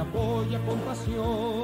apoya 0.00 0.58
con 0.66 0.78
pasión. 0.80 1.59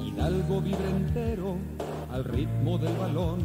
Hidalgo 0.00 0.60
vibra 0.60 0.88
entero 0.90 1.56
al 2.10 2.24
ritmo 2.24 2.78
del 2.78 2.96
balón. 2.96 3.40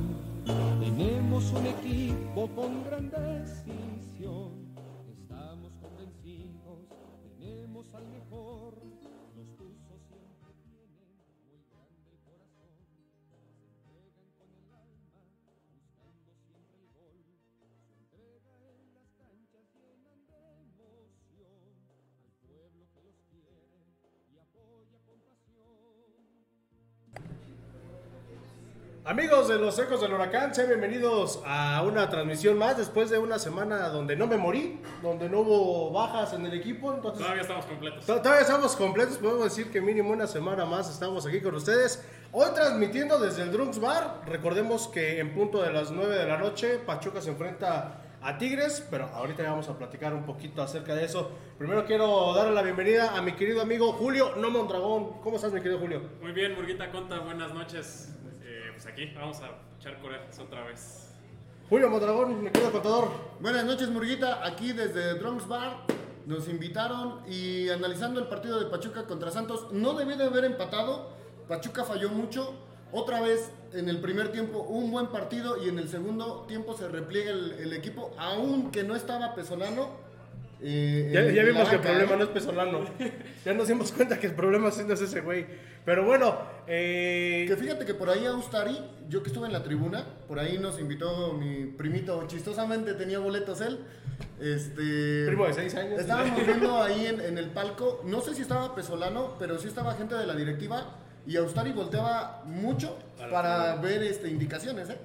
Tenemos 0.79 1.51
un 1.51 1.65
equipo 1.65 2.47
con 2.55 2.83
gran 2.85 3.09
decisión. 3.09 4.75
Estamos 5.11 5.71
convencidos, 5.81 6.87
tenemos 7.37 7.93
al 7.93 8.07
mejor. 8.07 8.88
Amigos 29.09 29.47
de 29.47 29.57
los 29.57 29.79
Ecos 29.79 30.01
del 30.01 30.13
Huracán, 30.13 30.53
sean 30.53 30.67
bienvenidos 30.67 31.41
a 31.43 31.81
una 31.81 32.07
transmisión 32.11 32.59
más 32.59 32.77
después 32.77 33.09
de 33.09 33.17
una 33.17 33.39
semana 33.39 33.89
donde 33.89 34.15
no 34.15 34.27
me 34.27 34.37
morí, 34.37 34.79
donde 35.01 35.27
no 35.27 35.39
hubo 35.39 35.91
bajas 35.91 36.33
en 36.33 36.45
el 36.45 36.53
equipo. 36.53 36.93
Entonces, 36.93 37.21
Todavía 37.23 37.41
estamos 37.41 37.65
completos. 37.65 38.05
to- 38.05 38.21
todavía 38.21 38.41
estamos 38.41 38.75
completos, 38.75 39.17
podemos 39.17 39.45
decir 39.45 39.71
que 39.71 39.81
mínimo 39.81 40.11
una 40.11 40.27
semana 40.27 40.63
más 40.65 40.91
estamos 40.91 41.25
aquí 41.25 41.41
con 41.41 41.55
ustedes. 41.55 42.05
Hoy 42.31 42.49
transmitiendo 42.53 43.17
desde 43.17 43.41
el 43.41 43.51
Drunks 43.51 43.79
Bar. 43.79 44.21
Recordemos 44.27 44.87
que 44.87 45.19
en 45.19 45.33
punto 45.33 45.63
de 45.63 45.73
las 45.73 45.89
9 45.89 46.15
de 46.15 46.27
la 46.27 46.37
noche, 46.37 46.77
Pachuca 46.77 47.19
se 47.19 47.31
enfrenta 47.31 48.03
a 48.21 48.37
Tigres, 48.37 48.85
pero 48.91 49.05
ahorita 49.07 49.41
ya 49.41 49.49
vamos 49.49 49.69
a 49.69 49.75
platicar 49.79 50.13
un 50.13 50.23
poquito 50.27 50.61
acerca 50.61 50.93
de 50.93 51.05
eso. 51.05 51.31
Primero 51.57 51.83
quiero 51.87 52.31
darle 52.35 52.53
la 52.53 52.61
bienvenida 52.61 53.17
a 53.17 53.23
mi 53.23 53.31
querido 53.31 53.63
amigo 53.63 53.91
Julio 53.93 54.35
No 54.35 54.51
Mondragón. 54.51 55.19
¿Cómo 55.23 55.37
estás, 55.37 55.51
mi 55.51 55.61
querido 55.61 55.79
Julio? 55.79 55.99
Muy 56.21 56.31
bien, 56.31 56.53
Murguita 56.53 56.91
Conta, 56.91 57.17
buenas 57.21 57.51
noches. 57.55 58.13
Pues 58.81 58.93
aquí 58.93 59.11
vamos 59.13 59.41
a 59.41 59.49
echar 59.77 59.99
corajes 59.99 60.39
otra 60.39 60.63
vez. 60.63 61.09
Julio 61.69 61.89
Mondragón, 61.89 62.41
mi 62.41 62.49
querido 62.49 62.71
contador. 62.71 63.09
Buenas 63.41 63.65
noches, 63.65 63.89
Murguita. 63.89 64.45
Aquí 64.47 64.71
desde 64.71 65.15
Drunks 65.15 65.49
Bar 65.49 65.83
nos 66.25 66.47
invitaron 66.47 67.19
y 67.29 67.67
analizando 67.67 68.21
el 68.21 68.27
partido 68.27 68.57
de 68.57 68.67
Pachuca 68.67 69.05
contra 69.05 69.31
Santos, 69.31 69.67
no 69.73 69.95
debió 69.95 70.15
de 70.15 70.23
haber 70.23 70.45
empatado. 70.45 71.09
Pachuca 71.49 71.83
falló 71.83 72.07
mucho. 72.07 72.53
Otra 72.93 73.19
vez 73.19 73.51
en 73.73 73.89
el 73.89 73.99
primer 73.99 74.31
tiempo 74.31 74.59
un 74.59 74.91
buen 74.91 75.07
partido 75.07 75.61
y 75.61 75.67
en 75.67 75.77
el 75.77 75.89
segundo 75.89 76.45
tiempo 76.47 76.73
se 76.73 76.87
repliega 76.87 77.31
el, 77.31 77.51
el 77.59 77.73
equipo, 77.73 78.11
aunque 78.17 78.85
no 78.85 78.95
estaba 78.95 79.35
Pesolano. 79.35 79.89
Eh, 80.61 81.09
Ya, 81.13 81.43
vimos 81.43 81.69
que 81.69 81.75
el 81.75 81.81
problema 81.81 82.15
no 82.15 82.23
es 82.23 82.29
Pesolano. 82.29 82.85
ya 83.45 83.53
nos 83.53 83.67
dimos 83.67 83.91
cuenta 83.91 84.19
que 84.19 84.27
el 84.27 84.33
problema 84.33 84.71
sí 84.71 84.83
no 84.85 84.93
es 84.93 85.01
ese 85.01 85.21
güey. 85.21 85.45
Pero 85.85 86.05
bueno, 86.05 86.37
eh, 86.67 87.45
Que 87.47 87.55
fíjate 87.55 87.85
que 87.85 87.93
por 87.93 88.09
ahí 88.09 88.25
Austari, 88.25 88.77
yo 89.07 89.23
que 89.23 89.29
estuve 89.29 89.47
en 89.47 89.53
la 89.53 89.63
tribuna, 89.63 90.05
por 90.27 90.39
ahí 90.39 90.57
nos 90.59 90.79
invitó 90.79 91.33
mi 91.33 91.65
primito, 91.65 92.27
chistosamente 92.27 92.93
tenía 92.93 93.19
boletos 93.19 93.61
él. 93.61 93.79
Este, 94.39 95.25
primo 95.27 95.47
de 95.47 95.53
6 95.53 95.75
años. 95.75 95.99
Estábamos 95.99 96.45
viendo 96.45 96.81
ahí 96.81 97.05
en, 97.07 97.21
en 97.21 97.37
el 97.37 97.49
palco, 97.49 98.01
no 98.05 98.21
sé 98.21 98.35
si 98.35 98.41
estaba 98.41 98.75
Pesolano, 98.75 99.35
pero 99.39 99.57
sí 99.57 99.67
estaba 99.67 99.95
gente 99.95 100.15
de 100.15 100.27
la 100.27 100.35
directiva 100.35 100.97
y 101.25 101.37
Austari 101.37 101.71
volteaba 101.71 102.43
mucho 102.45 102.97
para 103.31 103.75
ver 103.75 104.03
este, 104.03 104.29
indicaciones, 104.29 104.89
¿eh? 104.89 104.97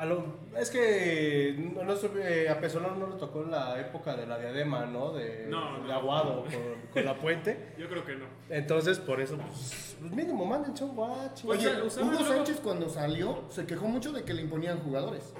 A 0.00 0.06
lo- 0.06 0.24
es 0.58 0.70
que 0.70 1.54
no, 1.76 1.84
no 1.84 1.94
supe- 1.94 2.48
a 2.48 2.58
Pesolano 2.58 2.96
no 2.96 3.06
le 3.08 3.16
tocó 3.16 3.42
la 3.44 3.78
época 3.78 4.16
de 4.16 4.26
la 4.26 4.38
diadema, 4.38 4.86
¿no? 4.86 5.12
De, 5.12 5.44
No, 5.46 5.82
de 5.82 5.88
no. 5.88 5.92
Aguado 5.94 6.42
con, 6.44 6.52
con 6.90 7.04
la 7.04 7.14
puente. 7.16 7.74
Yo 7.78 7.86
creo 7.86 8.02
que 8.06 8.16
no. 8.16 8.24
Entonces, 8.48 8.98
por 8.98 9.20
eso, 9.20 9.36
pues, 9.36 9.96
pues 10.00 10.12
mínimo, 10.12 10.46
mándense 10.46 10.84
un 10.84 10.96
guacho. 10.96 11.46
Oye, 11.48 11.68
Hugo 11.82 12.24
Sánchez 12.24 12.60
cuando 12.62 12.88
salió 12.88 13.42
se 13.50 13.66
quejó 13.66 13.88
mucho 13.88 14.10
de 14.12 14.22
que 14.24 14.32
le 14.32 14.40
imponían 14.40 14.78
jugadores. 14.80 15.34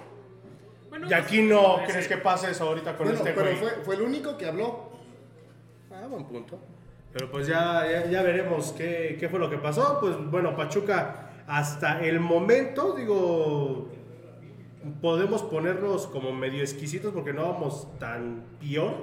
Bueno, 0.91 1.07
y 1.09 1.13
aquí 1.15 1.41
no 1.41 1.79
crees 1.87 2.07
que 2.07 2.19
pase 2.19 2.51
eso 2.51 2.69
ahorita 2.69 2.97
con 2.99 3.07
Bueno, 3.07 3.19
este 3.21 3.33
pero 3.33 3.47
güey. 3.47 3.57
fue, 3.57 3.71
fue 3.85 3.95
el 3.95 4.03
único 4.03 4.37
que 4.37 4.47
habló. 4.47 4.91
Ah, 5.91 6.07
buen 6.07 6.25
punto. 6.27 6.59
Pero 7.15 7.31
pues 7.31 7.47
ya, 7.47 7.87
ya, 7.91 8.07
ya 8.11 8.23
veremos 8.23 8.73
qué, 8.77 9.17
qué 9.19 9.29
fue 9.31 9.39
lo 9.39 9.49
que 9.49 9.57
pasó. 9.57 9.99
Pues 10.01 10.17
bueno, 10.31 10.55
Pachuca 10.55 11.31
hasta 11.47 12.01
el 12.05 12.21
momento, 12.21 12.93
digo, 12.93 13.89
podemos 15.01 15.43
ponernos 15.43 16.07
como 16.07 16.33
medio 16.33 16.63
exquisitos 16.63 17.13
porque 17.13 17.33
no 17.33 17.43
vamos 17.53 17.87
tan 17.99 18.45
peor 18.61 18.95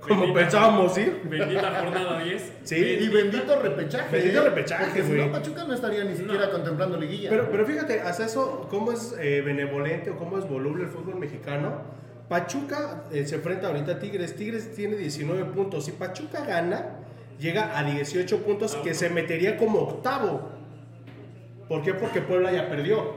como 0.00 0.22
Bendita- 0.22 0.40
pensábamos 0.40 0.98
ir. 0.98 1.20
Bendita 1.24 1.80
jornada 1.80 2.24
10. 2.24 2.52
Sí. 2.64 2.76
Y 2.76 3.08
bendito 3.08 3.60
repechaje. 3.62 4.16
Bendito 4.16 4.40
¿eh? 4.40 4.48
repechaje, 4.48 4.84
Porque 4.86 5.02
si 5.04 5.08
güey. 5.14 5.26
no, 5.26 5.32
Pachuca 5.32 5.64
no 5.64 5.74
estaría 5.74 6.02
ni 6.04 6.16
siquiera 6.16 6.46
No. 6.46 6.52
contemplando 6.52 6.96
liguilla. 6.96 7.30
Pero, 7.30 7.48
pero 7.50 7.64
fíjate, 7.64 8.00
hasta 8.00 8.26
eso, 8.26 8.66
cómo 8.68 8.90
es 8.90 9.14
eh, 9.20 9.42
benevolente 9.42 10.10
o 10.10 10.16
cómo 10.16 10.38
es 10.38 10.48
voluble 10.48 10.84
el 10.84 10.90
fútbol 10.90 11.16
mexicano, 11.20 11.82
Pachuca 12.28 13.04
eh, 13.12 13.24
se 13.26 13.36
enfrenta 13.36 13.68
ahorita 13.68 13.92
a 13.92 13.98
Tigres. 14.00 14.34
Tigres 14.34 14.74
tiene 14.74 14.96
19 14.96 15.44
puntos. 15.52 15.84
Si 15.84 15.92
Pachuca 15.92 16.44
gana, 16.44 16.96
llega 17.38 17.78
a 17.78 17.84
18 17.84 18.38
puntos 18.38 18.74
que 18.76 18.94
se 18.94 19.08
metería 19.10 19.56
como 19.56 19.80
octavo. 19.80 20.48
¿Por 21.68 21.82
qué? 21.82 21.94
Porque 21.94 22.20
Puebla 22.22 22.50
ya 22.50 22.68
perdió. 22.68 23.14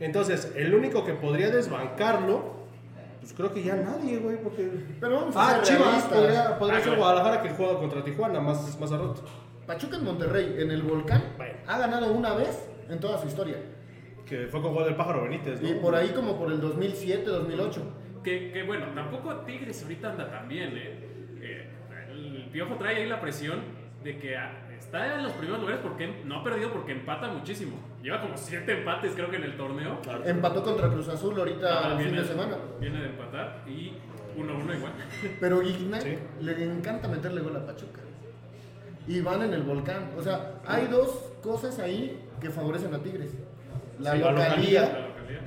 Entonces, 0.00 0.52
el 0.56 0.74
único 0.74 1.04
que 1.04 1.14
podría 1.14 1.50
desbancarlo, 1.50 2.54
pues 3.20 3.32
creo 3.32 3.52
que 3.52 3.62
ya 3.62 3.76
nadie, 3.76 4.18
güey. 4.18 4.36
Porque... 4.42 4.70
Pero 5.00 5.14
vamos 5.20 5.36
a 5.36 5.56
Ah, 5.58 5.62
Chivas, 5.62 6.04
podría, 6.04 6.58
podría 6.58 6.78
Ah, 6.78 6.82
ser. 6.82 6.96
Guadalajara 6.96 7.42
que 7.42 7.50
juega 7.50 7.78
contra 7.78 8.04
Tijuana, 8.04 8.40
más, 8.40 8.78
más 8.78 8.92
a 8.92 8.98
rato. 8.98 9.24
Pachuca 9.66 9.96
en 9.96 10.04
Monterrey, 10.04 10.56
en 10.58 10.70
el 10.70 10.82
Volcán, 10.82 11.22
Bueno. 11.36 11.54
ha 11.66 11.78
ganado 11.78 12.12
una 12.12 12.34
vez 12.34 12.68
en 12.88 13.00
toda 13.00 13.18
su 13.18 13.26
historia. 13.26 13.56
Que 14.24 14.46
fue 14.48 14.60
con 14.60 14.74
gol 14.74 14.84
del 14.84 14.96
pájaro 14.96 15.22
Benítez, 15.22 15.60
¿no? 15.62 15.68
Y 15.68 15.74
por 15.74 15.94
ahí 15.94 16.08
como 16.10 16.36
por 16.38 16.50
el 16.52 16.60
2007, 16.60 17.24
2008. 17.24 17.82
Que, 18.22 18.50
que 18.52 18.62
bueno, 18.64 18.86
tampoco 18.94 19.34
Tigres 19.44 19.82
ahorita 19.82 20.10
anda 20.10 20.28
tan 20.30 20.48
bien, 20.48 20.76
¿eh? 20.76 20.98
Eh, 21.40 21.70
El 22.10 22.48
Piojo 22.52 22.74
trae 22.76 22.96
ahí 22.96 23.08
la 23.08 23.20
presión 23.20 23.60
de 24.02 24.18
que 24.18 24.36
ah, 24.36 24.65
está 24.78 25.14
en 25.16 25.22
los 25.24 25.32
primeros 25.32 25.60
lugares 25.60 25.80
porque 25.82 26.22
no 26.24 26.36
ha 26.40 26.44
perdido 26.44 26.72
porque 26.72 26.92
empata 26.92 27.28
muchísimo. 27.28 27.76
Lleva 28.02 28.20
como 28.20 28.36
siete 28.36 28.78
empates 28.78 29.12
creo 29.14 29.30
que 29.30 29.36
en 29.36 29.44
el 29.44 29.56
torneo. 29.56 30.00
Empató 30.24 30.62
contra 30.62 30.88
Cruz 30.88 31.08
Azul 31.08 31.38
ahorita 31.38 31.66
Ah, 31.68 31.92
el 31.92 31.98
fin 31.98 32.06
viene, 32.12 32.22
de 32.22 32.28
semana. 32.28 32.56
viene 32.80 33.00
de 33.00 33.06
empatar 33.06 33.62
y 33.66 33.92
1-1 34.36 34.76
igual. 34.76 34.92
Pero 35.40 35.62
Ignac 35.62 36.02
Sí. 36.02 36.18
le 36.40 36.64
encanta 36.64 37.08
meterle 37.08 37.40
gol 37.40 37.56
a 37.56 37.66
Pachuca. 37.66 38.00
Y 39.08 39.20
van 39.20 39.42
en 39.42 39.54
el 39.54 39.62
volcán. 39.62 40.10
O 40.18 40.22
sea, 40.22 40.54
hay 40.66 40.86
dos 40.88 41.32
cosas 41.42 41.78
ahí 41.78 42.20
que 42.40 42.50
favorecen 42.50 42.92
a 42.94 42.98
Tigres. 42.98 43.30
La 44.00 44.12
Sí, 44.12 44.18
la 44.18 44.30
localía. 44.32 44.50
localidad. 44.82 44.92
La 44.92 45.08
localidad. 45.08 45.40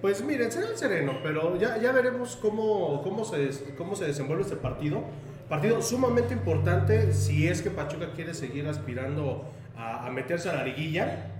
Pues 0.00 0.22
miren, 0.22 0.52
será 0.52 0.68
el 0.68 0.76
sereno, 0.76 1.14
pero 1.22 1.56
ya, 1.56 1.78
ya 1.78 1.90
veremos 1.92 2.36
cómo, 2.36 3.02
cómo, 3.02 3.24
se, 3.24 3.38
des- 3.38 3.64
cómo 3.78 3.94
se 3.96 4.06
desenvuelve 4.06 4.42
este 4.42 4.56
partido. 4.56 5.02
Partido 5.48 5.82
sumamente 5.82 6.32
importante 6.34 7.12
si 7.12 7.48
es 7.48 7.60
que 7.62 7.70
Pachuca 7.70 8.08
quiere 8.14 8.34
seguir 8.34 8.66
aspirando 8.66 9.44
a, 9.76 10.06
a 10.06 10.10
meterse 10.10 10.48
a 10.48 10.54
la 10.54 10.64
liguilla. 10.64 11.30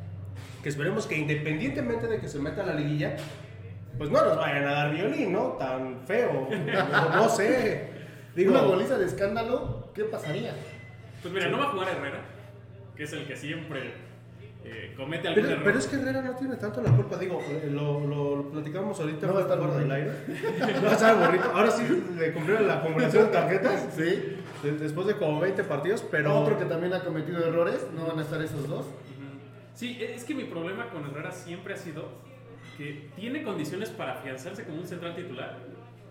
Que 0.63 0.69
esperemos 0.69 1.07
que 1.07 1.17
independientemente 1.17 2.07
de 2.07 2.21
que 2.21 2.29
se 2.29 2.39
meta 2.39 2.63
a 2.63 2.67
la 2.67 2.75
liguilla, 2.75 3.17
pues 3.99 4.11
no 4.11 4.25
nos 4.25 4.37
vayan 4.37 4.67
a 4.67 4.73
dar 4.73 4.95
violín, 4.95 5.33
¿no? 5.33 5.53
Tan 5.53 6.01
feo. 6.07 6.49
No, 6.91 7.17
no 7.17 7.29
sé. 7.29 7.89
Digo, 8.35 8.51
Una 8.51 8.63
goliza 8.63 8.99
de 8.99 9.07
escándalo, 9.07 9.91
¿qué 9.95 10.05
pasaría? 10.05 10.55
Pues 11.23 11.33
mira, 11.33 11.49
no 11.49 11.59
va 11.59 11.67
a 11.67 11.71
jugar 11.71 11.89
Herrera, 11.89 12.21
que 12.97 13.05
es 13.05 13.13
el 13.13 13.27
que 13.27 13.37
siempre 13.37 13.95
eh, 14.65 14.95
comete 14.97 15.29
algún 15.29 15.43
pero, 15.43 15.53
error. 15.55 15.65
pero 15.65 15.79
es 15.79 15.87
que 15.87 15.97
Herrera 15.97 16.23
no 16.23 16.33
tiene 16.37 16.57
tanto 16.57 16.81
la 16.83 16.91
culpa, 16.91 17.17
digo, 17.19 17.41
eh, 17.49 17.69
lo, 17.71 18.01
lo, 18.07 18.37
lo 18.37 18.51
platicamos 18.51 18.99
ahorita 18.99 19.27
No 19.27 19.35
va 19.35 19.39
a 19.41 19.43
estar 19.43 19.61
del 19.79 19.91
aire. 19.93 20.11
No 20.77 20.83
va 20.83 20.89
a 20.91 20.93
estar 20.93 21.27
bonito. 21.27 21.51
Ahora 21.55 21.71
sí 21.71 22.05
le 22.19 22.33
cumplieron 22.33 22.67
la 22.67 22.75
acumulación 22.75 23.27
de 23.27 23.31
tarjetas. 23.33 23.89
Sí. 23.95 24.37
De- 24.63 24.73
Después 24.79 25.07
de 25.07 25.17
como 25.17 25.41
20 25.41 25.63
partidos, 25.65 26.03
pero. 26.11 26.41
Otro 26.41 26.59
que 26.59 26.65
también 26.65 26.95
ha 26.95 27.01
cometido 27.05 27.47
errores, 27.47 27.87
no 27.95 28.07
van 28.07 28.19
a 28.19 28.23
estar 28.23 28.41
esos 28.43 28.67
dos. 28.69 28.87
Sí, 29.75 29.99
e, 30.01 30.15
es 30.15 30.25
que 30.25 30.35
mi 30.35 30.45
problema 30.45 30.89
con 30.89 31.05
Herrera 31.05 31.31
siempre 31.33 31.75
ha 31.75 31.77
sido 31.77 32.09
que 32.79 33.09
tiene 33.17 33.43
condiciones 33.43 33.91
para 33.91 34.15
afianzarse 34.15 34.65
como 34.65 34.79
un 34.79 34.87
central 34.87 35.15
titular, 35.15 35.59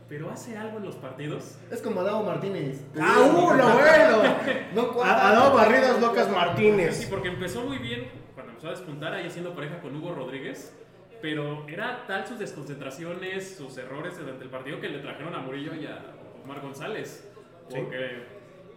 pero 0.07 0.29
hace 0.29 0.55
algo 0.57 0.77
en 0.77 0.85
los 0.85 0.95
partidos. 0.95 1.57
Es 1.71 1.81
como 1.81 2.01
Adao 2.01 2.23
Martínez. 2.23 2.81
¡Ah, 2.99 3.17
uno, 3.27 3.41
bueno! 3.73 4.35
No 4.75 5.01
Adao 5.01 5.55
Barridas 5.55 5.99
Locas 5.99 6.27
Sí, 6.27 6.31
Martínez. 6.31 7.07
porque 7.09 7.29
empezó 7.29 7.63
muy 7.65 7.77
bien 7.79 8.05
cuando 8.33 8.51
empezó 8.51 8.67
a 8.67 8.71
despuntar 8.71 9.13
ahí 9.13 9.27
haciendo 9.27 9.53
pareja 9.53 9.79
con 9.81 9.95
Hugo 9.95 10.13
Rodríguez, 10.13 10.75
pero 11.21 11.65
era 11.67 12.05
tal 12.07 12.25
sus 12.27 12.39
desconcentraciones, 12.39 13.55
sus 13.55 13.77
errores 13.77 14.17
durante 14.17 14.43
el 14.43 14.49
partido 14.49 14.79
que 14.79 14.89
le 14.89 14.99
trajeron 14.99 15.33
a 15.35 15.39
Murillo 15.39 15.73
y 15.75 15.85
a 15.85 15.99
Omar 16.43 16.61
González. 16.61 17.29
Sí. 17.69 17.75
Porque- 17.79 18.23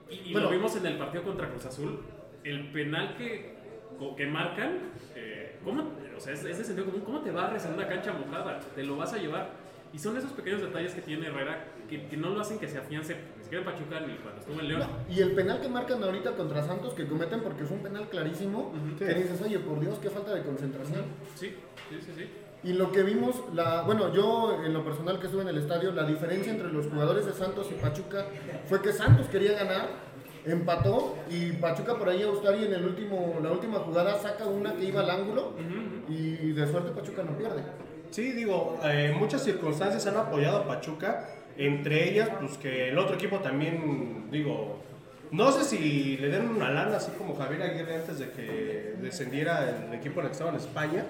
y 0.08 0.14
y 0.31 0.32
Bueno. 0.32 0.49
lo 0.49 0.56
vimos 0.56 0.76
en 0.76 0.87
el 0.87 0.97
partido 0.99 1.25
contra 1.25 1.49
Cruz 1.49 1.67
Azul, 1.67 2.00
el 2.44 2.70
penal 2.70 3.17
que, 3.17 3.56
que 4.17 4.26
marcan, 4.26 4.79
eh, 5.17 5.58
¿cómo, 5.64 5.91
o 6.17 6.20
sea, 6.20 6.32
es, 6.35 6.44
es 6.44 6.58
de 6.58 6.64
sentido 6.64 6.87
común, 6.87 7.00
¿cómo 7.05 7.20
te 7.23 7.32
barres 7.32 7.64
en 7.64 7.75
una 7.75 7.88
cancha 7.88 8.12
mojada? 8.12 8.61
Te 8.75 8.85
lo 8.85 8.97
vas 8.97 9.12
a 9.12 9.19
llevar. 9.19 9.50
Y 9.93 9.99
son 9.99 10.17
esos 10.17 10.33
pequeños 10.33 10.61
detalles 10.61 10.93
que 10.94 11.00
tiene 11.00 11.27
Herrera 11.27 11.65
que, 11.88 12.06
que 12.06 12.17
no 12.17 12.31
lo 12.31 12.41
hacen 12.41 12.59
que 12.59 12.69
se 12.69 12.79
afiance, 12.79 13.17
ni 13.37 13.43
siquiera 13.43 13.65
en 13.65 13.73
Pachuca 13.73 14.00
ni 14.00 14.15
cuando 14.17 14.41
estuvo 14.41 14.61
en 14.61 14.69
León. 14.69 14.81
No, 14.81 15.15
y 15.15 15.21
el 15.21 15.33
penal 15.33 15.61
que 15.61 15.69
marcan 15.69 16.03
ahorita 16.03 16.33
contra 16.33 16.62
Santos, 16.62 16.94
que 16.94 17.06
cometen 17.06 17.41
porque 17.41 17.65
fue 17.65 17.77
un 17.77 17.83
penal 17.83 18.09
clarísimo, 18.09 18.73
que 18.99 19.15
dices, 19.15 19.41
oye, 19.43 19.59
por 19.61 19.81
Dios, 19.81 19.99
qué 20.00 20.11
falta 20.11 20.35
de 20.35 20.43
concentración. 20.43 21.05
Sí, 21.35 21.55
sí, 21.88 21.99
sí, 22.00 22.12
sí. 22.17 22.29
Y 22.65 22.73
lo 22.73 22.91
que 22.91 23.03
vimos, 23.05 23.37
la, 23.55 23.83
bueno, 23.83 24.12
yo 24.12 24.61
en 24.65 24.73
lo 24.73 24.85
personal 24.85 25.21
que 25.21 25.27
estuve 25.27 25.43
en 25.43 25.49
el 25.49 25.59
estadio, 25.59 25.93
la 25.93 26.05
diferencia 26.05 26.50
entre 26.50 26.73
los 26.73 26.89
jugadores 26.89 27.25
de 27.25 27.32
Santos 27.32 27.69
y 27.71 27.75
Pachuca 27.75 28.27
fue 28.67 28.82
que 28.82 28.93
Santos 28.93 29.29
quería 29.29 29.53
ganar, 29.53 29.89
empató 30.44 31.17
y 31.31 31.53
Pachuca 31.53 31.97
por 31.97 32.09
ahí 32.09 32.23
Austari 32.23 32.65
en 32.65 32.75
el 32.75 32.85
último, 32.85 33.39
la 33.43 33.53
última 33.53 33.79
jugada 33.79 34.19
saca 34.19 34.47
una 34.47 34.75
que 34.75 34.85
iba 34.85 35.00
al 35.00 35.11
ángulo 35.11 35.55
y 36.09 36.53
de 36.53 36.67
suerte 36.67 36.91
Pachuca 36.91 37.23
no 37.23 37.37
pierde. 37.39 37.62
Sí, 38.17 38.33
digo, 38.33 38.79
eh, 38.83 39.15
muchas 39.15 39.45
circunstancias 39.45 40.07
han 40.07 40.17
apoyado 40.17 40.63
a 40.63 40.67
Pachuca. 40.67 41.29
Entre 41.59 42.09
ellas, 42.09 42.31
pues 42.41 42.57
que 42.57 42.89
el 42.89 42.99
otro 42.99 43.17
equipo 43.17 43.41
también, 43.41 44.31
digo, 44.31 44.79
no 45.33 45.53
sé 45.53 45.65
si 45.65 46.17
le 46.17 46.29
den 46.29 46.49
una 46.49 46.71
lana, 46.71 46.97
así 46.97 47.11
como 47.19 47.37
Javier 47.37 47.65
Aguirre 47.65 47.97
antes 47.97 48.19
de 48.19 48.31
que 48.31 48.95
descendiera 49.03 49.69
el 49.69 49.93
equipo 49.93 50.21
en 50.21 50.25
el 50.25 50.31
que 50.31 50.33
estaba 50.33 50.49
en 50.49 50.57
España. 50.57 51.05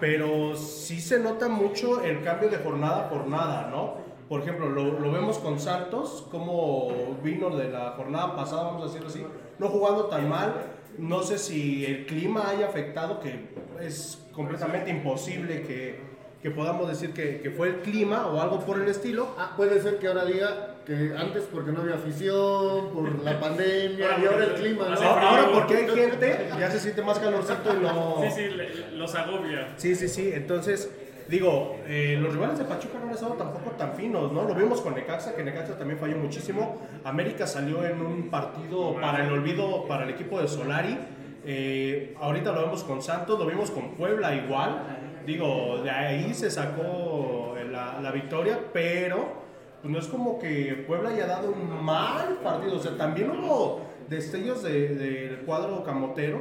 Pero 0.00 0.56
sí 0.56 1.00
se 1.00 1.20
nota 1.20 1.46
mucho 1.46 2.02
el 2.02 2.24
cambio 2.24 2.48
de 2.48 2.56
jornada 2.56 3.06
a 3.06 3.08
jornada, 3.10 3.68
¿no? 3.70 3.98
Por 4.28 4.40
ejemplo, 4.40 4.68
lo, 4.68 4.98
lo 4.98 5.12
vemos 5.12 5.38
con 5.38 5.60
Santos, 5.60 6.26
como 6.32 7.16
vino 7.22 7.56
de 7.56 7.70
la 7.70 7.92
jornada 7.92 8.34
pasada, 8.34 8.64
vamos 8.64 8.82
a 8.82 8.86
decirlo 8.86 9.06
así, 9.06 9.24
no 9.60 9.68
jugando 9.68 10.06
tan 10.06 10.28
mal. 10.28 10.52
No 10.98 11.22
sé 11.22 11.38
si 11.38 11.86
el 11.86 12.06
clima 12.06 12.48
haya 12.48 12.66
afectado, 12.66 13.20
que 13.20 13.50
es 13.80 14.20
completamente 14.32 14.90
imposible 14.90 15.62
que, 15.62 16.13
que 16.44 16.50
podamos 16.50 16.86
decir 16.86 17.14
que, 17.14 17.40
que 17.40 17.50
fue 17.50 17.68
el 17.68 17.76
clima 17.76 18.26
o 18.26 18.38
algo 18.38 18.60
por 18.60 18.78
el 18.78 18.86
estilo. 18.86 19.34
Ah, 19.38 19.54
puede 19.56 19.80
ser 19.80 19.98
que 19.98 20.08
ahora 20.08 20.26
diga 20.26 20.74
que 20.84 21.14
antes 21.16 21.44
porque 21.44 21.72
no 21.72 21.80
había 21.80 21.94
afición, 21.94 22.90
por 22.92 23.18
la 23.24 23.40
pandemia 23.40 24.18
y 24.22 24.26
ahora 24.26 24.44
el 24.44 24.52
clima, 24.52 24.90
¿no? 24.90 25.00
Ahora 25.00 25.30
ahora 25.30 25.52
porque 25.54 25.76
hay 25.78 25.88
gente, 25.88 26.50
ya 26.60 26.70
se 26.70 26.80
siente 26.80 27.00
más 27.00 27.18
calorcito 27.18 27.74
y 27.74 27.82
no... 27.82 28.16
Sí, 28.24 28.30
sí, 28.30 28.50
los 28.92 29.14
agobia. 29.14 29.72
Sí, 29.78 29.94
sí, 29.94 30.06
sí. 30.06 30.32
Entonces, 30.34 30.90
digo, 31.28 31.78
eh, 31.86 32.18
los 32.20 32.34
rivales 32.34 32.58
de 32.58 32.66
Pachuca 32.66 32.98
no 32.98 33.06
han 33.06 33.14
estado 33.14 33.32
tampoco 33.36 33.70
tan 33.70 33.94
finos, 33.94 34.30
¿no? 34.30 34.44
Lo 34.44 34.54
vimos 34.54 34.82
con 34.82 34.94
Necaxa, 34.94 35.34
que 35.34 35.42
Necaxa 35.42 35.78
también 35.78 35.98
falló 35.98 36.18
muchísimo. 36.18 36.82
América 37.04 37.46
salió 37.46 37.86
en 37.86 38.02
un 38.02 38.28
partido 38.28 38.96
para 39.00 39.24
el 39.24 39.32
olvido 39.32 39.86
para 39.86 40.04
el 40.04 40.10
equipo 40.10 40.38
de 40.42 40.48
Solari. 40.48 40.98
Eh, 41.46 42.14
ahorita 42.20 42.52
lo 42.52 42.64
vemos 42.64 42.84
con 42.84 43.00
Santos, 43.00 43.38
lo 43.38 43.46
vimos 43.46 43.70
con 43.70 43.94
Puebla 43.94 44.34
igual. 44.34 45.00
Digo, 45.26 45.80
de 45.82 45.90
ahí 45.90 46.34
se 46.34 46.50
sacó 46.50 47.54
la, 47.70 48.00
la 48.00 48.10
victoria, 48.10 48.58
pero 48.72 49.42
pues 49.80 49.92
no 49.92 49.98
es 49.98 50.06
como 50.06 50.38
que 50.38 50.84
Puebla 50.86 51.10
haya 51.10 51.26
dado 51.26 51.50
un 51.50 51.82
mal 51.84 52.38
partido. 52.42 52.76
O 52.76 52.78
sea, 52.78 52.96
también 52.96 53.30
hubo 53.30 53.80
destellos 54.08 54.62
de- 54.62 54.94
del 54.94 55.36
cuadro 55.40 55.82
camotero, 55.84 56.40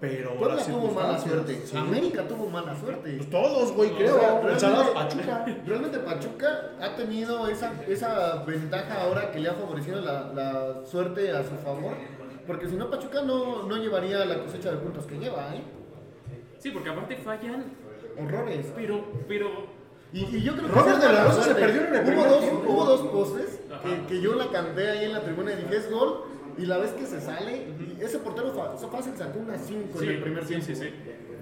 pero... 0.00 0.34
Puebla 0.36 0.62
tuvo 0.64 0.92
mala 0.92 1.18
suerte, 1.18 1.60
sí. 1.64 1.76
América 1.76 2.26
tuvo 2.28 2.48
mala 2.48 2.76
suerte. 2.76 3.14
Pues 3.16 3.30
todos, 3.30 3.72
güey, 3.72 3.90
O 3.92 3.96
creo. 3.96 4.18
sea, 4.18 4.40
El 4.40 4.60
realmente, 4.60 4.92
Pachuca. 4.94 5.44
realmente 5.66 5.98
Pachuca 5.98 6.70
ha 6.80 6.94
tenido 6.96 7.48
esa, 7.48 7.72
esa 7.88 8.44
ventaja 8.44 9.02
ahora 9.02 9.30
que 9.32 9.40
le 9.40 9.48
ha 9.48 9.54
favorecido 9.54 10.00
la, 10.00 10.32
la 10.34 10.86
suerte 10.86 11.30
a 11.32 11.42
su 11.42 11.54
favor. 11.64 11.94
Porque 12.46 12.66
si 12.68 12.76
no, 12.76 12.88
Pachuca 12.90 13.22
no, 13.22 13.64
no 13.64 13.76
llevaría 13.76 14.24
la 14.24 14.38
cosecha 14.38 14.70
de 14.70 14.76
puntos 14.78 15.04
que 15.06 15.18
lleva, 15.18 15.54
¿eh? 15.54 15.62
Sí, 16.58 16.70
porque 16.70 16.90
aparte 16.90 17.16
fallan, 17.16 17.64
Horrores. 18.20 18.66
pero, 18.76 19.04
pero 19.28 19.66
Y, 20.12 20.20
y 20.36 20.42
yo 20.42 20.54
creo 20.56 20.66
que 20.68 20.72
Robert 20.74 20.98
esa 20.98 21.08
de 21.08 21.12
la 21.14 21.24
Rosa 21.24 21.42
se 21.42 21.54
perdió 21.54 21.82
en 21.86 21.94
el 21.94 22.14
hubo 22.14 22.24
dos, 22.24 22.40
tiempo. 22.40 22.64
hubo 22.72 22.84
dos 22.84 23.00
postes 23.08 23.60
que, 23.82 24.06
que 24.06 24.20
yo 24.20 24.34
la 24.34 24.50
canté 24.50 24.90
ahí 24.90 25.04
en 25.04 25.12
la 25.12 25.22
tribuna 25.22 25.52
y 25.52 25.56
dije 25.56 25.76
es 25.76 25.90
gol. 25.90 26.24
Y 26.56 26.66
la 26.66 26.78
vez 26.78 26.90
que 26.90 27.06
se 27.06 27.20
sale, 27.20 27.68
y 27.78 28.02
ese 28.02 28.18
portero 28.18 28.52
fácil 28.90 29.12
sacó 29.16 29.38
una 29.38 29.56
5 29.56 30.02
en 30.02 30.08
el 30.08 30.20
primer 30.22 30.42
sí, 30.42 30.48
tiempo. 30.48 30.66
sí, 30.66 30.74
sí. 30.74 30.90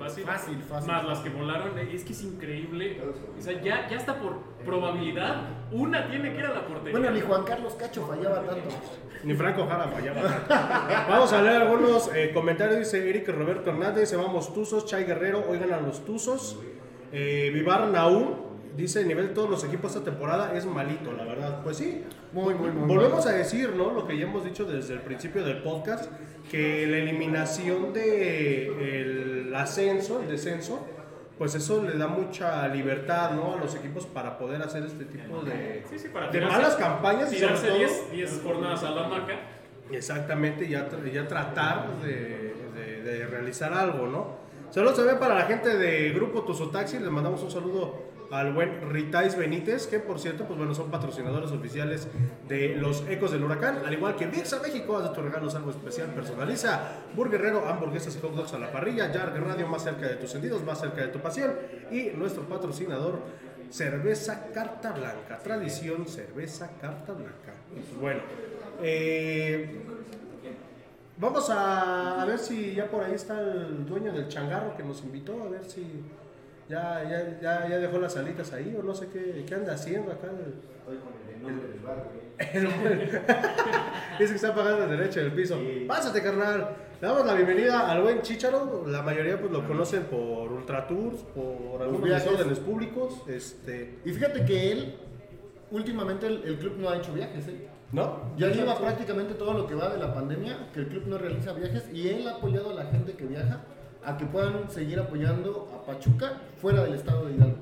Fácil. 0.07 0.25
Fácil, 0.25 0.63
fácil. 0.63 0.93
Más 0.93 1.05
las 1.05 1.19
que 1.21 1.31
volaron, 1.31 1.79
eh, 1.79 1.91
es 1.93 2.05
que 2.05 2.13
es 2.13 2.23
increíble. 2.23 3.01
O 3.39 3.43
sea, 3.43 3.61
ya, 3.61 3.89
ya 3.89 3.97
está 3.97 4.19
por 4.19 4.57
probabilidad, 4.65 5.43
una 5.71 6.09
tiene 6.09 6.33
que 6.33 6.39
ir 6.39 6.47
a 6.47 6.53
la 6.53 6.67
portería. 6.67 6.99
Bueno, 6.99 7.11
ni 7.11 7.21
Juan 7.21 7.45
Carlos 7.45 7.75
Cacho 7.75 8.07
fallaba 8.07 8.43
tanto. 8.43 8.69
Ni 9.25 9.35
Franco 9.35 9.67
Jara 9.67 9.89
fallaba. 9.89 11.07
Vamos 11.09 11.33
a 11.33 11.43
leer 11.43 11.63
algunos 11.63 12.11
eh, 12.15 12.31
comentarios. 12.33 12.79
Dice 12.79 13.09
Eric 13.09 13.29
Roberto 13.29 13.71
Hernández. 13.71 14.09
Se 14.09 14.17
vamos 14.17 14.53
Tuzos. 14.53 14.87
Chay 14.87 15.05
Guerrero. 15.05 15.45
Oigan 15.49 15.73
a 15.73 15.81
los 15.81 16.05
Tuzos. 16.05 16.59
Eh, 17.13 17.51
Vivar 17.53 17.89
Naú. 17.89 18.45
Dice: 18.77 19.01
el 19.01 19.09
nivel 19.09 19.29
de 19.29 19.35
todos 19.35 19.49
los 19.49 19.65
equipos 19.65 19.93
esta 19.93 20.05
temporada 20.05 20.53
es 20.55 20.67
malito, 20.67 21.13
la 21.13 21.25
verdad. 21.25 21.63
Pues 21.63 21.79
sí. 21.79 22.05
Muy, 22.33 22.55
muy, 22.55 22.71
muy. 22.71 22.87
Volvemos 22.87 23.27
a 23.27 23.33
decir, 23.33 23.71
¿no? 23.71 23.93
Lo 23.93 24.07
que 24.07 24.19
ya 24.19 24.27
hemos 24.27 24.45
dicho 24.45 24.65
desde 24.65 24.95
el 24.95 25.01
principio 25.01 25.43
del 25.45 25.63
podcast, 25.63 26.13
que 26.51 26.87
la 26.87 26.99
eliminación 26.99 27.93
de 27.93 28.67
el 29.01 29.36
ascenso, 29.57 30.21
el 30.21 30.29
descenso, 30.29 30.87
pues 31.39 31.55
eso 31.55 31.83
le 31.83 31.99
da 31.99 32.07
mucha 32.09 32.67
libertad 32.69 33.33
¿no? 33.33 33.55
a 33.55 33.57
los 33.57 33.75
equipos 33.75 34.07
para 34.07 34.39
poder 34.39 34.63
hacer 34.63 34.85
este 34.85 35.05
tipo 35.05 35.43
de, 35.43 35.85
Sí, 35.91 35.99
sí, 35.99 36.09
para 36.09 36.27
de 36.31 36.33
tirarse- 36.39 36.57
malas 36.57 36.75
campañas 36.77 37.33
y 37.33 37.39
sobre 37.39 37.55
todo- 37.55 37.75
10 37.79 38.11
10 38.13 38.41
jornadas 38.43 38.83
a 38.85 38.91
la 38.91 39.09
maca. 39.09 39.35
Exactamente, 39.93 40.69
ya, 40.69 40.89
ya 41.13 41.29
tratar 41.29 41.89
de, 42.03 42.55
de- 42.75 43.03
de 43.03 43.27
realizar 43.27 43.73
algo, 43.73 44.07
¿no? 44.07 44.47
Saludos 44.71 44.97
también 44.97 45.19
para 45.19 45.35
la 45.35 45.43
gente 45.43 45.77
de 45.77 46.11
Grupo 46.11 46.43
Tuzo 46.43 46.71
Taxi, 46.71 46.99
les 46.99 47.11
mandamos 47.11 47.43
un 47.43 47.51
saludo 47.51 47.95
al 48.31 48.53
buen 48.53 48.91
Ritais 48.91 49.37
Benítez, 49.37 49.87
que 49.87 49.99
por 49.99 50.19
cierto, 50.19 50.45
pues 50.45 50.59
bueno, 50.59 50.75
son 50.75 50.91
patrocinadores 50.91 51.51
oficiales 51.53 52.09
de 52.49 52.77
los 52.77 53.05
Ecos 53.09 53.33
del 53.33 53.45
Huracán, 53.45 53.83
al 53.85 53.93
igual 53.93 54.17
que 54.17 54.27
Vixa 54.27 54.61
México, 54.61 54.97
haz 54.97 55.11
de 55.11 55.15
tus 55.15 55.25
regalos 55.25 55.55
algo 55.55 55.71
especial, 55.71 56.09
personaliza, 56.11 57.03
Burguerrero, 57.15 57.69
hamburguesas 57.69 58.17
y 58.17 58.21
hot 58.21 58.35
dogs 58.35 58.53
a 58.55 58.59
la 58.59 58.73
parrilla, 58.73 59.13
Yarg 59.13 59.37
Radio, 59.37 59.67
más 59.69 59.85
cerca 59.85 60.09
de 60.09 60.17
tus 60.17 60.31
sentidos, 60.31 60.63
más 60.65 60.81
cerca 60.81 61.03
de 61.03 61.09
tu 61.09 61.19
pasión, 61.21 61.53
y 61.91 62.11
nuestro 62.17 62.43
patrocinador, 62.45 63.21
Cerveza 63.71 64.49
Carta 64.53 64.93
Blanca, 64.93 65.39
tradición 65.43 66.07
Cerveza 66.07 66.71
Carta 66.81 67.13
Blanca. 67.13 67.55
Pues 67.73 68.01
bueno, 68.01 68.21
eh, 68.81 69.83
Vamos 71.19 71.49
a 71.49 72.27
ver 72.27 72.39
si 72.39 72.75
ya 72.75 72.91
por 72.91 73.03
ahí 73.03 73.15
está 73.15 73.41
el 73.41 73.87
dueño 73.87 74.13
del 74.13 74.29
changarro 74.29 74.77
que 74.77 74.83
nos 74.83 75.03
invitó, 75.03 75.45
a 75.45 75.49
ver 75.49 75.65
si 75.65 75.83
ya, 76.69 77.03
ya, 77.09 77.39
ya, 77.41 77.69
ya 77.69 77.79
dejó 77.79 77.99
las 77.99 78.17
alitas 78.17 78.53
ahí 78.53 78.77
o 78.79 78.83
no 78.83 78.95
sé 78.95 79.09
qué, 79.09 79.45
qué 79.47 79.55
anda 79.55 79.75
haciendo 79.75 80.13
acá. 80.13 80.29
el- 80.29 80.55
Dice 84.19 84.31
que 84.31 84.35
está 84.37 84.55
pagando 84.55 84.85
el 84.85 84.91
derecho 84.91 85.21
del 85.21 85.33
piso. 85.33 85.59
Pásate, 85.87 86.23
carnal. 86.23 86.77
Le 87.01 87.07
damos 87.09 87.27
la 87.27 87.35
bienvenida 87.35 87.91
al 87.91 88.03
buen 88.03 88.23
Chicharo. 88.23 88.85
La 88.87 89.03
mayoría 89.03 89.39
pues 89.39 89.53
lo 89.53 89.67
conocen 89.67 90.05
por 90.05 90.51
Ultra 90.53 90.87
Tours, 90.87 91.19
por 91.35 91.83
algunos 91.83 92.03
viajes. 92.03 92.25
desórdenes 92.31 92.59
públicos. 92.61 93.23
Este, 93.29 93.99
Y 94.05 94.13
fíjate 94.13 94.45
que 94.45 94.73
él, 94.73 94.95
últimamente 95.71 96.27
el, 96.27 96.43
el 96.45 96.59
club 96.59 96.77
no 96.79 96.89
ha 96.89 96.97
hecho 96.97 97.13
viajes, 97.13 97.47
¿eh? 97.49 97.69
¿No? 97.93 98.33
Ya 98.37 98.49
lleva 98.49 98.77
prácticamente 98.79 99.35
todo 99.35 99.55
lo 99.55 99.67
que 99.67 99.75
va 99.75 99.91
de 99.91 99.99
la 99.99 100.13
pandemia, 100.13 100.71
que 100.75 100.81
el 100.81 100.89
club 100.89 101.05
no 101.07 101.19
realiza 101.19 101.53
viajes 101.53 101.85
y 101.93 102.09
él 102.09 102.27
ha 102.27 102.33
apoyado 102.37 102.71
a 102.71 102.75
la 102.75 102.87
gente 102.87 103.13
que 103.13 103.25
viaja 103.27 103.61
a 104.07 104.17
que 104.17 104.25
puedan 104.25 104.71
seguir 104.71 105.01
apoyando 105.01 105.69
a 105.75 105.85
Pachuca 105.85 106.41
fuera 106.61 106.85
del 106.85 106.95
estado 106.95 107.27
de 107.27 107.35
Hidalgo. 107.35 107.57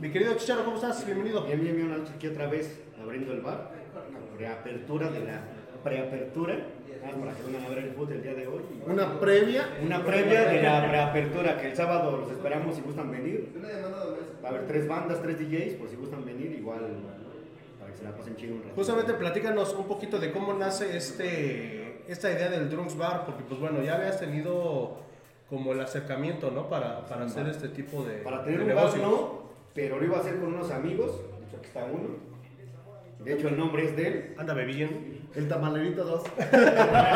Mi 0.00 0.10
querido 0.10 0.34
Chicharo, 0.34 0.64
¿cómo 0.64 0.76
estás? 0.76 1.06
Bienvenido. 1.06 1.44
Bien, 1.44 1.60
bien, 1.60 1.76
bien, 1.76 2.04
aquí 2.12 2.26
otra 2.26 2.48
vez 2.48 2.82
abriendo 3.00 3.32
el 3.32 3.40
bar, 3.40 3.70
la 3.94 4.36
reapertura 4.36 5.10
de 5.10 5.20
la 5.20 5.42
preapertura, 5.84 6.54
ah, 7.04 7.10
para 7.16 7.32
que 7.34 7.42
vengan 7.44 7.64
a 7.64 7.68
ver 7.68 7.78
el 7.78 7.90
fútbol 7.92 8.14
el 8.14 8.22
día 8.22 8.34
de 8.34 8.48
hoy. 8.48 8.62
Una 8.84 9.20
previa, 9.20 9.68
Una 9.80 10.04
previa 10.04 10.44
de 10.46 10.60
la 10.60 10.88
preapertura, 10.88 11.56
que 11.60 11.68
el 11.70 11.76
sábado 11.76 12.16
los 12.16 12.32
esperamos 12.32 12.74
si 12.74 12.82
gustan 12.82 13.12
venir. 13.12 13.52
Va 14.42 14.48
a 14.48 14.50
haber 14.50 14.66
tres 14.66 14.88
bandas, 14.88 15.22
tres 15.22 15.38
DJs, 15.38 15.74
por 15.74 15.88
si 15.88 15.94
gustan 15.94 16.24
venir, 16.24 16.50
igual 16.50 16.80
para 17.78 17.92
que 17.92 17.96
se 17.96 18.02
la 18.02 18.16
pasen 18.16 18.34
chido 18.34 18.56
un 18.56 18.62
rato. 18.64 18.74
Justamente 18.74 19.14
platícanos 19.14 19.72
un 19.74 19.86
poquito 19.86 20.18
de 20.18 20.32
cómo 20.32 20.52
nace 20.52 20.96
este, 20.96 22.02
esta 22.08 22.28
idea 22.32 22.48
del 22.48 22.68
Drunks 22.68 22.96
Bar, 22.96 23.24
porque 23.24 23.44
pues 23.44 23.60
bueno, 23.60 23.80
ya 23.84 23.94
habías 23.94 24.18
tenido 24.18 25.09
como 25.50 25.72
el 25.72 25.80
acercamiento, 25.80 26.50
¿no? 26.52 26.68
Para, 26.68 27.04
para 27.06 27.24
hacer 27.26 27.46
este 27.48 27.68
tipo 27.68 28.04
de, 28.04 28.18
Para 28.18 28.42
tener 28.44 28.60
de 28.60 28.64
un 28.66 28.74
bar 28.74 28.84
negocio. 28.86 29.02
no, 29.02 29.42
pero 29.74 29.98
lo 29.98 30.04
iba 30.04 30.16
a 30.16 30.20
hacer 30.20 30.38
con 30.38 30.54
unos 30.54 30.70
amigos, 30.70 31.20
de 31.40 31.46
hecho 31.46 31.56
aquí 31.58 31.66
está 31.66 31.84
uno. 31.84 32.30
De 33.18 33.34
hecho 33.34 33.48
el 33.48 33.58
nombre 33.58 33.84
es 33.84 33.94
de 33.96 34.06
él. 34.06 34.34
Anda 34.38 34.54
bebiendo. 34.54 34.96
el 35.34 35.46
tamalerito 35.48 36.04
2. 36.04 36.22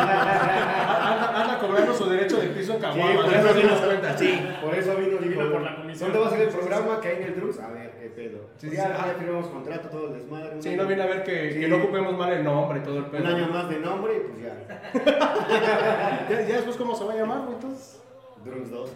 Anda, 0.05 1.43
anda 1.43 1.59
cobrando 1.59 1.95
su 1.95 2.05
derecho 2.11 2.37
de 2.41 2.49
piso 2.49 2.75
en 2.75 2.81
Caguama, 2.81 3.23
por 3.23 3.31
ya 3.31 3.39
eso 3.39 3.47
nos 3.47 3.57
dimos 3.57 3.73
vino- 3.81 3.87
cuenta. 3.87 4.19
Sí. 4.19 4.47
Por 4.63 4.75
eso 4.75 4.97
vino, 4.97 5.17
dijo, 5.19 5.41
Vino 5.41 5.51
por 5.53 5.63
la 5.63 5.77
comisión. 5.77 6.13
¿dónde 6.13 6.19
va 6.25 6.27
a 6.27 6.31
ser 6.37 6.41
el 6.49 6.49
programa 6.55 7.01
que 7.01 7.09
hay 7.09 7.17
en 7.17 7.23
el 7.23 7.37
Drux? 7.37 7.59
A 7.59 7.69
ver, 7.71 7.91
qué 7.99 8.09
pedo. 8.11 8.39
Sí, 8.59 8.67
ya, 8.67 8.71
sí, 8.71 8.77
ya 8.77 8.97
ah. 9.03 9.15
firmamos 9.19 9.47
contrato, 9.49 9.89
todo 9.89 10.09
el 10.09 10.13
desmadre. 10.15 10.55
un 10.57 10.63
Sí, 10.63 10.69
año- 10.71 10.83
no 10.83 10.89
viene 10.89 11.03
a 11.03 11.07
ver 11.07 11.25
que, 11.25 11.53
Sí. 11.55 11.61
que 11.61 11.69
no 11.69 11.77
ocupemos 11.77 12.19
mal 12.19 12.33
el 12.33 12.45
nombre 12.45 12.81
y 12.81 12.83
todo 12.83 12.99
el 12.99 13.05
Un 13.05 13.11
pedo. 13.11 13.27
año 13.27 13.49
más 13.49 13.69
de 13.71 13.79
nombre 13.81 14.13
y 14.17 14.21
pues 14.21 14.43
ya. 14.43 14.55
¿Ya, 16.31 16.41
ya 16.43 16.55
después 16.57 16.77
cómo 16.77 16.95
se 16.95 17.05
va 17.05 17.13
a 17.15 17.17
llamar, 17.17 17.41
güey, 17.43 17.55
entonces? 17.55 18.01
Drums 18.45 18.71
2. 18.71 18.91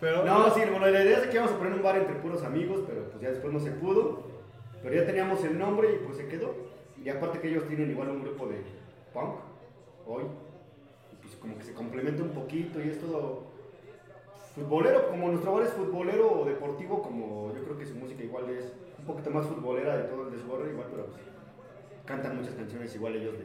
Pero, 0.00 0.24
No, 0.24 0.54
sí, 0.54 0.62
bueno, 0.70 0.86
la 0.86 1.02
idea 1.02 1.18
es 1.18 1.26
que 1.26 1.34
íbamos 1.34 1.52
a 1.52 1.58
poner 1.58 1.74
un 1.74 1.82
bar 1.82 1.96
entre 1.96 2.14
puros 2.16 2.42
amigos, 2.42 2.80
pero 2.86 3.02
pues 3.10 3.20
ya 3.20 3.30
después 3.30 3.52
no 3.52 3.60
se 3.60 3.70
pudo. 3.72 4.22
Pero 4.82 4.94
ya 4.94 5.04
teníamos 5.04 5.44
el 5.44 5.58
nombre 5.58 5.94
y 5.94 5.98
pues 6.04 6.16
se 6.16 6.26
quedó. 6.26 6.54
Y 7.04 7.08
aparte 7.10 7.38
que 7.40 7.48
ellos 7.48 7.66
tienen 7.68 7.90
igual 7.90 8.08
un 8.10 8.22
grupo 8.22 8.46
de 8.46 8.62
punk 9.12 9.36
hoy. 10.06 10.24
Y 11.12 11.16
pues 11.16 11.36
como 11.36 11.58
que 11.58 11.64
se 11.64 11.74
complementa 11.74 12.22
un 12.22 12.30
poquito 12.30 12.80
y 12.80 12.88
es 12.88 12.98
todo 12.98 13.42
futbolero. 14.54 15.08
Como 15.08 15.28
nuestro 15.28 15.52
bar 15.52 15.64
es 15.64 15.72
futbolero 15.72 16.40
o 16.40 16.44
deportivo, 16.46 17.02
como 17.02 17.52
yo 17.54 17.62
creo 17.64 17.78
que 17.78 17.86
su 17.86 17.94
música 17.94 18.22
igual 18.22 18.48
es 18.50 18.72
un 18.98 19.04
poquito 19.04 19.30
más 19.30 19.46
futbolera 19.46 19.96
de 19.98 20.04
todo 20.04 20.28
el 20.28 20.32
desborde, 20.32 20.70
igual, 20.70 20.88
pero 20.90 21.06
pues, 21.06 21.20
cantan 22.06 22.36
muchas 22.36 22.54
canciones 22.54 22.94
igual 22.94 23.16
ellos 23.16 23.38
de. 23.38 23.44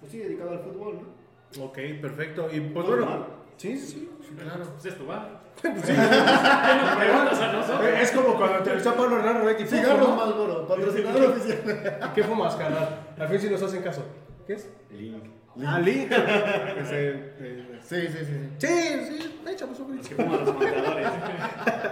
Pues 0.00 0.12
sí, 0.12 0.18
dedicado 0.18 0.50
al 0.50 0.60
fútbol, 0.60 0.94
¿no? 0.96 1.17
Ok, 1.60 1.78
perfecto. 2.00 2.48
Y 2.52 2.60
pues 2.60 2.86
bueno, 2.86 3.26
sí, 3.56 3.78
sí, 3.78 4.10
sí, 4.20 4.34
claro. 4.36 4.64
Pues 4.74 4.84
es 4.86 4.98
tu 4.98 5.06
bar. 5.06 5.40
¿Qué 5.60 5.68
nos 5.70 5.80
preguntas 5.82 7.40
a 7.40 7.52
nosotros? 7.52 7.88
Es 8.00 8.12
como 8.12 8.34
cuando 8.36 8.58
entrevistó 8.58 8.90
a 8.90 8.94
Pablo 8.94 9.18
Hernán 9.18 9.44
Requi. 9.44 9.64
Cigarros 9.66 10.16
Malboro, 10.16 10.68
patrocinador 10.68 11.24
oficial. 11.30 12.10
¿Qué 12.14 12.22
fumas, 12.22 12.54
carnal? 12.54 13.00
Al 13.18 13.28
fin 13.28 13.40
si 13.40 13.50
nos 13.50 13.62
hacen 13.62 13.82
caso. 13.82 14.04
¿Qué 14.46 14.52
es? 14.54 14.70
Link. 14.90 15.24
Ah, 15.66 15.78
Link. 15.80 16.12
Ese, 16.12 17.10
eh, 17.40 17.80
Sí, 17.82 17.96
sí, 18.08 18.18
sí. 18.18 18.24
sí. 18.58 18.66
Sí, 18.66 19.18
sí, 19.18 19.40
échame 19.48 19.72
un 19.78 19.98
Que 19.98 20.14
fuman 20.14 20.44
los 20.44 20.50
contadores. 20.54 21.08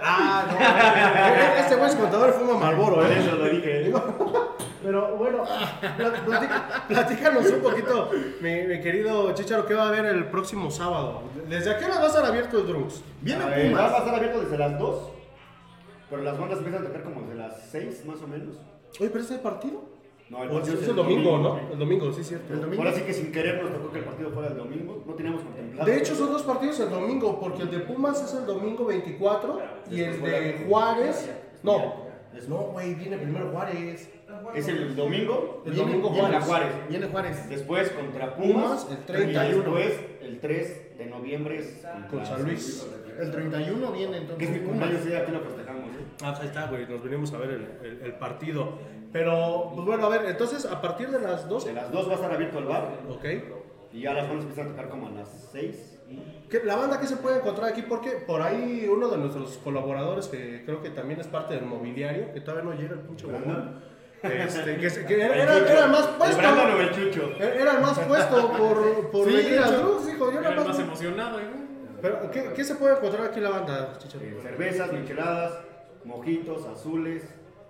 Ah, 0.03 0.45
no. 0.47 1.59
Este 1.61 1.75
güey 1.75 1.89
es 1.89 1.95
contador 1.95 2.33
fuma 2.33 2.57
Malboro, 2.57 2.95
Por 2.97 3.05
¿eh? 3.07 3.19
eso 3.19 3.35
lo 3.35 3.45
dije. 3.49 3.91
Pero 4.87 5.17
bueno, 5.17 5.43
platícanos 6.87 7.45
un 7.51 7.59
poquito, 7.59 8.09
mi, 8.39 8.61
mi 8.67 8.79
querido 8.79 9.33
Chicharo, 9.33 9.65
¿qué 9.65 9.73
va 9.73 9.83
a 9.83 9.87
haber 9.89 10.05
el 10.05 10.27
próximo 10.29 10.71
sábado? 10.71 11.23
¿Desde 11.49 11.71
a 11.71 11.77
qué 11.77 11.83
hora 11.83 11.95
va 11.95 12.03
a 12.05 12.07
estar 12.07 12.23
abierto 12.23 12.57
el 12.59 12.67
Drunks? 12.67 13.03
Viene 13.21 13.43
A 13.43 13.47
ver, 13.47 13.75
Va 13.75 13.79
a 13.79 13.87
Pumas. 13.89 13.99
estar 13.99 14.15
abierto 14.15 14.39
desde 14.39 14.57
las 14.57 14.79
2, 14.79 15.09
pero 16.09 16.21
las 16.23 16.39
bandas 16.39 16.59
empiezan 16.59 16.83
a 16.83 16.87
tocar 16.87 17.03
como 17.03 17.19
desde 17.23 17.35
las 17.35 17.69
6 17.69 18.05
más 18.05 18.21
o 18.21 18.27
menos. 18.29 18.55
Oye, 18.97 19.09
pero 19.09 19.23
este 19.25 19.37
partido. 19.39 19.83
No, 20.29 20.43
el 20.43 20.51
O 20.51 20.53
partido 20.53 20.79
es 20.79 20.87
el 20.87 20.95
domingo, 20.95 21.37
¿no? 21.37 21.59
El 21.69 21.79
domingo, 21.79 22.13
sí, 22.13 22.23
cierto. 22.23 22.53
El 22.53 22.61
domingo. 22.61 22.81
Ahora 22.83 22.95
sí 22.95 23.01
que 23.01 23.13
sin 23.13 23.29
querer 23.33 23.61
nos 23.61 23.73
tocó 23.73 23.91
que 23.91 23.99
el 23.99 24.05
partido 24.05 24.29
fuera 24.31 24.47
el 24.47 24.55
domingo, 24.55 25.03
no 25.05 25.13
teníamos 25.15 25.41
contemplado. 25.41 25.85
De 25.85 25.97
hecho, 25.97 26.15
son 26.15 26.31
dos 26.31 26.43
partidos 26.43 26.79
el 26.79 26.89
domingo, 26.89 27.37
porque 27.41 27.63
el 27.63 27.71
de 27.71 27.79
Pumas 27.79 28.23
es 28.23 28.33
el 28.35 28.45
domingo 28.45 28.85
24 28.85 29.59
y 29.91 29.99
el 30.01 30.21
de 30.21 30.65
Juárez. 30.65 31.29
No, 31.61 32.07
no, 32.47 32.55
güey, 32.71 32.95
viene 32.95 33.17
primero 33.17 33.49
Juárez. 33.51 34.13
Es 34.55 34.67
el 34.67 34.95
domingo, 34.95 35.61
El 35.65 35.73
Viene- 35.73 35.87
domingo 35.89 36.09
viene 36.11 36.27
Juárez. 36.29 36.45
Juárez. 36.47 36.69
Viene 36.89 37.07
Juárez. 37.07 37.49
después 37.49 37.89
contra 37.91 38.35
Pumas, 38.35 38.83
Pumas, 38.85 38.87
el 38.91 39.05
31. 39.05 39.51
y 39.51 39.55
después 39.83 39.99
el 40.21 40.39
3 40.39 40.97
de 40.97 41.05
noviembre 41.05 41.59
es 41.59 41.85
contra 41.85 42.07
Con 42.09 42.25
San 42.25 42.43
Luis. 42.43 42.87
El 43.19 43.31
31 43.31 43.91
viene 43.91 44.11
Que 44.13 44.17
entonces. 44.17 44.49
es 44.49 44.61
mi 44.61 44.67
cumpleaños 44.67 45.01
y 45.07 45.13
aquí 45.15 45.31
lo 45.31 45.39
festejamos. 45.41 45.83
¿eh? 45.95 45.99
Ah, 46.23 46.29
pues 46.31 46.39
ahí 46.41 46.47
está, 46.47 46.67
güey, 46.67 46.87
nos 46.87 47.03
venimos 47.03 47.33
a 47.33 47.37
ver 47.37 47.49
el, 47.51 47.67
el- 47.83 48.01
el 48.03 48.13
partido. 48.13 48.77
Pero, 49.11 49.71
pues 49.73 49.85
bueno, 49.85 50.05
a 50.05 50.09
ver, 50.09 50.25
entonces 50.29 50.65
a 50.65 50.81
partir 50.81 51.09
de 51.09 51.19
las 51.19 51.47
12, 51.47 51.69
De 51.69 51.75
las 51.75 51.91
2 51.91 52.07
va 52.07 52.11
a 52.11 52.15
estar 52.15 52.31
abierto 52.31 52.59
el 52.59 52.65
bar 52.65 52.89
ok. 53.09 53.25
y 53.93 54.01
ya 54.01 54.13
las 54.13 54.27
bandas 54.27 54.45
empiezan 54.45 54.67
a 54.67 54.69
tocar 54.71 54.89
como 54.89 55.07
a 55.07 55.11
las 55.11 55.49
6. 55.51 55.93
¿Qué- 56.49 56.61
la 56.63 56.75
banda 56.75 56.99
que 56.99 57.07
se 57.07 57.17
puede 57.17 57.37
encontrar 57.37 57.69
aquí, 57.71 57.81
porque 57.81 58.11
por 58.11 58.41
ahí 58.41 58.87
uno 58.89 59.09
de 59.09 59.17
nuestros 59.17 59.57
colaboradores, 59.57 60.27
que 60.27 60.63
creo 60.65 60.81
que 60.81 60.89
también 60.91 61.19
es 61.19 61.27
parte 61.27 61.55
del 61.55 61.65
mobiliario, 61.65 62.31
que 62.33 62.41
todavía 62.41 62.63
no 62.71 62.79
llega 62.79 62.93
el 62.93 62.99
pinche 63.01 63.25
este, 64.23 65.05
que, 65.05 65.13
era, 65.23 65.35
era- 65.35 65.57
era 65.57 65.85
el 65.85 65.91
más 65.91 66.07
¿El 66.07 66.15
puesto. 66.15 66.41
El 66.81 66.91
Chucho? 66.91 67.35
Era 67.39 67.71
el 67.73 67.81
más 67.81 67.99
puesto 67.99 68.51
por, 68.57 69.11
por 69.11 69.27
Sí, 69.27 69.35
venir 69.35 69.53
hecho. 69.53 69.77
Drux, 69.77 70.07
hijo. 70.09 70.31
Yo 70.31 70.39
Era 70.39 70.49
el 70.49 70.55
más 70.55 70.67
más. 70.67 70.79
emocionado, 70.79 71.39
¿eh? 71.39 71.43
Pero, 72.01 72.31
¿qué, 72.31 72.51
¿qué 72.55 72.63
se 72.63 72.75
puede 72.75 72.95
encontrar 72.97 73.27
aquí 73.27 73.37
en 73.37 73.43
la 73.43 73.49
banda? 73.51 73.93
Eh, 74.21 74.39
cervezas, 74.41 74.91
micheladas, 74.93 75.53
mojitos, 76.03 76.65
azules. 76.67 77.23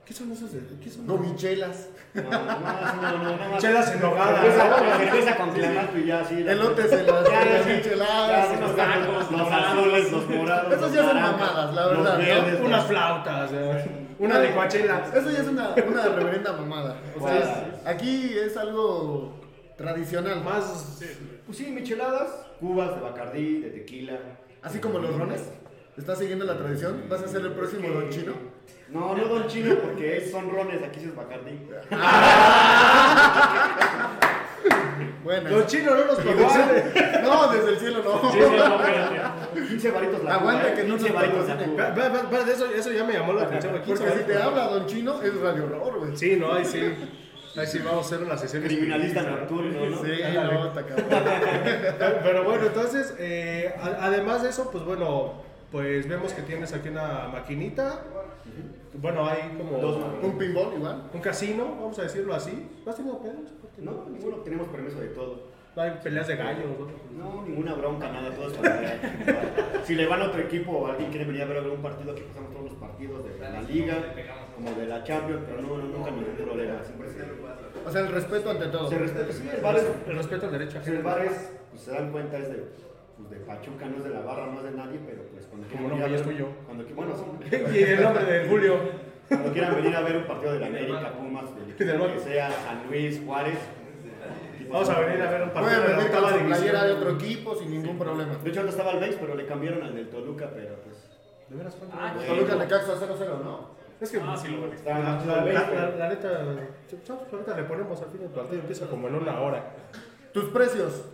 ¿Qué 0.08 0.14
son 0.14 0.32
esos? 0.32 0.54
de- 0.54 0.62
¿Qué 0.82 0.90
son? 0.90 1.06
Gomichelas. 1.06 1.90
No, 2.14 2.24
no, 2.24 2.32
no, 2.32 3.24
no, 3.24 3.50
no. 3.50 3.58
Chelas 3.58 3.92
en 3.92 4.02
nogada. 4.02 4.42
Cerveza, 4.42 4.98
cerveza 4.98 5.36
con 5.36 5.52
clamato 5.52 5.98
y 5.98 6.06
ya 6.06 6.22
así. 6.22 6.36
Elotes 6.36 6.92
en 6.94 7.08
las, 7.08 7.66
micheladas. 7.68 8.60
Los 8.62 8.76
tacos, 8.78 9.32
los 9.32 9.52
azules, 9.52 10.12
los 10.14 10.30
morados. 10.30 10.82
Los 10.82 10.94
ya 10.94 11.04
son 11.04 11.22
mamadas, 11.22 11.76
la 11.76 11.88
verdad, 11.88 12.64
Unas 12.64 12.86
flautas, 12.86 13.52
una 14.18 14.40
licuachela. 14.40 15.12
Eso 15.14 15.30
ya 15.30 15.40
es 15.40 15.48
una, 15.50 15.76
una 15.86 16.08
reverenda 16.08 16.54
mamada. 16.54 16.96
O 17.20 17.28
sea, 17.28 17.82
aquí 17.86 18.34
es 18.34 18.56
algo 18.56 19.42
tradicional. 19.78 20.42
Más. 20.42 21.00
Pues 21.46 21.58
sí, 21.58 21.66
micheladas, 21.68 22.30
cubas 22.62 22.96
de 22.96 23.02
bacardí, 23.02 23.60
de 23.60 23.70
tequila. 23.72 24.14
Así 24.62 24.80
como 24.80 25.00
los 25.00 25.18
rones. 25.18 25.42
¿Estás 25.98 26.20
siguiendo 26.20 26.46
la 26.46 26.58
tradición? 26.58 27.04
¿Vas 27.10 27.24
a 27.24 27.28
ser 27.28 27.42
el 27.42 27.52
próximo 27.54 27.90
don 27.90 28.10
chino? 28.10 28.34
No, 28.90 29.16
no 29.18 29.26
Don 29.26 29.48
Chino 29.48 29.76
porque 29.80 30.16
es- 30.18 30.32
son 30.32 30.50
rones, 30.50 30.82
aquí 30.82 31.02
sí 31.02 31.08
es 31.08 31.16
bacardí. 31.16 31.60
Bueno. 35.24 35.50
Los 35.50 35.68
chinos 35.68 35.94
no 35.98 36.06
nos 36.06 36.16
proteccionan. 36.16 37.24
No, 37.24 37.48
desde 37.52 37.70
el 37.72 37.78
cielo 37.80 38.02
no. 38.04 38.32
Sí, 38.32 38.38
sí, 38.40 38.46
no, 38.58 38.82
espérate. 38.82 39.68
15 39.68 39.92
varitos 39.92 40.24
la 40.24 40.36
Aguanta 40.36 40.62
cuba, 40.64 40.72
¿eh? 40.72 40.76
que 40.76 40.84
no 40.88 40.96
15 40.96 41.10
nos 41.10 41.16
varitos 41.16 41.48
la 41.48 41.58
patrocinen. 41.58 42.26
cuba. 42.30 42.54
Eso, 42.54 42.66
eso 42.74 42.92
ya 42.94 43.04
me 43.04 43.14
llamó 43.14 43.34
la 43.34 43.42
atención. 43.44 43.74
güey. 43.74 43.84
Porque 43.86 44.10
si 44.12 44.24
te 44.24 44.42
habla 44.42 44.68
Don 44.68 44.86
Chino, 44.86 45.22
es 45.22 45.36
Radio 45.42 45.66
Horror, 45.66 46.00
güey. 46.00 46.16
Sí, 46.18 46.38
no, 46.38 46.54
ahí 46.54 46.64
sí. 46.66 46.82
Ahí 47.58 47.68
sí 47.68 47.80
vamos 47.84 48.06
a 48.06 48.08
hacer 48.16 48.26
una 48.26 48.38
sesión. 48.38 48.64
Criminalista 48.64 49.24
nocturno, 49.24 49.86
¿no? 49.90 49.98
Sí, 50.02 50.12
no, 50.34 50.68
está 50.68 50.84
cabrón. 50.86 51.08
Pero 52.24 52.44
bueno, 52.46 52.66
entonces, 52.68 53.14
eh, 53.20 53.76
a- 53.82 54.06
además 54.06 54.44
de 54.44 54.50
eso, 54.50 54.72
pues 54.72 54.84
bueno, 54.86 55.44
pues 55.72 56.08
vemos 56.08 56.34
que 56.34 56.42
tienes 56.44 56.74
aquí 56.74 56.90
una 56.90 57.28
maquinita. 57.28 58.04
Bueno, 58.94 59.28
hay 59.28 59.56
como 59.58 59.78
Dos. 59.78 59.98
Un 60.24 60.38
pinball 60.38 60.74
igual. 60.76 61.04
un 61.14 61.22
casino, 61.22 61.66
vamos 61.66 62.00
a 62.00 62.04
decirlo 62.04 62.34
así. 62.34 62.68
¿No 62.86 62.92
has 62.92 62.98
tenido 62.98 63.22
pedos? 63.22 63.54
No, 63.78 64.06
ninguno 64.10 64.38
tenemos 64.38 64.68
permiso 64.70 65.00
de 65.00 65.08
todo. 65.10 65.56
No 65.76 65.84
hay 65.84 65.92
peleas 66.04 66.26
de 66.28 66.36
gallos, 66.36 66.66
¿no? 67.16 67.24
No, 67.36 67.46
ninguna 67.46 67.76
bronca, 67.76 68.10
nada, 68.12 68.34
todo 68.34 68.48
es. 68.48 68.58
Si 69.86 69.94
le 69.94 70.08
van 70.08 70.22
a 70.22 70.26
otro 70.26 70.42
equipo 70.42 70.72
o 70.72 70.88
alguien 70.88 71.12
quiere 71.12 71.26
venir 71.26 71.44
a 71.44 71.46
ver 71.46 71.58
algún 71.58 71.82
partido, 71.84 72.14
aquí 72.14 72.24
pasamos 72.24 72.52
todos 72.52 72.72
los 72.72 72.74
partidos 72.80 73.24
de 73.24 73.38
la 73.40 73.62
Liga, 73.62 73.96
como 74.56 74.72
de 74.72 74.88
la 74.88 75.04
Champions, 75.04 75.44
pero 75.48 75.62
no, 75.62 75.78
no 75.78 75.84
nunca 75.84 76.10
ningún 76.10 76.36
problema. 76.36 76.84
Siempre 76.84 77.10
se, 77.12 77.22
O 77.88 77.92
sea, 77.92 78.02
el 78.02 78.08
respeto 78.12 78.50
ante 78.50 78.66
todo. 78.68 78.90
se 78.90 78.98
respeta. 78.98 79.32
Sí, 79.32 79.48
el 79.54 79.62
bar 79.62 79.76
es, 79.76 79.86
El 80.08 80.16
respeto 80.18 80.46
al 80.48 80.52
derecho 80.54 80.82
el 80.84 81.04
bar 81.04 81.26
es, 81.26 81.52
pues 81.70 81.84
se 81.84 81.92
dan 81.92 82.12
cuenta, 82.12 82.38
es 82.40 82.50
de, 82.50 82.64
pues, 83.18 83.30
de 83.30 83.38
Pachuca, 83.38 83.86
no 83.88 83.98
es 83.98 84.04
de 84.04 84.10
la 84.12 84.20
barra, 84.22 84.46
no 84.48 84.58
es 84.60 84.64
de 84.64 84.72
nadie, 84.72 85.00
pero 85.06 85.24
pues 85.32 85.46
cuando 85.48 85.68
Como 85.68 85.90
quieran 85.90 86.00
no, 86.00 86.06
venir 86.06 86.06
a 86.06 86.10
ya 86.10 86.16
es 86.16 86.26
ver- 86.26 86.36
tuyo. 86.36 86.48
Cuando, 86.66 86.84
qui- 86.88 86.96
bueno, 86.96 87.14
sí. 87.16 87.78
y 87.80 87.84
el 87.84 88.02
nombre 88.04 88.24
de 88.26 88.48
Julio. 88.50 88.74
Cuando 89.28 89.52
quieran 89.52 89.76
venir 89.76 89.96
a 89.96 90.02
ver 90.02 90.18
un 90.18 90.24
partido 90.28 90.54
de 90.54 90.60
la 90.60 90.68
América, 90.72 91.12
Pumas, 91.14 91.46
del 91.56 91.76
que 91.76 92.20
sea, 92.20 92.52
San 92.52 92.88
Luis, 92.88 93.22
Juárez. 93.26 93.58
Vamos 94.70 94.90
a 94.90 95.00
venir 95.00 95.22
a 95.22 95.32
ver 95.32 95.42
un 95.44 95.50
partido 95.52 95.82
Pueden 95.82 95.88
de 95.98 95.98
la 95.98 96.04
octava 96.04 96.28
playera 96.28 96.84
de 96.84 96.90
división. 96.90 96.98
otro 96.98 97.10
equipo 97.26 97.56
sin 97.56 97.72
ningún 97.72 97.98
problema. 97.98 98.36
De 98.44 98.50
hecho, 98.50 98.60
antes 98.60 98.76
estaba 98.76 98.92
el 98.92 99.00
Beis, 99.00 99.16
pero 99.20 99.34
le 99.36 99.46
cambiaron 99.46 99.82
al 99.84 99.96
del 99.96 100.10
Toluca, 100.10 100.50
pero 100.54 100.76
pues. 100.84 100.96
¿De 101.50 101.56
veras 101.56 101.76
cuánto? 101.76 101.96
Ah? 101.98 102.14
Toluca 102.28 102.56
Necaxa 102.56 102.94
0-0, 102.96 103.44
¿no? 103.44 103.70
Es 104.02 104.12
que 104.12 104.20
Ah, 104.22 104.36
sí, 104.38 104.50
lo 104.50 104.72
Está 104.72 105.00
la, 105.00 106.10
neta, 106.10 106.42
ahorita 107.32 107.56
le 107.58 107.64
ponemos 107.64 108.02
al 108.02 108.10
fin 108.10 108.20
del 108.22 108.30
partido, 108.30 108.60
empieza 108.60 108.88
como 108.88 109.08
en 109.08 109.16
una 109.16 109.40
hora. 109.40 109.72
Tus 110.34 110.46
precios. 110.46 111.06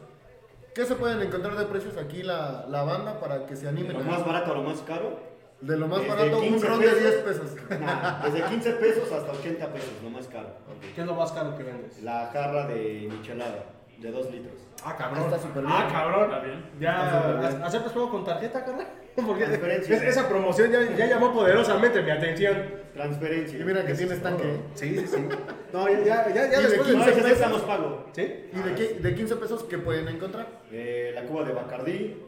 ¿Qué 0.74 0.86
se 0.86 0.96
pueden 0.96 1.22
encontrar 1.22 1.56
de 1.56 1.66
precios 1.66 1.98
aquí 1.98 2.24
la, 2.24 2.66
la 2.68 2.84
banda 2.84 3.20
para 3.20 3.46
que 3.46 3.56
se 3.56 3.68
animen? 3.68 3.94
Lo 3.94 4.04
más 4.04 4.26
barato 4.26 4.54
a 4.54 4.56
lo 4.56 4.64
más 4.64 4.82
caro. 4.82 5.20
De 5.62 5.78
lo 5.78 5.88
más 5.88 6.02
Desde 6.02 6.16
barato, 6.16 6.40
un 6.40 6.44
15 6.44 6.68
ron 6.68 6.80
de 6.82 6.88
pesos. 6.88 7.02
10 7.02 7.16
pesos. 7.24 7.52
Nah, 7.80 8.24
desde 8.26 8.44
15 8.44 8.72
pesos 8.74 9.12
hasta 9.12 9.32
80 9.32 9.68
pesos, 9.72 9.92
lo 10.04 10.10
más 10.10 10.28
caro. 10.28 10.50
¿Qué 10.96 11.02
es 11.02 11.08
lo 11.08 11.14
más 11.14 11.32
caro 11.32 11.56
que 11.56 11.64
vendes? 11.64 12.02
La 12.02 12.30
jarra 12.34 12.68
de 12.68 13.08
michelada, 13.10 13.66
de 14.00 14.12
2 14.12 14.32
litros. 14.32 14.56
Ah, 14.86 14.96
cabrón. 14.98 15.24
Está 15.26 15.40
súper 15.40 15.64
bien. 15.64 15.74
Ah, 15.76 15.88
cabrón. 15.92 16.24
Está 16.26 16.40
bien. 16.40 16.66
Ya, 16.80 16.92
Está 17.06 17.22
súper 17.22 17.40
bien. 17.52 17.64
¿aceptas 17.64 17.92
pago 17.94 18.10
con 18.10 18.24
tarjeta, 18.26 18.66
carnal? 18.66 18.88
Porque 19.28 19.44
Transferencia. 19.46 19.96
es- 19.96 20.04
esa 20.04 20.28
promoción 20.30 20.72
ya, 20.72 20.82
ya 20.96 21.06
llamó 21.06 21.32
poderosamente 21.34 22.02
mi 22.02 22.12
atención. 22.12 22.84
Transferencia. 22.94 23.60
Y 23.60 23.64
mira 23.64 23.86
que 23.86 23.94
tienes 23.94 24.22
tanque. 24.22 24.60
Sí, 24.76 24.98
sí, 25.00 25.08
sí. 25.08 25.28
No, 25.72 25.88
ya, 25.90 26.00
ya, 26.04 26.28
ya, 26.30 26.34
ya 26.34 26.60
Y 26.60 26.64
de 26.64 26.68
después 26.70 26.88
de 26.88 26.94
No, 26.96 27.04
15 27.06 27.12
ese 27.12 27.22
pesos. 27.22 27.32
estamos 27.32 27.62
pago. 27.62 28.06
¿Sí? 28.14 28.22
¿Y 28.54 28.60
de, 28.60 28.76
qué- 28.76 28.94
de 29.02 29.16
15 29.16 29.36
pesos 29.38 29.64
qué 29.64 29.78
pueden 29.80 30.08
encontrar? 30.08 30.48
Eh, 30.72 31.12
la 31.16 31.24
cuba 31.24 31.44
de 31.44 31.54
Bacardí. 31.54 32.24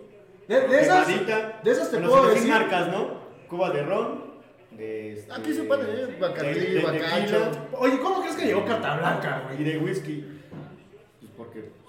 De, 0.47 0.61
de 0.67 0.79
esas, 0.81 1.07
quebadita. 1.07 1.59
de 1.63 1.71
esas 1.71 1.89
te 1.91 1.97
puedo 1.97 2.29
decir 2.29 2.49
marcas, 2.49 2.87
¿no? 2.89 3.19
Cuba 3.49 3.71
de 3.71 3.83
ron. 3.83 4.35
De 4.71 5.13
este, 5.13 5.31
Aquí 5.33 5.53
se 5.53 5.63
puede, 5.63 5.83
¿eh? 6.03 6.17
Bacardí, 6.19 6.59
de- 6.59 6.73
de 6.73 6.81
bacacho. 6.81 7.51
Oye, 7.73 7.99
¿cómo 7.99 8.21
crees 8.21 8.35
que 8.35 8.45
llegó 8.45 8.65
Carta 8.65 8.97
Blanca, 8.97 9.43
güey? 9.47 9.61
Y 9.61 9.63
de 9.63 9.77
whisky. 9.79 10.34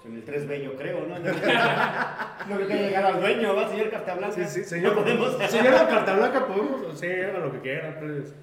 En 0.07 0.15
el 0.15 0.25
3B 0.25 0.63
yo 0.63 0.75
creo, 0.75 1.05
¿no? 1.05 1.15
No 2.47 2.55
creo 2.55 2.67
que 2.67 2.75
llegar 2.75 3.05
al 3.05 3.19
dueño, 3.19 3.53
va, 3.55 3.67
señor 3.67 3.89
Carta 3.89 4.15
Blanca. 4.15 4.35
Sí, 4.35 4.45
sí, 4.45 4.63
señor. 4.63 4.95
No 4.95 5.01
podemos. 5.01 5.37
Señora 5.49 5.87
Carta 5.87 6.15
Blanca, 6.15 6.47
podemos. 6.47 6.97
Sí, 6.99 7.07
hagan 7.07 7.41
lo 7.41 7.51
que 7.51 7.59
quieran, 7.59 7.97
pues. 7.99 8.33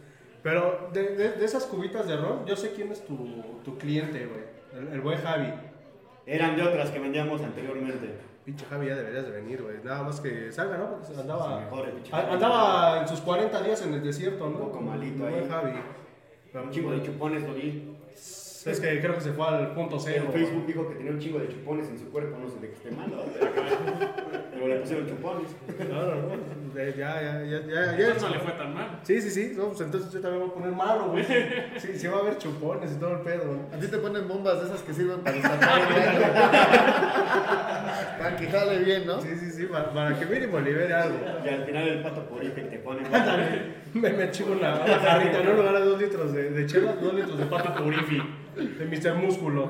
Pero 0.42 0.91
de, 0.93 1.02
de, 1.17 1.28
de 1.32 1.45
esas 1.45 1.65
cubitas 1.65 2.06
de 2.06 2.19
ron, 2.19 2.45
yo 2.45 2.54
sé 2.54 2.73
quién 2.73 2.93
es 2.93 3.02
tu, 3.06 3.17
tu 3.65 3.78
cliente, 3.78 4.26
güey. 4.26 4.45
El, 4.75 4.93
el 4.93 5.00
buen 5.00 5.19
Javi. 5.19 5.54
Eran 6.26 6.54
de 6.56 6.62
otras 6.62 6.91
que 6.91 6.99
vendíamos 6.99 7.41
anteriormente. 7.41 8.15
Pinche 8.45 8.67
Javi, 8.67 8.88
ya 8.88 8.97
deberías 8.97 9.25
de 9.25 9.30
venir, 9.30 9.62
güey. 9.62 9.76
Nada 9.82 10.02
más 10.02 10.21
que 10.21 10.52
salga, 10.52 10.76
¿no? 10.76 10.91
Porque 11.00 11.19
andaba. 11.19 11.60
Mejor 11.60 11.88
andaba 12.12 13.00
en 13.00 13.08
sus 13.08 13.21
40 13.21 13.62
días 13.62 13.80
en 13.86 13.95
el 13.95 14.02
desierto, 14.02 14.45
¿no? 14.50 14.58
Un 14.58 14.65
poco 14.67 14.80
malito 14.82 15.26
El 15.26 15.30
buen 15.30 15.45
ahí. 15.45 15.49
Javi. 15.49 15.73
Un 16.67 16.71
chingo 16.71 16.93
de 16.93 17.02
chupones 17.02 17.43
lo 17.43 17.54
vi. 17.54 17.97
Es 18.66 18.80
que 18.80 19.00
creo 19.00 19.14
que 19.14 19.20
se 19.20 19.32
fue 19.32 19.46
al 19.46 19.74
punto 19.74 19.98
cero. 20.00 20.24
En 20.26 20.32
Facebook 20.32 20.66
dijo 20.66 20.88
que 20.88 20.94
tenía 20.94 21.12
un 21.12 21.18
chingo 21.18 21.38
de 21.38 21.48
chupones 21.48 21.88
en 21.88 21.98
su 21.98 22.10
cuerpo, 22.10 22.38
no 22.38 22.48
sé 22.48 22.58
de 22.60 22.68
qué 22.68 22.74
esté 22.74 22.90
mal, 22.92 23.10
¿no? 23.10 23.18
Pero 24.52 24.66
le 24.68 24.76
pusieron 24.76 25.06
chupones. 25.06 25.48
No, 25.90 26.00
no, 26.02 26.14
no. 26.14 26.74
De- 26.74 26.92
Ya, 26.96 27.20
ya, 27.22 27.42
ya, 27.44 27.60
ya. 27.66 27.96
ya, 27.98 28.14
no 28.14 28.28
le 28.30 28.38
fue 28.38 28.52
tan 28.52 28.72
mal. 28.74 29.00
Sí, 29.02 29.20
sí, 29.20 29.30
sí. 29.30 29.52
No, 29.56 29.68
pues 29.68 29.80
entonces 29.82 30.10
yo 30.12 30.20
también 30.20 30.40
voy 30.42 30.50
a 30.50 30.54
poner 30.54 30.72
malo, 30.72 31.08
güey. 31.10 31.24
Sí, 31.76 31.88
sí 31.98 32.06
va 32.06 32.16
a 32.16 32.20
haber 32.20 32.38
chupones 32.38 32.90
y 32.92 32.94
todo 32.96 33.12
el 33.12 33.20
pedo. 33.20 33.44
¿no? 33.44 33.76
A 33.76 33.78
ti 33.80 33.86
te 33.86 33.98
ponen 33.98 34.26
bombas 34.26 34.60
de 34.60 34.66
esas 34.66 34.82
que 34.82 34.92
sirven 34.94 35.20
para 35.20 35.36
baño. 35.42 35.58
Para 38.18 38.36
que 38.36 38.46
jale 38.46 38.78
bien, 38.78 39.06
¿no? 39.06 39.20
Sí, 39.20 39.28
sí, 39.38 39.50
sí, 39.50 39.66
para, 39.66 39.92
para 39.92 40.18
que 40.18 40.24
mínimo 40.26 40.58
libere 40.60 40.92
algo. 40.94 41.18
Y 41.44 41.48
al 41.48 41.64
final 41.64 41.88
el 41.88 42.02
pato 42.02 42.24
por 42.26 42.40
que 42.40 42.48
te 42.62 42.78
pone. 42.78 43.02
Me, 44.00 44.11
me 44.13 44.30
chivo 44.30 44.52
una, 44.52 44.83
una 44.85 44.99
jarrita, 44.99 45.43
¿no? 45.43 45.50
En 45.50 45.57
lugar 45.57 45.78
de 45.78 45.85
dos 45.85 46.00
litros 46.00 46.33
de, 46.33 46.50
de 46.50 46.67
chela, 46.67 46.95
dos 46.95 47.15
litros 47.15 47.39
de 47.39 47.47
pato 47.47 47.75
purifi, 47.83 48.21
de 48.57 48.87
Mr. 48.87 49.15
Músculo. 49.15 49.69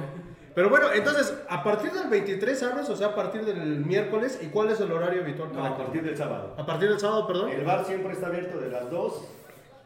Pero 0.54 0.70
bueno, 0.70 0.86
entonces, 0.94 1.34
a 1.48 1.62
partir 1.64 1.90
del 1.92 2.08
23 2.08 2.62
abres, 2.62 2.88
o 2.88 2.96
sea, 2.96 3.08
a 3.08 3.14
partir 3.14 3.44
del 3.44 3.84
miércoles, 3.84 4.38
¿y 4.40 4.46
cuál 4.46 4.70
es 4.70 4.80
el 4.80 4.92
horario 4.92 5.22
habitual? 5.22 5.50
No, 5.52 5.64
a 5.64 5.76
partir 5.76 6.02
del 6.02 6.16
sábado. 6.16 6.54
A 6.56 6.64
partir 6.64 6.88
del 6.88 6.98
sábado, 7.00 7.26
perdón. 7.26 7.50
El 7.50 7.64
bar 7.64 7.84
siempre 7.84 8.12
está 8.12 8.28
abierto 8.28 8.58
de 8.58 8.70
las 8.70 8.90
2, 8.90 9.28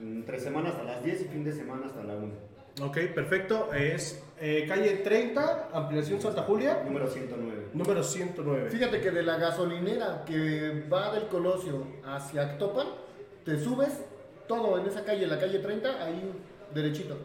entre 0.00 0.38
semana 0.38 0.68
hasta 0.68 0.84
las 0.84 1.02
10 1.02 1.22
y 1.22 1.24
fin 1.24 1.42
de 1.42 1.52
semana 1.52 1.86
hasta 1.86 2.04
la 2.04 2.14
1. 2.14 2.32
Ok, 2.82 2.96
perfecto. 3.14 3.72
Es 3.72 4.22
eh, 4.40 4.66
calle 4.68 4.98
30, 4.98 5.70
ampliación 5.72 6.20
Santa 6.20 6.42
Julia, 6.42 6.82
Número 6.84 7.08
109. 7.08 7.68
número 7.74 8.02
109. 8.04 8.70
Fíjate 8.70 9.00
que 9.00 9.10
de 9.10 9.22
la 9.22 9.36
gasolinera 9.36 10.22
que 10.24 10.84
va 10.92 11.12
del 11.12 11.26
Colosio 11.28 11.84
hacia 12.06 12.42
Actopan, 12.42 12.86
te 13.44 13.58
subes 13.58 14.04
todo 14.48 14.78
en 14.80 14.86
esa 14.86 15.04
calle, 15.04 15.26
la 15.26 15.38
calle 15.38 15.58
30, 15.60 16.04
ahí 16.04 16.32
derechito. 16.74 17.16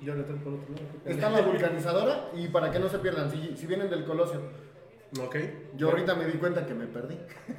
Yo 0.00 0.14
le 0.14 0.22
tengo 0.24 0.38
por 0.42 0.54
otro 0.54 0.68
lado. 0.74 0.86
Está 1.04 1.28
la 1.30 1.42
vulcanizadora 1.42 2.30
y 2.34 2.48
para 2.48 2.70
que 2.72 2.78
no 2.78 2.88
se 2.88 2.98
pierdan, 2.98 3.30
si, 3.30 3.54
si 3.56 3.66
vienen 3.66 3.90
del 3.90 4.04
Colosio. 4.04 4.40
Ok. 5.22 5.36
Yo 5.76 5.90
ahorita 5.90 6.14
me 6.14 6.24
di 6.24 6.38
cuenta 6.38 6.64
que 6.66 6.72
me 6.72 6.86
perdí. 6.86 7.18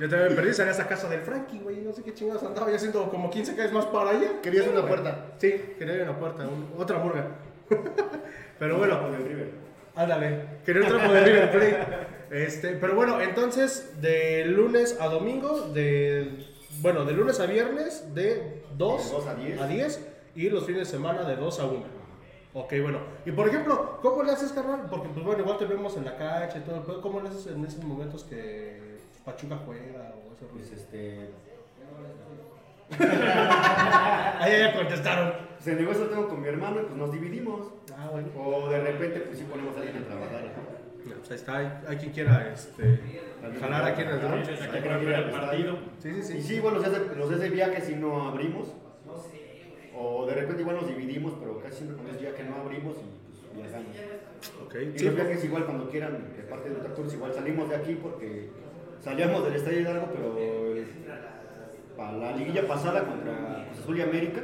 Yo 0.00 0.08
también 0.08 0.28
me 0.30 0.34
perdí, 0.36 0.54
salí 0.54 0.68
a 0.68 0.72
esa 0.72 0.86
casa 0.86 1.08
del 1.08 1.20
Frankie, 1.22 1.58
güey. 1.58 1.76
No 1.82 1.92
sé 1.92 2.02
qué 2.02 2.14
chingados 2.14 2.42
andaba 2.44 2.70
ya 2.70 2.76
haciendo 2.76 3.10
como 3.10 3.28
15 3.30 3.54
calles 3.56 3.72
más 3.72 3.84
para 3.86 4.10
allá. 4.10 4.40
Querías 4.42 4.66
una 4.68 4.86
puerta. 4.86 5.32
Sí, 5.38 5.52
quería 5.78 5.94
ir 5.96 6.00
a 6.02 6.04
una 6.10 6.18
puerta, 6.18 6.44
un- 6.46 6.72
otra 6.80 6.98
burga. 6.98 7.26
pero 8.58 8.78
bueno, 8.78 9.00
Con 9.02 9.14
el 9.14 9.24
River. 9.26 9.50
ándale, 9.96 10.46
quería 10.64 10.82
un 10.82 10.88
trapo 10.88 11.12
de 11.12 11.24
River 11.24 11.50
Plate. 11.50 11.86
Este, 12.30 12.68
pero 12.76 12.94
bueno, 12.94 13.20
entonces, 13.20 14.00
de 14.00 14.46
lunes 14.46 14.96
a 15.00 15.08
domingo, 15.08 15.68
de. 15.74 16.46
Bueno, 16.82 17.04
de 17.04 17.12
lunes 17.12 17.38
a 17.38 17.46
viernes, 17.46 18.12
de 18.12 18.64
2 18.76 19.04
De 19.04 19.12
2 19.16 19.26
a 19.28 19.34
10. 19.36 19.60
a 19.60 19.66
10 19.68 20.08
y 20.34 20.50
los 20.50 20.66
fines 20.66 20.80
de 20.80 20.96
semana 20.96 21.22
de 21.22 21.36
2 21.36 21.60
a 21.60 21.66
1. 21.66 21.84
Ok, 22.54 22.74
bueno. 22.82 22.98
Y 23.24 23.30
por 23.30 23.48
ejemplo, 23.48 24.00
¿cómo 24.02 24.24
le 24.24 24.32
haces, 24.32 24.50
carnal? 24.50 24.86
Porque, 24.90 25.08
pues 25.08 25.24
bueno, 25.24 25.42
igual 25.42 25.58
te 25.58 25.64
vemos 25.64 25.96
en 25.96 26.04
la 26.04 26.16
cancha 26.16 26.58
y 26.58 26.62
todo. 26.62 27.00
¿Cómo 27.00 27.20
le 27.20 27.28
haces 27.28 27.46
en 27.46 27.64
esos 27.64 27.84
momentos 27.84 28.24
que 28.24 28.98
Pachuca 29.24 29.58
juega 29.64 30.12
o 30.16 30.34
eso? 30.34 30.46
Pues 30.52 30.72
este. 30.72 31.30
Ahí 32.98 34.58
ya 34.58 34.74
contestaron. 34.74 35.34
Pues 35.54 35.68
el 35.68 35.76
negocio 35.76 36.06
tengo 36.06 36.28
con 36.28 36.42
mi 36.42 36.48
hermano 36.48 36.80
y 36.82 36.84
pues 36.84 36.96
nos 36.96 37.12
dividimos. 37.12 37.68
Ah, 37.96 38.08
bueno. 38.10 38.28
O 38.36 38.68
de 38.68 38.80
repente, 38.80 39.20
pues 39.20 39.38
sí 39.38 39.44
ponemos 39.44 39.76
a 39.76 39.80
alguien 39.80 40.02
a 40.02 40.06
trabajar. 40.06 40.52
No, 41.06 41.14
pues 41.14 41.30
ahí 41.30 41.36
está, 41.36 41.56
hay, 41.56 41.80
hay 41.88 41.96
quien 41.96 42.12
quiera 42.12 42.52
este, 42.52 43.00
jalar 43.60 43.84
aquí 43.84 44.02
en 44.02 44.08
el 44.08 44.20
drone. 44.20 44.40
Entonces, 44.40 44.68
aquí 44.68 44.78
para 44.80 44.96
ver 44.98 45.08
el 45.14 45.30
partido. 45.30 45.78
Sí, 45.98 46.12
sí, 46.14 46.22
sí. 46.22 46.38
Y 46.38 46.42
sí, 46.42 46.60
bueno, 46.60 46.78
los 46.78 46.92
de, 46.92 47.16
los 47.16 47.28
días 47.28 47.40
de 47.40 47.50
viaje 47.50 47.80
sí 47.80 47.94
no 47.96 48.28
abrimos. 48.28 48.72
O 49.94 50.26
de 50.26 50.34
repente 50.34 50.62
igual 50.62 50.76
nos 50.76 50.88
dividimos, 50.88 51.34
pero 51.38 51.60
casi 51.60 51.76
siempre 51.78 51.96
cuando 51.96 52.14
es 52.14 52.20
viaje 52.20 52.44
no 52.44 52.56
abrimos 52.56 52.96
y 52.96 53.54
pues 53.54 53.56
viajamos. 53.56 53.96
Ok, 54.64 54.74
Y 54.94 54.98
sí, 54.98 55.04
los 55.04 55.14
viajes 55.14 55.44
igual 55.44 55.64
cuando 55.66 55.88
quieran, 55.90 56.34
de 56.36 56.42
parte 56.44 56.70
de 56.70 56.76
Ultra 56.76 56.94
Tours, 56.94 57.14
igual 57.14 57.32
salimos 57.32 57.68
de 57.68 57.76
aquí 57.76 57.94
porque 57.94 58.48
salíamos 59.00 59.44
del 59.44 59.54
Estadio 59.54 59.80
Hidalgo, 59.80 60.08
pero 60.12 60.34
eh, 60.38 60.86
para 61.96 62.12
la 62.12 62.36
liguilla 62.36 62.66
pasada 62.66 63.04
contra 63.04 63.66
Cruz 63.66 63.80
Azul 63.80 63.98
y 63.98 64.02
América, 64.02 64.40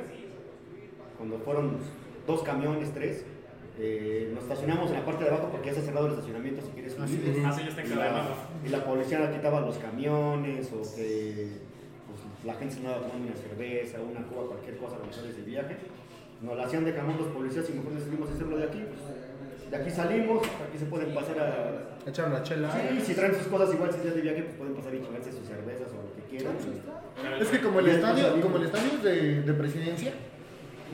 cuando 1.17 1.39
fueron 1.39 1.79
dos 2.27 2.43
camiones, 2.43 2.93
tres, 2.93 3.25
eh, 3.81 4.31
nos 4.35 4.43
estacionamos 4.43 4.91
en 4.91 4.97
la 4.97 5.05
parte 5.05 5.25
de 5.25 5.31
abajo 5.31 5.51
porque 5.53 5.69
ya 5.69 5.75
se 5.75 5.81
ha 5.81 5.85
cerrado 5.85 6.07
el 6.07 6.13
estacionamiento 6.13 6.63
si 6.63 6.73
quieres 6.73 6.93
subir. 6.95 7.43
Ah, 7.47 7.53
sí, 7.53 7.63
ya 7.63 7.69
está 7.69 7.85
Y 7.85 7.89
la, 7.89 8.25
y 8.67 8.69
la 8.71 8.85
policía 8.85 9.31
quitaba 9.33 9.61
los 9.61 9.79
camiones 9.79 10.73
o 10.73 10.83
que 10.97 11.49
pues, 12.07 12.21
la 12.45 12.55
gente 12.55 12.75
se 12.75 12.81
andaba 12.81 13.07
tomando 13.07 13.29
una 13.29 13.37
cerveza, 13.37 13.99
una 14.01 14.27
cuba, 14.27 14.49
cualquier 14.49 14.79
cosa 14.79 14.97
cuando 14.97 15.15
sales 15.15 15.37
de 15.37 15.43
viaje. 15.43 15.77
Nos 16.43 16.57
la 16.57 16.65
hacían 16.65 16.85
de 16.85 16.95
camón 16.95 17.19
los 17.19 17.29
policías 17.29 17.69
y 17.71 17.73
mejor 17.75 17.95
decidimos 17.95 18.31
hacerlo 18.31 18.57
de 18.57 18.65
aquí. 18.65 18.83
Pues, 18.83 19.71
de 19.71 19.77
aquí 19.77 19.91
salimos, 19.91 20.43
aquí 20.43 20.79
se 20.79 20.87
pueden 20.87 21.15
pasar 21.15 21.39
a... 21.39 22.09
Echar 22.09 22.29
una 22.29 22.43
chela. 22.43 22.73
Sí, 22.73 23.01
si 23.05 23.15
traen 23.15 23.35
sus 23.35 23.49
cosas 23.49 23.75
igual 23.75 23.93
si 23.93 24.03
ya 24.03 24.15
de 24.15 24.23
viaje, 24.23 24.43
pues 24.43 24.57
pueden 24.57 24.75
pasar 24.75 24.95
y 24.95 25.03
chingarse 25.03 25.31
sus 25.31 25.47
cervezas 25.47 25.89
o 25.93 26.09
lo 26.09 26.15
que 26.17 26.23
quieran. 26.31 26.57
Es 27.41 27.49
que 27.49 27.61
como 27.61 27.81
el 27.81 27.89
estadio, 27.89 28.41
como 28.41 28.57
el 28.57 28.65
estadio 28.65 28.93
es 28.95 29.03
de, 29.03 29.43
de 29.43 29.53
presidencia, 29.53 30.13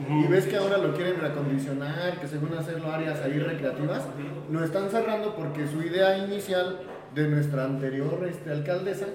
y 0.09 0.27
ves 0.27 0.45
que 0.45 0.57
ahora 0.57 0.77
lo 0.77 0.93
quieren 0.93 1.19
reacondicionar, 1.19 2.19
que 2.19 2.27
según 2.27 2.53
hacerlo 2.57 2.91
áreas 2.91 3.21
ahí 3.21 3.39
recreativas, 3.39 4.03
lo 4.51 4.63
están 4.63 4.89
cerrando 4.89 5.35
porque 5.35 5.67
su 5.67 5.81
idea 5.81 6.17
inicial 6.17 6.79
de 7.13 7.27
nuestra 7.29 7.63
anterior 7.65 8.25
este, 8.29 8.51
alcaldesa 8.51 9.05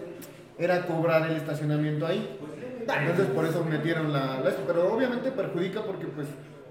era 0.59 0.87
cobrar 0.87 1.29
el 1.31 1.37
estacionamiento 1.37 2.07
ahí. 2.07 2.38
Entonces 2.81 3.27
por 3.35 3.45
eso 3.45 3.64
metieron 3.64 4.12
la, 4.12 4.40
la- 4.40 4.51
Pero 4.66 4.93
obviamente 4.93 5.31
perjudica 5.31 5.83
porque 5.83 6.07
pues 6.07 6.27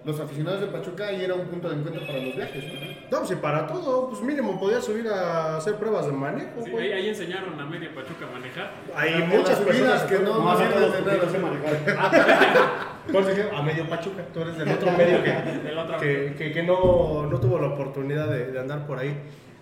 los 0.06 0.20
aficionados 0.20 0.62
de 0.62 0.68
Pachuca 0.68 1.08
ahí 1.08 1.24
era 1.24 1.34
un 1.36 1.46
punto 1.48 1.70
de 1.70 1.76
encuentro 1.76 2.06
para 2.08 2.20
los 2.20 2.36
viajes. 2.36 2.64
¿no? 2.66 2.80
No, 3.12 3.18
pues 3.20 3.32
y 3.32 3.36
para 3.36 3.68
todo, 3.68 4.10
pues 4.10 4.22
mínimo 4.22 4.60
podía 4.60 4.82
subir 4.82 5.08
a 5.08 5.58
hacer 5.58 5.76
pruebas 5.76 6.06
de 6.08 6.12
manejo. 6.14 6.64
Sí, 6.66 6.72
ahí, 6.76 6.92
ahí 6.94 7.10
enseñaron 7.10 7.60
a 7.60 7.66
media 7.66 7.90
Pachuca 7.94 8.26
a 8.28 8.32
manejar. 8.32 8.72
Hay 8.96 9.24
muchas 9.28 9.60
personas 9.60 10.04
que 10.04 10.20
no, 10.20 10.40
no 10.40 10.54
no 10.54 10.92
tener. 10.92 11.20
Manejar. 13.12 13.30
Entonces, 13.32 13.46
dije, 13.46 13.50
a 13.58 13.62
medio 13.62 13.90
Pachuca, 13.90 14.24
tú 14.34 14.42
eres 14.42 14.58
del 14.58 14.70
otro 14.70 14.92
medio 14.92 15.24
que, 15.24 15.32
que, 16.00 16.36
que- 16.38 16.52
que 16.52 16.64
no, 16.64 17.28
no 17.30 17.40
tuvo 17.40 17.60
la 17.60 17.68
oportunidad 17.68 18.28
de, 18.28 18.52
de 18.52 18.60
andar 18.60 18.86
por 18.88 18.98
ahí. 19.00 19.16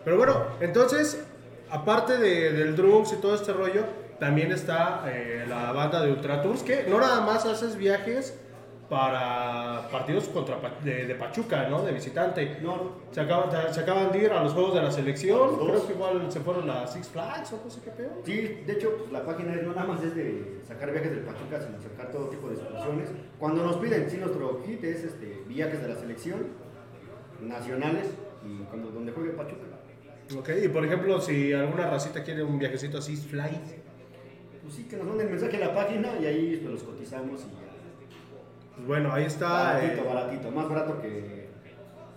Pero 0.04 0.18
bueno, 0.18 0.44
entonces, 0.62 1.26
aparte 1.70 2.18
de- 2.18 2.52
del 2.54 2.76
Drums 2.76 3.12
y 3.14 3.18
todo 3.18 3.36
este 3.36 3.54
rollo, 3.54 3.84
también 4.20 4.52
está 4.52 5.04
eh, 5.08 5.46
la 5.48 5.72
banda 5.74 6.02
de 6.02 6.12
Ultra 6.12 6.42
Tours, 6.42 6.64
que 6.64 6.86
no 6.90 7.00
nada 7.00 7.22
más 7.22 7.46
haces 7.46 7.76
viajes 7.78 8.40
para 8.90 9.90
partidos 9.92 10.30
contra 10.30 10.58
de, 10.84 11.06
de 11.08 11.16
Pachuca, 11.16 11.68
¿no? 11.70 11.84
De 11.84 11.92
visitante. 11.92 12.58
No, 12.62 12.92
Se 13.12 13.20
acaban, 13.22 13.50
se 13.74 13.80
acaban 13.82 14.12
de 14.12 14.20
ir 14.20 14.32
a 14.32 14.44
los 14.44 14.54
juegos 14.54 14.76
de 14.76 14.82
la 14.82 14.92
selección, 14.92 15.58
creo 15.60 15.86
que 15.86 15.94
igual 15.94 16.32
se 16.32 16.40
fueron 16.40 16.70
a 16.70 16.88
Six 16.88 17.10
Flags 17.10 17.52
o 17.54 17.62
no 17.64 17.70
sé 17.70 17.82
qué 17.82 17.92
peor. 17.92 18.12
Sí, 18.26 18.62
de 18.66 18.74
hecho, 18.74 18.96
pues, 18.98 19.12
la 19.12 19.26
página 19.26 19.54
es, 19.56 19.64
no 19.64 19.74
nada 19.74 19.88
más 19.88 20.02
es 20.04 20.16
de 20.16 20.62
sacar 20.66 20.92
viajes 20.92 21.12
del 21.12 21.20
Pachuca, 21.22 21.60
sino 21.60 21.82
sacar 21.82 22.12
todo 22.12 22.30
tipo 22.30 22.48
de 22.48 22.56
excursiones. 22.56 23.10
Cuando 23.38 23.64
nos 23.64 23.76
piden, 23.78 24.10
sí, 24.10 24.18
nuestro 24.18 24.62
hit 24.66 24.84
es 24.84 25.04
este, 25.04 25.44
viajes 25.48 25.82
de 25.82 25.88
la 25.90 25.96
selección, 25.96 26.48
nacionales 27.42 28.08
y 28.46 28.64
cuando, 28.64 28.90
donde 28.90 29.12
juegue 29.12 29.32
Pachuca. 29.32 29.66
Ok, 30.38 30.50
y 30.64 30.68
por 30.70 30.86
ejemplo, 30.86 31.20
si 31.22 31.54
alguna 31.54 31.90
racita 31.90 32.24
quiere 32.24 32.44
un 32.44 32.58
viajecito 32.58 32.98
a 32.98 33.02
Six 33.02 33.28
Flags, 33.28 33.76
Pues 34.64 34.76
sí, 34.76 34.84
que 34.86 34.98
nos 34.98 35.08
manden 35.08 35.30
mensaje 35.30 35.58
a 35.58 35.68
la 35.68 35.74
página 35.74 36.10
y 36.22 36.26
ahí 36.26 36.60
pues, 36.62 36.74
los 36.74 36.84
cotizamos 36.84 37.42
y. 37.42 37.67
pues 38.78 38.88
bueno, 38.88 39.12
ahí 39.14 39.26
está. 39.26 39.48
Baratito, 39.74 40.02
eh, 40.02 40.06
baratito, 40.08 40.52
más 40.52 40.70
barato 40.70 41.02
que 41.02 41.48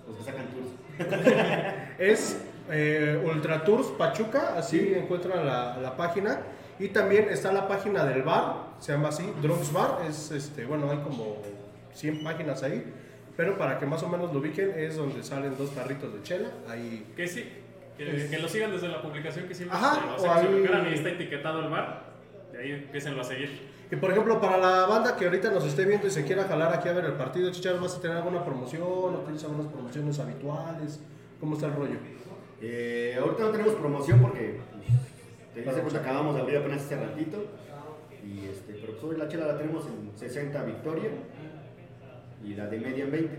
los 0.06 0.16
que 0.18 0.22
sacan 0.24 0.46
tours. 0.46 0.70
Es 1.98 2.40
eh, 2.70 3.20
Ultra 3.24 3.64
Tours 3.64 3.88
Pachuca, 3.98 4.54
así 4.56 4.94
encuentran 4.94 5.44
la, 5.46 5.76
la 5.78 5.96
página. 5.96 6.40
Y 6.78 6.88
también 6.88 7.28
está 7.28 7.52
la 7.52 7.68
página 7.68 8.04
del 8.06 8.22
bar, 8.22 8.68
se 8.78 8.92
llama 8.92 9.08
así, 9.08 9.30
Drums 9.42 9.70
Bar. 9.72 9.98
Es 10.08 10.30
este, 10.30 10.64
bueno, 10.64 10.90
hay 10.90 10.98
como 10.98 11.36
100 11.92 12.24
páginas 12.24 12.62
ahí. 12.62 12.82
Pero 13.36 13.58
para 13.58 13.78
que 13.78 13.84
más 13.86 14.02
o 14.02 14.08
menos 14.08 14.32
lo 14.32 14.38
ubiquen, 14.40 14.72
es 14.76 14.96
donde 14.96 15.22
salen 15.22 15.56
dos 15.58 15.70
carritos 15.70 16.12
de 16.14 16.22
chela. 16.22 16.48
Ahí. 16.68 17.06
Que 17.16 17.26
sí, 17.28 17.46
que, 17.98 18.28
que 18.30 18.38
lo 18.38 18.48
sigan 18.48 18.70
desde 18.70 18.88
la 18.88 19.02
publicación 19.02 19.46
que 19.46 19.54
siempre 19.54 19.76
Ajá, 19.76 19.94
se 19.94 20.00
lo 20.06 20.12
o 20.12 20.14
hacen, 20.14 20.24
se 20.24 20.48
ahí- 20.48 20.54
lo 20.60 20.66
quieran 20.66 20.90
y 20.90 20.94
está 20.94 21.08
etiquetado 21.10 21.60
el 21.60 21.68
bar. 21.70 22.02
De 22.52 22.58
ahí 22.62 22.70
empiecenlo 22.72 23.20
a 23.20 23.24
seguir. 23.24 23.69
Y 23.90 23.96
por 23.96 24.10
ejemplo, 24.12 24.40
para 24.40 24.56
la 24.56 24.86
banda 24.86 25.16
que 25.16 25.24
ahorita 25.24 25.50
nos 25.50 25.64
esté 25.64 25.84
viendo 25.84 26.06
y 26.06 26.10
se 26.10 26.24
quiera 26.24 26.44
jalar 26.44 26.72
aquí 26.72 26.88
a 26.88 26.92
ver 26.92 27.06
el 27.06 27.14
partido, 27.14 27.50
Chicharo, 27.50 27.80
¿vas 27.80 27.96
a 27.96 28.00
tener 28.00 28.18
alguna 28.18 28.44
promoción 28.44 28.82
o 28.84 29.08
tienes 29.24 29.42
algunas 29.42 29.66
promociones 29.66 30.18
habituales? 30.20 31.00
¿Cómo 31.40 31.54
está 31.54 31.66
el 31.66 31.74
rollo? 31.74 31.96
Eh, 32.62 33.18
ahorita 33.20 33.42
no 33.42 33.50
tenemos 33.50 33.74
promoción 33.74 34.20
porque 34.20 34.60
pues, 35.54 35.64
te 35.66 35.70
dice 35.70 35.82
que 35.90 35.96
acabamos 35.96 36.34
de 36.36 36.40
abrir 36.42 36.58
apenas 36.58 36.82
hace 36.82 36.96
ratito. 36.96 37.38
Y 38.24 38.46
este, 38.46 38.74
pero 38.74 38.92
pues 38.92 39.04
hoy 39.04 39.16
la 39.16 39.26
chela 39.28 39.46
la 39.46 39.58
tenemos 39.58 39.86
en 39.86 40.16
60 40.16 40.62
Victoria 40.64 41.10
y 42.44 42.54
la 42.54 42.66
de 42.66 42.78
media 42.78 43.04
en 43.04 43.10
20. 43.10 43.38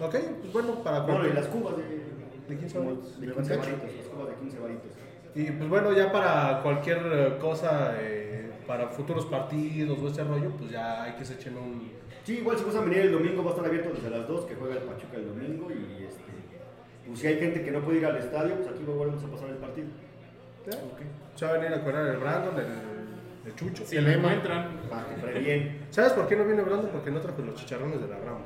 Ok, 0.00 0.14
pues 0.42 0.52
bueno, 0.52 0.74
para 0.84 1.00
Bueno, 1.00 1.26
y 1.26 1.32
las 1.32 1.46
cubas 1.46 1.76
de, 1.76 1.82
¿De 2.48 2.56
15 2.56 2.76
como 2.78 2.90
varitos? 2.90 3.20
de 3.20 3.26
¿De 3.26 3.32
15 3.32 3.56
28? 3.56 3.78
varitos, 3.78 3.96
las 3.98 4.06
cubas 4.06 4.28
de 4.28 4.34
15 4.34 4.58
varitos. 4.60 4.90
Y 5.34 5.44
pues 5.50 5.68
bueno, 5.68 5.92
ya 5.92 6.12
para 6.12 6.62
cualquier 6.62 7.38
cosa, 7.40 7.94
eh, 7.98 8.47
para 8.68 8.86
futuros 8.88 9.26
partidos 9.26 9.98
o 9.98 10.06
ese 10.08 10.22
rollo, 10.22 10.50
pues 10.58 10.70
ya 10.70 11.02
hay 11.02 11.12
que 11.14 11.24
se 11.24 11.34
echen 11.34 11.56
un... 11.56 11.90
Sí, 12.24 12.34
igual 12.38 12.56
si 12.58 12.64
gustan 12.64 12.84
venir 12.84 12.98
el 13.06 13.12
domingo 13.12 13.42
va 13.42 13.50
a 13.50 13.54
estar 13.54 13.66
abierto 13.66 13.90
desde 13.94 14.10
las 14.10 14.28
2 14.28 14.44
que 14.44 14.54
juega 14.54 14.74
el 14.74 14.82
Pachuca 14.82 15.16
el 15.16 15.26
domingo 15.26 15.68
y 15.70 16.04
este, 16.04 16.22
pues 17.06 17.18
si 17.18 17.26
hay 17.26 17.38
gente 17.38 17.62
que 17.64 17.70
no 17.70 17.80
puede 17.80 17.98
ir 17.98 18.06
al 18.06 18.18
estadio, 18.18 18.54
pues 18.56 18.68
aquí 18.68 18.84
volvemos 18.84 19.24
a 19.24 19.26
pasar 19.28 19.48
el 19.48 19.56
partido. 19.56 19.88
Se 21.34 21.46
va 21.46 21.52
a 21.52 21.54
venir 21.58 21.72
a 21.72 21.80
cobrar 21.82 22.06
el 22.08 22.16
Brandon, 22.18 22.54
el, 22.58 23.48
el 23.48 23.54
Chucho. 23.56 23.86
Si 23.86 23.96
el 23.96 24.04
lo 24.04 24.10
Emma. 24.10 24.34
encuentran, 24.34 24.80
Para 24.90 25.06
que 25.08 25.14
prebien. 25.22 25.78
¿Sabes 25.90 26.12
por 26.12 26.28
qué 26.28 26.36
no 26.36 26.44
viene 26.44 26.60
Brandon? 26.62 26.90
Porque 26.92 27.10
no 27.10 27.20
trajo 27.20 27.40
los 27.40 27.54
chicharrones 27.54 28.00
de 28.00 28.08
la 28.08 28.18
Ramos. 28.18 28.42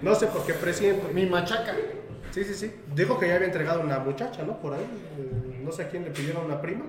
No 0.00 0.14
sé 0.14 0.28
por 0.28 0.46
qué, 0.46 0.54
presidente. 0.54 1.12
Mi 1.12 1.26
machaca. 1.26 1.74
Sí, 2.30 2.44
sí, 2.44 2.54
sí. 2.54 2.74
Dijo 2.94 3.18
que 3.18 3.28
ya 3.28 3.34
había 3.34 3.48
entregado 3.48 3.82
una 3.82 3.98
muchacha, 3.98 4.42
¿no? 4.44 4.58
Por 4.58 4.72
ahí. 4.72 4.80
Eh, 5.18 5.60
No 5.62 5.70
sé 5.70 5.82
a 5.82 5.88
quién 5.90 6.04
le 6.04 6.10
pidieron 6.10 6.46
una 6.46 6.60
prima. 6.62 6.86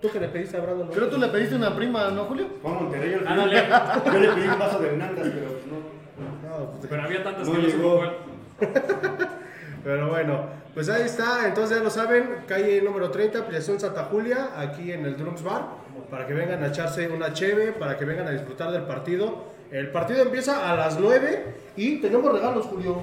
¿Tú 0.00 0.10
que 0.10 0.18
le 0.20 0.28
pediste 0.28 0.56
a 0.56 0.60
Brandon? 0.60 0.86
no? 0.86 0.92
Pero 0.92 1.08
tú 1.08 1.18
le 1.18 1.28
pediste 1.28 1.54
una 1.56 1.74
prima, 1.76 2.10
¿no, 2.10 2.24
Julio? 2.24 2.46
Juan 2.62 2.74
Monterrey, 2.74 3.14
al 3.14 3.26
Ándale. 3.28 3.60
final, 3.62 4.02
yo 4.04 4.18
le 4.20 4.28
pedí 4.32 4.48
un 4.48 4.58
vaso 4.58 4.78
de 4.78 4.88
Hernández, 4.88 5.32
pero 5.34 5.46
pues 5.52 5.66
no. 5.66 6.58
No, 6.58 6.70
pues, 6.72 6.86
pero 6.88 7.02
había 7.02 7.22
tantas 7.22 7.46
No 7.48 7.54
que 7.54 7.60
no 7.62 7.66
llegó. 7.68 8.02
Pero 9.82 10.08
bueno, 10.10 10.44
pues 10.74 10.90
ahí 10.90 11.02
está. 11.06 11.46
Entonces 11.48 11.78
ya 11.78 11.82
lo 11.82 11.88
saben, 11.88 12.42
calle 12.46 12.82
número 12.82 13.10
30, 13.10 13.46
Prisión 13.46 13.80
Santa 13.80 14.04
Julia, 14.04 14.50
aquí 14.58 14.92
en 14.92 15.06
el 15.06 15.16
Drums 15.16 15.42
Bar, 15.42 15.68
para 16.10 16.26
que 16.26 16.34
vengan 16.34 16.62
a 16.62 16.66
echarse 16.66 17.08
una 17.08 17.32
cheve, 17.32 17.72
para 17.72 17.96
que 17.96 18.04
vengan 18.04 18.26
a 18.28 18.30
disfrutar 18.32 18.70
del 18.72 18.82
partido. 18.82 19.44
El 19.70 19.90
partido 19.90 20.20
empieza 20.20 20.70
a 20.70 20.76
las 20.76 20.98
9 21.00 21.54
y 21.76 21.96
tenemos 22.02 22.30
regalos, 22.30 22.66
Julio. 22.66 22.98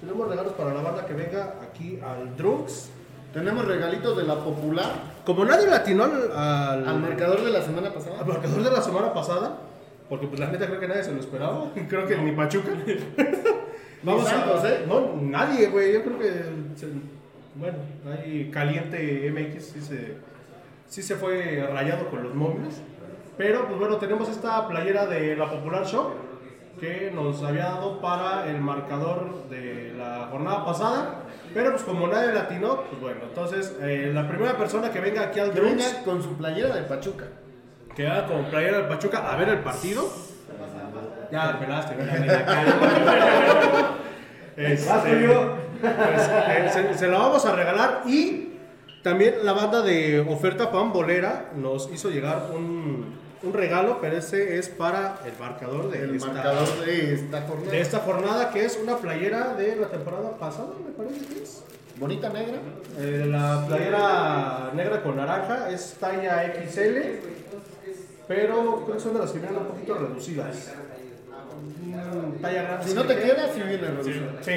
Tenemos 0.00 0.28
regalos 0.30 0.52
para 0.54 0.72
la 0.72 0.80
banda 0.80 1.04
que 1.04 1.12
venga 1.12 1.56
aquí 1.62 2.00
al 2.02 2.34
Drums. 2.38 2.90
Tenemos 3.32 3.64
regalitos 3.66 4.16
de 4.16 4.24
la 4.24 4.36
popular 4.36 4.90
Como 5.24 5.44
nadie 5.44 5.66
latinó 5.68 6.04
al, 6.04 6.32
al, 6.32 6.88
al 6.88 7.00
marcador 7.00 7.42
de 7.44 7.50
la 7.50 7.60
semana 7.62 7.92
pasada. 7.92 8.20
al 8.20 8.26
marcador 8.26 8.62
de 8.62 8.70
la 8.70 8.80
semana 8.82 9.12
pasada, 9.12 9.58
porque 10.08 10.26
pues 10.26 10.40
la 10.40 10.46
neta 10.48 10.66
creo 10.66 10.80
que 10.80 10.88
nadie 10.88 11.04
se 11.04 11.12
lo 11.12 11.20
esperaba, 11.20 11.66
creo 11.88 12.06
que 12.06 12.16
ni 12.16 12.32
Pachuca. 12.32 12.70
Ni 14.00 14.20
Santos, 14.22 14.64
¿eh? 14.64 14.84
No, 14.86 15.16
nadie, 15.20 15.66
güey. 15.70 15.92
Yo 15.92 16.04
creo 16.04 16.18
que. 16.20 16.30
se- 16.76 16.86
bueno, 17.56 17.78
ahí 18.06 18.48
Caliente 18.52 19.28
MX 19.32 19.64
sí 19.64 19.80
se, 19.80 20.14
sí 20.86 21.02
se 21.02 21.16
fue 21.16 21.68
rayado 21.72 22.08
con 22.08 22.22
los 22.22 22.32
móviles. 22.32 22.80
Pero, 23.36 23.66
pues 23.66 23.76
bueno, 23.78 23.96
tenemos 23.96 24.28
esta 24.28 24.68
playera 24.68 25.06
de 25.06 25.34
la 25.36 25.50
Popular 25.50 25.84
Shop 25.84 26.12
que 26.80 27.10
nos 27.12 27.42
había 27.42 27.64
dado 27.64 28.00
para 28.00 28.48
el 28.48 28.60
marcador 28.60 29.48
de 29.50 29.92
la 29.98 30.28
jornada 30.30 30.64
pasada. 30.64 31.22
Pero, 31.54 31.70
pues 31.72 31.82
como 31.82 32.06
nadie 32.06 32.32
latino, 32.32 32.82
pues 32.88 33.00
bueno, 33.00 33.20
entonces 33.28 33.74
eh, 33.80 34.10
la 34.14 34.28
primera 34.28 34.56
persona 34.56 34.90
que 34.90 35.00
venga 35.00 35.22
aquí 35.22 35.40
al 35.40 35.52
Que 35.52 35.60
venga 35.60 35.84
con 36.04 36.22
su 36.22 36.36
playera 36.36 36.74
de 36.74 36.82
Pachuca. 36.82 37.24
que 37.96 38.06
haga 38.06 38.26
con 38.26 38.44
playera 38.46 38.78
del 38.78 38.88
Pachuca 38.88 39.32
a 39.32 39.36
ver 39.36 39.48
el 39.48 39.58
partido. 39.60 40.08
Ya 41.30 41.46
la 41.46 41.58
pelaste. 41.58 41.94
Este, 44.56 44.90
Vas, 44.90 45.04
Julio. 45.06 45.52
pues, 45.80 46.30
eh, 46.48 46.68
se, 46.72 46.94
se 46.98 47.06
la 47.06 47.18
vamos 47.18 47.46
a 47.46 47.54
regalar 47.54 48.02
y 48.06 48.54
también 49.04 49.34
la 49.44 49.52
banda 49.52 49.82
de 49.82 50.18
oferta 50.18 50.72
pambolera 50.72 51.50
nos 51.54 51.88
hizo 51.92 52.10
llegar 52.10 52.46
un, 52.52 53.14
un 53.42 53.52
regalo, 53.52 53.98
pero 54.00 54.16
ese 54.16 54.58
es 54.58 54.68
para 54.68 55.20
el 55.24 55.32
marcador 55.38 55.90
de, 55.90 56.02
El 56.02 56.14
esta, 56.16 56.32
marcador 56.32 56.84
de 56.84 57.14
esta 57.14 57.40
jornada. 57.42 57.70
de 57.70 57.80
esta 57.80 57.98
jornada, 58.00 58.50
que 58.50 58.64
es 58.64 58.78
una 58.82 58.96
playera 58.96 59.54
de 59.54 59.76
la 59.76 59.88
temporada 59.88 60.36
pasada, 60.36 60.70
me 60.84 60.92
parece 60.92 61.24
que 61.26 61.42
es. 61.42 61.62
Bonita 61.96 62.28
negra. 62.28 62.58
Eh, 62.98 63.26
la 63.28 63.64
playera 63.66 64.70
negra 64.74 65.02
con 65.02 65.16
naranja 65.16 65.68
es 65.70 65.96
talla 65.98 66.52
XL, 66.64 66.96
pero 68.28 68.84
creo 68.84 68.94
que 68.94 69.00
son 69.00 69.14
de 69.14 69.18
las 69.20 69.32
que 69.32 69.38
vienen 69.40 69.58
un 69.58 69.66
poquito 69.66 69.94
reducidas. 69.94 70.72
Mm, 71.82 72.40
Talla 72.42 72.62
grande. 72.62 72.84
Si 72.84 72.90
sí 72.90 72.96
no 72.96 73.04
te 73.04 73.16
queda. 73.16 73.48
si 73.52 73.60
viene 73.60 73.88
reducido. 73.88 74.26
Sí. 74.40 74.52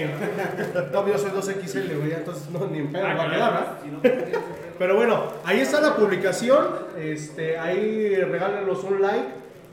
No, 0.92 1.08
yo 1.12 1.18
soy 1.18 1.32
2XL, 1.32 1.98
güey, 1.98 2.14
entonces 2.14 2.50
no, 2.50 2.68
ni 2.68 2.80
en 2.80 2.92
pedo 2.92 3.06
Ah, 3.08 3.14
va 3.16 3.24
a 3.24 3.30
quedar, 3.32 3.54
¿verdad? 4.02 4.42
Pero 4.78 4.96
bueno, 4.96 5.24
ahí 5.46 5.60
está 5.60 5.80
la 5.82 5.96
publicación. 5.96 6.68
Este, 6.98 7.58
ahí 7.58 8.16
regálenos 8.16 8.84
un 8.84 9.02
like 9.02 9.28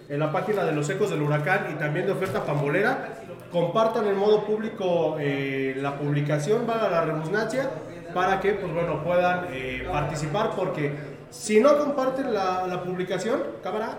en 0.08 0.20
la 0.20 0.32
página 0.32 0.64
de 0.64 0.72
los 0.72 0.88
ecos 0.90 1.10
del 1.10 1.22
huracán 1.22 1.66
y 1.72 1.78
también 1.78 2.06
de 2.06 2.12
oferta 2.12 2.44
pambolera. 2.44 3.08
Compartan 3.50 4.06
en 4.06 4.16
modo 4.16 4.44
público 4.44 5.16
eh, 5.18 5.74
la 5.80 5.96
publicación, 5.96 6.66
valga 6.66 6.90
la 6.90 7.04
redundancia, 7.06 7.70
para 8.12 8.40
que 8.40 8.52
pues 8.52 8.72
bueno 8.72 9.02
puedan 9.02 9.46
eh, 9.50 9.86
participar 9.90 10.50
porque 10.54 10.92
si 11.30 11.60
no 11.60 11.76
comparten 11.78 12.32
la, 12.34 12.66
la 12.66 12.82
publicación, 12.82 13.40
cámara, 13.62 13.98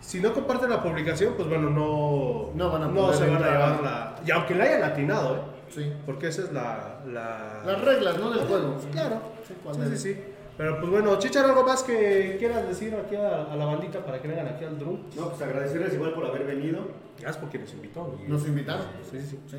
si 0.00 0.20
no 0.20 0.32
comparten 0.32 0.70
la 0.70 0.82
publicación, 0.82 1.34
pues 1.36 1.48
bueno, 1.48 1.70
no, 1.70 2.50
No 2.54 2.70
van 2.70 2.82
a 2.82 2.86
no 2.88 3.12
se 3.12 3.28
van 3.28 3.42
a 3.42 3.50
llevar 3.50 3.82
la... 3.82 4.14
Y 4.24 4.30
aunque 4.30 4.54
la 4.54 4.64
hayan 4.64 4.82
atinado, 4.84 5.36
¿eh? 5.36 5.40
Sí. 5.68 5.92
Porque 6.04 6.28
esa 6.28 6.42
es 6.42 6.52
la... 6.52 7.00
la... 7.06 7.62
Las 7.66 7.80
reglas, 7.84 8.18
¿no? 8.18 8.30
Del 8.30 8.46
juego. 8.46 8.76
Claro, 8.92 9.20
Sí, 9.46 9.54
sí, 9.74 9.80
es. 9.94 10.00
sí, 10.00 10.14
sí. 10.14 10.20
Pero 10.56 10.78
pues 10.80 10.90
bueno, 10.90 11.18
Chichar, 11.18 11.44
¿algo 11.44 11.64
más 11.64 11.82
que 11.82 12.36
quieras 12.38 12.66
decir 12.66 12.94
aquí 12.94 13.14
a, 13.14 13.44
a 13.52 13.56
la 13.56 13.66
bandita 13.66 14.04
para 14.04 14.22
que 14.22 14.28
vengan 14.28 14.46
aquí 14.48 14.64
al 14.64 14.78
drum? 14.78 15.00
No, 15.14 15.28
pues 15.28 15.42
agradecerles 15.42 15.92
igual 15.94 16.14
por 16.14 16.24
haber 16.24 16.44
venido. 16.46 16.78
Gracias 17.18 17.36
por 17.36 17.50
quien 17.50 17.62
nos 17.64 17.74
invitó. 17.74 18.18
Nos 18.26 18.46
invitaron. 18.46 18.86
Sí, 19.10 19.20
sí, 19.20 19.26
sí. 19.26 19.38
Sí. 19.50 19.56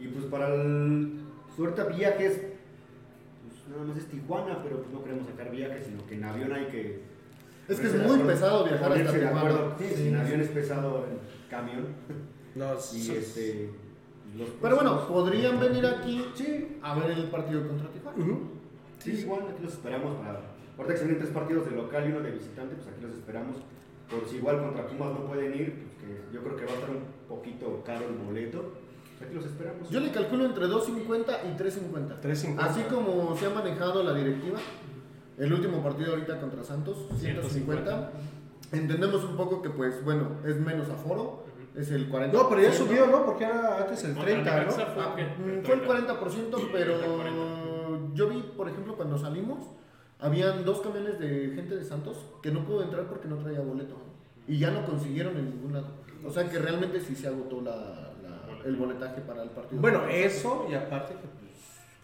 Y 0.00 0.08
pues 0.08 0.24
para 0.24 0.48
el 0.48 1.20
suerte 1.54 1.82
a 1.82 1.84
viajes, 1.84 2.40
pues 2.40 3.68
nada 3.70 3.84
más 3.84 3.96
es 3.98 4.06
Tijuana, 4.08 4.58
pero 4.64 4.78
pues 4.78 4.90
no 4.90 5.02
queremos 5.04 5.28
sacar 5.28 5.50
viajes, 5.50 5.86
sino 5.86 6.04
que 6.06 6.14
en 6.14 6.24
avión 6.24 6.52
hay 6.52 6.64
que. 6.66 7.02
Es 7.68 7.78
que 7.80 7.86
es 7.86 7.94
muy 8.06 8.18
pesado 8.20 8.64
viajar 8.64 8.92
hasta 8.92 9.12
Tijuana. 9.12 9.38
acuerdo. 9.38 9.74
Sí, 9.78 9.84
Sí. 9.96 10.08
en 10.08 10.16
avión 10.16 10.40
es 10.40 10.48
pesado 10.48 11.06
el 11.10 11.48
camión. 11.50 11.86
No, 12.54 12.74
Y 12.74 12.80
sí, 12.80 13.14
este. 13.16 13.70
Los 14.36 14.48
Pero 14.60 14.76
bueno, 14.76 15.06
podrían 15.08 15.58
venir 15.58 15.86
aquí 15.86 16.22
Sí, 16.34 16.76
a 16.82 16.94
ver 16.98 17.10
el 17.12 17.24
partido 17.30 17.66
contra 17.66 17.88
Tijuana. 17.90 18.18
Ujú. 18.18 18.40
sí, 18.98 19.12
igual 19.12 19.40
aquí 19.50 19.62
los 19.62 19.72
esperamos 19.72 20.16
para. 20.16 20.40
Ahorita 20.76 20.92
que 20.94 20.98
se 20.98 21.04
vienen 21.04 21.22
tres 21.22 21.32
partidos 21.34 21.64
de 21.64 21.70
local 21.76 22.04
y 22.06 22.12
uno 22.12 22.20
de 22.20 22.30
visitante, 22.32 22.74
pues 22.74 22.88
aquí 22.88 23.02
los 23.02 23.14
esperamos. 23.14 23.56
Por 24.10 24.28
si 24.28 24.36
igual 24.36 24.58
contra 24.62 24.86
Pumas 24.86 25.12
no 25.14 25.24
pueden 25.26 25.54
ir, 25.54 25.72
pues 25.72 26.10
que 26.10 26.34
yo 26.34 26.42
creo 26.42 26.56
que 26.56 26.64
va 26.66 26.72
a 26.72 26.74
estar 26.74 26.90
un 26.90 27.04
poquito 27.28 27.82
caro 27.86 28.06
el 28.08 28.14
boleto. 28.16 28.72
Pues 29.18 29.22
aquí 29.28 29.34
los 29.34 29.46
esperamos. 29.46 29.88
Yo 29.88 30.00
le 30.00 30.10
calculo 30.10 30.44
entre 30.44 30.66
2.50 30.66 31.38
y 31.44 31.56
3.50. 31.56 32.20
3.50. 32.20 32.58
Así 32.58 32.82
como 32.82 33.34
se 33.36 33.46
ha 33.46 33.50
manejado 33.50 34.02
la 34.02 34.12
directiva, 34.12 34.58
el 35.38 35.52
último 35.52 35.82
partido 35.82 36.12
ahorita 36.12 36.40
contra 36.40 36.62
Santos, 36.64 36.96
150. 37.18 38.10
Entendemos 38.72 39.24
un 39.24 39.36
poco 39.36 39.60
que, 39.62 39.70
pues, 39.70 40.02
bueno, 40.04 40.36
es 40.46 40.56
menos 40.58 40.88
aforo, 40.88 41.44
es 41.76 41.90
el 41.90 42.10
40%. 42.10 42.32
No, 42.32 42.48
pero 42.48 42.62
ya 42.62 42.72
subió, 42.72 43.06
¿no? 43.06 43.24
Porque 43.24 43.44
era 43.44 43.78
antes 43.82 44.02
el 44.04 44.14
Contra 44.14 44.32
30, 44.32 44.56
Necaxa 44.58 44.84
¿no? 44.88 44.94
fue, 44.94 45.02
Ah, 45.02 45.14
el 45.46 45.62
40%, 45.86 46.68
pero 46.72 46.94
yo 48.14 48.28
vi, 48.28 48.40
por 48.56 48.68
ejemplo, 48.68 48.94
cuando 48.96 49.18
salimos, 49.18 49.58
habían 50.18 50.64
dos 50.64 50.80
camiones 50.80 51.18
de 51.18 51.52
gente 51.54 51.76
de 51.76 51.84
Santos 51.84 52.16
que 52.42 52.50
no 52.50 52.64
pudo 52.64 52.82
entrar 52.82 53.06
porque 53.06 53.28
no 53.28 53.36
traía 53.36 53.60
boleto. 53.60 53.96
Y 54.46 54.58
ya 54.58 54.70
no 54.70 54.84
consiguieron 54.84 55.36
en 55.36 55.50
ningún 55.50 55.72
lado. 55.74 55.88
O 56.24 56.30
sea 56.30 56.48
que 56.48 56.58
realmente 56.58 57.00
sí 57.00 57.14
se 57.16 57.26
agotó 57.28 57.60
la, 57.60 57.72
la- 58.22 58.58
el 58.64 58.76
boletaje 58.76 59.20
para 59.22 59.42
el 59.42 59.50
partido. 59.50 59.80
Bueno, 59.80 60.02
eso 60.08 60.66
y 60.70 60.74
aparte 60.74 61.14
que 61.14 61.41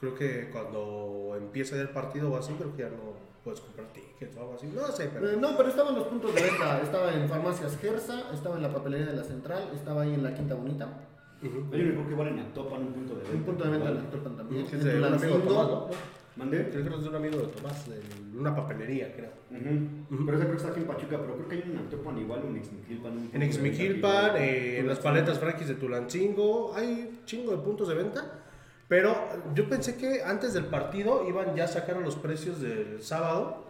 creo 0.01 0.15
que 0.15 0.49
cuando 0.51 1.35
empieza 1.37 1.77
ya 1.77 1.83
el 1.83 1.91
partido 1.91 2.31
o 2.33 2.37
así, 2.37 2.53
creo 2.55 2.75
que 2.75 2.83
ya 2.83 2.89
no 2.91 3.29
puedes 3.45 3.61
comprar 3.61 3.87
tickets 3.93 4.37
o 4.37 4.41
algo 4.41 4.55
así. 4.55 4.67
No 4.75 4.87
sé, 4.89 5.11
pero... 5.13 5.31
Eh, 5.31 5.37
no, 5.39 5.57
pero 5.57 5.69
estaba 5.69 5.91
en 5.91 5.97
los 5.97 6.07
puntos 6.07 6.35
de 6.35 6.43
venta. 6.43 6.81
Estaba 6.83 7.13
en 7.15 7.29
Farmacias 7.29 7.79
Gersa, 7.79 8.31
estaba 8.33 8.57
en 8.57 8.63
la 8.63 8.73
papelería 8.73 9.07
de 9.07 9.17
la 9.17 9.25
Central, 9.25 9.71
estaba 9.75 10.03
ahí 10.03 10.15
en 10.15 10.23
la 10.23 10.35
Quinta 10.35 10.55
Bonita. 10.55 10.87
Ujú. 11.43 11.57
Yo 11.57 11.71
creo 11.71 12.07
que 12.07 12.13
igual 12.13 12.29
en 12.29 12.39
Actopan 12.41 12.83
un 12.83 12.93
punto 12.93 13.15
de 13.15 13.21
venta. 13.23 13.37
Un 13.37 13.43
punto 13.45 13.65
de 13.65 13.71
venta 13.71 13.87
en 13.89 13.93
Igual. 13.95 14.05
la 14.05 14.11
Topan 14.11 14.37
también. 14.37 14.67
Es 14.67 14.73
En 14.73 14.81
de 14.85 14.99
un 14.99 15.05
amigo 15.05 15.39
de. 15.39 15.45
Tomás, 15.47 15.69
¿no? 15.69 15.87
¿Mandé? 16.37 16.69
Creo 16.71 16.85
que 16.89 16.95
es 16.97 17.03
de 17.03 17.09
un 17.09 17.15
amigo 17.17 17.37
de 17.39 17.47
Tomás, 17.47 17.89
de 17.89 18.01
una 18.39 18.55
papelería, 18.57 19.13
creo. 19.15 19.31
Ujú. 19.51 20.25
Pero 20.27 20.37
esa 20.37 20.45
creo 20.47 20.51
que 20.51 20.57
está 20.57 20.69
aquí 20.71 20.81
en 20.81 20.87
Pachuca, 20.87 21.19
pero 21.21 21.35
creo 21.37 21.49
que 21.49 21.55
hay 21.57 21.63
un 21.65 21.71
en 21.73 21.79
Actopan 21.79 22.19
igual, 22.19 22.43
un 22.45 22.57
Exmiquilpan. 22.57 23.13
un 23.13 23.31
En 23.33 23.43
Exmiquilpan, 23.43 24.37
eh, 24.37 24.79
en 24.81 24.89
las 24.89 24.99
paletas 24.99 25.39
Frankis 25.39 25.69
de 25.69 25.75
Tulancingo, 25.75 26.75
hay 26.75 27.21
chingo 27.25 27.53
de 27.53 27.59
puntos 27.59 27.89
de 27.89 27.95
venta. 27.95 28.45
Pero 28.89 29.15
yo 29.55 29.69
pensé 29.69 29.97
que 29.97 30.23
antes 30.23 30.55
del 30.55 30.65
partido 30.67 31.27
iban 31.29 31.55
ya 31.55 31.65
a 31.65 31.69
sacar 31.69 31.97
los 31.99 32.17
precios 32.17 32.61
del 32.61 33.03
sábado, 33.03 33.65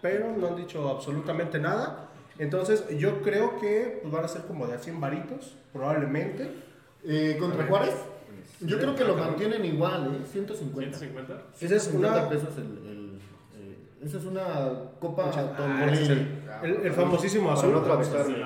pero 0.00 0.34
no 0.36 0.46
han 0.48 0.56
dicho 0.56 0.88
absolutamente 0.88 1.58
nada. 1.58 2.08
Entonces 2.38 2.84
yo 2.96 3.20
creo 3.22 3.58
que 3.60 3.98
pues, 4.00 4.12
van 4.12 4.24
a 4.24 4.28
ser 4.28 4.42
como 4.42 4.66
de 4.66 4.74
a 4.74 4.78
100 4.78 5.00
varitos, 5.00 5.56
probablemente. 5.72 6.50
Eh, 7.04 7.36
¿Contra 7.38 7.66
Juárez? 7.66 7.94
Yo 8.60 8.78
creo 8.78 8.94
que 8.94 9.04
lo 9.04 9.16
mantienen 9.16 9.64
igual, 9.64 10.14
¿eh? 10.22 10.26
150. 10.30 10.98
150. 10.98 11.42
Esa 11.60 11.76
es 11.76 11.82
150 11.84 12.20
una- 12.20 12.28
pesos 12.28 12.56
el, 12.58 12.62
el- 12.88 13.18
eh, 13.58 13.76
esa 14.04 14.18
es 14.18 14.24
una 14.24 14.44
copa 15.00 15.30
Ah, 15.34 15.86
es 15.90 16.08
el, 16.08 16.28
el- 16.62 16.86
el 16.86 16.92
famosísimo 16.92 17.50
azul. 17.52 17.72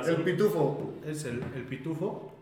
el 0.07 0.17
pitufo. 0.23 0.93
Es 1.07 1.25
el, 1.25 1.43
el 1.55 1.65
pitufo. 1.65 2.33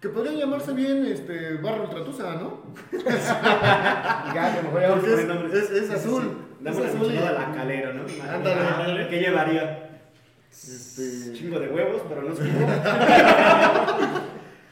Que 0.00 0.08
podría 0.10 0.32
llamarse 0.38 0.72
bien 0.74 1.04
este 1.06 1.54
Barro 1.54 1.84
Ultratusa, 1.84 2.34
¿no? 2.34 2.62
Ya, 3.02 4.34
ya 4.34 4.62
vamos 4.62 4.82
a 4.82 4.88
Porque 4.94 5.14
es- 5.14 5.26
nombres. 5.26 5.52
es- 5.54 5.70
es 5.70 5.80
Sí, 5.80 5.86
sí, 5.88 5.94
azul, 5.94 6.22
sí. 6.62 6.68
es 6.68 6.78
azul 6.78 7.12
y- 7.12 7.16
a 7.18 7.32
la 7.32 7.52
calera, 7.52 7.92
¿no? 7.92 8.02
Ándale. 8.32 9.08
¿Qué 9.08 9.18
llevaría? 9.20 9.84
Este, 10.50 11.32
Chingo 11.34 11.58
de 11.60 11.68
huevos, 11.68 12.02
pero 12.08 12.22
no 12.22 12.32
es. 12.32 12.38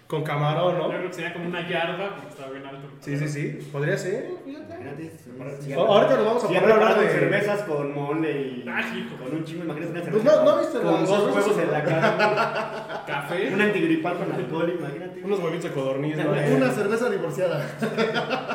Con 0.07 0.23
camarón, 0.23 0.77
Yo 0.77 0.83
¿no? 0.83 0.89
creo 0.89 1.07
que 1.09 1.13
sería 1.13 1.33
como 1.33 1.49
una 1.49 1.69
yarda 1.69 2.15
porque 2.15 2.29
estaba 2.29 2.51
bien 2.53 2.65
alto. 2.65 2.89
Sí, 3.01 3.17
sí, 3.19 3.29
sí. 3.29 3.69
Podría 3.73 3.99
ser. 3.99 4.29
fíjate. 4.45 5.13
Si- 5.61 5.75
O- 5.75 5.81
ahorita 5.85 6.17
nos 6.17 6.25
vamos 6.27 6.45
a 6.45 6.47
poner 6.47 6.71
a 6.71 6.75
hablar 6.75 7.01
de- 7.01 7.09
cervezas 7.09 7.63
con 7.63 7.93
mole 7.93 8.31
y 8.41 8.65
Ah, 8.69 8.83
con 9.19 9.37
un 9.37 9.45
chingo, 9.45 9.65
imagínate 9.65 9.91
una 9.93 10.01
Pues 10.03 10.23
cerveza. 10.23 10.45
no- 10.45 10.51
¿no 10.53 10.59
viste 10.61 10.79
con 10.81 11.07
dos 11.07 11.35
huevos 11.35 11.59
en 11.59 11.73
la 11.73 11.83
cara. 11.85 13.05
Café. 13.07 13.53
un 13.53 13.61
antigripal 13.61 14.17
con 14.19 14.33
alcohol, 14.33 14.75
imagínate. 14.79 15.23
Unos 15.25 15.41
huevitos 15.41 15.65
de 15.65 15.71
codorniz, 15.73 16.17
¿no? 16.17 16.31
una 16.57 16.71
cerveza 16.71 17.11
divorciada. 17.11 17.67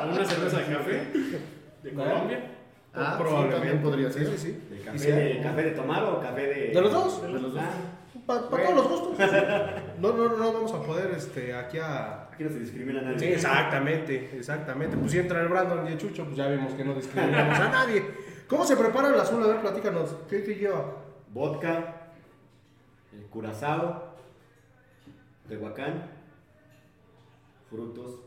O 0.06 0.14
una 0.16 0.26
cerveza 0.26 0.58
de 0.60 0.66
café. 0.74 1.04
De. 1.84 1.92
Colombia. 1.94 2.40
Ah, 2.94 3.16
Probablemente. 3.18 3.56
también 3.58 3.82
podría 3.82 4.10
ser. 4.12 4.26
Sí, 4.28 4.34
sí, 4.38 4.52
sí. 4.70 4.76
¿De 4.76 4.82
café, 4.82 5.00
sí, 5.00 5.12
de, 5.12 5.40
café 5.42 5.64
de 5.64 5.72
tomar 5.72 6.04
o 6.04 6.20
café 6.22 6.42
de.? 6.48 6.68
¿De 6.74 6.82
los 6.82 6.92
dos? 6.94 7.22
De 7.22 7.30
los 7.30 7.42
dos. 7.54 7.54
Para 8.26 8.42
todos 8.50 8.76
los 8.76 8.88
gustos. 8.90 9.30
No, 10.02 10.14
no, 10.14 10.36
no 10.36 10.54
vamos 10.54 10.74
a 10.74 10.82
poder 10.82 11.12
este, 11.12 11.54
aquí 11.54 11.78
a... 11.78 12.24
aquí 12.24 12.44
no 12.44 12.50
se 12.50 12.60
discrimina 12.60 13.02
a 13.02 13.04
nadie. 13.04 13.20
Sí, 13.20 13.26
exactamente, 13.26 14.32
exactamente. 14.36 14.98
Pues 14.98 15.12
si 15.12 15.20
entra 15.20 15.42
el 15.42 15.48
Brandon 15.48 15.86
y 15.88 15.92
el 15.92 15.98
Chucho, 16.00 16.26
pues 16.26 16.36
ya 16.38 16.48
vimos 16.48 16.74
que 16.74 16.84
no 16.84 16.96
discriminamos 16.96 17.60
a 17.60 17.70
nadie. 17.70 18.04
¿Cómo 18.48 18.66
se 18.66 18.76
prepara 18.76 19.10
el 19.10 19.20
azul? 19.20 19.44
A 19.44 19.48
ver, 19.48 19.62
platícanos. 19.62 20.16
¿Qué, 20.28 20.44
qué 20.44 20.56
lleva? 20.56 20.86
Vodka, 21.32 22.10
eh, 23.14 23.28
curazao, 23.30 24.16
tehuacán, 25.48 26.10
frutos 27.70 28.20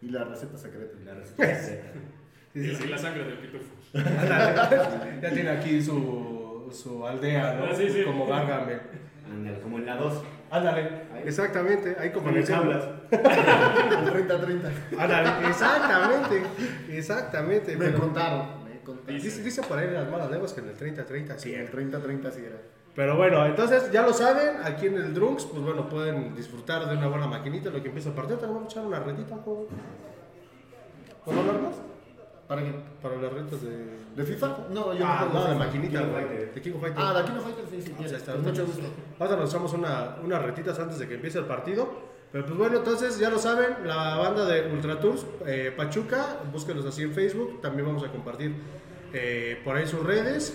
Y 0.00 0.10
la 0.10 0.24
receta 0.24 0.56
secreta. 0.56 0.96
y 1.00 1.04
la 1.04 1.14
receta 1.14 1.54
secreta. 1.56 1.98
Sí, 2.54 2.74
sí, 2.74 2.84
Y 2.84 2.88
la 2.88 2.98
sangre 2.98 3.24
del 3.24 3.38
pitufo. 3.38 3.74
Ya 3.92 5.30
tiene 5.32 5.50
aquí 5.50 5.82
su, 5.82 6.70
su 6.72 7.06
aldea, 7.06 7.54
¿no? 7.54 7.64
Ah, 7.66 7.74
sí, 7.74 7.88
sí. 7.90 8.02
Como 8.04 8.26
Gargamel. 8.26 8.80
Ándale, 9.30 9.60
como 9.60 9.78
en 9.78 9.86
la 9.86 9.96
2. 9.96 10.22
Ándale, 10.50 11.02
exactamente. 11.24 11.96
Ahí 11.98 12.10
como 12.10 12.30
en 12.30 12.36
el 12.38 12.42
el 12.44 12.54
hablas. 12.54 12.84
El 13.10 13.18
30-30. 14.28 14.70
Ándale, 14.98 15.48
exactamente. 15.48 16.42
Exactamente. 16.88 17.76
Me 17.76 17.86
pero- 17.86 17.98
contaron. 18.00 18.64
Me 18.64 18.80
contaron. 18.80 19.20
Dice, 19.20 19.42
dice 19.42 19.62
por 19.62 19.78
ahí 19.78 19.86
en 19.88 19.94
las 19.94 20.10
malas 20.10 20.30
lenguas 20.30 20.52
que 20.52 20.60
en 20.60 20.68
el 20.68 20.76
30-30 20.76 21.36
sí. 21.36 21.50
Sí, 21.50 21.54
el 21.54 21.70
30-30 21.70 22.30
sí 22.32 22.40
era. 22.46 22.56
Pero 22.94 23.16
bueno, 23.16 23.44
entonces 23.46 23.92
ya 23.92 24.02
lo 24.02 24.12
saben, 24.12 24.56
aquí 24.64 24.86
en 24.86 24.94
el 24.96 25.14
Drunks, 25.14 25.44
pues 25.46 25.62
bueno, 25.62 25.88
pueden 25.88 26.34
disfrutar 26.34 26.84
de 26.88 26.96
una 26.96 27.06
buena 27.06 27.28
maquinita 27.28 27.68
en 27.68 27.74
lo 27.76 27.82
que 27.82 27.88
empieza 27.88 28.08
el 28.08 28.14
partido. 28.16 28.38
Te 28.38 28.46
vamos 28.46 28.64
a 28.64 28.66
echar 28.66 28.84
una 28.86 28.98
retita, 28.98 29.36
¿cómo? 29.44 29.66
¿Puedo 31.24 31.40
hablar 31.40 31.60
más? 31.60 31.74
¿Para 32.48 32.62
qué? 32.62 32.72
Para 33.02 33.16
las 33.16 33.32
retas 33.32 33.60
de. 33.62 33.98
¿De 34.16 34.24
FIFA? 34.24 34.56
No, 34.70 34.94
yo 34.94 35.04
Ah, 35.06 35.28
no 35.32 35.38
no, 35.40 35.48
de 35.48 35.54
maquinita, 35.54 35.98
King 36.00 36.06
of. 36.08 36.54
De 36.54 36.60
King 36.62 36.72
of 36.72 36.80
Fighters. 36.80 37.04
Ah, 37.06 37.12
de 37.12 37.20
aquí 37.20 37.32
no 37.32 37.40
Fighter, 37.42 37.64
sí, 37.70 37.82
sí. 37.82 37.94
Ah, 38.00 38.04
está. 38.16 38.34
Mucho 38.36 38.64
gusto. 38.66 38.82
Ahora 39.18 39.36
nos 39.36 39.50
echamos 39.50 39.72
una, 39.74 40.16
unas 40.24 40.42
retitas 40.42 40.78
antes 40.78 40.98
de 40.98 41.06
que 41.06 41.14
empiece 41.14 41.38
el 41.38 41.44
partido. 41.44 42.08
Pero 42.32 42.44
pues 42.46 42.58
bueno, 42.58 42.78
entonces 42.78 43.18
ya 43.18 43.30
lo 43.30 43.38
saben, 43.38 43.86
la 43.86 44.16
banda 44.16 44.44
de 44.44 44.70
Ultra 44.72 45.00
Tours 45.00 45.24
eh, 45.46 45.72
Pachuca, 45.74 46.40
búsquenlos 46.52 46.84
así 46.86 47.02
en 47.02 47.12
Facebook. 47.12 47.60
También 47.62 47.86
vamos 47.86 48.02
a 48.04 48.08
compartir 48.10 48.54
eh, 49.14 49.60
por 49.64 49.76
ahí 49.76 49.86
sus 49.86 50.02
redes. 50.02 50.54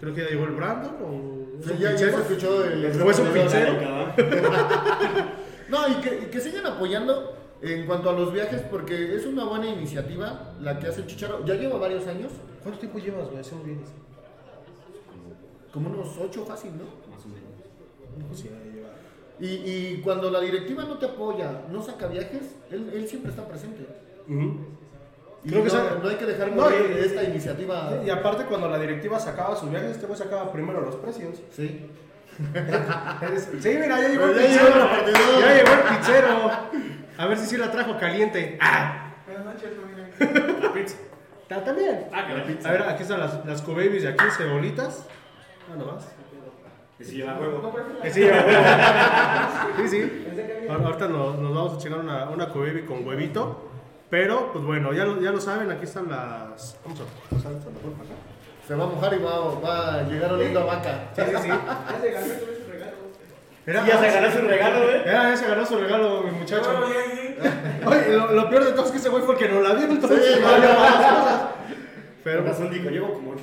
Creo 0.00 0.14
que 0.14 0.22
ya 0.22 0.28
llegó 0.30 0.44
el 0.44 0.52
Brandon. 0.52 0.96
O 1.02 1.58
¿es 1.60 1.66
Sí, 1.66 1.72
un 1.72 1.78
ya, 1.78 1.90
ya 1.92 1.98
se 1.98 2.16
escuchó 2.16 2.64
el... 2.64 3.00
¿O 3.02 3.10
es 3.10 3.18
un 3.18 3.28
pizzero? 3.28 3.72
No, 5.68 5.88
y 5.88 5.94
que, 6.02 6.18
y 6.24 6.30
que 6.30 6.38
sigan 6.40 6.66
apoyando 6.66 7.34
en 7.62 7.86
cuanto 7.86 8.10
a 8.10 8.12
los 8.12 8.32
viajes, 8.32 8.60
porque 8.62 9.14
es 9.14 9.24
una 9.26 9.44
buena 9.44 9.66
iniciativa 9.68 10.52
la 10.60 10.78
que 10.78 10.88
hace 10.88 11.00
el 11.02 11.06
Chicharo. 11.06 11.44
Ya 11.44 11.54
lleva 11.54 11.78
varios 11.78 12.06
años, 12.06 12.32
¿Cuánto 12.62 12.78
tiempo 12.78 12.98
llevas, 12.98 13.26
güey? 13.28 13.40
Haciendo 13.40 13.64
bienes. 13.64 13.88
como 15.72 15.88
unos 15.90 16.16
ocho 16.18 16.44
fácil, 16.44 16.70
¿no? 16.76 16.84
Más 17.12 17.24
o 17.24 17.28
menos. 17.28 18.28
No, 18.28 18.34
sí. 18.36 18.48
Y, 19.40 19.46
y 19.96 20.00
cuando 20.04 20.30
la 20.30 20.40
directiva 20.40 20.84
no 20.84 20.98
te 20.98 21.06
apoya, 21.06 21.62
no 21.72 21.82
saca 21.82 22.06
viajes, 22.06 22.54
él, 22.70 22.90
él 22.94 23.08
siempre 23.08 23.30
está 23.30 23.46
presente. 23.48 23.84
Y 24.28 25.48
Creo 25.48 25.64
que 25.64 25.68
no, 25.70 25.74
sabe- 25.74 25.98
no 26.00 26.08
hay 26.08 26.14
que 26.16 26.26
dejar 26.26 26.52
No, 26.52 26.62
morir 26.62 26.94
y- 26.96 27.04
esta 27.04 27.24
iniciativa. 27.24 28.00
Y 28.06 28.10
aparte, 28.10 28.44
cuando 28.44 28.68
la 28.68 28.78
directiva 28.78 29.18
sacaba 29.18 29.56
sus 29.56 29.70
viajes, 29.70 29.90
este 29.92 30.06
güey 30.06 30.16
sacaba 30.18 30.52
primero 30.52 30.80
los 30.82 30.94
precios. 30.96 31.40
Sí. 31.50 31.86
Sí, 33.60 33.68
mira, 33.80 34.00
ya 34.00 34.08
llegó 34.08 34.24
el 34.26 34.32
Pero 34.34 34.48
ya 34.48 34.52
llegó 34.52 34.66
el 34.68 35.76
repartidor. 35.76 36.50
A 37.18 37.26
ver 37.26 37.38
si 37.38 37.46
sí 37.46 37.56
la 37.56 37.70
trajo 37.70 37.98
caliente. 37.98 38.58
¡Ah! 38.60 39.10
La 40.62 40.72
pizza. 40.72 40.96
Ta- 41.48 41.62
También. 41.64 42.06
Ah, 42.12 42.26
que 42.26 42.34
la 42.34 42.44
pizza. 42.44 42.68
A 42.68 42.72
ver, 42.72 42.82
aquí 42.82 43.02
están 43.02 43.20
las, 43.20 43.44
las 43.46 43.62
Q-Babies 43.62 44.02
de 44.02 44.08
aquí, 44.08 44.24
cebolitas. 44.36 45.06
Ah, 45.72 45.76
nomás. 45.76 46.04
Que 46.98 47.04
si 47.04 47.16
lleva 47.16 47.38
huevo. 47.38 47.74
Que 48.02 48.10
sí, 48.10 48.20
lleva 48.20 48.44
huevo. 48.44 48.62
Sí, 49.76 49.88
sí. 49.88 50.26
Ahor- 50.68 50.84
Ahorita 50.86 51.08
nos, 51.08 51.38
nos 51.38 51.54
vamos 51.54 51.74
a 51.74 51.78
chingar 51.78 52.00
una, 52.00 52.28
una 52.30 52.48
con 52.48 53.06
huevito. 53.06 53.68
Pero, 54.10 54.52
pues 54.52 54.64
bueno, 54.64 54.92
ya 54.92 55.04
lo, 55.06 55.20
ya 55.22 55.30
lo 55.30 55.40
saben, 55.40 55.70
aquí 55.70 55.84
están 55.84 56.10
las. 56.10 56.76
Vamos 56.84 57.00
a 57.00 57.34
pasar 57.34 57.52
esto, 57.52 57.70
¿lo 57.70 57.78
puedo 57.78 57.94
pasar? 57.94 58.16
Se 58.68 58.74
va 58.74 58.84
a 58.84 58.86
mojar 58.86 59.14
y 59.14 59.18
va, 59.18 59.54
va 59.60 59.94
a 59.94 60.02
llegar 60.02 60.32
oliendo 60.32 60.60
a 60.60 60.64
vaca. 60.64 61.10
Sí, 61.16 61.22
sí, 61.26 61.36
sí. 61.42 61.50
Era, 63.64 63.82
Sí, 63.82 63.88
ya 63.88 63.98
se 64.00 64.10
ganó 64.10 64.30
su 64.32 64.38
regalo, 64.48 64.82
güey. 64.84 65.00
Era, 65.02 65.30
ya 65.30 65.36
se 65.36 65.46
ganó 65.46 65.66
su 65.66 65.78
regalo, 65.78 66.22
mi 66.24 66.30
muchacho. 66.32 66.70
Oye, 67.86 68.16
lo, 68.16 68.32
lo 68.32 68.50
peor 68.50 68.64
de 68.64 68.72
todo 68.72 68.84
es 68.86 68.90
que 68.90 68.98
ese 68.98 69.08
güey 69.08 69.22
fue 69.22 69.34
el 69.34 69.40
que 69.40 69.48
no 69.48 69.60
la 69.60 69.74
dio, 69.74 69.86
entonces 69.88 70.34
Sí, 70.34 70.40
no 70.40 70.48
había 70.48 70.74
más 70.74 70.92
cosas. 70.94 71.42
Pero, 72.24 72.44
razón 72.44 72.70
dijo, 72.70 72.88
llevo 72.90 73.12
como 73.14 73.32
8.30. 73.34 73.38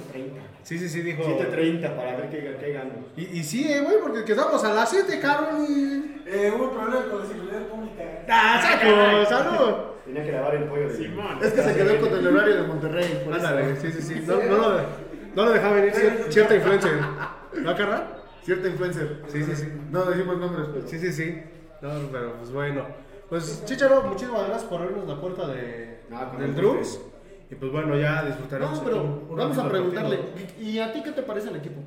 sí, 0.64 0.78
sí, 0.80 0.88
sí, 0.90 1.02
dijo. 1.02 1.24
7.30 1.24 1.96
para 1.96 2.16
ver 2.16 2.30
qué, 2.30 2.58
qué 2.60 2.72
gano. 2.74 2.92
Y, 3.18 3.40
y 3.40 3.44
sí, 3.44 3.70
eh, 3.72 3.82
güey, 3.82 3.98
porque 4.02 4.24
quedamos 4.24 4.64
a 4.64 4.74
las 4.74 4.90
7, 4.90 5.20
cabrón, 5.20 5.66
y. 5.68 6.22
Eh, 6.26 6.54
hubo 6.56 6.70
problema 6.72 7.06
con 7.10 7.20
la 7.22 7.26
seguridad 7.26 7.62
pública. 7.68 8.04
¡Ah, 8.30 8.62
saco! 8.62 9.26
¡Salud! 9.30 9.74
Tenía 10.06 10.24
que 10.24 10.32
grabar 10.32 10.56
el 10.56 10.64
pollo 10.66 10.88
de 10.90 10.96
Simón. 10.96 11.40
Es 11.42 11.52
que 11.54 11.62
se 11.62 11.76
quedó 11.76 12.00
con 12.00 12.18
el 12.18 12.28
horario 12.28 12.56
de 12.56 12.64
Monterrey. 12.64 13.24
Ándale, 13.32 13.76
sí, 13.80 13.92
sí, 13.92 14.02
sí. 14.02 14.24
No, 14.26 14.36
no, 14.36 14.58
lo, 14.58 14.78
no 15.36 15.46
lo 15.46 15.52
dejaba 15.52 15.76
venir 15.76 15.94
cier- 15.94 16.30
cierta 16.32 16.56
influencer. 16.56 16.94
¿No, 17.54 17.76
carnal? 17.76 18.04
Cierta 18.50 18.68
influencer. 18.68 19.22
Sí, 19.28 19.44
sí, 19.44 19.56
sí. 19.56 19.68
No 19.92 20.06
decimos 20.06 20.38
nombres, 20.40 20.68
pero. 20.74 20.88
Sí, 20.88 20.98
sí, 20.98 21.14
sí. 21.14 21.40
No, 21.84 21.90
pero 22.12 22.34
pues 22.38 22.52
bueno. 22.52 22.84
Pues 23.30 23.64
Chicharo, 23.66 24.02
muchísimas 24.04 24.48
gracias 24.48 24.64
por 24.64 24.82
abrirnos 24.82 25.08
la 25.08 25.22
puerta 25.22 25.48
de, 25.48 26.00
del. 26.40 26.56
Drums. 26.56 27.00
Y 27.52 27.56
pues 27.56 27.72
bueno, 27.72 27.96
ya 27.96 28.24
disfrutaremos. 28.26 28.80
No, 28.80 28.84
pero 28.84 29.04
un- 29.04 29.28
un 29.30 29.36
vamos 29.38 29.58
a 29.60 29.70
preguntarle. 29.70 30.18
partido. 30.18 30.48
¿Y, 30.60 30.70
y 30.70 30.80
a 30.80 30.92
ti 30.92 31.04
qué 31.04 31.12
te 31.12 31.22
parece 31.22 31.50
el 31.50 31.58
equipo? 31.58 31.80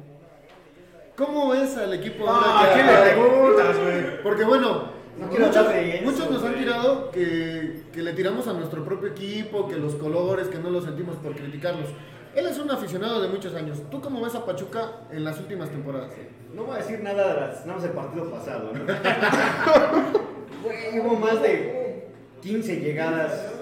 ¿Cómo 1.16 1.48
ves 1.50 1.76
al 1.76 1.92
equipo 1.94 2.24
Ah, 2.28 2.32
ahora 2.36 2.60
¿a 2.60 2.68
que- 2.68 2.74
quién 2.74 2.86
le 2.86 3.12
preguntas, 3.12 3.76
güey? 3.80 4.22
Porque 4.22 4.44
bueno, 4.44 4.84
No 5.18 5.26
muchos, 5.26 5.56
eso, 5.74 6.04
muchos 6.04 6.30
nos 6.30 6.44
han 6.44 6.54
tirado 6.54 7.10
que, 7.10 7.82
que 7.92 8.02
le 8.02 8.12
tiramos 8.12 8.46
a 8.48 8.52
nuestro 8.52 8.84
propio 8.84 9.08
equipo, 9.08 9.68
que 9.68 9.76
los 9.76 9.96
colores, 9.96 10.46
que 10.48 10.58
no 10.58 10.70
los 10.70 10.84
sentimos 10.84 11.16
por 11.16 11.34
criticarlos. 11.34 11.88
Él 12.34 12.46
es 12.46 12.58
un 12.58 12.70
aficionado 12.70 13.20
de 13.20 13.28
muchos 13.28 13.54
años. 13.54 13.78
¿Tú 13.90 14.00
cómo 14.00 14.22
ves 14.22 14.34
a 14.34 14.44
Pachuca 14.44 14.92
en 15.10 15.22
las 15.24 15.38
últimas 15.38 15.68
temporadas? 15.68 16.12
No 16.54 16.64
voy 16.64 16.76
a 16.76 16.78
decir 16.78 17.00
nada 17.02 17.34
de 17.34 17.40
las, 17.40 17.60
nada 17.66 17.74
más 17.74 17.82
del 17.82 17.92
partido 17.92 18.30
pasado, 18.30 18.72
¿no? 18.72 18.84
Güey, 20.62 21.00
hubo 21.00 21.16
más 21.16 21.42
de 21.42 22.08
15 22.40 22.76
llegadas 22.76 23.52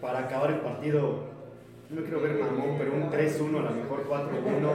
para 0.00 0.20
acabar 0.20 0.50
el 0.50 0.60
partido. 0.60 1.24
No 1.90 2.02
quiero 2.02 2.20
ver 2.20 2.34
mamón, 2.34 2.76
pero 2.78 2.92
un 2.94 3.10
3-1, 3.10 3.58
a 3.58 3.62
lo 3.62 3.70
mejor 3.72 4.08
4-1. 4.08 4.70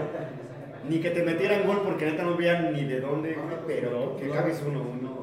Ni 0.89 0.99
que 0.99 1.11
te 1.11 1.23
metieran 1.23 1.65
gol 1.65 1.81
porque 1.83 2.05
neta 2.05 2.23
no 2.23 2.35
veían 2.35 2.73
ni 2.73 2.83
de 2.83 2.99
dónde, 2.99 3.37
pero 3.65 4.17
que 4.17 4.31
acabes 4.31 4.61
1-1. 4.63 5.20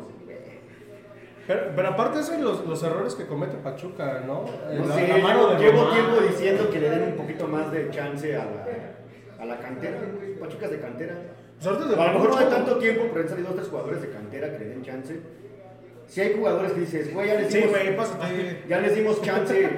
Pero, 1.48 1.62
pero 1.74 1.88
aparte 1.88 2.20
eso 2.20 2.34
y 2.38 2.42
los, 2.42 2.64
los 2.66 2.80
errores 2.84 3.14
que 3.16 3.26
comete 3.26 3.56
Pachuca, 3.56 4.22
¿no? 4.26 4.44
No 4.70 4.87
La- 4.87 4.94
sé, 4.94 5.08
la 5.08 5.16
mano 5.16 5.40
llevo, 5.40 5.54
de 5.54 5.58
llevo 5.64 5.80
Román. 5.84 5.94
tiempo 5.94 6.20
diciendo 6.30 6.70
que 6.70 6.78
le 6.78 6.90
den 6.90 7.02
un 7.04 7.16
poquito 7.16 7.48
más 7.48 7.72
de 7.72 7.90
chance 7.90 8.37
a 8.37 8.44
la, 8.44 9.42
a 9.42 9.46
la 9.46 9.58
cantera. 9.58 9.98
Pachuca 10.38 10.66
es 10.66 10.72
de 10.72 10.80
cantera. 10.80 11.14
Pues 11.61 11.66
A 11.66 11.80
lo 11.80 12.12
mejor 12.12 12.28
no 12.30 12.37
hay 12.37 12.46
tanto 12.46 12.76
tiempo, 12.78 13.06
pero 13.11 13.22
han 13.22 13.28
salido 13.28 13.48
tres 13.54 13.66
jugadores 13.68 14.02
de 14.02 14.11
cantera 14.11 14.52
que 14.52 14.58
le 14.61 14.64
den 14.68 14.82
chance. 14.82 15.18
Si 16.06 16.20
hay 16.20 16.34
jugadores 16.34 16.72
que 16.72 16.80
dices, 16.80 17.12
güey, 17.12 17.26
ya 17.28 17.34
les 17.34 17.50
Sí, 17.52 17.58
dimos, 17.58 17.70
güey, 17.72 17.96
pásate. 17.96 18.62
ya 18.68 18.80
les 18.80 18.94
dimos 18.94 19.20
chance 19.22 19.68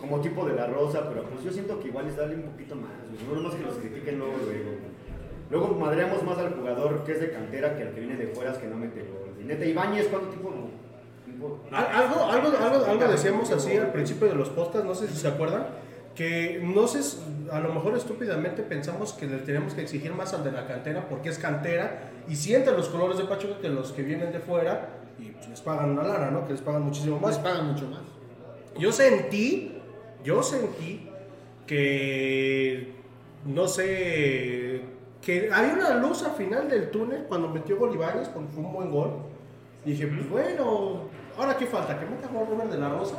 como 0.00 0.20
tipo 0.20 0.44
de 0.46 0.54
la 0.54 0.66
rosa, 0.66 1.08
pero 1.08 1.22
pues 1.24 1.44
yo 1.44 1.50
siento 1.52 1.78
que 1.80 1.88
igual 1.88 2.06
es 2.08 2.16
darle 2.16 2.34
un 2.36 2.42
poquito 2.42 2.74
más, 2.76 2.90
no 3.28 3.34
nomás 3.36 3.54
que 3.54 3.62
los 3.62 3.74
critiquen 3.76 4.18
luego, 4.18 4.34
luego. 4.44 4.70
Luego 5.50 5.68
madreamos 5.78 6.22
más 6.22 6.36
al 6.38 6.54
jugador 6.54 7.04
que 7.04 7.12
es 7.12 7.20
de 7.20 7.30
cantera 7.30 7.76
que 7.76 7.82
al 7.84 7.92
que 7.94 8.00
viene 8.00 8.16
de 8.16 8.26
fuera 8.28 8.52
que 8.52 8.66
no 8.66 8.76
mete 8.76 9.00
gol. 9.02 9.34
Y 9.40 9.44
neta, 9.44 9.64
Ibáñez, 9.64 10.08
¿cuánto 10.08 10.28
tiempo? 10.28 10.50
Algo, 11.70 12.24
algo, 12.24 12.48
algo, 12.58 12.86
algo 12.86 13.08
decíamos 13.08 13.50
así 13.50 13.76
al 13.76 13.92
principio 13.92 14.28
de 14.28 14.34
los 14.34 14.48
podcasts, 14.50 14.86
no 14.86 14.94
sé 14.94 15.08
si 15.08 15.16
se 15.16 15.28
acuerdan, 15.28 15.66
que 16.14 16.60
no 16.62 16.86
sé, 16.86 17.18
a 17.50 17.60
lo 17.60 17.72
mejor 17.74 17.96
estúpidamente 17.96 18.62
pensamos 18.62 19.12
que 19.12 19.26
le 19.26 19.38
tenemos 19.38 19.74
que 19.74 19.82
exigir 19.82 20.12
más 20.12 20.32
al 20.32 20.44
de 20.44 20.52
la 20.52 20.66
cantera 20.66 21.08
porque 21.08 21.28
es 21.28 21.38
cantera 21.38 22.10
y 22.28 22.36
sienten 22.36 22.76
los 22.76 22.88
colores 22.88 23.18
de 23.18 23.24
Pachuca 23.24 23.58
que 23.60 23.68
los 23.68 23.92
que 23.92 24.02
vienen 24.02 24.32
de 24.32 24.38
fuera 24.38 24.88
y 25.18 25.30
pues, 25.30 25.48
les 25.48 25.60
pagan 25.60 25.90
una 25.90 26.02
lana, 26.04 26.30
¿no? 26.30 26.46
Que 26.46 26.52
les 26.52 26.62
pagan 26.62 26.82
muchísimo 26.82 27.18
Más 27.18 27.36
más. 27.36 27.38
pagan 27.38 27.72
mucho 27.72 27.86
más. 27.88 28.00
Yo 28.78 28.92
sentí, 28.92 29.80
yo 30.24 30.42
sentí 30.42 31.08
que, 31.66 32.94
no 33.44 33.66
sé, 33.68 34.82
que 35.22 35.50
había 35.52 35.74
una 35.74 35.94
luz 35.96 36.22
al 36.22 36.32
final 36.32 36.68
del 36.68 36.90
túnel 36.90 37.24
cuando 37.28 37.48
metió 37.48 37.76
Ibáñez, 37.92 38.28
cuando 38.28 38.50
fue 38.50 38.62
un 38.62 38.72
buen 38.72 38.90
gol. 38.90 39.10
Y 39.84 39.92
dije, 39.92 40.06
pues 40.06 40.28
bueno, 40.28 41.02
ahora 41.38 41.56
qué 41.56 41.66
falta, 41.66 41.98
que 41.98 42.06
meta 42.06 42.28
gol 42.28 42.46
Robert 42.50 42.70
de 42.70 42.78
la 42.78 42.88
Rosa. 42.90 43.16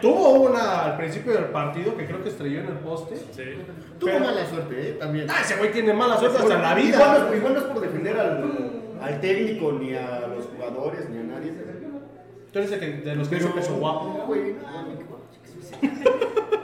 Tuvo 0.00 0.30
una 0.48 0.84
al 0.84 0.96
principio 0.96 1.32
del 1.32 1.44
partido 1.46 1.94
que 1.96 2.06
creo 2.06 2.22
que 2.22 2.30
estrelló 2.30 2.60
en 2.60 2.66
el 2.68 2.78
poste. 2.78 3.16
Sí. 3.16 3.42
Tuvo 3.98 4.10
Pero- 4.12 4.24
mala 4.24 4.46
suerte, 4.46 4.88
¿eh? 4.90 4.92
También. 4.94 5.26
Ah, 5.30 5.40
ese 5.42 5.56
güey 5.56 5.70
tiene 5.72 5.92
mala 5.92 6.16
suerte 6.16 6.38
hasta 6.38 6.54
en 6.54 6.62
la 6.62 6.80
Igual 6.80 7.26
vida. 7.26 7.36
igual 7.36 7.52
no 7.54 7.58
es 7.60 7.64
por 7.66 7.80
defender 7.80 8.18
al, 8.18 8.70
al 9.00 9.20
técnico, 9.20 9.72
ni 9.72 9.94
a 9.94 10.26
los 10.28 10.46
jugadores, 10.46 11.08
ni 11.10 11.18
a 11.18 11.22
nadie. 11.24 11.52
Tú 12.50 12.58
eres 12.60 12.72
el 12.72 12.80
que- 12.80 12.86
de 13.10 13.14
los 13.16 13.28
que 13.28 13.36
Pero, 13.36 13.48
dice 13.48 13.58
peso 13.60 13.74
guapo. 13.76 14.14
no, 14.18 14.26
güey, 14.26 14.54
no, 14.54 15.18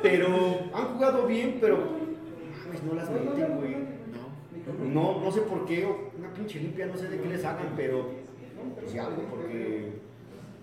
pero 0.03 0.29
han 0.75 0.85
jugado 0.95 1.27
bien, 1.27 1.59
pero 1.61 1.77
mames, 1.77 2.83
no 2.85 2.95
las 2.95 3.11
meten, 3.11 3.57
güey. 3.59 3.77
No, 4.93 5.21
no 5.21 5.31
sé 5.31 5.43
por 5.43 5.67
qué, 5.67 5.85
o 5.85 6.11
una 6.19 6.33
pinche 6.33 6.59
limpia, 6.61 6.87
no 6.87 6.97
sé 6.97 7.09
de 7.09 7.21
qué 7.21 7.29
les 7.29 7.45
hagan, 7.45 7.73
pero 7.77 8.09
pues 8.81 8.99
algo, 8.99 9.23
porque 9.31 9.93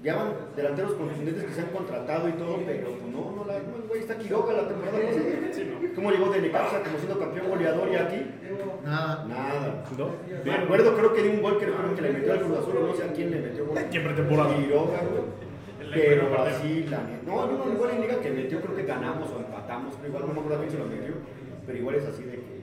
ya 0.04 0.16
van 0.16 0.34
delanteros 0.56 0.94
contundentes 0.94 1.44
que 1.44 1.54
se 1.54 1.62
han 1.62 1.68
contratado 1.68 2.28
y 2.28 2.32
todo, 2.34 2.58
pero 2.66 2.90
pues 2.90 3.14
no, 3.14 3.32
no 3.36 3.46
la, 3.46 3.60
no, 3.60 3.88
güey, 3.88 4.02
está 4.02 4.18
Quiroga 4.18 4.54
la 4.54 4.68
temporada 4.68 4.98
pasada. 5.00 5.26
¿Cómo 5.96 6.12
llegó 6.12 6.30
de 6.32 6.42
Necaxa 6.42 6.84
como 6.84 6.98
siendo 6.98 7.20
campeón 7.20 7.50
goleador 7.50 7.90
y 7.92 7.96
aquí? 7.96 8.26
Nada. 8.84 9.26
Nada. 9.26 9.84
¿No? 9.98 10.10
Me 10.44 10.52
acuerdo, 10.54 10.96
creo 10.96 11.14
que 11.14 11.22
de 11.22 11.30
un 11.30 11.42
gol 11.42 11.60
que 11.60 11.66
recuerdo 11.68 11.96
que 11.96 12.02
le 12.02 12.14
metió 12.14 12.34
al 12.34 12.40
Cruz 12.40 12.58
Azul, 12.58 12.76
no 12.88 12.96
sé 12.96 13.04
a 13.04 13.14
quién 13.14 13.32
le 13.32 13.42
metió 13.42 13.66
gol. 13.68 13.78
¿Quién 13.92 14.04
pretemporada? 14.04 14.56
Quiroga, 14.56 15.00
güey. 15.02 15.52
Pero 15.94 16.42
así, 16.42 16.86
la 16.90 17.04
neta. 17.04 17.24
No, 17.26 17.48
no, 17.48 17.66
no, 17.66 17.74
igual 17.74 17.92
en 17.92 18.02
Liga 18.02 18.20
que 18.22 18.32
metió, 18.32 18.62
creo 18.62 18.76
que 18.76 18.84
ganamos 18.84 19.30
o 19.30 19.40
empatamos, 19.40 19.96
pero 19.96 20.08
igual 20.08 20.28
no 20.28 20.34
me 20.34 20.40
acuerdo 20.40 20.60
quién 20.60 20.72
se 20.72 20.78
lo 20.80 20.86
metió. 20.86 21.14
Pero 21.68 21.78
igual 21.78 21.96
es 21.96 22.06
así 22.06 22.24
de 22.24 22.32
que. 22.32 22.62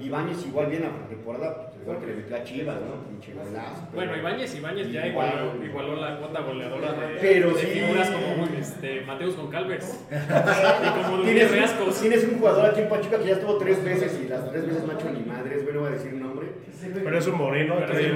Ibáñez 0.00 0.46
igual 0.46 0.66
bien 0.66 0.82
la 0.82 1.08
temporada, 1.08 1.72
igual 1.86 2.00
que 2.00 2.06
le 2.06 2.14
metió 2.14 2.36
a 2.36 2.42
Chivas, 2.42 2.76
¿no? 2.80 3.04
Pinche 3.08 3.32
golazo, 3.32 3.88
pero- 3.92 3.94
Bueno, 3.94 4.16
Ibáñez, 4.16 4.54
Ibáñez 4.56 4.90
ya 4.90 5.06
Igual. 5.06 5.28
igualó, 5.28 5.64
igualó 5.64 5.96
la 5.96 6.18
cuota 6.18 6.40
goleadora 6.40 6.92
de, 6.92 7.14
Pero 7.20 7.50
de 7.54 7.60
sí. 7.60 7.66
figuras 7.66 8.10
como 8.10 8.44
este, 8.58 9.00
Mateus 9.02 9.36
Goncalves 9.36 10.04
y 10.10 11.02
como 11.02 11.16
Luis 11.18 11.28
Tienes, 11.30 11.50
Reascos. 11.52 12.00
tienes 12.00 12.24
un 12.24 12.38
jugador 12.38 12.66
aquí 12.70 12.80
en 12.80 12.88
Pachuca 12.88 13.18
que 13.18 13.26
ya 13.26 13.32
estuvo 13.34 13.56
tres 13.58 13.84
veces 13.84 14.20
y 14.24 14.28
las 14.28 14.50
tres 14.50 14.66
veces 14.66 14.84
no 14.84 14.92
ha 14.92 14.94
hecho 14.96 15.10
ni 15.12 15.20
madres, 15.20 15.62
güey, 15.62 15.74
no 15.74 15.80
voy 15.82 15.90
a 15.90 15.92
decir 15.92 16.12
nombre. 16.14 16.45
Pero 16.92 17.18
es 17.18 17.26
un 17.26 17.38
moreno, 17.38 17.76
trae 17.86 18.12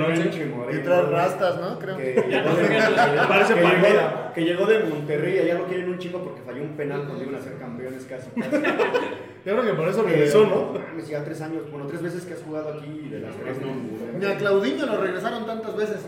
Y 0.72 0.78
trae 0.82 1.02
rastas, 1.02 1.60
¿no? 1.60 1.78
Creo. 1.80 1.96
Que 1.96 2.14
Parece 3.28 3.54
que 3.54 3.60
llegó, 3.60 4.32
que 4.34 4.44
llegó 4.44 4.66
de 4.66 4.78
Monterrey, 4.80 5.38
allá 5.38 5.54
lo 5.54 5.66
quieren 5.66 5.88
un 5.88 5.98
chingo 5.98 6.22
porque 6.22 6.42
falló 6.42 6.62
un 6.62 6.76
penal 6.76 7.04
cuando 7.06 7.22
iban 7.22 7.36
a 7.36 7.40
ser 7.40 7.56
campeones 7.58 8.04
casi. 8.04 8.30
casi. 8.30 8.50
Yo 9.44 9.52
creo 9.52 9.64
que 9.64 9.72
por 9.72 9.88
eso 9.88 10.02
Pero, 10.02 10.16
regresó, 10.16 10.46
¿no? 10.46 10.78
mames, 10.78 11.08
ya 11.08 11.24
tres 11.24 11.40
años, 11.40 11.70
bueno, 11.70 11.86
tres 11.86 12.02
veces 12.02 12.26
que 12.26 12.34
has 12.34 12.42
jugado 12.42 12.74
aquí 12.74 13.04
y 13.06 13.08
de 13.08 13.20
las 13.20 13.34
tres 13.36 13.56
no. 13.62 14.18
Ni 14.18 14.26
a 14.26 14.36
Claudinho 14.36 14.84
lo 14.84 14.98
regresaron 14.98 15.46
tantas 15.46 15.74
veces. 15.76 16.06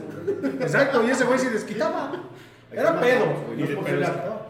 Exacto, 0.60 1.02
y 1.06 1.10
ese 1.10 1.24
güey 1.24 1.38
se 1.38 1.50
desquitaba. 1.50 2.12
Era 2.70 3.00
pedo. 3.00 3.24
No 3.56 3.64
es 3.64 3.70
por 3.70 3.84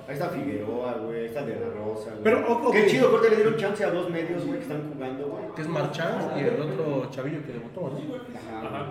Ahí 0.08 0.14
está 0.14 0.28
Figueroa, 0.28 0.94
güey, 1.04 1.20
ahí 1.20 1.26
está 1.26 1.42
De 1.42 1.54
La 1.54 1.66
Rosa, 1.68 2.10
güey. 2.10 2.22
Pero, 2.24 2.46
o- 2.48 2.68
ok. 2.68 2.72
Qué 2.74 2.86
chido, 2.86 3.08
creo 3.08 3.22
que 3.22 3.30
le 3.30 3.36
dieron 3.36 3.56
chance 3.56 3.84
a 3.84 3.90
dos 3.90 4.10
medios, 4.10 4.44
güey, 4.44 4.58
que 4.58 4.64
están 4.64 4.90
jugando, 4.92 5.26
güey. 5.26 5.44
Que 5.54 5.62
es 5.62 5.68
Marchand 5.68 6.36
y 6.36 6.40
el 6.40 6.60
otro 6.60 7.08
chavillo 7.10 7.38
que 7.46 7.52
debutó, 7.52 7.80
¿no? 7.82 7.98
Ajá. 8.58 8.66
Ajá. 8.68 8.86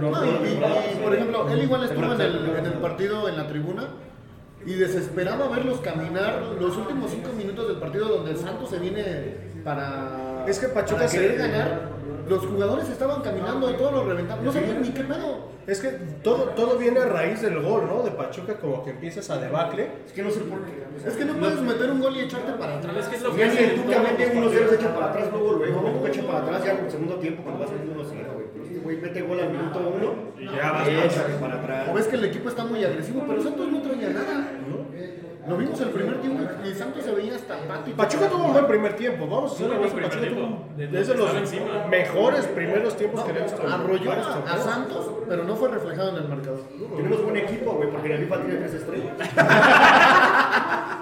No, 0.00 0.24
y, 0.24 0.28
y- 0.48 0.94
y, 0.98 1.04
por 1.04 1.14
ejemplo, 1.14 1.48
él 1.50 1.62
igual 1.62 1.84
estuvo 1.84 2.12
en 2.14 2.20
el, 2.20 2.56
en 2.56 2.66
el 2.66 2.72
partido 2.74 3.28
en 3.28 3.36
la 3.36 3.46
tribuna 3.46 3.88
y 4.64 4.72
desesperaba 4.74 5.48
verlos 5.48 5.80
caminar 5.80 6.40
los 6.58 6.76
últimos 6.76 7.10
cinco 7.10 7.28
minutos 7.36 7.68
del 7.68 7.76
partido 7.76 8.08
donde 8.08 8.30
el 8.32 8.38
Santos 8.38 8.70
se 8.70 8.78
viene 8.78 9.36
para, 9.62 10.44
Es 10.48 10.58
que 10.58 10.68
Pachuca 10.68 10.96
para 10.96 11.08
se- 11.08 11.18
querer 11.20 11.38
ganar. 11.38 11.97
Los 12.28 12.46
jugadores 12.46 12.88
estaban 12.88 13.22
caminando, 13.22 13.74
todos 13.74 13.92
los 13.92 14.06
reventaban. 14.06 14.44
No 14.44 14.52
sabían 14.52 14.82
ni 14.82 14.90
qué 14.90 15.02
pedo. 15.02 15.58
Es 15.66 15.80
que 15.80 15.88
todo, 16.22 16.44
todo 16.56 16.78
viene 16.78 17.00
a 17.00 17.06
raíz 17.06 17.42
del 17.42 17.60
gol, 17.62 17.86
¿no? 17.86 18.02
De 18.02 18.10
Pachuca, 18.10 18.54
como 18.54 18.82
que 18.84 18.90
empiezas 18.90 19.28
a 19.30 19.38
debacle. 19.38 19.90
Es 20.06 20.12
que 20.12 20.22
no 20.22 20.30
sé 20.30 20.40
por 20.40 20.60
qué. 20.64 20.88
Es 21.06 21.14
que 21.14 21.24
no 21.24 21.34
puedes 21.34 21.60
meter 21.60 21.90
un 21.90 22.00
gol 22.00 22.16
y 22.16 22.20
echarte 22.20 22.52
para 22.52 22.78
atrás. 22.78 22.96
Es 22.96 23.06
que 23.08 23.16
es 23.16 23.22
lo 23.22 23.34
que 23.34 23.42
el 23.42 23.50
hacen 23.50 23.76
Tuca 23.76 23.96
todos 23.96 24.10
mete 24.10 24.34
1-0 24.34 24.68
se 24.68 24.74
echa 24.74 24.94
para 24.94 25.06
atrás, 25.06 25.28
luego 25.30 25.52
luego, 25.52 25.80
luego 25.82 26.06
echa 26.06 26.22
para 26.22 26.38
atrás 26.38 26.64
ya 26.64 26.72
en 26.72 26.84
el 26.84 26.90
segundo 26.90 27.14
tiempo 27.16 27.42
cuando 27.42 27.60
vas 27.60 27.70
metiendo 27.72 28.02
1-0, 28.02 28.08
güey. 28.08 28.46
Pero 28.52 28.64
este 28.64 28.78
güey 28.78 28.96
mete 28.96 29.22
gol 29.22 29.40
al 29.40 29.50
minuto 29.50 29.78
1 29.78 30.14
Y 30.38 30.56
ya 30.56 30.72
vas 30.72 30.88
para 31.40 31.54
atrás. 31.54 31.88
O 31.90 31.94
ves 31.94 32.06
que 32.06 32.16
el 32.16 32.24
equipo 32.24 32.48
está 32.48 32.64
muy 32.64 32.84
agresivo, 32.84 33.24
pero 33.28 33.42
Santos 33.42 33.70
no 33.70 33.82
traía 33.82 34.08
nada. 34.10 34.50
Lo 35.48 35.56
vimos 35.56 35.80
el 35.80 35.88
primer 35.88 36.20
tiempo 36.20 36.44
y 36.64 36.74
Santos 36.74 37.04
se 37.04 37.12
veía 37.12 37.34
hasta 37.36 37.54
apático. 37.54 37.96
Pachuca 37.96 38.28
tuvo 38.28 38.44
un 38.44 38.52
buen 38.52 38.66
primer 38.66 38.96
tiempo, 38.96 39.26
vamos 39.26 39.52
a 39.52 39.56
ser 39.56 39.66
Tuvo 39.68 39.76
un 39.76 39.80
buen 39.80 39.92
honestos, 39.92 40.10
Pachuca 40.10 40.26
primer 40.26 40.46
tuvo 40.46 40.56
tiempo. 40.56 40.74
De- 40.76 41.00
es 41.00 41.06
de 41.08 41.14
de 41.14 41.18
los 41.20 41.34
encima. 41.34 41.86
mejores 41.88 42.46
primeros 42.46 42.96
tiempos 42.96 43.24
que 43.24 43.32
le 43.32 43.40
he 43.40 43.42
visto. 43.44 43.62
en 43.62 43.72
Arrolló 43.72 44.12
a, 44.12 44.52
a. 44.52 44.58
Santos, 44.58 45.10
pero 45.28 45.44
no 45.44 45.56
fue 45.56 45.68
reflejado 45.70 46.10
en 46.10 46.16
el 46.16 46.28
marcador. 46.28 46.60
Tenemos 46.96 47.22
buen 47.24 47.36
equipo, 47.36 47.72
güey, 47.72 47.90
porque 47.90 48.08
la 48.10 48.16
FIFA 48.18 48.36
tiene 48.42 48.54
tres 48.56 48.74
estrellas. 48.74 49.12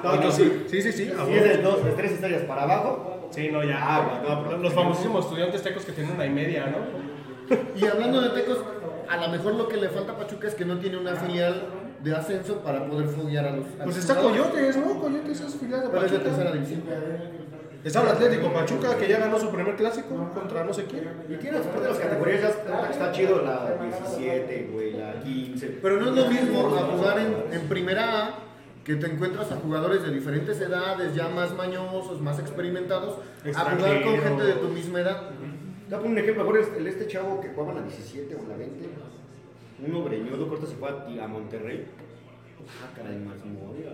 No, 0.04 0.14
no, 0.16 0.30
sí, 0.30 0.64
sí, 0.68 0.82
sí, 0.82 0.92
sí. 0.92 1.10
a 1.10 1.24
Si 1.24 1.30
huevo. 1.32 1.44
es 1.44 1.56
de 1.56 1.62
dos, 1.62 1.84
de 1.84 1.90
tres 1.92 2.12
estrellas 2.12 2.42
para 2.42 2.62
abajo, 2.62 3.12
Sí, 3.30 3.48
no, 3.50 3.64
ya. 3.64 3.76
Ah, 3.80 4.20
no, 4.28 4.44
pero- 4.44 4.58
los 4.58 4.72
famosísimos 4.72 5.24
estudiantes 5.24 5.62
tecos 5.62 5.84
que 5.84 5.90
tienen 5.92 6.14
una 6.14 6.26
y 6.26 6.30
media, 6.30 6.66
¿no? 6.66 7.56
Y 7.76 7.84
hablando 7.86 8.20
de 8.20 8.28
Tecos, 8.30 8.58
a 9.08 9.16
lo 9.16 9.28
mejor 9.28 9.54
lo 9.54 9.66
que 9.68 9.76
le 9.78 9.88
falta 9.88 10.12
a 10.12 10.16
Pachuca 10.16 10.46
es 10.46 10.54
que 10.54 10.64
no 10.64 10.78
tiene 10.78 10.96
una 10.98 11.16
filial 11.16 11.62
de 12.06 12.14
ascenso 12.14 12.60
para 12.60 12.86
poder 12.86 13.08
foguear 13.08 13.46
a 13.46 13.56
los. 13.56 13.66
a 13.66 13.84
Pues 13.84 13.86
los 13.86 13.98
está 13.98 14.14
jugadores. 14.14 14.46
Coyotes, 14.46 14.76
¿no? 14.76 15.00
Coyotes 15.00 15.40
es 15.40 15.54
filial 15.56 15.80
de 15.82 15.88
Pero 15.88 16.06
es 16.06 16.12
de 16.12 16.18
Pachuca. 16.18 16.36
tercera 16.36 16.52
división. 16.52 16.82
Está 17.82 18.02
el 18.02 18.08
Atlético 18.08 18.52
Pachuca 18.52 18.96
que 18.96 19.08
ya 19.08 19.18
ganó 19.18 19.38
su 19.38 19.50
primer 19.50 19.74
clásico 19.76 20.30
contra 20.32 20.64
no 20.64 20.72
sé 20.72 20.84
quién. 20.84 21.08
y 21.28 21.34
tiene 21.36 21.58
después 21.58 21.82
de 21.82 21.88
las 21.88 21.98
categorías, 21.98 22.42
ya 22.42 22.48
está, 22.48 22.90
está 22.90 23.12
chido 23.12 23.42
la 23.42 23.76
17, 23.80 24.70
güey, 24.72 24.92
la 24.92 25.20
15. 25.20 25.78
Pero 25.82 26.00
no 26.00 26.10
es 26.10 26.16
lo 26.16 26.30
mismo 26.30 26.76
a 26.76 26.80
jugar 26.82 27.18
en, 27.18 27.52
en 27.52 27.68
primera 27.68 28.26
A, 28.26 28.34
que 28.84 28.94
te 28.94 29.06
encuentras 29.06 29.50
a 29.50 29.56
jugadores 29.56 30.02
de 30.04 30.12
diferentes 30.12 30.60
edades, 30.60 31.12
ya 31.14 31.28
más 31.28 31.54
mañosos, 31.54 32.20
más 32.20 32.38
experimentados, 32.38 33.18
a 33.52 33.60
jugar 33.76 34.02
con 34.04 34.18
gente 34.18 34.44
de 34.44 34.52
tu 34.54 34.68
misma 34.68 35.00
edad. 35.00 35.30
Te 35.88 35.94
voy 35.94 35.94
a 35.94 35.98
poner 35.98 36.12
un 36.12 36.18
ejemplo, 36.18 36.44
mejor 36.44 36.76
el, 36.78 36.86
este 36.86 37.06
chavo 37.06 37.40
que 37.40 37.48
jugaba 37.48 37.72
en 37.72 37.78
la 37.78 37.82
17 37.82 38.34
o 38.34 38.38
en 38.42 38.48
la 38.48 38.56
20, 38.56 38.88
uno 39.84 40.02
breñudo, 40.02 40.48
corto 40.48 40.66
se 40.66 40.76
fue 40.76 40.88
a, 40.88 41.24
a 41.24 41.28
Monterrey. 41.28 41.86
Ah, 42.82 42.90
caray, 42.96 43.18
más 43.18 43.36
Mori, 43.44 43.84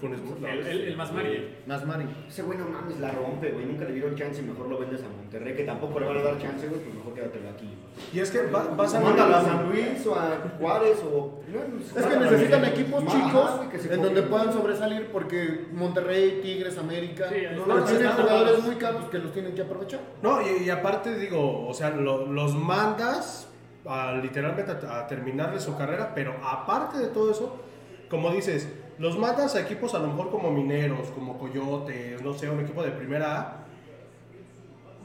Funes 0.00 0.20
Mori. 0.22 0.42
El, 0.46 0.66
el, 0.66 0.80
el 0.88 0.96
más 0.96 1.12
Mari. 1.12 1.56
Más 1.66 1.84
Mari. 1.86 2.04
Ese 2.26 2.42
güey 2.42 2.56
no 2.56 2.64
mames, 2.66 2.98
la 3.00 3.10
rompe, 3.10 3.50
güey. 3.50 3.66
Nunca 3.66 3.84
le 3.84 3.92
dieron 3.92 4.14
chance 4.16 4.40
y 4.40 4.44
mejor 4.46 4.68
lo 4.70 4.78
vendes 4.78 5.02
a 5.02 5.08
Monterrey, 5.08 5.54
que 5.54 5.64
tampoco 5.64 6.00
le 6.00 6.06
van 6.06 6.16
a 6.16 6.22
dar 6.22 6.38
chance, 6.38 6.66
güey, 6.68 6.80
pues 6.80 6.94
mejor 6.94 7.12
quédatelo 7.12 7.50
aquí. 7.50 7.68
Y 8.14 8.20
es 8.20 8.30
que 8.30 8.46
va- 8.46 8.68
vas 8.74 8.94
a 8.94 9.00
Mándalo 9.00 9.36
a 9.36 9.42
San 9.44 9.68
Luis 9.68 10.06
o 10.06 10.14
a 10.14 10.38
Juárez 10.58 10.98
o. 11.04 11.42
Es 11.94 12.06
que 12.06 12.16
necesitan 12.16 12.64
equipos 12.64 13.04
chicos 13.06 13.50
en 13.90 14.02
donde 14.02 14.22
puedan 14.22 14.52
sobresalir 14.54 15.08
porque 15.12 15.66
Monterrey, 15.72 16.40
Tigres, 16.42 16.78
América, 16.78 17.26
Sí, 17.28 17.42
no, 17.54 17.78
están, 17.80 17.98
tienen 17.98 18.12
jugadores 18.16 18.62
muy 18.64 18.76
caros 18.76 19.04
que 19.10 19.18
los 19.18 19.32
tienen 19.34 19.54
que 19.54 19.60
aprovechar. 19.62 20.00
No, 20.22 20.40
y, 20.40 20.64
y 20.64 20.70
aparte 20.70 21.18
digo, 21.18 21.68
o 21.68 21.74
sea, 21.74 21.90
lo- 21.90 22.24
los 22.26 22.54
mandas 22.54 23.48
a, 23.86 24.12
literalmente 24.12 24.72
a, 24.86 25.00
a 25.00 25.06
terminarle 25.06 25.60
su 25.60 25.76
carrera, 25.76 26.12
pero 26.14 26.34
aparte 26.42 26.98
de 26.98 27.08
todo 27.08 27.30
eso, 27.30 27.56
como 28.10 28.30
dices, 28.30 28.68
los 28.98 29.18
mandas 29.18 29.54
a 29.56 29.60
equipos 29.62 29.94
a 29.94 29.98
lo 29.98 30.08
mejor 30.08 30.30
como 30.30 30.50
Mineros, 30.50 31.08
como 31.10 31.38
Coyotes, 31.38 32.20
no 32.22 32.34
sé, 32.34 32.50
un 32.50 32.60
equipo 32.60 32.82
de 32.82 32.90
primera 32.90 33.40
A. 33.40 33.56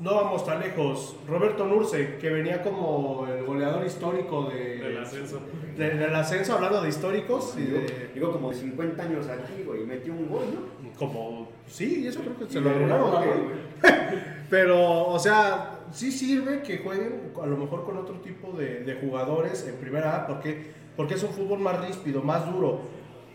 No 0.01 0.13
vamos 0.15 0.45
tan 0.45 0.59
lejos. 0.59 1.15
Roberto 1.25 1.65
Nurse, 1.65 2.17
que 2.17 2.29
venía 2.29 2.61
como 2.61 3.25
el 3.27 3.45
goleador 3.45 3.85
histórico 3.85 4.43
de, 4.49 4.77
Del 4.79 4.97
ascenso. 4.97 5.39
de- 5.77 5.89
del 5.97 6.13
ascenso, 6.13 6.53
hablando 6.55 6.81
de 6.81 6.89
históricos 6.89 7.53
y 7.57 7.61
Digo, 7.61 7.77
de... 7.79 8.11
digo, 8.13 8.31
como 8.33 8.49
de 8.49 8.55
50 8.57 9.01
años 9.03 9.27
aquí, 9.29 9.63
güey, 9.65 9.83
y 9.83 9.85
metió 9.85 10.11
un 10.11 10.27
gol, 10.27 10.43
¿no? 10.53 10.91
Como, 10.99 11.44
sí, 11.67 12.07
eso 12.07 12.21
creo 12.21 12.37
que 12.37 12.45
se 12.53 12.61
lo 12.61 12.69
güey. 12.71 13.65
Pero, 14.49 15.07
o 15.07 15.19
sea, 15.19 15.79
sí 15.91 16.11
sirve 16.11 16.61
que 16.61 16.77
jueguen 16.79 17.31
a 17.41 17.45
lo 17.45 17.57
mejor 17.57 17.83
con 17.83 17.97
otro 17.97 18.15
tipo 18.19 18.51
de, 18.51 18.83
de 18.83 18.95
jugadores 18.95 19.67
en 19.67 19.75
primera 19.75 20.15
A, 20.15 20.27
porque, 20.27 20.71
porque 20.95 21.15
es 21.15 21.23
un 21.23 21.29
fútbol 21.31 21.59
más 21.59 21.85
ríspido, 21.85 22.21
más 22.21 22.51
duro. 22.51 22.81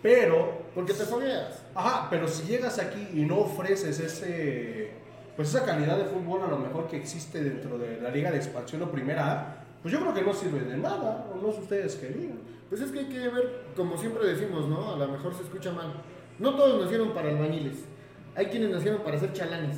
Pero, 0.03 0.61
Porque 0.75 0.95
te 0.95 1.05
fogueas. 1.05 1.63
ajá, 1.75 2.09
pero 2.09 2.27
si 2.27 2.47
llegas 2.47 2.79
aquí 2.79 3.09
y 3.13 3.27
no 3.27 3.41
ofreces 3.41 4.01
ese, 4.01 4.93
pues 5.37 5.55
esa 5.55 5.67
calidad 5.67 5.99
de 5.99 6.05
fútbol 6.05 6.43
a 6.43 6.49
lo 6.49 6.59
mejor 6.59 6.89
que 6.89 6.97
existe 6.97 7.43
dentro 7.43 7.77
de 7.79 8.01
la 8.01 8.11
liga 8.11 8.31
de 8.31 8.39
expansión 8.39 8.83
o 8.83 8.91
primera 8.91 9.33
A, 9.33 9.57
pues 9.83 9.93
yo 9.93 10.01
creo 10.01 10.15
que 10.15 10.23
no 10.23 10.33
sirve 10.33 10.61
de 10.61 10.77
nada, 10.79 11.27
o 11.35 11.45
no 11.45 11.53
sé 11.53 11.61
ustedes 11.61 11.97
qué 11.97 12.09
digan. 12.09 12.39
Pues 12.69 12.81
es 12.81 12.93
que 12.93 13.01
hay 13.01 13.07
que 13.07 13.29
ver, 13.29 13.65
como 13.77 13.97
siempre 13.99 14.27
decimos, 14.27 14.69
¿no? 14.69 14.95
A 14.95 14.97
lo 14.97 15.09
mejor 15.09 15.35
se 15.35 15.43
escucha 15.43 15.73
mal. 15.73 15.93
No 16.39 16.55
todos 16.55 16.83
nacieron 16.83 17.11
para 17.13 17.29
albañiles. 17.29 17.85
Hay 18.37 18.47
quienes 18.47 18.71
nacieron 18.71 19.01
para 19.03 19.19
ser 19.19 19.33
chalanes. 19.33 19.77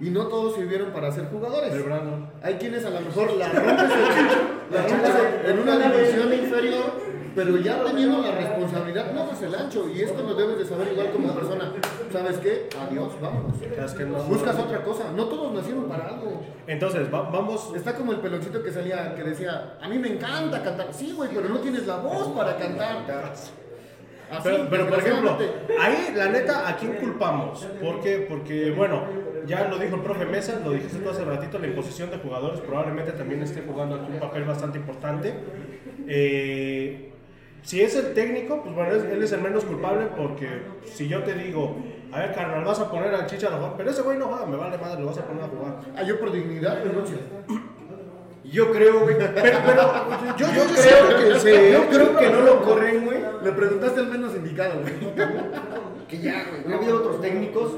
Y 0.00 0.10
no 0.10 0.28
todos 0.28 0.54
sirvieron 0.54 0.90
para 0.92 1.10
ser 1.10 1.26
jugadores. 1.26 1.72
El 1.72 1.82
Brandon. 1.82 2.30
Hay 2.42 2.54
quienes 2.54 2.84
a 2.84 2.90
lo 2.90 3.00
mejor 3.00 3.32
la 3.34 3.48
rompes, 3.48 3.84
en- 3.84 4.74
la 4.74 4.82
rompes 4.86 5.10
en- 5.44 5.50
en 5.50 5.58
una 5.58 5.78
división 5.90 6.32
inferior, 6.32 6.84
pero 7.34 7.56
ya 7.56 7.82
teniendo 7.84 8.22
la 8.22 8.30
responsabilidad, 8.30 9.12
no 9.12 9.26
das 9.26 9.42
el 9.42 9.54
ancho. 9.56 9.88
Y 9.88 10.02
esto 10.02 10.22
lo 10.22 10.34
debes 10.34 10.58
de 10.58 10.64
saber 10.66 10.92
igual 10.92 11.10
como 11.10 11.34
persona. 11.34 11.72
¿Sabes 12.12 12.36
qué? 12.38 12.68
Adiós, 12.80 13.12
vámonos. 13.20 13.54
Es 13.60 14.28
Buscas 14.28 14.56
otra 14.58 14.82
cosa. 14.84 15.10
No 15.16 15.24
todos 15.26 15.52
nacieron 15.52 15.88
para 15.88 16.08
algo. 16.10 16.42
Entonces, 16.68 17.12
va- 17.12 17.28
vamos, 17.30 17.72
Está 17.74 17.94
como 17.94 18.12
el 18.12 18.20
peloncito 18.20 18.62
que 18.62 18.70
salía, 18.70 19.14
que 19.16 19.24
decía, 19.24 19.78
a 19.82 19.88
mí 19.88 19.98
me 19.98 20.14
encanta 20.14 20.62
cantar. 20.62 20.88
Sí, 20.92 21.12
güey, 21.16 21.30
pero 21.34 21.48
no 21.48 21.58
tienes 21.58 21.86
la 21.88 21.96
voz 21.96 22.28
para 22.36 22.56
cantar. 22.56 23.04
Así, 24.30 24.40
Pero, 24.44 24.66
pero 24.68 24.86
por 24.88 24.98
ejemplo, 24.98 25.38
ahí 25.80 26.12
la 26.14 26.28
neta, 26.28 26.68
¿a 26.68 26.76
quién 26.76 26.92
culpamos? 26.94 27.64
¿Por 27.82 28.00
qué? 28.00 28.26
Porque, 28.28 28.70
bueno, 28.72 29.02
ya 29.46 29.66
lo 29.68 29.78
dijo 29.78 29.96
el 29.96 30.02
profe 30.02 30.26
Mesa, 30.26 30.60
lo 30.64 30.72
dijiste 30.72 30.98
tú 30.98 31.08
hace 31.08 31.24
ratito, 31.24 31.58
la 31.58 31.66
imposición 31.68 32.10
de 32.10 32.18
jugadores 32.18 32.60
probablemente 32.60 33.12
también 33.12 33.42
esté 33.42 33.62
jugando 33.66 33.96
aquí 33.96 34.12
un 34.12 34.20
papel 34.20 34.44
bastante 34.44 34.76
importante. 34.78 35.32
Eh, 36.06 37.10
si 37.62 37.80
es 37.80 37.96
el 37.96 38.14
técnico, 38.14 38.62
pues 38.62 38.74
bueno, 38.74 38.94
es- 38.94 39.04
él 39.04 39.22
es 39.22 39.32
el 39.32 39.40
menos 39.40 39.64
culpable 39.64 40.06
porque 40.16 40.62
si 40.84 41.08
yo 41.08 41.22
te 41.22 41.34
digo, 41.34 41.76
a 42.12 42.20
ver, 42.20 42.32
carnal, 42.34 42.64
vas 42.64 42.80
a 42.80 42.90
poner 42.90 43.14
al 43.14 43.26
Chicha 43.26 43.48
a 43.48 43.52
jugar, 43.56 43.74
pero 43.76 43.90
ese 43.90 44.02
güey 44.02 44.18
no 44.18 44.26
juega, 44.26 44.46
me 44.46 44.56
vale 44.56 44.78
madre, 44.78 45.00
lo 45.00 45.06
vas 45.06 45.18
a 45.18 45.24
poner 45.26 45.44
a 45.44 45.48
jugar. 45.48 45.74
Ah, 45.96 46.02
yo 46.02 46.18
por 46.20 46.30
dignidad 46.32 46.82
renuncio. 46.84 47.16
Yo 48.44 48.72
creo, 48.72 49.00
güey. 49.00 49.16
Pero, 49.18 49.58
pero 49.66 49.82
yo, 50.38 50.46
yo, 50.46 50.62
creo 50.64 51.32
que 51.34 51.38
se- 51.40 51.72
Yo 51.72 51.86
creo 51.88 52.16
que 52.16 52.30
no 52.30 52.40
lo 52.40 52.62
corren, 52.62 53.04
güey. 53.04 53.17
Le 53.44 53.52
preguntaste 53.52 54.00
al 54.00 54.06
menos 54.08 54.34
indicado, 54.34 54.80
güey. 54.80 54.94
Que 56.08 56.18
ya, 56.18 56.46
güey. 56.48 56.62
No 56.66 56.74
ha 56.74 56.78
habido 56.78 56.96
otros 56.98 57.20
técnicos 57.20 57.72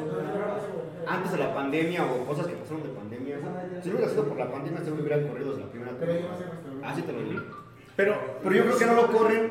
antes 1.07 1.33
de 1.33 1.39
la 1.39 1.55
pandemia 1.55 2.05
o 2.05 2.25
cosas 2.25 2.47
que 2.47 2.55
pasaron 2.55 2.83
de 2.83 2.89
pandemia. 2.91 3.37
Si 3.83 3.89
no 3.89 3.97
hubiera 3.97 4.11
sido 4.11 4.25
por 4.25 4.39
la 4.39 4.51
pandemia, 4.51 4.81
se 4.83 4.93
hubieran 4.93 5.27
corrido 5.29 5.51
desde 5.51 5.65
la 5.65 5.71
primera 5.71 5.93
temporada. 5.93 6.91
Así 6.91 7.03
te 7.03 7.13
lo 7.13 7.23
digo. 7.23 7.43
pero, 7.97 8.15
Pero 8.43 8.55
yo 8.55 8.63
creo 8.65 8.79
que 8.79 8.87
no 8.87 8.95
lo 8.95 9.07
corren 9.09 9.51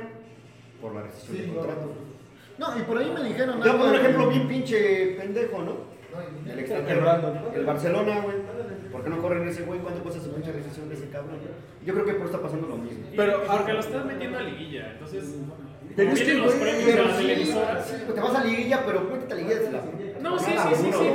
por 0.82 0.96
la 0.96 1.02
rescisión 1.04 1.38
de 1.38 1.54
contrato. 1.54 1.92
No, 2.58 2.78
y 2.78 2.82
por 2.82 2.98
ahí 2.98 3.12
me 3.14 3.24
dijeron 3.24 3.62
a 3.62 3.64
poner 3.72 3.76
un 3.90 3.96
ejemplo 3.96 4.30
bien 4.30 4.48
pinche 4.48 5.16
pendejo, 5.20 5.62
¿no? 5.62 5.74
El 6.52 6.60
extranjero. 6.60 7.52
El 7.56 7.66
Barcelona, 7.66 8.22
güey. 8.22 8.36
¿Por 8.92 9.04
qué 9.04 9.10
no 9.12 9.22
corren 9.22 9.48
ese 9.48 9.64
güey? 9.64 9.80
¿Cuánto 9.80 10.02
cuesta 10.02 10.20
su 10.22 10.34
pinche 10.34 10.52
rescisión 10.52 10.90
de 10.90 10.96
ese 10.96 11.08
cabrón? 11.10 11.38
Yo 11.86 11.94
creo 11.94 12.06
que 12.06 12.14
por 12.14 12.26
eso 12.28 12.36
está 12.36 12.42
pasando 12.42 12.68
lo 12.68 12.78
mismo. 12.78 13.06
Pero- 13.16 13.44
porque 13.46 13.74
lo 13.74 13.80
estás 13.80 14.06
metiendo 14.06 14.40
a 14.40 14.42
liguilla. 14.42 14.92
Entonces, 14.94 15.36
Pero 15.96 16.10
como 16.10 16.14
es 16.14 16.20
que, 16.20 16.26
vienen 16.26 16.44
los 16.46 16.56
güey, 16.56 16.62
premios 16.70 16.86
de 16.86 16.92
Pero 16.94 17.08
la 17.08 17.16
sí, 17.18 17.22
televisora. 17.28 17.84
sí, 17.84 17.94
te 18.14 18.22
vas 18.22 18.36
a 18.36 18.44
liguilla, 18.44 18.86
pero 18.86 19.10
cuéntate 19.10 19.36
la 19.36 19.42
liguilla 19.42 19.60
de 19.60 19.72
la 19.72 19.82
No, 20.22 20.40
sí, 20.40 20.52
sí, 20.52 20.76
sí, 20.76 20.92
sí. 20.94 21.08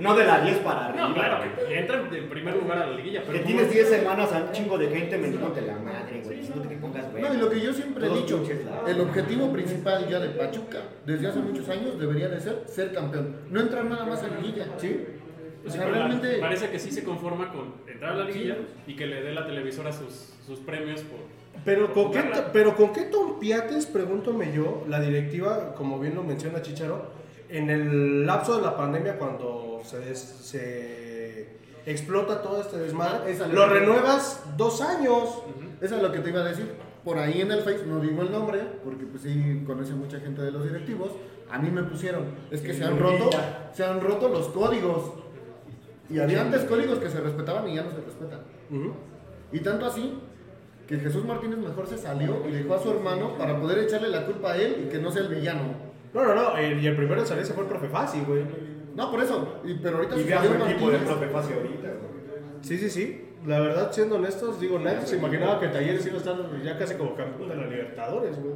No 0.00 0.16
de 0.16 0.24
la 0.24 0.40
10 0.40 0.58
para 0.58 0.86
arriba. 0.86 1.08
No, 1.08 1.14
claro, 1.14 1.44
que 1.68 1.78
entran 1.78 2.14
en 2.14 2.28
primer 2.28 2.54
lugar 2.56 2.78
a 2.78 2.86
la 2.86 2.96
liguilla. 2.96 3.22
Pero 3.26 3.38
Que 3.38 3.44
tienes 3.44 3.70
10 3.70 3.88
semanas 3.88 4.32
a 4.32 4.42
un 4.44 4.52
chingo 4.52 4.78
de 4.78 4.88
gente 4.88 5.18
metiéndote 5.18 5.60
la 5.62 5.76
madre, 5.78 6.20
güey. 6.24 6.38
Diciéndote 6.38 6.68
que 6.68 6.76
pongas, 6.76 7.10
güey. 7.10 7.22
No, 7.22 7.34
y 7.34 7.36
lo 7.36 7.50
que 7.50 7.60
yo 7.60 7.72
siempre 7.72 8.06
he 8.06 8.10
dicho, 8.10 8.42
el 8.86 9.00
objetivo 9.00 9.52
principal 9.52 10.08
ya 10.08 10.18
de 10.20 10.28
Pachuca, 10.30 10.78
desde 11.06 11.28
hace 11.28 11.38
muchos 11.40 11.68
años, 11.68 11.98
debería 11.98 12.28
de 12.28 12.40
ser 12.40 12.62
ser 12.66 12.92
campeón. 12.92 13.36
No 13.50 13.60
entrar 13.60 13.84
nada 13.84 14.04
más 14.04 14.22
a 14.22 14.28
liguilla, 14.28 14.66
¿sí? 14.78 15.04
O 15.58 15.62
Pues 15.62 15.74
sea, 15.74 15.84
la- 15.86 15.90
realmente... 15.90 16.38
Parece 16.38 16.70
que 16.70 16.78
sí 16.78 16.90
se 16.90 17.02
conforma 17.04 17.52
con 17.52 17.74
entrar 17.86 18.12
a 18.12 18.16
la 18.16 18.24
liguilla 18.24 18.56
y 18.86 18.94
que 18.94 19.06
le 19.06 19.22
dé 19.22 19.32
la 19.34 19.44
televisora 19.46 19.92
sus, 19.92 20.32
sus 20.46 20.60
premios 20.60 21.02
por. 21.02 21.18
Pero 21.68 21.92
con, 21.92 22.10
qué, 22.10 22.18
pero 22.52 22.74
con 22.76 22.92
qué 22.94 23.02
tompiates, 23.02 23.84
pregúntame 23.86 24.52
yo, 24.54 24.84
la 24.88 25.00
directiva, 25.00 25.74
como 25.74 25.98
bien 26.00 26.14
lo 26.14 26.22
menciona 26.22 26.62
Chicharo, 26.62 27.06
en 27.50 27.68
el 27.68 28.24
lapso 28.26 28.56
de 28.56 28.62
la 28.62 28.74
pandemia, 28.76 29.18
cuando 29.18 29.80
se, 29.84 29.98
des- 29.98 30.18
se 30.18 31.58
explota 31.84 32.40
todo 32.42 32.60
este 32.62 32.78
desmadre, 32.78 33.32
lo 33.54 33.66
renuevas 33.68 34.42
dos 34.56 34.80
años. 34.80 35.42
Eso 35.80 35.96
es 35.96 36.02
lo 36.02 36.10
que 36.10 36.20
te 36.20 36.30
iba 36.30 36.40
a 36.40 36.44
decir. 36.44 36.72
Por 37.04 37.18
ahí 37.18 37.40
en 37.42 37.50
el 37.52 37.60
Face, 37.60 37.84
no 37.86 38.00
digo 38.00 38.22
el 38.22 38.32
nombre, 38.32 38.60
porque 38.84 39.04
pues 39.04 39.22
sí 39.22 39.62
conoce 39.66 39.92
mucha 39.92 40.20
gente 40.20 40.42
de 40.42 40.50
los 40.50 40.64
directivos, 40.64 41.10
a 41.50 41.58
mí 41.58 41.70
me 41.70 41.82
pusieron, 41.82 42.24
es 42.50 42.60
que 42.60 42.72
se 42.74 42.84
han 42.84 42.98
roto, 42.98 43.30
se 43.74 43.84
han 43.84 44.00
roto 44.00 44.28
los 44.28 44.48
códigos. 44.48 45.12
Y 46.10 46.18
había 46.18 46.40
antes 46.42 46.64
códigos 46.64 46.98
que 46.98 47.10
se 47.10 47.20
respetaban 47.20 47.68
y 47.68 47.74
ya 47.76 47.82
no 47.82 47.90
se 47.90 48.00
respetan. 48.00 48.40
Y 49.52 49.60
tanto 49.60 49.86
así 49.86 50.18
que 50.88 50.96
Jesús 50.98 51.24
Martínez 51.24 51.58
mejor 51.58 51.86
se 51.86 51.98
salió 51.98 52.42
y 52.48 52.52
dejó 52.52 52.74
a 52.74 52.78
su 52.82 52.90
hermano 52.90 53.36
para 53.36 53.60
poder 53.60 53.78
echarle 53.78 54.08
la 54.08 54.24
culpa 54.24 54.52
a 54.52 54.56
él 54.56 54.84
y 54.86 54.88
que 54.90 54.98
no 54.98 55.10
sea 55.12 55.22
el 55.22 55.28
villano. 55.34 55.62
No, 56.14 56.24
no, 56.24 56.34
no, 56.34 56.56
el- 56.56 56.82
y 56.82 56.86
el 56.86 56.96
primero 56.96 57.20
en 57.20 57.26
salir 57.26 57.44
se 57.44 57.52
fue 57.52 57.64
el 57.64 57.68
profe 57.68 57.88
Fácil, 57.88 58.24
güey. 58.24 58.42
No, 58.96 59.10
por 59.10 59.22
eso, 59.22 59.60
y, 59.64 59.74
pero 59.74 59.98
ahorita 59.98 60.16
Y 60.18 60.24
vean 60.24 60.40
su 60.44 60.46
equipo 60.54 60.64
de 60.66 60.74
Martínez. 60.98 61.02
profe 61.04 61.26
Facio 61.28 61.56
ahorita, 61.56 61.88
güey. 61.88 62.08
Sí, 62.62 62.78
sí, 62.78 62.90
sí. 62.90 63.24
La 63.46 63.60
verdad, 63.60 63.92
siendo 63.92 64.16
honestos, 64.16 64.58
digo, 64.60 64.78
nadie 64.80 65.06
se 65.06 65.16
imaginaba 65.16 65.60
que 65.60 65.68
Talleres 65.68 66.04
iba 66.06 66.14
a 66.16 66.18
estar 66.18 66.62
ya 66.64 66.76
casi 66.78 66.94
como 66.94 67.14
campeón 67.14 67.48
de 67.50 67.56
la 67.56 67.66
Libertadores, 67.66 68.40
güey. 68.42 68.54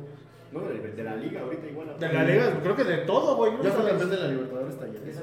No, 0.52 0.60
de, 0.68 0.78
de 0.92 1.04
la 1.04 1.16
liga 1.16 1.40
ahorita 1.42 1.66
igual. 1.66 1.96
De 2.00 2.12
la 2.12 2.24
liga, 2.24 2.58
creo 2.62 2.76
que 2.76 2.84
de 2.84 2.98
todo, 2.98 3.36
güey. 3.36 3.52
Ya 3.62 3.70
fue 3.70 3.88
campeón 3.88 4.10
de 4.10 4.16
la 4.16 4.26
Libertadores 4.28 4.78
Talleres. 4.78 5.20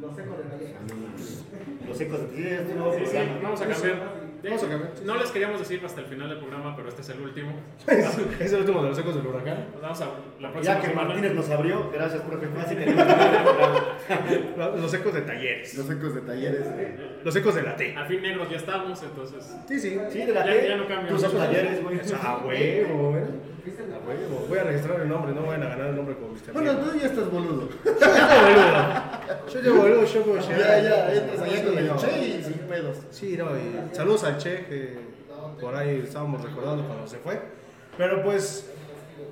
Los 0.00 0.16
secos 0.16 0.36
de 0.38 0.74
mames. 1.04 1.44
Los 1.88 2.00
ecos 2.00 2.20
de 2.20 2.26
programa. 2.74 3.40
vamos 3.42 3.60
a 3.60 3.66
cambiar. 3.66 4.29
Vamos 4.42 4.64
a 4.64 4.68
cambiar. 4.68 4.92
No 5.04 5.16
les 5.16 5.30
queríamos 5.30 5.58
decir 5.58 5.82
hasta 5.84 6.00
el 6.00 6.06
final 6.06 6.28
del 6.28 6.38
programa, 6.38 6.74
pero 6.76 6.88
este 6.88 7.02
es 7.02 7.08
el 7.10 7.20
último. 7.20 7.52
es 8.40 8.52
el 8.52 8.60
último 8.60 8.82
de 8.82 8.88
los 8.88 8.98
ecos 8.98 9.14
del 9.14 9.26
huracán. 9.26 9.66
Nos 9.72 9.82
vamos 9.82 10.00
a 10.00 10.06
la 10.40 10.52
próxima 10.52 10.74
Ya 10.74 10.80
que 10.80 10.86
semana. 10.88 11.08
Martínez 11.08 11.34
nos 11.34 11.50
abrió, 11.50 11.90
gracias, 11.90 12.22
profe. 12.22 12.48
Los 14.56 14.94
ecos 14.94 15.14
de 15.14 15.20
talleres. 15.22 15.76
Los 15.76 15.90
ecos 15.90 16.14
de 16.14 16.20
talleres. 16.22 16.66
Los 17.24 17.36
ecos 17.36 17.54
de 17.54 17.62
la 17.62 17.76
T. 17.76 17.94
Al 17.96 18.06
fin 18.06 18.22
negros 18.22 18.48
ya 18.50 18.56
estamos, 18.56 19.02
entonces. 19.02 19.56
Sí, 19.68 19.78
sí. 19.78 19.98
Sí, 20.10 20.18
de 20.24 20.32
la 20.32 20.44
Ya- 20.46 20.52
T, 20.52 20.68
ya 20.68 20.76
no 20.76 20.88
cambia. 20.88 21.08
Tus 21.12 21.32
talleres, 21.32 21.82
güey. 21.82 22.00
A 22.00 22.38
huevo, 22.38 23.12
¿verdad? 23.12 23.30
A 23.30 24.08
huevo. 24.08 24.46
Voy 24.48 24.58
a 24.58 24.62
registrar 24.64 25.00
el 25.00 25.08
nombre, 25.08 25.34
no 25.34 25.42
vayan 25.42 25.62
a 25.64 25.68
ganar 25.68 25.86
el 25.88 25.96
nombre 25.96 26.14
como 26.16 26.28
Cristian. 26.30 26.54
Bueno, 26.54 26.76
tú 26.78 26.98
ya 26.98 27.06
estás 27.06 27.30
boludo. 27.30 27.68
Yo 29.52 29.60
llevo 29.60 29.76
boludo, 29.82 30.04
yo 30.04 30.24
llevo 30.24 30.38
Ya, 30.48 30.80
ya, 30.80 31.12
entras 31.14 31.40
allá 31.42 31.64
con 31.64 31.78
el 31.78 31.96
che 31.96 32.18
y 32.28 32.42
sin 32.42 32.54
pedos. 32.68 32.96
Sí, 33.10 33.36
no, 33.36 33.46
y 33.56 33.94
saludos 33.94 34.24
al 34.24 34.38
Che, 34.38 34.64
que 34.66 34.98
por 35.60 35.74
ahí 35.74 36.02
estábamos 36.06 36.42
recordando 36.42 36.86
cuando 36.86 37.06
se 37.06 37.18
fue. 37.18 37.40
Pero 37.98 38.22
pues, 38.22 38.70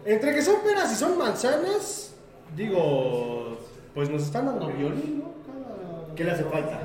entre 0.05 0.35
que 0.35 0.43
son 0.43 0.57
peras 0.63 0.93
y 0.93 0.97
son 0.97 1.17
manzanas, 1.17 2.15
digo, 2.55 3.59
pues 3.95 4.11
nos 4.11 4.23
están 4.23 4.47
dando 4.47 4.67
violín, 4.69 5.21
¿no? 5.21 6.15
¿Qué 6.15 6.25
le 6.25 6.33
hace 6.33 6.45
falta 6.45 6.81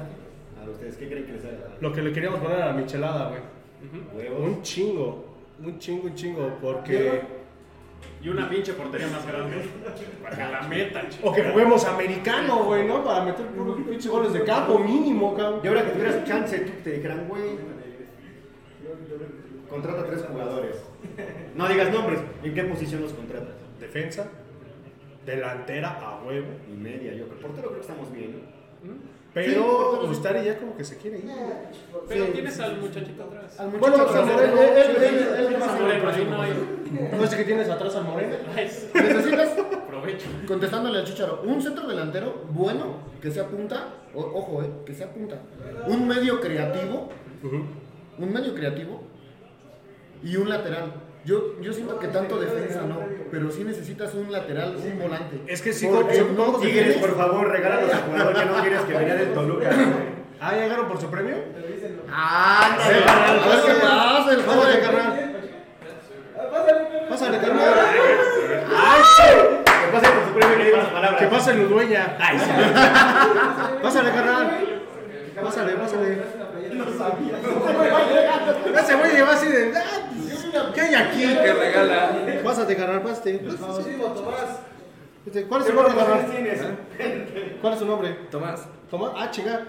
a 0.71 0.73
ustedes? 0.73 0.97
¿Qué 0.97 1.07
creen 1.07 1.25
que 1.25 1.33
les 1.33 1.45
haga? 1.45 1.75
Lo 1.79 1.93
que 1.93 2.01
le 2.01 2.13
queríamos 2.13 2.39
poner 2.39 2.61
a 2.61 2.65
la 2.67 2.73
michelada, 2.73 3.29
güey. 3.29 3.41
Huevos. 4.15 4.39
Un 4.39 4.61
chingo, 4.61 5.25
un 5.63 5.79
chingo, 5.79 6.07
un 6.07 6.15
chingo, 6.15 6.57
porque... 6.61 7.21
Y 8.21 8.29
una 8.29 8.49
pinche 8.49 8.73
portería 8.73 9.07
más 9.07 9.25
grande. 9.25 9.65
Para 10.21 10.61
la 10.61 11.09
chico. 11.09 11.29
O 11.29 11.33
que 11.33 11.43
juguemos 11.43 11.85
americano, 11.85 12.63
güey, 12.63 12.87
¿no? 12.87 13.03
Para 13.03 13.25
meter 13.25 13.45
puros 13.47 13.81
pinches 13.81 14.09
goles 14.09 14.33
de 14.33 14.43
campo 14.43 14.79
mínimo, 14.79 15.35
cabrón. 15.35 15.59
Y 15.63 15.67
ahora 15.67 15.85
que 15.85 15.91
tuvieras 15.91 16.23
chance, 16.23 16.57
tú 16.59 16.71
te 16.83 16.91
dijeran, 16.91 17.27
güey, 17.27 17.57
contrata 19.69 20.05
tres 20.05 20.23
jugadores. 20.23 20.77
No 21.55 21.67
digas 21.67 21.91
nombres, 21.91 22.19
¿en 22.43 22.53
qué 22.53 22.63
posición 22.63 23.01
los 23.01 23.13
contratas? 23.13 23.55
Defensa, 23.79 24.29
delantera 25.25 25.99
a 25.99 26.23
huevo. 26.23 26.47
Y 26.71 26.77
media, 26.77 27.13
yo 27.13 27.27
creo. 27.27 27.39
Portero 27.41 27.69
creo 27.69 27.75
que 27.75 27.81
estamos 27.81 28.11
bien. 28.11 28.41
¿no? 28.83 29.12
Pero 29.33 30.03
Ustari 30.09 30.45
ya 30.45 30.57
como 30.59 30.77
que 30.77 30.83
se 30.83 30.97
quiere 30.97 31.17
ir. 31.17 31.25
Pero 32.07 32.25
tienes 32.25 32.59
al 32.59 32.77
muchachito 32.79 33.23
atrás. 33.23 33.59
Al 33.59 33.69
Bueno, 33.71 33.97
San 34.07 34.27
Moreno, 34.27 34.55
Moreno, 34.55 34.77
él, 34.77 34.85
sí, 34.99 35.05
él, 35.05 35.19
sí, 35.19 35.41
el 35.41 35.57
Moreno, 35.59 36.37
no 36.37 36.41
hay. 36.41 37.09
¿No 37.19 37.27
sé 37.27 37.37
que 37.37 37.43
tienes 37.43 37.69
atrás 37.69 37.95
al 37.95 38.03
Moreno? 38.03 38.35
Nice. 38.55 38.89
¿Necesitas? 38.93 39.49
Provecho. 39.87 40.27
Contestándole 40.47 40.99
al 40.99 41.05
Chicharo, 41.05 41.41
un 41.43 41.61
centro 41.61 41.87
delantero 41.87 42.45
bueno, 42.51 42.97
que 43.21 43.31
sea 43.31 43.47
punta, 43.47 43.87
o- 44.13 44.21
ojo, 44.21 44.61
eh, 44.63 44.69
que 44.85 44.93
sea 44.93 45.11
punta. 45.11 45.39
Un 45.87 46.07
medio 46.07 46.39
creativo, 46.39 47.09
un 48.19 48.31
medio 48.33 48.53
creativo 48.53 49.01
y 50.23 50.35
un 50.35 50.47
lateral. 50.49 50.93
Yo, 51.25 51.59
yo 51.61 51.71
siento 51.71 51.97
que 51.99 52.07
tanto 52.09 52.37
defensa 52.37 52.81
no, 52.81 52.99
pero 53.31 53.49
sí 53.49 53.63
necesitas 53.63 54.13
un 54.13 54.29
lateral, 54.31 54.75
un 54.75 54.99
volante. 54.99 55.39
Es 55.47 55.61
que 55.61 55.71
sí, 55.71 55.87
Porque 55.87 56.17
son 56.17 56.35
no 56.35 56.57
Tigres, 56.59 56.83
tienes- 56.95 56.97
por 56.97 57.15
favor, 57.17 57.47
regálanos 57.49 57.93
al 57.93 58.01
jugador 58.01 58.33
que 58.35 58.45
no 58.45 58.53
quieres 58.61 58.81
que 58.81 58.93
venía 58.93 59.15
del 59.15 59.33
Toluca. 59.33 59.69
Ah, 60.41 60.51
¿ya 60.55 60.63
llegaron 60.63 60.87
por 60.89 60.99
su 60.99 61.07
premio? 61.09 61.35
¡Ah! 62.11 62.77
Qué 62.77 63.01
pasa, 63.05 64.31
el 64.33 64.39
Pásale, 64.41 64.43
joven. 64.43 64.81
carnal. 64.81 65.35
Pásale, 67.09 67.37
carnal. 67.39 67.73
Que 69.63 69.87
pase 69.91 70.07
por 70.11 70.23
su 70.27 70.33
premio 70.33 70.55
y 70.55 70.57
le 70.59 70.65
digo 70.65 70.77
las 70.77 70.87
palabras. 70.87 71.19
Que 71.21 71.27
pase 71.27 71.51
el 71.51 71.69
dueña. 71.69 72.17
Pásale, 73.81 74.11
carnal. 74.11 74.59
Pásale, 75.41 75.73
pásale. 75.73 76.17
Ese 78.79 78.95
güey 78.95 79.11
lleva 79.11 79.31
así 79.33 79.47
de. 79.47 79.73
"Ah, 80.55 80.71
¿Qué 80.73 80.81
hay 80.81 80.95
aquí? 80.95 81.21
que 81.21 81.53
regala. 81.53 82.11
Pásate, 82.43 82.75
carnal, 82.75 83.01
pásate. 83.01 83.41
Este, 85.25 85.45
¿Cuál 85.45 85.61
es 85.61 85.67
su 85.67 85.73
nombre, 85.73 85.95
carnal? 85.95 86.25
¿Cuál 87.61 87.73
es 87.73 87.79
su 87.79 87.85
nombre? 87.85 88.09
Tomás. 88.29 88.67
Tomás. 88.89 89.11
Ah, 89.15 89.29
chinga. 89.31 89.61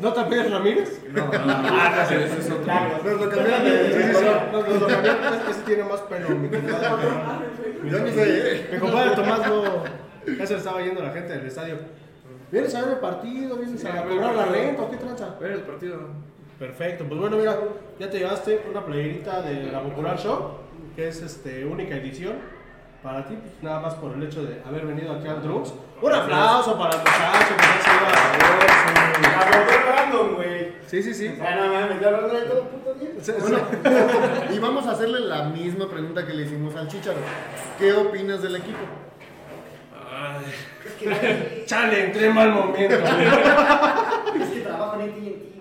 ¿No 0.00 0.12
te 0.12 0.24
pides 0.24 0.50
Ramírez? 0.50 1.02
No, 1.12 1.26
no, 1.26 1.44
no. 1.46 2.02
Ese 2.02 2.24
ese 2.24 2.38
es 2.40 2.50
otro. 2.50 2.72
Nos 3.04 3.20
lo 3.20 3.30
cambiaron 3.30 3.64
de. 3.64 4.08
Nos 4.52 4.80
lo 4.80 4.86
cambiaron. 4.86 5.24
Ese- 5.50 5.62
tiene 5.66 5.84
más 5.84 6.00
pelo, 6.00 6.28
compadre. 6.28 6.58
Eh. 7.84 8.68
Mi 8.72 8.78
compadre 8.78 9.10
Tomás 9.16 9.40
no. 9.46 9.84
Ya 10.38 10.46
se 10.46 10.52
le 10.54 10.58
estaba 10.58 10.80
yendo 10.82 11.02
la 11.02 11.10
gente 11.12 11.34
del 11.34 11.46
estadio. 11.46 11.76
¿Vienes 12.50 12.74
a 12.74 12.80
ver 12.82 12.90
el 12.92 12.98
partido? 13.00 13.56
¿Vienes 13.56 13.84
a 13.84 14.02
cobrar 14.02 14.34
la 14.34 14.44
renta 14.46 14.82
o 14.82 14.90
qué 14.90 14.96
tranza? 14.96 15.36
Ver 15.38 15.52
el 15.52 15.60
partido. 15.60 15.98
Perfecto, 16.58 17.04
pues 17.04 17.20
bueno, 17.20 17.36
mira, 17.36 17.58
ya 17.98 18.08
te 18.08 18.18
llevaste 18.18 18.64
una 18.70 18.84
playerita 18.84 19.42
de 19.42 19.72
la 19.72 19.82
Popular 19.82 20.18
Show, 20.18 20.52
que 20.94 21.08
es 21.08 21.20
este, 21.20 21.64
única 21.64 21.96
edición 21.96 22.34
para 23.02 23.26
ti, 23.26 23.34
pues, 23.34 23.52
nada 23.60 23.80
más 23.80 23.94
por 23.94 24.12
el 24.12 24.22
hecho 24.22 24.44
de 24.44 24.62
haber 24.64 24.86
venido 24.86 25.12
aquí 25.12 25.28
al 25.28 25.42
Drums. 25.42 25.74
Un 26.00 26.12
aplauso 26.12 26.78
para 26.78 26.94
el 26.94 27.00
muchacho 27.00 27.54
que 27.56 27.62
ya 27.62 27.80
se 27.82 27.90
iba 27.90 28.08
a 28.08 28.22
ver 28.32 29.26
A 29.26 29.58
volver 29.58 29.86
random, 29.94 30.34
güey. 30.36 30.72
Sí, 30.86 31.02
sí, 31.02 31.12
sí. 31.12 31.38
Ah, 31.42 31.56
no 31.56 31.72
mames, 31.72 32.00
ya 32.00 32.10
lo 32.10 32.26
trae 32.26 32.42
todo 32.42 32.62
puto 32.62 32.94
Bueno, 33.40 33.58
y 34.54 34.58
vamos 34.58 34.86
a 34.86 34.92
hacerle 34.92 35.20
la 35.20 35.44
misma 35.44 35.88
pregunta 35.88 36.26
que 36.26 36.32
le 36.32 36.44
hicimos 36.44 36.74
al 36.76 36.88
Chicharo. 36.88 37.18
¿Qué 37.78 37.92
opinas 37.92 38.40
del 38.40 38.56
equipo? 38.56 38.78
Ay, 40.10 41.64
Chale, 41.66 42.06
entré 42.06 42.26
en 42.26 42.34
mal 42.34 42.52
momento. 42.52 42.96
Es 44.40 44.50
que 44.50 44.60
trabajan 44.60 45.00
en 45.00 45.12
güey, 45.12 45.53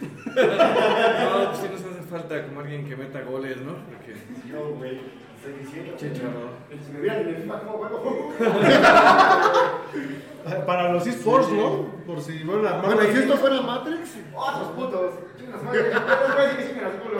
no 0.00 1.50
pues 1.50 1.58
sí 1.58 1.66
nos 1.70 1.80
hace 1.80 2.02
falta 2.10 2.42
como 2.46 2.60
alguien 2.60 2.88
que 2.88 2.96
meta 2.96 3.20
goles, 3.22 3.56
¿no? 3.58 3.74
Porque 3.88 4.14
Yo, 4.50 4.74
güey, 4.76 5.00
estoy 5.36 5.52
diciendo. 5.60 5.92
Chicharo. 5.96 6.50
Si 6.86 6.92
me 6.92 7.00
vieran 7.00 7.20
en 7.22 7.28
el 7.28 7.36
FIFA, 7.42 7.60
¿cómo 7.60 7.72
juego? 7.78 8.32
para 10.66 10.92
los 10.92 11.06
esports, 11.06 11.50
¿no? 11.52 11.86
Por 12.06 12.20
si 12.20 12.42
vuelven 12.44 12.66
a 12.66 12.70
armar 12.76 12.94
Bueno, 12.94 13.12
si 13.12 13.18
esto 13.18 13.36
fuera 13.36 13.60
Matrix, 13.60 14.16
¡Otros 14.34 14.68
putos! 14.68 15.14
Chingas 15.38 15.62
madre, 15.62 15.90
no 15.94 16.00
puedes 16.34 16.56
decir 16.56 16.56
que 16.56 16.64
sí 16.66 16.72
me 16.74 16.82
las 16.82 16.94
culo. 16.94 17.18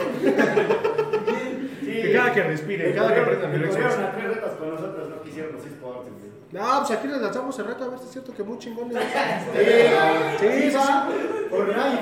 Sí. 1.81 1.93
Que 2.03 2.13
cada 2.13 2.33
que 2.33 2.43
respire, 2.45 2.95
cada 2.95 3.15
que 3.15 3.21
prenda 3.21 3.47
mi 3.49 3.59
Me 3.59 3.67
Lexus. 3.67 3.77
corrieron 3.83 4.05
a 4.05 4.13
tres 4.13 4.29
retas 4.35 4.53
con 4.53 4.71
nosotros, 4.71 5.09
no 5.11 5.23
quisieron 5.23 5.53
los 5.53 5.67
esports, 5.67 6.09
güey. 6.11 6.31
No, 6.53 6.79
pues 6.81 6.91
aquí 6.99 7.07
les 7.07 7.21
lanzamos 7.21 7.57
el 7.61 7.67
reto 7.67 7.85
a 7.85 7.89
ver 7.91 7.99
si 8.01 8.07
es 8.07 8.11
cierto 8.11 8.35
que 8.35 8.43
muy 8.43 8.59
chingones. 8.59 8.97
Sí, 10.41 10.71
Sí, 10.71 10.71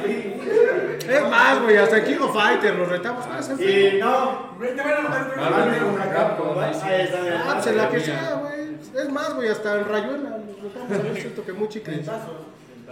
sí, 0.04 1.06
Es 1.08 1.22
más, 1.30 1.62
güey, 1.62 1.76
hasta 1.76 2.02
King 2.04 2.16
of 2.20 2.32
Fighter 2.34 2.74
los 2.76 2.88
retamos. 2.88 3.24
Ah. 3.30 3.40
Y 3.62 3.98
no, 3.98 4.56
Te 4.58 4.74
van 4.74 5.06
a 5.06 5.08
mandar 5.08 5.34
Ah, 5.38 5.86
una 5.94 6.10
Capcom. 6.10 6.58
Ah, 6.58 7.52
pues 7.54 7.66
en 7.66 7.76
la 7.76 7.88
que 7.90 8.00
sea, 8.00 8.34
güey. 8.42 8.68
Es 8.94 9.10
más, 9.10 9.34
güey, 9.34 9.48
hasta 9.48 9.78
en 9.80 9.84
Rayuela. 9.88 10.30
Nos 10.38 10.62
retamos 10.62 10.90
a 10.90 11.02
ver 11.02 11.02
si 11.02 11.08
es 11.18 11.20
cierto 11.22 11.44
que 11.44 11.52
muy 11.52 11.68
chicle. 11.68 12.02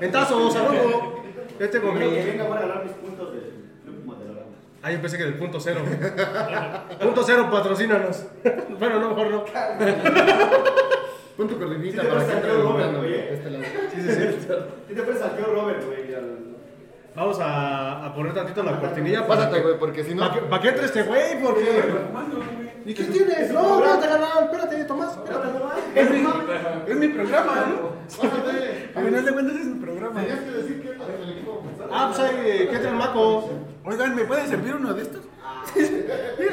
En 0.01 0.13
tazos, 0.13 0.53
saludos. 0.53 1.03
Tengo 1.59 1.95
Creo 1.95 2.11
que 2.11 2.17
mi. 2.21 2.23
venga 2.33 2.49
para 2.49 2.61
ganar 2.63 2.85
mis 2.85 2.93
puntos 2.95 3.33
del 3.33 3.53
Club 3.85 4.05
Modelorama. 4.05 4.47
Ah, 4.83 4.93
yo 4.93 5.01
pensé 5.01 5.17
que 5.17 5.25
del 5.25 5.39
punto 5.39 5.59
cero. 5.59 5.81
punto 7.01 7.23
cero, 7.25 7.49
patrocínanos. 7.51 8.25
bueno, 8.79 9.01
no, 9.01 9.09
mejor 9.15 9.31
no. 9.31 9.45
pon 11.37 11.49
tu 11.49 11.59
cortinita 11.59 12.03
Sí, 12.03 12.09
te 12.09 12.15
para 12.15 12.27
que 12.27 12.33
entre 12.33 12.51
el 12.53 12.63
Robert, 12.63 12.97
oye. 12.99 13.35
este 13.35 13.51
lado. 13.51 13.65
Sí, 13.95 14.01
sí, 14.01 14.09
sí. 14.11 14.49
¿Qué 14.89 14.95
te 14.95 15.03
parece 15.03 15.25
al 15.25 15.37
tío 15.37 15.47
Robert, 15.47 15.85
güey? 15.85 16.15
al- 16.15 16.47
Vamos 17.15 17.41
a, 17.41 18.05
a 18.05 18.15
poner 18.15 18.35
tantito 18.35 18.63
la 18.63 18.79
cortinilla. 18.79 19.27
Pásate, 19.27 19.61
güey, 19.61 19.79
porque 19.79 20.05
si 20.05 20.15
no. 20.15 20.21
¿Para 20.29 20.35
que, 20.35 20.41
pa' 20.47 20.61
que 20.61 20.69
entre 20.69 20.85
este 20.85 21.03
güey? 21.05 21.43
Porque. 21.43 21.83
¿Y 22.85 22.93
qué 22.95 23.05
tienes? 23.05 23.51
No, 23.53 23.79
espérate, 23.79 24.07
carnal, 24.09 24.45
espérate, 24.45 24.85
Tomás. 24.85 25.17
Espérate. 25.17 25.49
Es 25.95 26.11
mi, 26.11 26.25
es 26.89 26.97
mi 26.99 27.09
programa, 27.09 27.55
¿no? 27.71 27.91
Pásate. 28.31 28.91
A 28.95 29.01
final 29.01 29.25
de 29.25 29.33
cuentas 29.33 29.57
es 29.57 29.67
mi 29.67 29.81
programa. 29.81 30.21
Tenías 30.21 30.41
que 30.41 30.51
decir 30.51 30.83
que 30.83 30.89
del 30.91 31.31
equipo. 31.33 31.63
Ah, 31.91 32.13
pues 32.15 32.29
ahí, 32.31 32.69
¿qué 32.71 32.79
trae 32.79 32.89
el 32.93 32.97
maco? 32.97 33.51
Oigan, 33.85 34.15
¿me 34.15 34.25
pueden 34.25 34.47
servir 34.49 34.75
uno 34.75 34.93
de 34.93 35.03
estos? 35.03 35.23
Güey. 35.77 36.49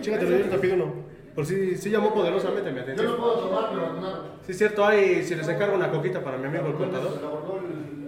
Chíngate, 0.00 0.26
yo 0.28 0.50
te 0.50 0.58
pido 0.58 0.74
uno. 0.74 0.94
Por 1.36 1.44
si, 1.46 1.76
si 1.76 1.90
llamó 1.90 2.12
poderosamente 2.14 2.70
mi 2.70 2.76
Yo 2.78 2.82
atención. 2.82 3.12
no 3.12 3.16
puedo 3.18 3.34
tomar, 3.34 3.68
pero 3.70 3.92
no. 3.92 4.08
Sí, 4.44 4.52
es 4.52 4.58
cierto, 4.58 4.84
hay, 4.86 5.22
si 5.22 5.34
les 5.36 5.46
encargo 5.46 5.76
una 5.76 5.90
coquita 5.90 6.24
para 6.24 6.38
mi 6.38 6.46
amigo 6.46 6.66
el 6.68 6.74
contador. 6.74 7.12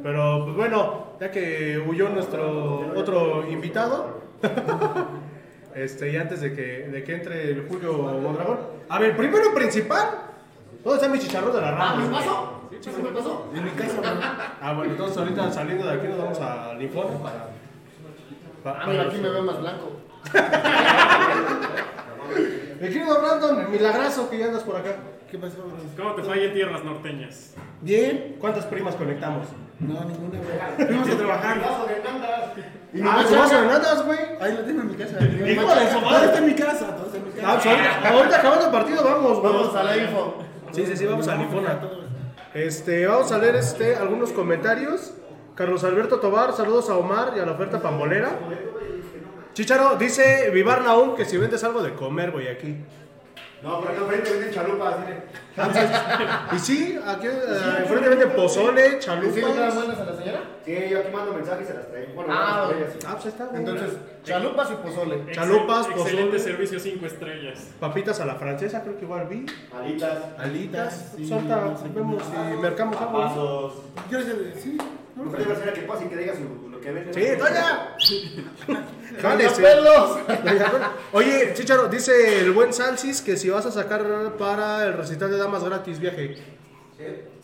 Pero, 0.03 0.45
pues 0.47 0.57
bueno, 0.57 1.05
ya 1.21 1.31
que 1.31 1.79
huyó 1.87 2.09
nuestro 2.09 2.91
otro 2.97 3.47
invitado, 3.51 4.21
este, 5.75 6.11
y 6.13 6.17
antes 6.17 6.41
de 6.41 6.55
que, 6.55 6.89
de 6.89 7.05
que 7.05 7.15
entre 7.15 7.51
el 7.51 7.67
Julio 7.69 7.93
Mondragón. 7.93 8.59
A 8.89 8.99
ver, 8.99 9.15
primero 9.17 9.53
principal, 9.55 10.09
¿dónde 10.83 10.97
está 11.01 11.13
mi 11.13 11.19
chicharrón 11.19 11.55
de 11.55 11.61
la 11.61 11.69
Ah, 11.69 11.97
¿me 11.97 12.05
rama? 12.05 12.19
paso? 12.19 12.53
¿Sí 12.81 12.91
me 13.03 13.11
pasó? 13.11 13.51
En 13.55 13.65
mi 13.65 13.71
casa, 13.73 14.01
¿no? 14.01 14.21
Ah, 14.63 14.73
bueno, 14.75 14.93
entonces 14.93 15.19
ahorita 15.19 15.53
saliendo 15.53 15.87
de 15.87 15.93
aquí 15.93 16.07
nos 16.07 16.17
vamos 16.19 16.41
al 16.41 16.81
informe 16.81 17.17
para... 17.23 17.49
para- 18.65 18.85
Ah, 18.85 18.87
mira, 18.89 19.03
aquí 19.03 19.19
me 19.19 19.29
veo 19.29 19.43
más 19.43 19.61
blanco. 19.61 19.93
Mi 22.81 22.89
querido 22.89 23.21
Brandon, 23.21 23.71
milagrazo 23.71 24.29
que 24.31 24.39
ya 24.39 24.47
andas 24.47 24.63
por 24.63 24.77
acá. 24.77 24.97
¿Qué 25.31 25.37
pasó, 25.39 25.57
bro? 25.59 25.77
¿Cómo 25.97 26.15
te 26.15 26.23
falla 26.23 26.45
en 26.45 26.55
tierras 26.55 26.85
norteñas? 26.85 27.55
Bien. 27.83 28.37
¿Cuántas 28.41 28.65
primas 28.67 28.95
conectamos? 28.95 29.47
No, 29.81 29.95
ninguna, 30.05 30.39
güey. 30.39 30.87
Fuimos 30.89 31.09
a 31.11 31.17
trabajar. 31.17 31.57
Y 32.95 33.01
no 33.01 33.11
Ah, 33.11 33.17
me 33.19 33.25
¿te 33.25 33.37
vas 33.37 33.45
a 33.45 33.49
saca. 33.49 33.61
Hernández, 33.65 34.05
güey? 34.07 34.19
Ahí 34.41 34.53
lo 34.55 34.61
tengo 34.63 34.81
en 34.83 34.89
mi 34.89 34.95
casa. 34.95 35.19
Hijo 35.21 35.75
de 35.75 35.87
su 35.87 35.99
Todo 36.01 36.11
madre. 36.11 36.27
está 36.27 36.39
en 36.39 36.47
mi 36.47 36.55
casa. 36.55 36.87
Mi. 37.13 37.41
Ah, 37.45 37.53
ahorita, 37.53 38.09
ahorita 38.11 38.39
acabando 38.39 38.65
el 38.67 38.73
partido, 38.73 39.05
vamos. 39.05 39.43
Vamos 39.43 39.75
a 39.77 39.83
la 39.83 39.97
info. 39.97 40.35
Sí, 40.73 40.87
sí, 40.87 40.97
sí, 40.97 41.05
vamos 41.07 41.29
a 41.29 41.35
Lifona. 41.37 41.79
Este, 42.55 43.07
vamos 43.07 43.31
a 43.33 43.39
leer 43.39 43.57
este, 43.57 43.97
algunos 43.97 44.33
comentarios. 44.33 45.13
Carlos 45.55 45.83
Alberto 45.85 46.21
Tobar, 46.21 46.53
saludos 46.53 46.89
a 46.89 46.97
Omar 46.97 47.33
y 47.37 47.41
a 47.41 47.47
la 47.47 47.53
oferta 47.53 47.81
pambolera. 47.81 48.31
Chicharo, 49.59 49.97
dice 49.97 50.51
Vivar 50.53 50.83
Naum 50.85 51.17
que 51.17 51.25
si 51.25 51.37
vendes 51.37 51.65
algo 51.65 51.83
de 51.83 51.93
comer, 51.93 52.31
güey, 52.31 52.47
aquí. 52.47 52.77
No, 53.61 53.81
por 53.81 53.91
acá 53.91 54.03
enfrente 54.03 54.31
venden 54.31 54.53
chalupas, 54.55 54.95
dile. 55.05 55.23
Y 56.55 56.59
sí, 56.61 56.97
aquí 57.05 57.27
eh, 57.27 57.79
enfrente 57.81 58.09
venden 58.09 58.31
pozole, 58.37 58.83
¿Y 58.83 58.89
si 58.89 58.93
le 58.95 58.99
chalupas. 59.01 59.75
buenas 59.75 59.99
a 59.99 60.05
la 60.05 60.17
señora? 60.17 60.41
Sí, 60.65 60.77
yo 60.89 60.99
aquí 61.01 61.09
mando 61.13 61.33
mensajes 61.35 61.65
y 61.65 61.67
se 61.67 61.75
las 61.75 61.89
traigo. 61.89 62.13
Bueno, 62.15 62.33
Ah. 62.37 62.71
Ah, 63.05 63.13
pues 63.15 63.27
está, 63.27 63.47
güey. 63.47 63.59
Entonces, 63.59 63.97
chalupas 64.23 64.71
y 64.71 64.75
pozole. 64.77 65.33
Chalupas, 65.33 65.87
pozole. 65.89 66.03
Excelente 66.05 66.39
servicio 66.39 66.79
5 66.79 67.07
estrellas. 67.07 67.71
Papitas 67.81 68.21
a 68.21 68.27
la 68.27 68.37
francesa, 68.37 68.85
creo 68.85 68.97
que 68.97 69.07
igual 69.07 69.27
vi. 69.27 69.45
Alitas, 69.77 70.19
Alitas, 70.39 71.13
Sí, 71.17 71.27
solta, 71.27 71.57
no 71.63 71.77
sé 71.77 71.89
vemos 71.93 72.23
si 72.23 72.57
mercamos 72.63 72.97
algo. 73.01 73.13
pasos. 73.21 73.73
Yo 74.09 74.21
sé, 74.23 74.55
sí. 74.61 74.79
No 75.25 75.31
creo 75.33 75.49
que 75.49 75.57
sea 75.57 75.73
que 75.73 75.81
pase 75.83 76.05
y 76.05 76.09
que 76.09 76.17
diga 76.17 76.35
su- 76.35 76.69
lo 76.71 76.81
que 76.81 76.93
vende. 76.93 77.13
Sí, 77.13 77.37
doña. 77.37 77.97
¡Manda 78.69 78.85
Jálese. 79.21 79.63
pelos! 79.63 80.19
Oye, 81.13 81.53
Chicharo, 81.55 81.89
dice 81.89 82.41
el 82.41 82.53
buen 82.53 82.73
Salsis 82.73 83.21
que 83.21 83.37
si 83.37 83.51
vas 83.51 83.67
a 83.67 83.71
sacar 83.73 84.03
para 84.39 84.85
el 84.85 84.93
recital 84.95 85.31
de 85.31 85.39
damas 85.39 85.65
gratis 85.65 85.99
viaje. 85.99 86.37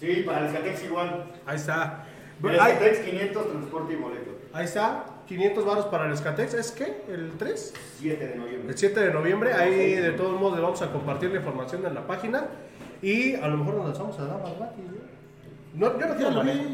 Sí, 0.00 0.22
para 0.26 0.40
el 0.40 0.46
Escatex 0.46 0.84
igual. 0.84 1.32
Ahí 1.46 1.56
está. 1.56 2.06
El 2.42 2.60
Ahí, 2.60 2.72
Escatex 2.72 2.98
500, 3.00 3.50
transporte 3.50 3.92
y 3.92 3.96
boleto. 3.96 4.30
ahí 4.52 4.64
está. 4.64 5.06
500 5.26 5.64
varos 5.64 5.86
para 5.86 6.06
el 6.06 6.12
Escatex. 6.12 6.54
¿Es 6.54 6.70
qué? 6.72 7.02
¿El 7.08 7.32
3? 7.38 7.72
7 8.00 8.26
de 8.28 8.34
noviembre. 8.36 8.68
El 8.70 8.78
7 8.78 9.00
de 9.00 9.10
noviembre. 9.12 9.52
Ahí 9.54 9.94
de 9.94 10.12
todos 10.12 10.38
modos 10.38 10.56
le 10.56 10.62
vamos 10.62 10.82
a 10.82 10.92
compartir 10.92 11.30
la 11.30 11.38
información 11.38 11.84
en 11.86 11.94
la 11.94 12.06
página. 12.06 12.46
Y 13.02 13.34
a 13.36 13.48
lo 13.48 13.56
mejor 13.58 13.74
nos 13.76 13.86
lanzamos 13.86 14.18
a 14.18 14.26
damas 14.26 14.56
gratis. 14.58 14.84
¿no? 15.74 15.88
No, 15.90 15.98
yo 16.00 16.06
no 16.06 16.14
quiero 16.14 16.30
lo 16.30 16.36
manejo. 16.44 16.68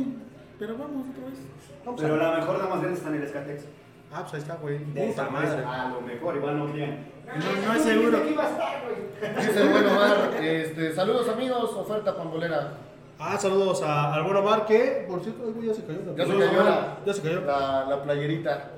Pero 0.61 0.77
vamos 0.77 1.07
otra 1.11 1.25
vez. 1.25 1.39
Vamos 1.87 2.01
Pero 2.03 2.15
a... 2.15 2.17
la 2.19 2.39
mejor 2.39 2.59
dama 2.59 2.77
grande 2.77 2.99
está 2.99 3.09
en 3.09 3.15
el 3.17 3.23
Escatex. 3.23 3.65
Ah, 4.13 4.21
pues 4.23 4.35
ahí 4.35 4.41
está, 4.41 4.57
güey. 4.57 4.79
De 4.79 4.85
Puta 4.85 5.23
esa 5.23 5.31
madre. 5.31 5.65
A 5.65 5.89
lo 5.89 6.01
mejor, 6.03 6.37
igual 6.37 6.59
no 6.59 6.67
digan. 6.67 7.07
No, 7.27 7.67
no 7.67 7.75
es 7.75 7.83
seguro. 7.83 8.19
Dice 8.21 9.63
el 9.63 9.69
buen 9.71 9.87
Omar, 9.87 10.35
este, 10.43 10.95
saludos 10.95 11.29
amigos, 11.31 11.71
oferta 11.75 12.15
pambolera. 12.15 12.75
Ah, 13.19 13.39
saludos 13.39 13.83
a, 13.83 14.13
al 14.15 14.23
buen 14.25 14.37
Omar 14.37 14.67
que, 14.67 15.07
por 15.09 15.23
cierto, 15.23 15.45
ay, 15.47 15.53
güey, 15.53 15.69
ya 15.69 15.75
se 15.75 15.85
cayó. 15.85 16.01
Ya 16.15 16.27
se 16.27 16.33
cayó 16.33 16.65
la, 16.65 16.99
Ya 17.07 17.15
se 17.15 17.23
cayó. 17.23 17.41
la, 17.43 17.85
la 17.89 18.03
playerita. 18.03 18.71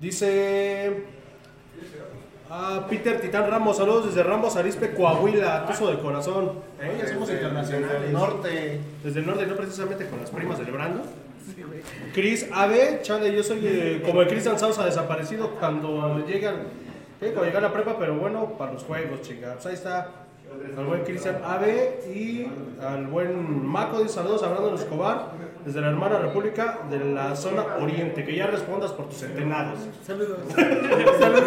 Dice 0.00 1.04
ah, 2.50 2.86
Peter 2.88 3.20
Titán 3.20 3.50
Ramos, 3.50 3.76
saludos 3.78 4.06
desde 4.06 4.22
Ramos 4.22 4.54
Arispe, 4.56 4.94
Coahuila, 4.94 5.66
tuzo 5.66 5.90
de 5.90 5.98
corazón. 5.98 6.52
Eh, 6.80 6.98
ya 7.00 7.08
somos 7.08 7.30
internacionales. 7.30 8.12
Norte. 8.12 8.80
Desde 9.02 9.20
el 9.20 9.26
norte, 9.26 9.46
no 9.46 9.56
precisamente 9.56 10.06
con 10.06 10.20
las 10.20 10.30
primas 10.30 10.58
celebrando. 10.58 11.02
Chris 12.14 12.48
AB, 12.52 13.02
chale, 13.02 13.34
yo 13.34 13.42
soy 13.42 13.60
eh, 13.64 14.02
como 14.04 14.22
el 14.22 14.28
Cristian 14.28 14.58
Sausa 14.58 14.84
desaparecido 14.84 15.50
cuando 15.58 16.24
llegan, 16.26 16.56
¿qué? 17.20 17.26
cuando 17.28 17.44
llega 17.46 17.58
a 17.58 17.62
la 17.62 17.72
prepa, 17.72 17.96
pero 17.98 18.14
bueno, 18.16 18.52
para 18.58 18.72
los 18.72 18.82
juegos, 18.84 19.22
chingados. 19.22 19.56
Pues 19.56 19.66
ahí 19.66 19.74
está 19.74 20.10
al 20.76 20.84
buen 20.84 21.02
Cristian 21.02 21.40
AB 21.44 21.64
y 22.14 22.46
al 22.80 23.06
buen 23.08 23.66
Maco, 23.66 24.00
dice 24.02 24.14
saludos 24.14 24.42
a 24.44 24.48
Brandon 24.50 24.74
Escobar 24.74 25.32
desde 25.64 25.80
la 25.80 25.88
hermana 25.88 26.18
República 26.18 26.80
de 26.90 26.98
la 27.12 27.34
zona 27.34 27.64
oriente, 27.80 28.24
que 28.24 28.36
ya 28.36 28.46
respondas 28.46 28.92
por 28.92 29.08
tus 29.08 29.18
centenados. 29.18 29.78
Saludos. 30.06 30.38
Saludos. 31.18 31.42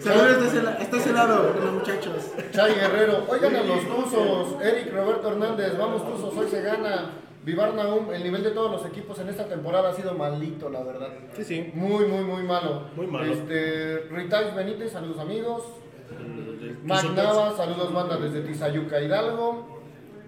Saludos 0.00 0.42
desde 0.42 0.62
la- 0.62 0.70
hasta 0.72 0.96
ese 0.96 1.12
lado, 1.12 1.52
los 1.62 1.72
muchachos. 1.72 2.14
Chay 2.50 2.74
Guerrero. 2.74 3.24
Oigan 3.28 3.54
a 3.56 3.62
los 3.62 3.80
Tuzos. 3.86 4.56
Eric 4.62 4.92
Roberto 4.92 5.28
Hernández. 5.30 5.76
Vamos 5.78 6.02
Tuzos, 6.10 6.36
hoy 6.36 6.46
se 6.50 6.62
gana. 6.62 7.10
Vivar 7.44 7.74
Naum, 7.74 8.12
el 8.12 8.22
nivel 8.22 8.44
de 8.44 8.52
todos 8.52 8.70
los 8.70 8.86
equipos 8.86 9.18
en 9.18 9.28
esta 9.28 9.46
temporada 9.46 9.90
ha 9.90 9.92
sido 9.92 10.14
malito, 10.14 10.70
la 10.70 10.82
verdad. 10.84 11.08
Sí, 11.36 11.42
sí. 11.44 11.70
Muy, 11.74 12.06
muy, 12.06 12.22
muy 12.22 12.42
malo. 12.44 12.84
Muy 12.94 13.08
malo. 13.08 13.32
Este, 13.32 14.06
Ritais 14.10 14.54
Benítez, 14.54 14.92
saludos 14.92 15.18
amigos. 15.18 15.64
Tus 16.08 16.84
Mac. 16.84 17.04
Nava, 17.16 17.56
saludos 17.56 17.92
banda 17.92 18.16
desde 18.16 18.42
Tizayuca 18.42 19.00
Hidalgo. 19.00 19.80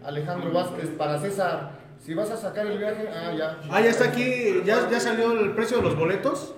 Alejandro 0.04 0.52
Vázquez 0.52 0.88
para 0.98 1.18
César. 1.18 1.78
Si 2.00 2.14
vas 2.14 2.30
a 2.30 2.36
sacar 2.36 2.66
el 2.66 2.78
viaje, 2.78 3.08
ah, 3.08 3.32
ya. 3.32 3.58
Ah, 3.70 3.80
ya 3.80 3.90
está 3.90 4.06
aquí, 4.06 4.62
ya, 4.64 4.90
ya 4.90 5.00
salió 5.00 5.32
el 5.40 5.52
precio 5.52 5.78
de 5.78 5.84
los 5.84 5.96
boletos 5.96 6.54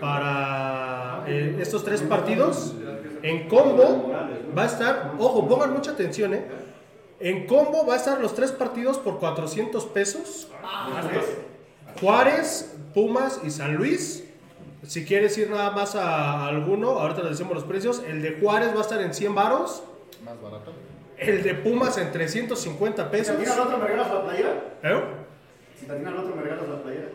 para 0.00 1.24
eh, 1.28 1.56
estos 1.60 1.84
tres 1.84 2.02
partidos. 2.02 2.74
En 3.22 3.48
combo 3.48 4.12
va 4.56 4.62
a 4.64 4.66
estar, 4.66 5.14
ojo, 5.18 5.48
pongan 5.48 5.72
mucha 5.72 5.92
atención, 5.92 6.34
¿eh? 6.34 6.46
En 7.18 7.46
combo 7.46 7.86
va 7.86 7.94
a 7.94 7.96
estar 7.96 8.20
los 8.20 8.34
tres 8.34 8.52
partidos 8.52 8.98
por 8.98 9.18
400 9.18 9.84
pesos. 9.86 10.48
Juárez, 12.00 12.74
Pumas 12.94 13.40
y 13.44 13.50
San 13.50 13.74
Luis. 13.74 14.24
Si 14.86 15.04
quieres 15.04 15.36
ir 15.38 15.50
nada 15.50 15.70
más 15.70 15.96
a 15.96 16.46
alguno, 16.46 16.90
ahorita 16.90 17.22
les 17.22 17.30
decimos 17.32 17.54
los 17.54 17.64
precios. 17.64 18.02
El 18.06 18.22
de 18.22 18.38
Juárez 18.40 18.74
va 18.74 18.78
a 18.78 18.82
estar 18.82 19.00
en 19.00 19.14
100 19.14 19.34
varos. 19.34 19.82
Más 20.24 20.40
barato. 20.40 20.72
El 21.16 21.42
de 21.42 21.54
Pumas 21.54 21.96
en 21.98 22.12
350 22.12 23.04
Si 23.04 23.10
pesos. 23.10 23.36
te 23.36 23.42
atinan 23.42 23.58
al 23.58 23.66
otro, 23.66 23.78
me 23.78 23.84
regalas 23.86 24.12
la 24.12 24.22
playera. 24.24 24.50
¿Eh? 24.82 25.04
Si 25.80 25.86
te 25.86 25.92
al 25.92 26.16
otro, 26.18 26.36
me 26.36 26.42
regalas 26.42 26.68
la 26.68 26.82
playera. 26.82 27.08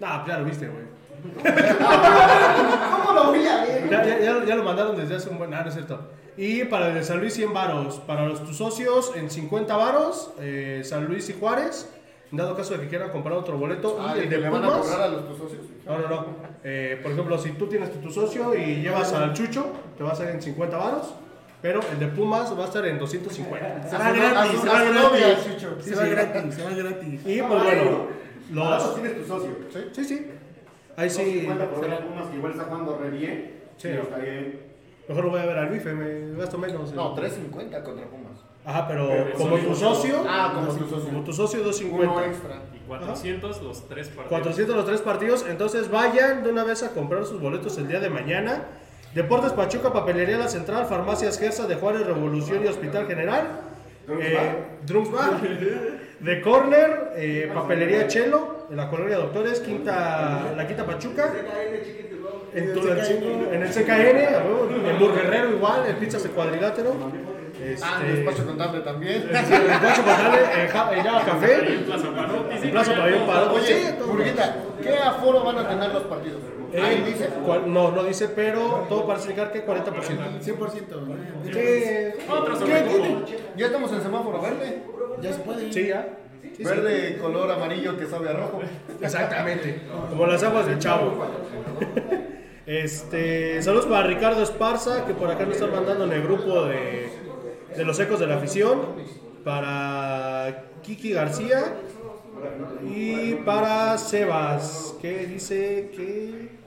Nah, 0.00 0.26
ya 0.26 0.38
lo 0.38 0.44
viste, 0.46 0.66
güey. 0.66 0.84
¿Cómo 1.22 3.12
lo 3.12 3.32
vi 3.32 3.46
a 3.46 3.64
ver? 3.64 3.88
Ya, 3.90 4.04
ya- 4.04 4.44
ya- 4.44 4.54
lo 4.56 4.64
mandaron 4.64 4.96
desde 4.96 5.16
hace 5.16 5.28
un 5.28 5.38
buen... 5.38 5.52
Ah, 5.54 5.62
no 5.62 5.68
es 5.68 5.74
cierto. 5.74 6.00
Y 6.36 6.64
para 6.64 6.88
el 6.88 6.94
de 6.94 7.04
San 7.04 7.20
Luis 7.20 7.34
100 7.34 7.52
varos. 7.52 7.96
Para 8.06 8.26
los 8.26 8.42
tus 8.44 8.56
socios 8.56 9.12
en 9.16 9.30
50 9.30 9.76
varos. 9.76 10.32
eh, 10.40 10.82
San 10.84 11.04
Luis 11.06 11.28
y 11.28 11.34
Juárez. 11.38 11.88
Dado 12.30 12.56
caso 12.56 12.72
de 12.74 12.80
que 12.80 12.88
quieran 12.88 13.10
comprar 13.10 13.36
otro 13.36 13.58
boleto. 13.58 13.98
Ah, 14.00 14.14
y 14.16 14.20
y 14.20 14.22
el 14.24 14.30
de 14.30 14.38
le 14.38 14.48
van 14.48 14.64
a 14.64 14.68
Pumas... 14.68 14.80
cobrar 14.86 15.02
a 15.02 15.08
los 15.08 15.28
tus 15.28 15.36
socios. 15.38 15.60
No, 15.84 15.98
no, 15.98 16.08
no. 16.08 16.26
Eh, 16.64 16.98
por 17.02 17.12
ejemplo, 17.12 17.36
si 17.38 17.50
tú 17.52 17.66
tienes 17.66 17.92
tu, 17.92 17.98
tu 17.98 18.10
socio 18.10 18.54
y 18.54 18.76
llevas 18.76 19.12
al 19.12 19.34
Chucho, 19.34 19.66
te 19.98 20.04
va 20.04 20.12
a 20.12 20.14
salir 20.14 20.34
en 20.36 20.40
50 20.42 20.76
varos. 20.76 21.14
Pero 21.60 21.80
el 21.92 21.98
de 22.00 22.06
Pumas 22.08 22.58
va 22.58 22.62
a 22.64 22.66
estar 22.66 22.84
en 22.86 22.98
250. 22.98 23.88
Se 23.88 23.96
va 23.98 24.10
gratis, 24.10 24.60
se 24.60 24.68
va 24.68 24.82
gratis. 24.82 25.84
Se 25.84 25.94
va 25.94 26.04
gratis, 26.06 26.54
se 26.54 26.64
va 26.64 26.70
gratis. 26.70 27.20
Y 27.26 27.42
pues 27.42 27.62
bueno, 27.62 28.06
los... 28.52 28.94
tienes 28.94 29.16
tu 29.18 29.24
socio. 29.28 29.50
Sí, 29.92 30.04
sí. 30.04 30.31
Ahí 30.96 31.08
sí. 31.10 31.40
50 31.40 31.70
por 31.70 31.80
ver 31.80 31.92
a 31.94 31.98
Pumas 32.06 32.26
que 32.28 32.36
igual 32.36 32.52
está 32.52 32.64
jugando 32.64 32.98
re 32.98 33.10
bien. 33.10 33.60
Sí. 33.76 33.88
Y 33.88 33.92
está 33.92 34.18
bien. 34.18 34.60
Mejor 35.08 35.24
lo 35.24 35.30
voy 35.30 35.40
a 35.40 35.46
ver 35.46 35.58
al 35.58 35.68
bife, 35.68 35.92
me 35.92 36.36
gasto 36.38 36.58
menos. 36.58 36.92
No, 36.92 37.14
3.50 37.16 37.82
contra 37.82 38.06
Pumas. 38.06 38.32
Ajá, 38.64 38.86
pero 38.86 39.08
Pero 39.08 39.32
como 39.34 39.56
tu 39.56 39.74
socio, 39.74 40.24
Ah, 40.28 40.52
como 40.54 40.68
tu 40.68 40.78
como 40.86 40.88
socio. 41.00 41.20
tu 41.24 41.32
socio 41.32 41.58
Uno 41.60 41.66
250. 41.68 42.26
extra. 42.26 42.62
Y 42.74 42.78
400 42.86 43.62
los 43.62 43.88
tres 43.88 44.06
partidos. 44.08 44.28
400 44.28 44.76
los 44.76 44.84
tres 44.86 45.00
partidos, 45.00 45.46
entonces 45.48 45.90
vayan 45.90 46.44
de 46.44 46.50
una 46.50 46.62
vez 46.62 46.82
a 46.84 46.90
comprar 46.92 47.24
sus 47.24 47.40
boletos 47.40 47.76
el 47.78 47.88
día 47.88 47.98
de 47.98 48.08
mañana. 48.10 48.62
Deportes 49.14 49.52
Pachuca, 49.52 49.92
Papelería 49.92 50.38
La 50.38 50.48
Central, 50.48 50.86
Farmacias 50.86 51.38
Gersa 51.38 51.66
de 51.66 51.74
Juárez, 51.74 52.06
Revolución 52.06 52.62
y 52.64 52.68
Hospital 52.68 53.06
General. 53.08 53.48
Eh, 54.08 54.54
Drums 54.86 55.10
Bar. 55.10 55.32
De 56.22 56.40
Corner, 56.40 57.12
eh, 57.16 57.50
Papelería 57.52 58.06
Chelo, 58.06 58.66
en 58.70 58.76
la 58.76 58.88
colonia 58.88 59.16
Doctores, 59.16 59.60
Quinta, 59.60 60.52
la 60.56 60.66
Quinta 60.66 60.86
Pachuca. 60.86 61.32
En, 62.54 62.68
el, 62.70 63.48
en 63.54 63.62
el 63.62 63.68
CKN, 63.70 64.88
en 64.90 64.98
Burguerrero 64.98 65.50
igual, 65.50 65.84
en 65.88 65.96
Pizzas 65.96 66.22
de 66.22 66.28
Cuadrilátero. 66.30 66.94
Este, 67.62 67.84
Ah, 67.86 68.02
el 68.04 68.16
despacho 68.16 68.46
contable 68.46 68.80
también. 68.80 69.22
en 69.22 69.28
Despacho 69.32 70.02
Contable, 70.02 70.38
en 70.62 70.68
Ja- 70.68 70.90
en 70.94 71.02
Java 71.04 71.24
Café, 71.24 71.54
en 71.74 71.84
Plaza 72.70 72.92
en 72.92 72.98
Pabellón 72.98 73.26
Parado. 73.26 73.52
Oye. 73.54 73.94
Burguita, 74.06 74.56
¿qué 74.82 74.98
aforo 74.98 75.44
van 75.44 75.58
a 75.58 75.68
tener 75.68 75.92
los 75.92 76.02
partidos? 76.04 76.40
Eh, 76.72 76.80
Ahí 76.80 77.02
dice. 77.06 77.28
cual- 77.44 77.72
No, 77.72 77.90
no 77.92 78.02
dice, 78.04 78.28
pero 78.28 78.86
todo 78.88 79.06
parece 79.06 79.26
indicar 79.30 79.52
que 79.52 79.64
40%. 79.64 80.40
100%. 80.40 81.00
¿no? 81.02 81.14
¿Qué? 81.50 82.14
Otro 82.30 82.54
¿Qué 82.54 82.60
sobre 82.60 82.80
tiene? 82.82 83.24
Ya 83.56 83.66
estamos 83.66 83.92
en 83.92 84.00
semáforo 84.02 84.40
verde. 84.40 84.82
Ya 85.20 85.32
se 85.32 85.40
puede. 85.40 85.72
Sí, 85.72 85.88
ya. 85.88 86.08
Sí, 86.42 86.50
sí. 86.56 86.64
Verde 86.64 87.18
color 87.18 87.50
amarillo 87.50 87.96
que 87.98 88.06
sabe 88.06 88.28
a 88.30 88.32
rojo. 88.32 88.60
Exactamente. 89.00 89.82
Como 90.10 90.26
las 90.26 90.42
aguas 90.42 90.66
del 90.66 90.78
chavo. 90.78 91.24
Este, 92.66 93.60
saludos 93.62 93.86
para 93.86 94.06
Ricardo 94.06 94.42
Esparza, 94.42 95.04
que 95.04 95.14
por 95.14 95.30
acá 95.30 95.44
nos 95.44 95.56
están 95.56 95.72
mandando 95.72 96.04
en 96.04 96.12
el 96.12 96.22
grupo 96.22 96.64
de, 96.66 97.08
de 97.76 97.84
los 97.84 97.98
ecos 98.00 98.20
de 98.20 98.26
la 98.28 98.36
afición. 98.36 98.80
Para 99.44 100.64
Kiki 100.82 101.12
García. 101.12 101.64
Y 102.88 103.34
para 103.44 103.98
Sebas, 103.98 104.94
que 105.02 105.26
dice 105.26 105.90
que. 105.94 106.61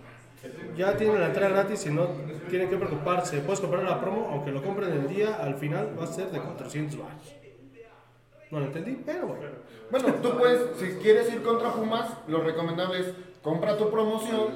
Ya 0.75 0.95
tienen 0.97 1.19
la 1.19 1.27
entrada 1.27 1.49
gratis 1.49 1.85
y 1.85 1.89
no 1.89 2.07
tienen 2.49 2.69
que 2.69 2.77
preocuparse. 2.77 3.39
Puedes 3.39 3.59
comprar 3.59 3.83
la 3.83 3.99
promo, 3.99 4.29
aunque 4.31 4.51
lo 4.51 4.61
compren 4.63 4.91
el 4.91 5.07
día, 5.07 5.35
al 5.35 5.55
final 5.55 5.95
va 5.99 6.03
a 6.03 6.07
ser 6.07 6.31
de 6.31 6.39
400 6.39 6.99
baros. 6.99 7.35
No 8.51 8.59
lo 8.59 8.65
entendí, 8.65 9.01
pero 9.05 9.27
bueno. 9.27 9.43
Bueno, 9.91 10.13
tú 10.21 10.37
puedes, 10.37 10.61
si 10.77 10.93
quieres 11.01 11.31
ir 11.33 11.41
contra 11.43 11.71
Pumas, 11.71 12.09
lo 12.27 12.41
recomendable 12.41 12.99
es 12.99 13.13
compra 13.41 13.77
tu 13.77 13.89
promoción 13.91 14.47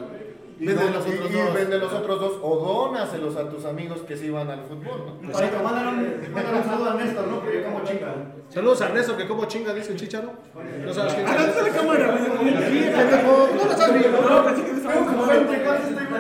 y, 0.60 0.66
Vende 0.66 0.92
los 0.92 1.06
otros 1.06 1.30
y 1.32 1.34
dos. 1.34 1.54
vende 1.54 1.78
los 1.78 1.94
otros 1.94 2.20
dos 2.20 2.40
o 2.42 2.56
dónaselos 2.58 3.36
a 3.38 3.50
tus 3.50 3.64
amigos 3.66 4.02
que 4.02 4.18
se 4.18 4.26
iban 4.26 4.50
al 4.50 4.66
fútbol. 4.66 5.20
¿no? 5.22 5.30
Mándale 5.64 5.88
un, 5.88 6.34
mándale 6.34 6.58
un 6.58 6.64
saludo 6.66 6.90
a 6.90 6.94
Néstor, 6.96 7.28
¿no? 7.28 7.40
Porque 7.40 7.64
como 7.64 7.84
chinga. 7.84 8.16
Saludos 8.50 8.82
a 8.82 8.88
Ernesto, 8.88 9.16
que 9.16 9.28
como 9.28 9.46
chinga, 9.46 9.74
dice 9.74 9.92
el 9.94 9.98
chicharo. 10.00 10.32
No 10.84 10.94
sabes 10.94 11.14
quién 11.14 11.28
Ah, 11.28 11.38
no. 13.24 13.48
No. 14.04 14.44
No, 14.44 14.79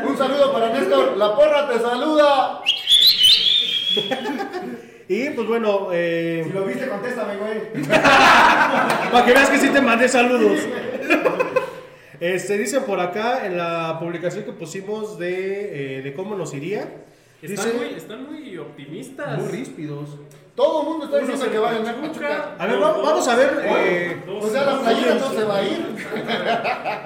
Un 0.07 0.17
saludo 0.17 0.53
para 0.53 0.73
Néstor, 0.73 1.17
la 1.17 1.35
porra 1.35 1.69
te 1.69 1.79
saluda. 1.79 2.61
Y 5.11 5.31
pues 5.31 5.47
bueno, 5.47 5.87
eh, 5.91 6.43
Si 6.45 6.53
lo 6.53 6.65
viste, 6.65 6.87
contéstame, 6.87 7.37
güey. 7.37 7.83
para 7.89 9.25
que 9.25 9.33
veas 9.33 9.49
que 9.49 9.57
sí 9.57 9.69
te 9.69 9.81
mandé 9.81 10.07
saludos. 10.07 10.59
Este, 12.19 12.57
dicen 12.57 12.83
por 12.83 12.99
acá 12.99 13.45
en 13.45 13.55
la 13.55 13.97
publicación 13.97 14.43
que 14.43 14.51
pusimos 14.51 15.17
de, 15.17 15.99
eh, 15.99 16.01
de 16.01 16.13
cómo 16.13 16.35
nos 16.35 16.53
iría. 16.53 16.85
Están 17.41 17.77
muy, 17.77 17.93
están 17.95 18.29
muy 18.29 18.57
optimistas. 18.57 19.39
muy 19.39 19.47
ríspidos. 19.47 20.17
Todo 20.59 20.81
el 20.81 20.87
mundo 20.89 21.05
está 21.05 21.17
diciendo 21.19 21.45
que 21.49 21.55
el 21.55 21.63
va 21.63 21.69
a 21.69 21.73
ganar 21.73 21.95
Pachuca. 22.01 22.55
A 22.59 22.65
ver, 22.67 22.79
dos, 22.79 22.83
va- 22.89 22.93
dos, 22.97 23.05
vamos 23.07 23.27
a 23.29 23.35
ver, 23.37 23.55
dos, 23.55 23.63
eh, 23.65 24.23
dos, 24.25 24.43
O 24.43 24.49
sea, 24.49 24.63
la 24.65 24.79
playera 24.81 25.13
no 25.15 25.29
se 25.29 25.43
va 25.45 25.55
a 25.55 25.63
ir. 25.63 25.95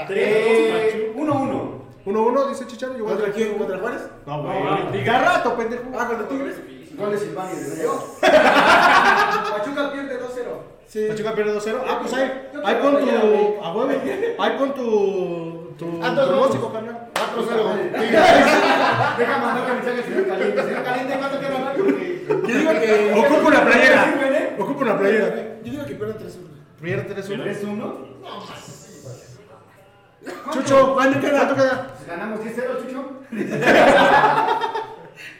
Eh, 0.09 1.13
1-1. 1.15 1.83
1-1, 2.03 2.49
dice 2.49 2.65
Chicharo. 2.65 2.97
Yo 2.97 3.05
¿Contra 3.05 3.31
quién? 3.31 3.53
¿Contra 3.59 3.77
Juárez? 3.77 4.01
No, 4.25 4.37
No, 4.37 4.43
güey. 4.43 4.87
Tigres. 4.91 5.05
Ya 5.05 5.19
rato, 5.21 5.55
pendejo. 5.55 5.83
Ah, 5.97 6.07
contra 6.07 6.27
Tigres. 6.27 6.55
Gol 6.97 7.11
de 7.11 7.17
Silvani, 7.19 7.55
desde 7.55 7.83
yo. 7.83 8.05
Pachuca 8.21 9.91
pierde 9.93 10.19
2-0. 10.19 10.45
Sí. 10.87 11.05
Pachuca 11.09 11.35
pierde 11.35 11.53
2-0. 11.55 11.77
Ah, 11.87 11.97
pues 12.01 12.13
ahí, 12.13 12.49
ahí 12.65 12.75
pon 12.81 12.99
tu. 12.99 13.09
A 13.63 13.71
huevo. 13.73 13.91
Ahí 14.39 14.51
pon 14.57 14.73
tu. 14.73 15.75
Tu 15.77 15.85
Ah, 16.03 16.11
pronóstico, 16.15 16.69
vamos. 16.71 16.89
carnal. 16.89 17.09
4-0. 17.13 17.91
Deja 19.17 19.37
mandar 19.37 19.65
que 19.65 19.73
mensaje 19.73 19.97
al 19.99 20.03
señor 20.05 20.27
Caliente. 20.27 20.63
Señor 20.63 20.83
Caliente, 20.83 21.15
¿cuánto 21.17 21.39
queda? 21.39 21.73
Porque... 21.75 21.92
Yo 22.53 22.59
digo 22.59 22.71
que. 22.79 23.13
Ocupa 23.19 23.47
una 23.47 23.65
playera. 23.65 24.01
Ocupa 24.59 24.81
una 24.81 24.97
playera. 24.99 25.35
Yo 25.63 25.71
digo 25.71 25.85
que 25.85 25.95
pierden 25.95 26.17
3-1. 26.17 26.21
Pierde 26.81 27.15
3-1. 27.15 27.43
3-1. 27.43 28.13
Chucho, 30.53 30.93
¿Cuánto 30.93 31.19
queda? 31.19 31.31
¿Cuánto 31.37 31.55
queda? 31.55 31.95
Ganamos 32.07 32.39
10-0, 32.39 32.81
Chucho. 32.81 33.01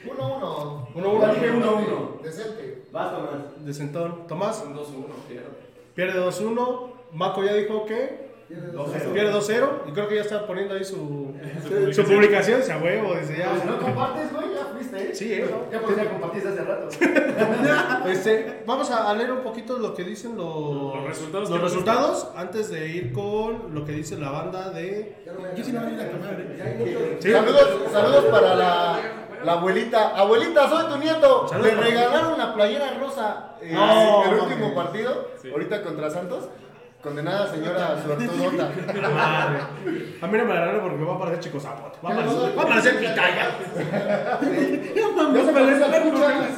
1-1. 0.06 0.94
1-1. 0.94 1.34
Dije 1.34 1.52
1-1. 1.52 2.20
Decente. 2.22 2.84
Vas, 2.92 3.10
Tomás. 3.12 3.64
De 3.64 3.74
Centón. 3.74 4.26
Tomás. 4.26 4.64
2-1, 4.64 4.74
pierde. 5.28 5.46
Pierde 5.94 6.20
2-1. 6.20 6.90
Maco 7.12 7.44
ya 7.44 7.54
dijo 7.54 7.86
que. 7.86 8.34
Pierde 8.48 9.32
2-0. 9.32 9.68
Y 9.88 9.92
creo 9.92 10.08
que 10.08 10.16
ya 10.16 10.22
está 10.22 10.46
poniendo 10.46 10.74
ahí 10.74 10.84
su, 10.84 11.34
su 11.92 12.04
publicación. 12.04 12.62
Se 12.62 12.72
a 12.72 12.78
huevo, 12.78 13.14
dice 13.14 13.36
Si 13.36 13.66
no 13.66 13.74
ya. 13.74 13.78
compartes, 13.78 14.32
güey, 14.32 14.43
ya. 14.43 14.43
Sí, 15.14 15.32
eh. 15.32 15.50
Ya 15.72 15.80
podría 15.80 16.10
compartir 16.10 16.46
hace 16.46 16.62
rato. 16.62 16.88
Este, 18.10 18.62
vamos 18.66 18.90
a 18.90 19.12
leer 19.14 19.32
un 19.32 19.40
poquito 19.42 19.78
lo 19.78 19.94
que 19.94 20.04
dicen 20.04 20.36
los, 20.36 20.94
Los 20.94 21.04
resultados 21.06 21.50
los 21.50 21.60
resultados 21.60 22.28
antes 22.36 22.70
de 22.70 22.86
ir 22.88 23.12
con 23.12 23.74
lo 23.74 23.84
que 23.84 23.92
dice 23.92 24.16
la 24.18 24.30
banda 24.30 24.70
de. 24.70 25.16
Yo 25.56 25.64
sí 25.64 25.72
no 25.72 25.80
voy 25.80 25.90
a 25.90 25.94
ir 25.94 26.00
a 26.00 26.10
tomar. 26.10 26.36
¿eh? 26.40 27.18
Sí. 27.20 27.32
Saludos, 27.32 27.68
saludos 27.92 28.24
para 28.26 28.54
la, 28.54 28.98
la 29.44 29.52
abuelita. 29.52 30.08
Abuelita, 30.16 30.68
soy 30.68 30.86
tu 30.92 30.98
nieto. 30.98 31.46
Le 31.62 31.70
regalaron 31.70 32.34
una 32.34 32.54
playera 32.54 32.94
rosa 32.98 33.56
eh, 33.62 33.72
No, 33.72 34.24
el 34.24 34.40
último 34.40 34.68
no. 34.68 34.74
partido, 34.74 35.28
Sí. 35.40 35.50
ahorita 35.50 35.82
contra 35.82 36.10
Santos. 36.10 36.48
Condenada 37.04 37.46
señora 37.50 38.02
suertudota. 38.02 38.70
Madre. 39.12 39.58
A 40.22 40.26
mí 40.26 40.38
no 40.38 40.44
me 40.46 40.54
la 40.54 40.60
regalo 40.64 40.80
porque 40.82 41.04
va 41.04 41.14
a 41.14 41.18
parecer 41.18 41.40
chico 41.40 41.60
zapote. 41.60 41.98
Va 42.02 42.10
a 42.12 42.16
parecer, 42.16 42.58
va 42.58 42.62
a 42.62 42.66
parecer 42.66 42.98
pitaya. 42.98 43.50
Ya 45.34 45.44
se 45.44 45.52
parece 45.52 45.84
al 45.84 46.02
Pucha. 46.02 46.48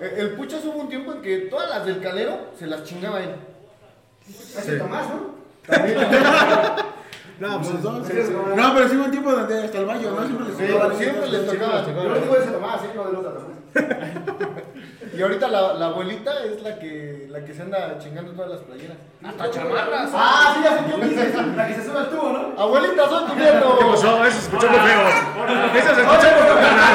Eh, 0.00 0.14
El 0.18 0.30
Puchas 0.32 0.64
hubo 0.64 0.78
un 0.80 0.88
tiempo 0.88 1.12
en 1.12 1.22
que 1.22 1.36
todas 1.50 1.70
las 1.70 1.86
del 1.86 2.00
calero 2.00 2.50
se 2.58 2.66
las 2.66 2.82
chingaba 2.82 3.20
él. 3.22 3.36
Ese 4.28 4.78
Tomás, 4.78 5.06
¿no? 5.08 5.34
No, 7.40 7.60
pues, 7.60 7.82
dos. 7.82 7.94
No, 8.56 8.74
pero 8.74 8.88
sí 8.88 8.96
hubo 8.96 9.04
un 9.06 9.10
tiempo 9.10 9.32
donde 9.32 9.64
hasta 9.64 9.78
el 9.78 9.86
mayo, 9.86 10.10
¿no? 10.12 10.24
Siempre 10.24 10.46
les 10.48 10.56
Sí, 10.56 10.66
tocaba. 10.72 10.94
siempre 10.94 11.28
les 11.28 11.46
tocaba. 11.46 11.84
Yo 11.86 11.92
no 12.08 12.14
digo 12.14 12.36
ese 12.36 12.50
Tomás, 12.50 12.82
¿eh? 12.82 12.90
No 12.94 13.04
del 13.04 13.16
otro 13.16 13.30
Tomás. 13.32 13.63
Y 15.16 15.22
ahorita 15.22 15.46
la, 15.46 15.74
la 15.74 15.86
abuelita 15.86 16.32
es 16.44 16.60
la 16.62 16.76
que, 16.76 17.28
la 17.30 17.44
que 17.44 17.54
se 17.54 17.62
anda 17.62 17.98
chingando 18.00 18.32
todas 18.32 18.50
las 18.50 18.60
playeras. 18.62 18.96
Hasta 19.22 19.50
chamarras. 19.50 20.10
Ah, 20.12 20.54
sí, 20.56 20.62
ya 20.64 20.76
sé 20.76 20.84
quién 20.86 21.08
dices. 21.08 21.56
La 21.56 21.68
que 21.68 21.74
se 21.74 21.84
sube 21.84 21.98
al 21.98 22.10
tubo, 22.10 22.30
¿no? 22.30 22.60
Abuelita, 22.60 23.08
soy 23.08 23.24
tu 23.26 23.34
nieto. 23.36 23.78
¿Qué 23.78 23.84
pasó? 23.84 24.24
Eso 24.24 24.36
se 24.36 24.44
escuchó 24.46 24.68
muy 24.68 24.80
feo. 24.80 25.02
Eso 25.76 25.94
se 25.94 26.00
escuchó 26.02 26.28
por 26.36 26.46
tu 26.48 26.54
canal. 26.54 26.94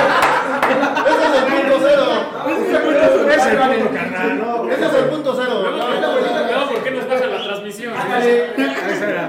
Ese 1.07 1.23
es 1.25 1.33
el 1.37 1.45
punto 1.53 1.75
cero. 1.81 2.05
Ese 2.49 2.61
es 2.69 3.45
el 3.47 3.57
punto 3.57 3.93
canal, 3.93 4.37
¿no? 4.37 4.69
Ese 4.69 4.85
es 4.85 4.93
el 4.93 5.05
punto 5.05 5.33
cero. 5.37 5.53
Luego, 5.63 6.69
¿por 6.71 6.83
qué 6.83 6.91
nos 6.91 7.07
bajan 7.07 7.31
la 7.31 7.43
transmisión? 7.43 7.93
Esa 7.95 9.09
era. 9.09 9.25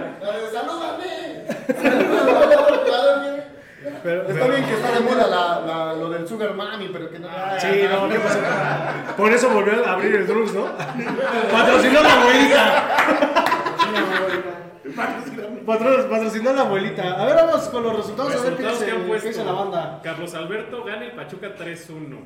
¡Salúdame! 0.53 1.01
Pero, 4.03 4.23
Está 4.29 4.47
bien 4.49 4.65
que 4.65 4.73
está 4.75 4.93
de 4.93 5.01
moda 5.01 5.27
la, 5.27 5.61
la- 5.67 5.93
lo 5.95 6.09
del 6.11 6.27
Sugar 6.27 6.55
Mami, 6.55 6.89
pero 6.93 7.11
que 7.11 7.19
no. 7.19 7.29
Sí, 7.59 7.67
no, 7.91 8.09
¿qué 8.09 8.19
pasó? 8.19 8.39
Por 9.17 9.33
eso 9.33 9.51
volvió 9.51 9.85
a 9.87 9.93
abrir 9.93 10.15
el 10.17 10.27
Drums, 10.27 10.55
¿no? 10.55 10.65
Patrocinó 11.53 12.03
la 12.03 12.21
abuelita. 12.23 12.87
Patro- 15.67 16.09
Patrocinó 16.11 16.53
la 16.53 16.63
abuelita. 16.63 17.21
A 17.21 17.27
ver, 17.27 17.35
vamos 17.37 17.69
con 17.69 17.83
los 17.83 17.97
resultados. 17.97 18.33
A 18.33 18.37
ver 18.37 18.57
qué 18.57 18.63
Resultados 18.63 19.23
dice, 19.23 19.39
qué 19.39 19.45
la 19.45 19.53
banda. 19.53 20.01
Carlos 20.03 20.35
Alberto 20.35 20.85
gana 20.85 21.05
el 21.05 21.13
Pachuca 21.13 21.55
3-1. 21.57 22.19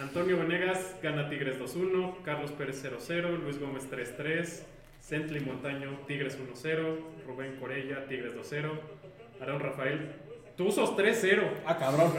Antonio 0.00 0.38
Venegas 0.38 0.96
gana 1.02 1.28
Tigres 1.28 1.58
2-1. 1.60 2.22
Carlos 2.24 2.50
Pérez 2.52 2.82
0-0. 2.84 3.38
Luis 3.42 3.60
Gómez 3.60 3.88
3-3. 3.90 4.62
Centli 5.00 5.40
Montaño 5.40 5.90
Tigres 6.06 6.38
1-0. 6.38 6.98
Rubén 7.26 7.56
Corella 7.60 8.06
Tigres 8.08 8.32
2-0. 8.34 8.70
Aaron 9.40 9.60
Rafael 9.60 10.12
Tuzos 10.62 10.96
3-0. 10.96 11.42
Ah, 11.66 11.76
cabrón. 11.76 12.12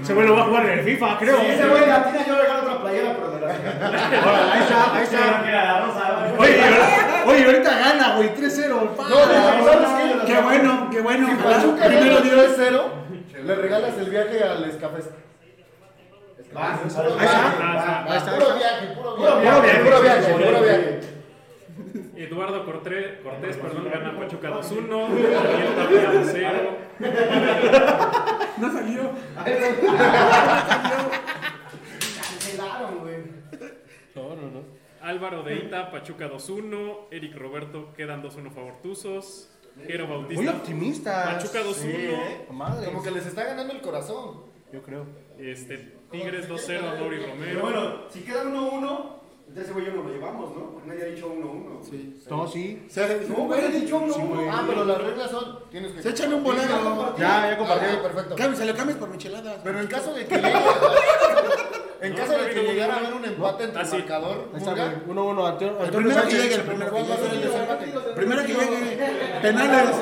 Ese 0.00 0.14
güey 0.14 0.28
lo 0.28 0.36
va 0.36 0.42
a 0.42 0.44
jugar 0.44 0.66
en 0.66 0.78
el 0.78 0.84
FIFA, 0.84 1.18
creo. 1.18 1.40
Sí, 1.40 1.46
ese 1.46 1.66
güey, 1.66 1.86
la 1.86 2.04
tiene 2.04 2.24
yo 2.24 2.36
regalo 2.36 2.62
otra 2.62 2.80
playera, 2.82 3.16
pero 3.16 3.30
de 3.32 3.40
la 3.40 3.48
Ahí 4.52 4.62
está, 4.62 4.94
ahí 4.94 5.02
está. 5.02 6.34
Oye, 7.26 7.44
ahorita 7.44 7.78
gana, 7.78 8.16
güey, 8.16 8.28
3-0. 8.34 8.90
pa. 8.90 9.08
No, 9.08 9.16
¿sabes 9.16 10.22
qué? 10.24 10.32
Qué 10.32 10.40
bueno, 10.40 10.88
qué 10.92 11.00
bueno. 11.00 11.28
Si 11.28 11.34
Pachuca 11.34 11.86
Primero 11.86 12.20
Dios. 12.20 12.58
3-0, 12.58 12.82
le 13.44 13.54
regalas 13.56 13.98
el 13.98 14.10
viaje 14.10 14.44
al 14.44 14.64
Escafés. 14.66 15.10
Está. 16.38 16.78
Puro 16.78 18.54
viaje, 18.56 18.86
puro 18.94 19.16
viaje. 19.16 19.80
Puro 19.80 20.00
viaje, 20.00 20.32
puro 20.32 20.62
viaje. 20.62 21.00
Eduardo 22.16 22.64
Cortés, 22.64 23.18
Cortés 23.22 23.56
perdón, 23.56 23.90
gana 23.92 24.16
Pachuca 24.16 24.50
2-1. 24.50 24.88
Daniel 24.88 25.74
Tapia 25.76 26.12
2-0. 26.12 26.83
No 28.58 28.72
salió. 28.72 29.10
Cancelaron, 32.30 32.98
güey. 33.00 33.16
Álvaro 35.02 35.42
de 35.42 35.56
Ita, 35.56 35.90
Pachuca 35.90 36.30
2-1. 36.30 37.08
Eric 37.10 37.36
Roberto 37.36 37.92
quedan 37.94 38.22
2-1 38.22 38.50
favor 38.52 38.74
Tuzos. 38.82 39.50
Jero 39.86 40.06
Muy 40.06 40.16
Bautista. 40.18 40.50
optimista. 40.52 41.24
Pachuca 41.36 41.60
2-1. 41.62 41.74
Sí, 41.74 41.88
eh. 41.92 42.46
Madre. 42.50 42.86
Como 42.86 43.02
que 43.02 43.10
les 43.10 43.26
está 43.26 43.44
ganando 43.44 43.72
el 43.74 43.80
corazón. 43.80 44.44
Yo 44.72 44.82
creo. 44.82 45.04
Este, 45.38 45.96
Tigres 46.10 46.48
2-0, 46.48 46.98
Nori 46.98 47.18
Pero 47.18 47.32
Romero. 47.32 47.60
bueno, 47.60 47.94
si 48.08 48.20
queda 48.20 48.44
1-1, 48.44 49.06
entonces 49.46 49.64
ese 49.64 49.72
güey 49.72 49.86
yo 49.86 49.92
no 49.92 50.02
lo 50.02 50.08
llevamos, 50.14 50.50
¿no? 50.56 50.80
Nadie 50.86 51.02
ha 51.02 51.06
dicho 51.06 51.28
1-1. 51.32 51.82
Sí. 51.88 52.20
No, 52.30 52.46
sí. 52.48 52.86
No, 53.28 53.34
güey, 53.44 53.64
ha 53.64 53.68
dicho 53.68 54.00
1-1. 54.00 54.12
Sí, 54.14 54.20
güey. 54.22 54.48
Ah, 54.50 54.64
pero 54.66 54.84
las 54.84 54.98
reglas 55.00 55.30
son. 55.30 55.58
Tienes 55.70 55.92
que. 55.92 56.02
Se 56.02 56.10
echan 56.10 56.32
un 56.34 56.42
bolero. 56.44 57.14
Ya, 57.18 57.50
ya 57.50 57.58
compartí. 57.58 57.86
Ah, 57.90 58.02
perfecto. 58.02 58.34
Cambio, 58.36 58.58
se 58.58 58.64
lo 58.66 58.74
cambias 58.74 58.98
por 58.98 59.08
micheladas. 59.10 59.56
Pero 59.62 59.80
en 59.80 59.86
caso 59.86 60.12
de 60.14 60.26
que 60.26 60.34
llegue. 60.36 60.52
En 62.00 62.10
No, 62.12 62.16
caso 62.18 62.32
no 62.32 62.38
de 62.44 62.50
que 62.50 62.62
llegara 62.64 62.94
a 62.94 62.98
uno. 62.98 63.06
haber 63.06 63.18
un 63.18 63.24
empate 63.24 63.64
entre 63.64 63.80
Ah, 63.80 63.84
sí. 63.84 63.96
marcador, 63.96 64.48
Ahí 64.52 64.58
está, 64.58 64.70
Pulga, 64.72 64.84
güey. 65.06 65.16
1-1. 65.18 65.46
Antonio 65.48 65.76
El 65.78 65.84
Antonio 65.86 66.08
primero 66.08 66.28
que 66.28 66.34
llegue, 66.36 66.54
el 66.54 66.60
primero 66.62 66.84
que 66.86 66.90
¿cuál 66.90 67.10
va 67.10 67.14
a 67.14 67.18
ser 67.18 67.26
el 67.26 67.38
llegue. 67.40 67.48
desempate? 67.48 67.94
Primero 68.16 68.42
que 68.42 68.48
llegue. 68.54 68.98
Penales. 69.42 69.96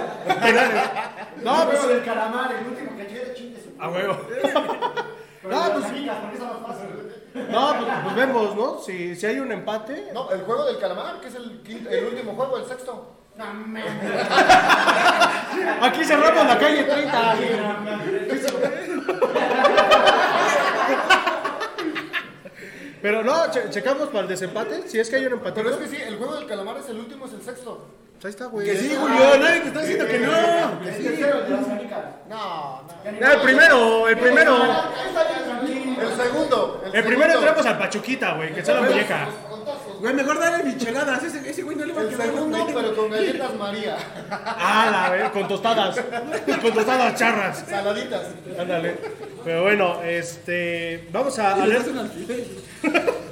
No, 1.43 1.67
pues. 1.71 1.89
del 1.89 2.05
calamar, 2.05 2.53
el 2.53 2.67
último 2.67 2.97
que 2.97 3.05
llegue, 3.05 3.35
chingue 3.35 3.61
su. 3.61 3.83
A 3.83 3.89
huevo. 3.91 4.17
Pero 5.43 5.57
Ah, 5.57 5.67
de 5.69 5.73
pues- 5.75 5.85
porque 5.87 6.01
esa 6.05 6.33
es 6.33 6.41
más 6.41 6.67
fácil. 6.67 7.12
No, 7.35 7.75
pues, 7.79 7.91
pues 8.05 8.15
vemos, 8.17 8.55
¿no? 8.57 8.79
Si, 8.81 9.17
si 9.17 9.27
hay 9.27 9.39
un 9.41 9.51
empate. 9.53 10.11
No, 10.13 10.31
el 10.31 10.43
juego 10.43 10.65
del 10.67 10.79
calamar, 10.79 11.21
que 11.21 11.29
es 11.29 11.35
el, 11.35 11.63
quinto- 11.63 11.89
el 11.91 12.05
último 12.07 12.35
juego, 12.35 12.59
el 12.59 12.67
sexto. 12.67 13.11
Aquí 15.81 16.05
cerramos 16.05 16.47
la 16.47 16.59
calle 16.59 16.85
30. 16.85 17.37
Pero 23.01 23.25
no, 23.25 23.51
che- 23.51 23.69
checamos 23.71 24.09
para 24.09 24.21
el 24.21 24.29
desempate. 24.29 24.89
Si 24.89 24.99
es 25.01 25.11
que 25.11 25.17
hay 25.17 25.27
un 25.27 25.33
empate. 25.35 25.61
Pero 25.63 25.75
es 25.75 25.77
que 25.77 25.89
sí, 25.89 25.97
el 26.01 26.17
juego 26.19 26.37
del 26.37 26.47
calamar 26.47 26.77
es 26.79 26.89
el 26.89 26.99
último, 26.99 27.27
es 27.27 27.33
el 27.33 27.43
sexto. 27.43 27.85
Ahí 28.25 28.31
está, 28.31 28.47
güey. 28.47 28.67
Que 28.67 28.77
sí, 28.77 28.95
Julio, 28.97 29.37
nadie 29.39 29.61
te 29.63 29.69
está 29.69 29.81
diciendo 29.81 30.07
que 30.07 30.19
no. 30.21 30.33
El 30.89 31.03
tercero 31.05 31.43
de 31.43 31.51
las 31.51 31.65
Américas. 31.69 31.99
No, 32.29 32.37
no. 32.37 32.85
Ah, 33.05 33.33
el 33.33 33.41
primero, 33.41 34.09
el 34.09 34.19
primero. 34.19 34.57
El 34.63 36.17
segundo. 36.17 36.85
El 36.93 37.05
primero 37.05 37.31
segundo. 37.33 37.39
entramos 37.49 37.67
al 37.67 37.79
Pachuquita, 37.79 38.35
güey, 38.35 38.55
que 38.55 38.61
está 38.61 38.75
la 38.75 38.83
muñeca. 38.83 39.29
Güey, 40.01 40.15
mejor 40.15 40.39
dale 40.39 40.65
micheladas. 40.65 41.23
Ese, 41.25 41.51
ese 41.51 41.63
güey 41.63 41.77
no 41.77 41.85
le 41.85 41.93
va 41.93 42.01
a 42.01 42.05
El 42.05 42.11
quedar 42.11 42.27
segundo, 42.27 42.59
güey. 42.59 42.75
pero 42.75 42.97
con 42.97 43.11
galletas 43.11 43.55
María. 43.55 43.97
Ah, 44.31 44.89
la 44.91 45.11
ver, 45.11 45.31
con 45.33 45.49
tostadas. 45.49 45.97
Con 46.61 46.73
tostadas 46.75 47.15
charras. 47.19 47.65
Saladitas. 47.69 48.27
Ándale. 48.59 48.99
Pero 49.45 49.63
bueno, 49.63 50.01
este. 50.03 51.09
Vamos 51.13 51.39
a, 51.39 51.55
un 51.57 51.63
alfiler. 51.99 52.47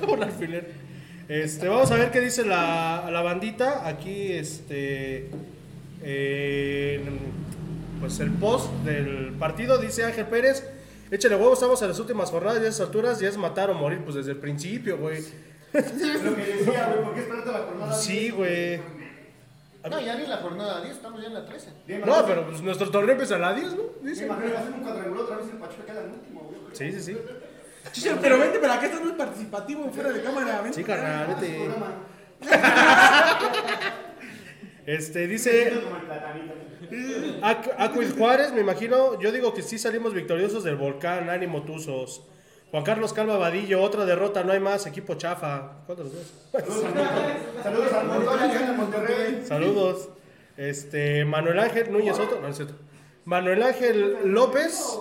Un 0.07 0.23
alfiler. 0.23 0.90
Este, 1.31 1.69
vamos 1.69 1.89
a 1.93 1.95
ver 1.95 2.11
qué 2.11 2.21
dice 2.21 2.45
la, 2.45 3.09
la 3.09 3.23
bandita. 3.23 3.87
Aquí, 3.87 4.33
este. 4.33 5.31
en, 6.03 7.21
pues 8.01 8.19
el 8.19 8.33
post 8.33 8.69
del 8.85 9.33
partido 9.39 9.79
dice 9.79 10.05
Ángel 10.05 10.27
Pérez. 10.27 10.69
Échale 11.09 11.37
huevos, 11.37 11.55
estamos 11.55 11.81
en 11.83 11.89
las 11.89 12.01
últimas 12.01 12.31
jornadas 12.31 12.61
y 12.61 12.65
a 12.67 12.69
esas 12.69 12.81
alturas 12.87 13.21
ya 13.21 13.29
es 13.29 13.37
matar 13.37 13.71
o 13.71 13.75
morir, 13.75 14.01
pues 14.03 14.17
desde 14.17 14.33
el 14.33 14.39
principio, 14.39 14.99
güey. 14.99 15.23
Lo 15.73 15.81
que 16.35 16.47
decía, 16.47 16.93
güey, 16.93 17.05
¿por 17.05 17.15
qué 17.15 17.21
esperarte 17.21 17.53
la 17.53 17.59
jornada? 17.61 17.93
Sí, 17.93 18.31
güey. 18.31 18.81
No, 19.89 20.01
ya 20.01 20.17
ni 20.17 20.27
la 20.27 20.39
jornada 20.39 20.83
10, 20.83 20.97
estamos 20.97 21.21
ya 21.21 21.29
en 21.29 21.35
la 21.35 21.47
13. 21.47 21.69
Bien, 21.87 22.01
No, 22.05 22.27
pero 22.27 22.45
pues 22.49 22.61
nuestro 22.61 22.91
torneo 22.91 23.13
empieza 23.13 23.37
a 23.37 23.39
la 23.39 23.55
10, 23.55 23.67
¿no? 23.77 23.83
Sí, 24.03 24.09
Dice. 24.09 24.27
imagínate, 24.27 24.57
hacer 24.57 24.73
un 24.73 24.81
cuadrangular 24.81 25.25
otra 25.25 25.37
vez 25.37 25.47
el 25.47 25.59
Pachuca 25.59 25.85
queda 25.87 26.01
el 26.03 26.11
último, 26.11 26.41
güey. 26.41 26.61
Sí, 26.73 26.93
sí, 26.93 27.01
sí. 27.01 27.17
Chicha, 27.93 28.19
pero 28.21 28.39
vente 28.39 28.59
para 28.59 28.75
acá, 28.75 28.87
estás 28.87 29.03
muy 29.03 29.13
participativo 29.13 29.91
fuera 29.91 30.13
de 30.13 30.23
cámara. 30.23 30.61
Vente 30.63 30.79
Sí, 30.79 30.85
carnal, 30.85 31.27
vete. 31.29 31.71
Este, 34.87 35.27
dice 35.27 35.73
Acuil 37.79 38.13
Juárez, 38.13 38.53
me 38.53 38.61
imagino. 38.61 39.21
Yo 39.21 39.31
digo 39.31 39.55
que 39.55 39.63
sí 39.63 39.79
salimos 39.79 40.15
victoriosos 40.15 40.65
del 40.65 40.77
volcán. 40.77 41.31
Ánimo, 41.31 41.63
Tuzos. 41.63 42.25
Juan 42.71 42.85
Carlos 42.85 43.13
Calva 43.13 43.37
Vadillo, 43.37 43.83
otra 43.83 44.05
derrota, 44.05 44.45
no 44.45 44.53
hay 44.53 44.61
más. 44.61 44.87
Equipo 44.87 45.15
chafa. 45.15 45.83
¿Cuál 45.87 45.99
de 45.99 46.05
los 46.05 46.13
dos? 46.15 46.33
Saludos 47.63 47.93
al 47.93 48.51
en 48.51 48.77
Monterrey. 48.77 49.43
Saludos. 49.45 50.09
Este, 50.57 51.25
Manuel 51.25 51.59
Ángel 51.59 51.93
Núñez 51.93 52.17
Soto. 52.17 52.37
No, 52.37 52.43
no 52.43 52.49
es 52.49 52.57
cierto. 52.57 52.75
Manuel 53.25 53.63
Ángel 53.63 54.19
López. 54.25 54.99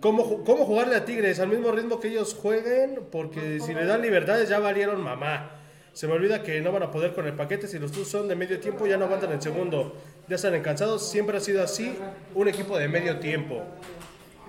¿Cómo, 0.00 0.44
¿Cómo 0.44 0.64
jugarle 0.64 0.96
a 0.96 1.04
Tigres? 1.04 1.40
Al 1.40 1.48
mismo 1.48 1.72
ritmo 1.72 1.98
que 2.00 2.08
ellos 2.08 2.34
jueguen. 2.34 3.00
Porque 3.10 3.60
si 3.60 3.74
le 3.74 3.84
dan 3.84 4.02
libertades 4.02 4.48
ya 4.48 4.58
valieron 4.58 5.00
mamá. 5.02 5.52
Se 5.92 6.06
me 6.06 6.12
olvida 6.12 6.42
que 6.42 6.60
no 6.60 6.70
van 6.70 6.84
a 6.84 6.90
poder 6.90 7.12
con 7.14 7.26
el 7.26 7.34
paquete. 7.34 7.66
Si 7.66 7.78
los 7.78 7.90
Tuzos 7.90 8.08
son 8.08 8.28
de 8.28 8.36
medio 8.36 8.60
tiempo 8.60 8.86
ya 8.86 8.96
no 8.96 9.06
aguantan 9.06 9.32
el 9.32 9.42
segundo. 9.42 9.96
Ya 10.28 10.36
están 10.36 10.60
cansados. 10.62 11.08
Siempre 11.08 11.36
ha 11.36 11.40
sido 11.40 11.62
así. 11.62 11.96
Un 12.34 12.48
equipo 12.48 12.78
de 12.78 12.88
medio 12.88 13.18
tiempo. 13.18 13.62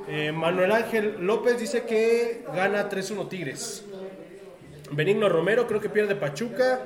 Eh, 0.08 0.32
Manuel 0.32 0.72
Ángel 0.72 1.18
López 1.20 1.60
dice 1.60 1.84
que 1.84 2.44
gana 2.56 2.90
3-1 2.90 3.30
Tigres. 3.30 3.84
Benigno 4.92 5.30
Romero 5.30 5.68
creo 5.68 5.80
que 5.80 5.90
pierde 5.90 6.16
Pachuca. 6.16 6.82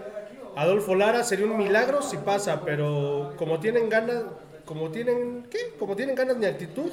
Adolfo 0.56 0.96
Lara 0.96 1.24
sería 1.24 1.46
un 1.46 1.58
milagro 1.58 2.02
si 2.02 2.18
pasa, 2.18 2.62
pero 2.64 3.34
como 3.38 3.60
tienen 3.60 3.90
ganas, 3.90 4.24
como 4.66 4.92
tienen 4.92 5.48
¿qué? 5.50 5.74
Como 5.80 5.96
tienen 5.96 6.16
ganas 6.16 6.38
ni 6.38 6.46
actitud, 6.46 6.92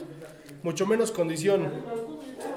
mucho 0.63 0.87
menos 0.87 1.11
condición. 1.11 1.71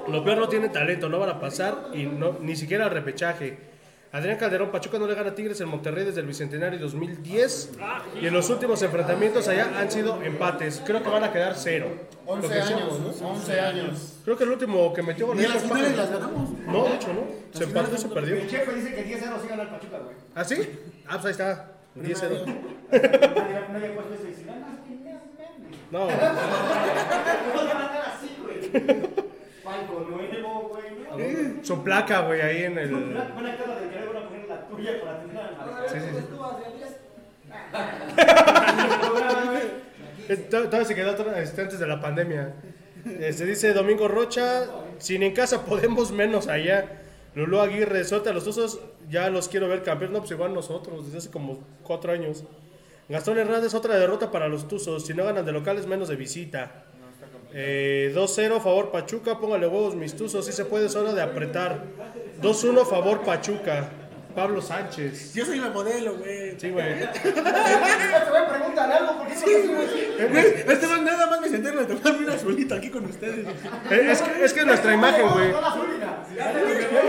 Lo 0.07 0.23
peor 0.23 0.37
no 0.37 0.49
tienen 0.49 0.71
talento, 0.71 1.09
no 1.09 1.19
van 1.19 1.29
a 1.29 1.39
pasar 1.39 1.89
y 1.93 2.05
no 2.05 2.37
ni 2.41 2.55
siquiera 2.55 2.85
al 2.85 2.91
repechaje. 2.91 3.73
Adrián 4.13 4.37
Calderón 4.37 4.69
Pachuca 4.69 4.99
no 4.99 5.07
le 5.07 5.15
gana 5.15 5.31
a 5.31 5.35
Tigres 5.35 5.59
en 5.59 5.69
Monterrey 5.69 6.05
desde 6.05 6.19
el 6.21 6.27
Bicentenario 6.27 6.77
2010 6.77 7.71
y 8.21 8.27
en 8.27 8.33
los 8.33 8.47
últimos 8.51 8.79
enfrentamientos 8.83 9.47
allá 9.47 9.71
han 9.79 9.89
sido 9.89 10.21
empates. 10.21 10.83
Creo 10.85 11.01
que 11.01 11.09
van 11.09 11.23
a 11.23 11.33
quedar 11.33 11.55
cero. 11.55 11.87
Lo 12.23 12.33
11 12.33 12.47
que 12.47 12.53
decíamos, 12.53 12.99
años, 12.99 13.21
¿no? 13.21 13.29
11 13.29 13.59
años. 13.59 14.19
Creo 14.23 14.37
que 14.37 14.43
el 14.43 14.51
último 14.51 14.93
que 14.93 15.01
metió 15.01 15.25
gol 15.25 15.37
Ni 15.37 15.47
las 15.47 15.63
finales 15.63 15.97
las 15.97 16.11
ganamos. 16.11 16.47
No, 16.67 16.83
de 16.83 16.93
hecho, 16.95 17.11
¿no? 17.11 17.21
Se 17.57 17.63
empató 17.63 17.95
y 17.95 17.97
se 17.97 18.07
perdió. 18.09 18.35
El 18.35 18.47
chefe 18.47 18.75
dice 18.75 18.93
que 18.93 19.03
10-0 19.03 19.41
sí 19.41 19.47
gana 19.49 19.63
el 19.63 19.69
Pachuca, 19.69 19.97
güey. 19.97 20.15
¿Ah, 20.35 20.43
sí? 20.43 20.57
Ah, 21.07 21.19
pues 21.19 21.25
ahí 21.25 21.31
está. 21.31 21.71
10-0. 21.95 22.45
No, 25.91 25.99
no 25.99 26.07
van 26.07 26.17
a 26.17 27.73
ganar 27.73 28.03
así, 28.15 28.37
güey. 28.41 28.71
Palco 29.63 30.07
nuevo, 30.09 30.69
güey. 30.69 31.63
su 31.63 31.83
placa, 31.83 32.21
güey, 32.21 32.41
ahí 32.41 32.63
en 32.63 32.77
el. 32.77 32.93
Una 32.93 33.23
buena 33.25 33.55
cara 33.57 33.79
de 33.79 33.89
querer 33.89 34.09
a 34.17 34.27
poner 34.27 34.47
la 34.47 34.67
tuya 34.67 34.91
para 35.01 35.19
tener 35.21 35.37
al 35.37 35.89
Sí, 35.89 35.95
sí, 35.99 36.05
sí. 36.17 36.25
Tú 36.29 36.43
hacia 36.43 36.69
10. 36.71 36.97
Eh, 40.29 40.37
to- 40.49 40.63
Todavía 40.65 40.85
se 40.85 40.95
quedó 40.95 41.11
atrás, 41.11 41.37
este, 41.37 41.61
antes 41.61 41.79
de 41.79 41.87
la 41.87 41.99
pandemia. 42.01 42.53
Se 43.33 43.45
dice 43.45 43.73
Domingo 43.73 44.07
Rocha, 44.07 44.65
sin 44.97 45.23
en 45.23 45.33
casa 45.33 45.65
podemos 45.65 46.11
menos 46.11 46.47
allá. 46.47 46.99
Lulú 47.35 47.59
Aguirre, 47.59 48.03
suelta 48.05 48.29
a 48.29 48.33
los 48.33 48.45
usos, 48.47 48.79
ya 49.09 49.29
los 49.29 49.49
quiero 49.49 49.67
ver 49.67 49.83
campeones, 49.83 50.13
no, 50.13 50.19
pues 50.19 50.31
igual 50.31 50.53
nosotros, 50.53 51.05
desde 51.05 51.17
hace 51.17 51.29
como 51.31 51.59
cuatro 51.83 52.13
años. 52.13 52.43
Gastón 53.09 53.37
Hernández, 53.37 53.73
otra 53.73 53.97
derrota 53.97 54.31
para 54.31 54.47
los 54.47 54.67
Tuzos, 54.67 55.05
si 55.05 55.13
no 55.13 55.25
ganan 55.25 55.45
de 55.45 55.51
locales, 55.51 55.85
menos 55.85 56.07
de 56.07 56.15
visita. 56.15 56.85
Eh, 57.53 58.11
2-0, 58.15 58.59
favor 58.61 58.91
Pachuca, 58.91 59.39
póngale 59.39 59.67
huevos 59.67 59.95
mis 59.95 60.15
Tuzos, 60.15 60.45
si 60.45 60.51
se 60.51 60.65
puede, 60.65 60.87
es 60.87 60.95
hora 60.95 61.13
de 61.13 61.21
apretar. 61.21 61.83
2-1, 62.41 62.85
favor 62.85 63.21
Pachuca. 63.21 63.89
Pablo 64.33 64.61
Sánchez. 64.61 65.33
Yo 65.33 65.45
soy 65.45 65.59
la 65.59 65.69
modelo, 65.69 66.17
güey. 66.17 66.59
Sí, 66.59 66.69
güey. 66.69 66.85
Este 67.03 67.29
güey 67.29 68.47
preguntan 68.49 68.91
algo, 68.91 69.17
¿por 69.17 69.27
qué 69.27 69.35
Sí, 69.35 69.45
güey. 69.45 70.27
Güey, 70.29 70.45
Este 70.67 70.87
man 70.87 71.05
nada 71.05 71.27
más 71.27 71.41
me 71.41 71.49
senté 71.49 71.69
a 71.69 71.87
tomarme 71.87 72.25
una 72.25 72.33
azulita 72.33 72.75
aquí 72.75 72.89
con 72.89 73.05
ustedes. 73.05 73.45
Eh, 73.47 74.07
Es 74.11 74.21
que, 74.21 74.43
es 74.45 74.53
que 74.53 74.59
es 74.61 74.65
nuestra 74.65 74.93
imagen, 74.93 75.27
güey. 75.29 75.53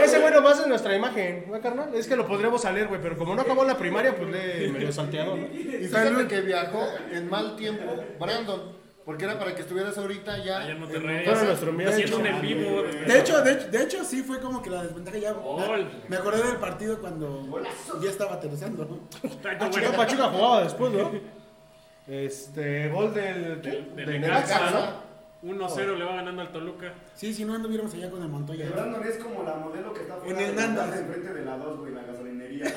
Ese 0.02 0.18
güey 0.18 0.32
nomás 0.32 0.60
es 0.60 0.66
nuestra 0.66 0.94
imagen, 0.94 1.44
¿no, 1.50 1.60
carnal? 1.60 1.94
Es 1.94 2.06
que 2.06 2.16
lo 2.16 2.26
podríamos 2.26 2.62
salir, 2.62 2.86
güey, 2.86 3.00
pero 3.00 3.16
como 3.16 3.34
no 3.34 3.42
acabó 3.42 3.64
la 3.64 3.76
primaria, 3.76 4.14
pues 4.16 4.30
le 4.30 4.68
medio 4.68 4.92
salteado, 4.92 5.36
¿no? 5.36 5.46
Y 5.54 5.86
fíjate 5.88 6.26
que 6.28 6.40
viajó 6.42 6.86
en 7.12 7.28
mal 7.28 7.56
tiempo, 7.56 8.04
Brandon. 8.18 8.83
Porque 9.04 9.24
era 9.26 9.38
para 9.38 9.54
que 9.54 9.60
estuvieras 9.62 9.98
ahorita 9.98 10.38
ya. 10.42 10.60
Allá 10.60 10.70
en 10.72 10.80
Monterrey. 10.80 11.24
Fueron 11.26 11.46
nuestro 11.46 11.72
Haciendo 11.88 12.16
un 12.16 12.22
miércoles. 12.22 12.52
en 12.52 12.58
vivo. 12.58 12.82
De 13.06 13.18
hecho, 13.18 13.42
de 13.42 13.52
hecho, 13.52 13.68
de 13.68 13.82
hecho, 13.82 14.04
sí 14.04 14.22
fue 14.22 14.40
como 14.40 14.62
que 14.62 14.70
la 14.70 14.82
desventaja 14.82 15.18
ya. 15.18 15.32
Gol. 15.32 15.86
Me 16.08 16.16
acordé 16.16 16.42
del 16.42 16.56
partido 16.56 16.98
cuando 17.00 17.62
ya 18.02 18.10
estaba 18.10 18.34
aterrizando, 18.34 18.86
güey. 18.86 19.00
Chico 19.70 19.92
Pachuca 19.92 20.28
jugaba 20.30 20.62
después, 20.64 20.92
¿no? 20.92 21.12
Este, 22.06 22.88
gol 22.88 23.12
del. 23.14 23.60
Del- 23.62 23.94
del 23.94 24.06
del 24.06 24.20
Necaxa, 24.22 24.54
Necaxa. 24.60 24.90
¿no? 24.90 25.04
1-0 25.44 25.96
le 25.98 26.04
va 26.06 26.14
ganando 26.16 26.40
al 26.40 26.50
Toluca. 26.52 26.94
Sí, 27.14 27.34
si 27.34 27.44
no 27.44 27.54
anduviéramos 27.54 27.92
allá 27.92 28.10
con 28.10 28.22
el 28.22 28.28
Montoya. 28.30 28.66
Brandon 28.70 29.06
es 29.06 29.18
como 29.18 29.42
la 29.42 29.54
modelo 29.56 29.92
que 29.92 30.00
está 30.00 30.16
fuera 30.16 30.40
En 30.40 30.58
enfrente 30.58 31.32
de 31.34 31.44
la 31.44 31.58
2, 31.58 31.78
güey, 31.80 31.92
la 31.92 32.02
gasolinería. 32.02 32.64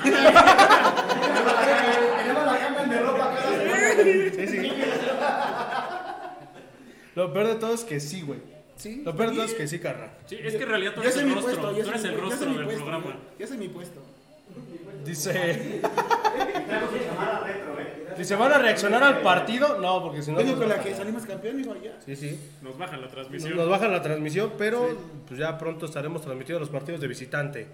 Lleva 2.26 2.46
la 2.46 2.60
cama 2.60 2.84
de 2.94 3.00
ropa 3.00 3.36
cada 3.36 3.52
semana. 3.52 4.04
Sí, 4.36 4.48
sí. 4.48 4.72
Lo 7.18 7.34
peor 7.34 7.48
de 7.48 7.56
todo 7.56 7.74
es 7.74 7.84
que 7.84 8.00
sí, 8.00 8.22
güey. 8.22 8.40
Sí. 8.76 9.02
Lo 9.04 9.16
peor 9.16 9.30
de 9.32 9.38
todo 9.38 9.46
es 9.46 9.56
que 9.56 9.68
sí, 9.68 9.80
carnal. 9.80 10.12
Sí, 10.28 10.38
es 10.40 10.56
que 10.56 10.62
en 10.62 10.70
realidad 10.70 10.94
tú 10.94 11.02
eres 11.02 11.18
el 11.18 11.34
rostro. 11.34 11.62
puesto, 11.62 11.84
Tú 11.84 11.90
eres 11.90 12.04
el 12.04 12.22
rostro 12.22 12.54
del 12.54 12.64
puesto, 12.66 12.86
programa. 12.86 13.18
Ya 13.40 13.48
sé 13.48 13.58
mi 13.58 13.70
puesto. 13.70 14.04
Dice. 15.04 15.32
Eh. 15.36 15.82
Dice, 18.20 18.36
¿van 18.36 18.52
a 18.52 18.60
reaccionar 18.60 19.02
al 19.02 19.22
partido? 19.22 19.80
No, 19.80 20.04
porque 20.04 20.22
si 20.22 20.30
no. 20.32 20.38
Vengo 20.38 20.58
con 20.58 20.70
la 20.70 20.80
que 20.80 20.94
salimos 20.94 21.26
campeón, 21.26 21.58
digo, 21.58 21.76
ya. 21.84 21.98
Sí, 22.06 22.16
sí. 22.16 22.40
Nos 22.62 22.78
bajan 22.78 23.02
la 23.02 23.08
transmisión. 23.08 23.56
nos 23.56 23.68
bajan 23.68 23.92
la 23.92 24.04
transmisión, 24.04 24.54
pero 24.56 24.88
pues 25.28 25.40
ya 25.40 25.58
pronto 25.58 25.88
estaremos 25.88 26.22
transmitiendo 26.22 26.60
los 26.60 26.70
partidos 26.70 27.02
de 27.02 27.08
visitante. 27.08 27.68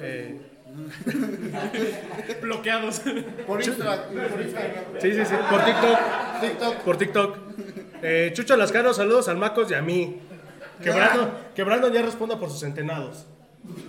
Eh, 0.00 0.40
Bloqueados. 2.42 3.02
Por 3.46 3.62
Instagram. 3.62 4.00
Por 4.10 4.42
Instagram. 4.42 4.82
sí, 5.00 5.12
sí, 5.12 5.24
sí. 5.24 5.34
Por 5.48 5.64
TikTok. 5.64 5.98
TikTok. 6.40 6.76
Por 6.78 6.96
TikTok. 6.96 7.38
Eh, 8.02 8.30
Chucho 8.34 8.56
Lascano, 8.56 8.92
saludos 8.92 9.28
al 9.28 9.36
Macos 9.36 9.70
y 9.70 9.74
a 9.74 9.82
mí. 9.82 10.20
Que 10.82 10.90
Brandon, 10.90 11.30
que 11.54 11.62
Brandon 11.62 11.92
ya 11.92 12.02
responda 12.02 12.38
por 12.38 12.50
sus 12.50 12.60
centenados. 12.60 13.26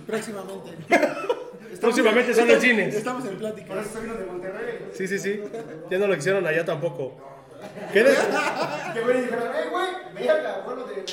Próximamente. 0.06 0.70
Próximamente 1.80 2.32
sale 2.32 2.54
en 2.54 2.60
cines. 2.60 2.94
Estamos 2.94 3.24
en 3.26 3.36
plática. 3.36 3.68
Por 3.68 3.78
eso 3.78 4.00
de 4.00 4.24
Monterrey. 4.24 4.88
Sí, 4.92 5.06
sí, 5.06 5.18
sí. 5.18 5.42
Ya 5.90 5.98
no 5.98 6.06
lo 6.06 6.14
hicieron 6.14 6.46
allá 6.46 6.64
tampoco. 6.64 7.35
Quédese. 7.92 8.22
Que 8.94 9.00
güey 9.00 9.20
dijeron, 9.22 9.44
eh, 9.54 9.68
güey, 9.70 9.86
de 10.14 10.32
regreso. 10.32 11.06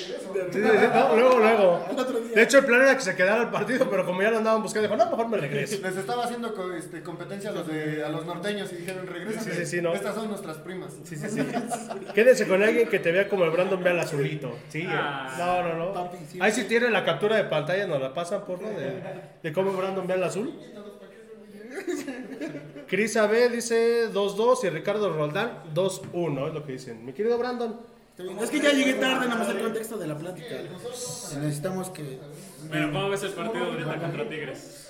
Sí, 0.52 0.60
sí, 0.60 0.60
sí, 0.62 0.88
no, 0.94 1.16
luego, 1.16 1.40
luego. 1.40 1.86
Al 1.90 2.00
otro 2.00 2.20
día. 2.20 2.36
De 2.36 2.42
hecho, 2.44 2.58
el 2.60 2.66
plan 2.66 2.82
era 2.82 2.96
que 2.96 3.02
se 3.04 3.16
quedara 3.16 3.44
el 3.44 3.50
partido, 3.50 3.90
pero 3.90 4.06
como 4.06 4.22
ya 4.22 4.32
lo 4.32 4.38
andaban 4.38 4.62
buscando, 4.64 4.88
dijo, 4.88 4.98
no, 5.04 5.10
mejor 5.12 5.28
me 5.30 5.38
regreso. 5.38 5.78
Les 5.82 5.96
estaba 5.98 6.24
haciendo 6.26 6.54
co- 6.56 6.74
este, 6.74 7.04
competencia 7.04 7.50
a 7.52 7.54
los, 7.54 7.68
de, 7.68 8.04
a 8.04 8.10
los 8.10 8.26
norteños 8.26 8.72
y 8.74 8.78
dijeron, 8.78 9.06
regresa. 9.08 9.42
Sí, 9.42 9.52
sí, 9.52 9.66
sí, 9.66 9.82
no. 9.82 9.94
Estas 9.94 10.16
son 10.16 10.30
nuestras 10.30 10.58
primas. 10.58 10.94
Sí, 11.04 11.16
sí, 11.16 11.30
sí. 11.30 11.42
Quédese 12.14 12.48
con 12.48 12.64
alguien 12.64 12.88
que 12.90 13.00
te 13.00 13.12
vea 13.12 13.28
como 13.30 13.44
el 13.46 13.52
Brandon 13.52 13.84
ve 13.84 13.90
al 13.92 14.00
azulito. 14.00 14.56
Sí, 14.70 14.86
Ah. 14.90 15.36
no, 15.38 15.64
no, 15.70 15.86
no. 15.86 15.94
Papi, 15.94 16.18
sí. 16.32 16.40
Ahí 16.42 16.52
sí 16.52 16.64
tiene 16.66 16.90
la 16.90 17.04
captura 17.06 17.36
de 17.38 17.44
pantalla, 17.46 17.86
nos 17.88 18.02
la 18.02 18.14
pasan 18.14 18.42
por 18.46 18.62
lo 18.62 18.70
de, 18.70 19.02
de 19.42 19.54
cómo 19.54 19.72
Brandon 19.74 20.08
ve 20.08 20.14
al 20.14 20.24
azul. 20.24 20.54
Cris 22.88 23.16
AB 23.18 23.50
dice 23.52 24.10
2-2 24.12 24.64
y 24.66 24.70
Ricardo 24.70 25.12
Roldán 25.14 25.64
2-1, 25.74 26.48
es 26.48 26.54
lo 26.54 26.66
que 26.66 26.72
dicen. 26.74 27.06
Mi 27.06 27.14
querido 27.14 27.38
Brandon. 27.38 27.78
Es 28.42 28.50
que 28.52 28.60
ya 28.60 28.72
llegué 28.72 28.94
tarde, 28.94 29.28
nada 29.28 29.40
más 29.40 29.50
el 29.50 29.60
contexto 29.60 29.98
de 29.98 30.08
la 30.08 30.18
plática. 30.18 30.56
Necesitamos 31.42 31.90
que. 31.90 32.20
Bueno, 32.70 32.92
¿cómo 32.92 33.10
ves 33.10 33.24
el 33.24 33.32
partido 33.32 33.66
ahorita 33.66 34.00
contra 34.00 34.30
Tigres? 34.30 34.90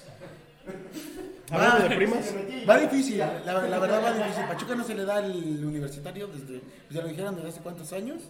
hablando 1.50 1.88
de 1.90 1.96
primas. 1.96 2.34
Va 2.70 2.78
difícil, 2.80 3.18
la, 3.20 3.42
la 3.46 3.80
verdad 3.80 4.04
va 4.04 4.14
difícil. 4.14 4.44
Pachuca 4.46 4.76
no 4.76 4.84
se 4.84 4.96
le 4.96 5.06
da 5.06 5.20
el 5.26 5.64
universitario 5.66 6.28
desde, 6.28 6.60
pues 6.60 6.90
ya 6.92 7.02
lo 7.02 7.08
dijeron, 7.08 7.36
desde 7.36 7.50
hace 7.50 7.62
cuántos 7.62 7.94
años. 7.94 8.24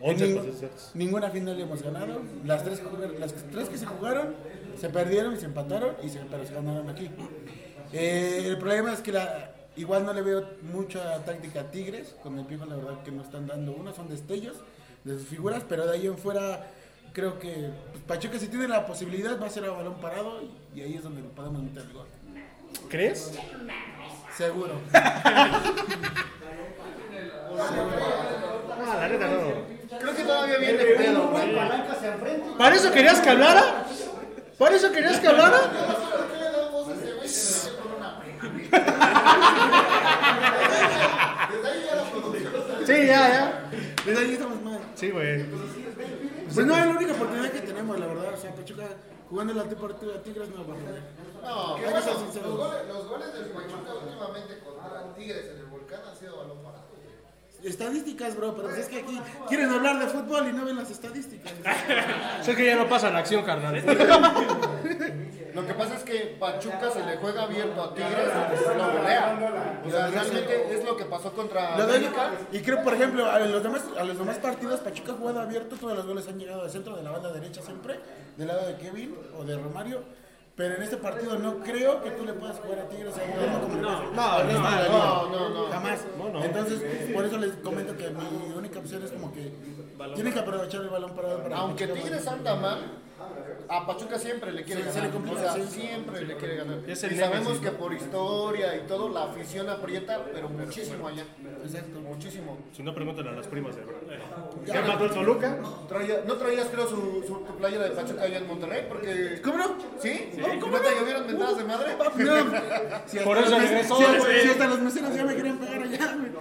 11 0.00 0.26
Nin- 0.26 0.34
para 0.34 0.44
ser 0.44 0.54
exactos. 0.54 0.90
Ninguna 0.94 1.30
final 1.30 1.56
le 1.56 1.62
hemos 1.64 1.82
ganado. 1.82 2.22
Las 2.44 2.64
tres, 2.64 2.80
las 3.18 3.32
tres 3.34 3.68
que 3.68 3.78
se 3.78 3.86
jugaron 3.86 4.34
se 4.80 4.88
perdieron 4.88 5.34
y 5.34 5.36
se 5.38 5.46
empataron, 5.46 5.94
y 6.02 6.08
se, 6.08 6.18
pero 6.20 6.44
se 6.46 6.54
ganaron 6.54 6.88
aquí. 6.88 7.10
Eh, 7.92 8.44
el 8.46 8.58
problema 8.58 8.92
es 8.92 9.00
que 9.00 9.12
la, 9.12 9.50
igual 9.76 10.04
no 10.04 10.12
le 10.12 10.22
veo 10.22 10.44
mucha 10.62 11.24
táctica 11.24 11.60
a 11.60 11.70
Tigres. 11.70 12.14
Con 12.22 12.38
el 12.38 12.46
Piojo, 12.46 12.66
la 12.66 12.76
verdad 12.76 13.02
que 13.02 13.10
no 13.10 13.22
están 13.22 13.46
dando 13.46 13.72
una, 13.72 13.92
son 13.92 14.08
destellos 14.08 14.56
de 15.04 15.18
sus 15.18 15.28
figuras, 15.28 15.64
pero 15.68 15.86
de 15.86 15.94
ahí 15.94 16.06
en 16.06 16.16
fuera 16.16 16.70
creo 17.12 17.38
que 17.38 17.70
pues, 17.90 18.04
Pachuca 18.06 18.38
si 18.38 18.48
tiene 18.48 18.66
la 18.68 18.86
posibilidad 18.86 19.38
va 19.40 19.46
a 19.46 19.50
ser 19.50 19.64
a 19.66 19.70
balón 19.70 20.00
parado 20.00 20.40
y, 20.42 20.78
y 20.78 20.82
ahí 20.82 20.94
es 20.94 21.02
donde 21.02 21.22
podemos 21.22 21.62
meter 21.62 21.82
el 21.82 21.92
gol. 21.92 22.06
¿Crees? 22.88 23.32
Seguro. 24.36 24.74
Ah, 28.84 28.96
la 29.00 29.08
neta 29.08 29.26
no. 29.28 29.98
Creo 29.98 30.16
que 30.16 30.22
todavía 30.22 30.58
viene 30.58 30.82
el 30.82 30.96
pedo, 30.96 31.28
güey. 31.28 31.54
¿Para 32.56 32.74
eso 32.74 32.90
querías 32.90 33.20
que 33.20 33.30
hablara? 33.30 33.84
¿Para 34.58 34.76
eso 34.76 34.90
querías 34.90 35.20
que 35.20 35.28
hablara? 35.28 35.60
Sí, 42.86 43.06
ya, 43.06 43.28
ya. 43.28 43.70
Desde 44.04 44.20
ahí 44.24 44.32
estamos 44.32 44.60
mal. 44.62 44.80
Sí, 44.94 45.10
güey. 45.10 45.44
Pues 46.52 46.66
no 46.66 46.76
es 46.76 46.86
la 46.86 46.92
única 46.92 47.12
oportunidad 47.12 47.50
que 47.50 47.60
tenemos, 47.60 47.98
la 47.98 48.06
verdad. 48.06 48.34
O 48.34 48.36
sea, 48.36 48.54
Pachuca 48.54 48.84
jugando 49.30 49.54
la 49.54 49.64
deportiva 49.64 50.22
Tigres 50.22 50.48
no 50.50 50.56
va 50.56 50.62
a 50.62 50.76
perder. 50.76 51.02
No, 51.42 51.74
Hay 51.76 51.82
que 51.94 52.02
ser 52.02 52.16
sinceros. 52.16 52.48
los, 52.48 52.58
goles, 52.58 52.80
los 52.88 53.08
goles 53.08 53.32
del 53.34 53.44
Pachuca 53.50 53.94
últimamente 53.94 54.58
contra 54.58 55.14
Tigres 55.14 55.46
en 55.52 55.58
el 55.60 55.66
volcán 55.66 56.00
han 56.10 56.16
sido 56.16 56.36
balón 56.36 56.58
parado. 56.62 56.91
Estadísticas, 57.64 58.36
bro, 58.36 58.54
pero 58.54 58.68
pues 58.68 58.80
es 58.80 58.88
que 58.88 58.98
aquí 58.98 59.20
quieren 59.48 59.70
hablar 59.70 59.98
de 59.98 60.06
fútbol 60.06 60.48
y 60.48 60.52
no 60.52 60.64
ven 60.64 60.76
las 60.76 60.90
estadísticas. 60.90 61.52
Sé 62.42 62.56
que 62.56 62.66
ya 62.66 62.76
no 62.76 62.88
pasa 62.88 63.10
la 63.10 63.20
acción, 63.20 63.44
carnal. 63.44 63.82
Lo 65.54 65.66
que 65.66 65.74
pasa 65.74 65.96
es 65.96 66.02
que 66.02 66.36
Pachuca 66.40 66.90
se 66.90 67.04
le 67.04 67.18
juega 67.18 67.42
abierto 67.42 67.82
a 67.82 67.94
Tigres 67.94 68.30
y 68.54 68.78
lo 68.78 68.92
golea. 68.92 69.82
O 69.86 69.90
sea, 69.90 70.06
realmente 70.08 70.74
es 70.74 70.84
lo 70.84 70.96
que 70.96 71.04
pasó 71.04 71.32
contra 71.32 71.74
América. 71.74 72.30
y 72.50 72.60
creo, 72.60 72.82
por 72.82 72.94
ejemplo, 72.94 73.30
a 73.30 73.38
los 73.40 73.62
demás, 73.62 73.82
a 73.98 74.04
los 74.04 74.18
demás 74.18 74.38
partidos, 74.38 74.80
Pachuca 74.80 75.12
ha 75.12 75.16
jugado 75.16 75.40
abierto, 75.40 75.76
todos 75.76 75.96
los 75.96 76.06
goles 76.06 76.26
han 76.28 76.38
llegado 76.38 76.62
al 76.62 76.70
centro 76.70 76.96
de 76.96 77.02
la 77.02 77.10
banda 77.10 77.32
derecha 77.32 77.60
siempre, 77.62 78.00
del 78.36 78.48
lado 78.48 78.66
de 78.66 78.76
Kevin 78.76 79.14
o 79.38 79.44
de 79.44 79.56
Romario. 79.56 80.02
Pero 80.62 80.76
en 80.76 80.82
este 80.84 80.96
partido 80.96 81.36
no 81.40 81.58
creo 81.58 82.00
que 82.04 82.12
tú 82.12 82.24
le 82.24 82.34
puedas 82.34 82.56
jugar 82.60 82.78
a 82.78 82.88
Tigres 82.88 83.14
a 83.18 83.24
un 83.24 83.82
no, 83.82 83.98
no, 84.12 84.44
liga. 84.44 84.88
no, 85.28 85.48
no. 85.48 85.66
Jamás. 85.72 86.06
No, 86.16 86.28
no. 86.28 86.44
Entonces, 86.44 86.80
por 87.12 87.24
eso 87.24 87.36
les 87.38 87.50
comento 87.54 87.96
que 87.96 88.10
mi 88.10 88.56
única 88.56 88.78
opción 88.78 89.02
es 89.02 89.10
como 89.10 89.32
que 89.32 89.52
tienen 90.14 90.32
que 90.32 90.38
aprovechar 90.38 90.82
el 90.82 90.88
balón 90.88 91.16
parado 91.16 91.42
para 91.42 91.56
Aunque 91.56 91.88
Tigres 91.88 92.28
anda 92.28 92.54
mal, 92.54 92.78
a 93.68 93.86
Pachuca 93.86 94.18
siempre 94.18 94.52
le 94.52 94.64
quiere 94.64 94.82
Sí, 94.82 94.88
se 94.88 94.94
ganar. 94.94 95.06
le 95.08 95.14
complica, 95.14 95.38
o 95.38 95.54
sea, 95.54 95.66
sí. 95.66 95.80
siempre 95.80 96.24
le 96.26 96.36
quiere 96.36 96.56
ganar. 96.56 96.78
Es 96.86 97.02
Y 97.04 97.16
sabemos 97.16 97.58
que 97.58 97.70
por 97.70 97.92
historia 97.92 98.76
y 98.76 98.80
todo, 98.86 99.08
la 99.08 99.24
afición 99.24 99.68
aprieta, 99.70 100.24
pero 100.32 100.48
muchísimo 100.48 101.08
allá. 101.08 101.24
Exacto. 101.64 102.00
Muchísimo. 102.00 102.58
Si 102.72 102.82
no, 102.82 102.94
pregúntale 102.94 103.28
a 103.30 103.32
las 103.32 103.46
primas 103.46 103.76
de 103.76 103.82
¿Qué 104.64 104.80
mató 104.80 105.04
el 105.04 105.10
Toluca? 105.10 105.58
Traía- 105.88 106.22
¿No 106.26 106.34
traías, 106.34 106.68
creo, 106.68 106.86
su, 106.86 107.24
su 107.26 107.44
tu 107.46 107.56
playa 107.56 107.78
de 107.78 107.90
Pachuca 107.90 108.22
allá 108.22 108.38
en 108.38 108.46
Monterrey? 108.46 108.86
Porque... 108.88 109.40
¿Cómo 109.42 109.58
no? 109.58 109.76
¿Sí? 110.00 110.30
¿Cómo, 110.40 110.60
cómo 110.60 110.76
¿No 110.76 110.82
te 110.82 110.90
no? 110.90 110.96
llovieron 111.00 111.26
mentadas 111.26 111.56
de 111.58 111.64
madre? 111.64 111.96
No. 111.98 112.34
Si 113.06 113.18
Por 113.18 113.38
eso 113.38 113.58
regresó. 113.58 113.96
Si, 113.96 114.40
si 114.42 114.48
hasta 114.50 114.66
los 114.68 114.80
meseros 114.80 115.14
ya 115.14 115.24
me 115.24 115.34
querían 115.36 115.58
pegar 115.58 115.82
allá, 115.82 116.16
güey. 116.16 116.32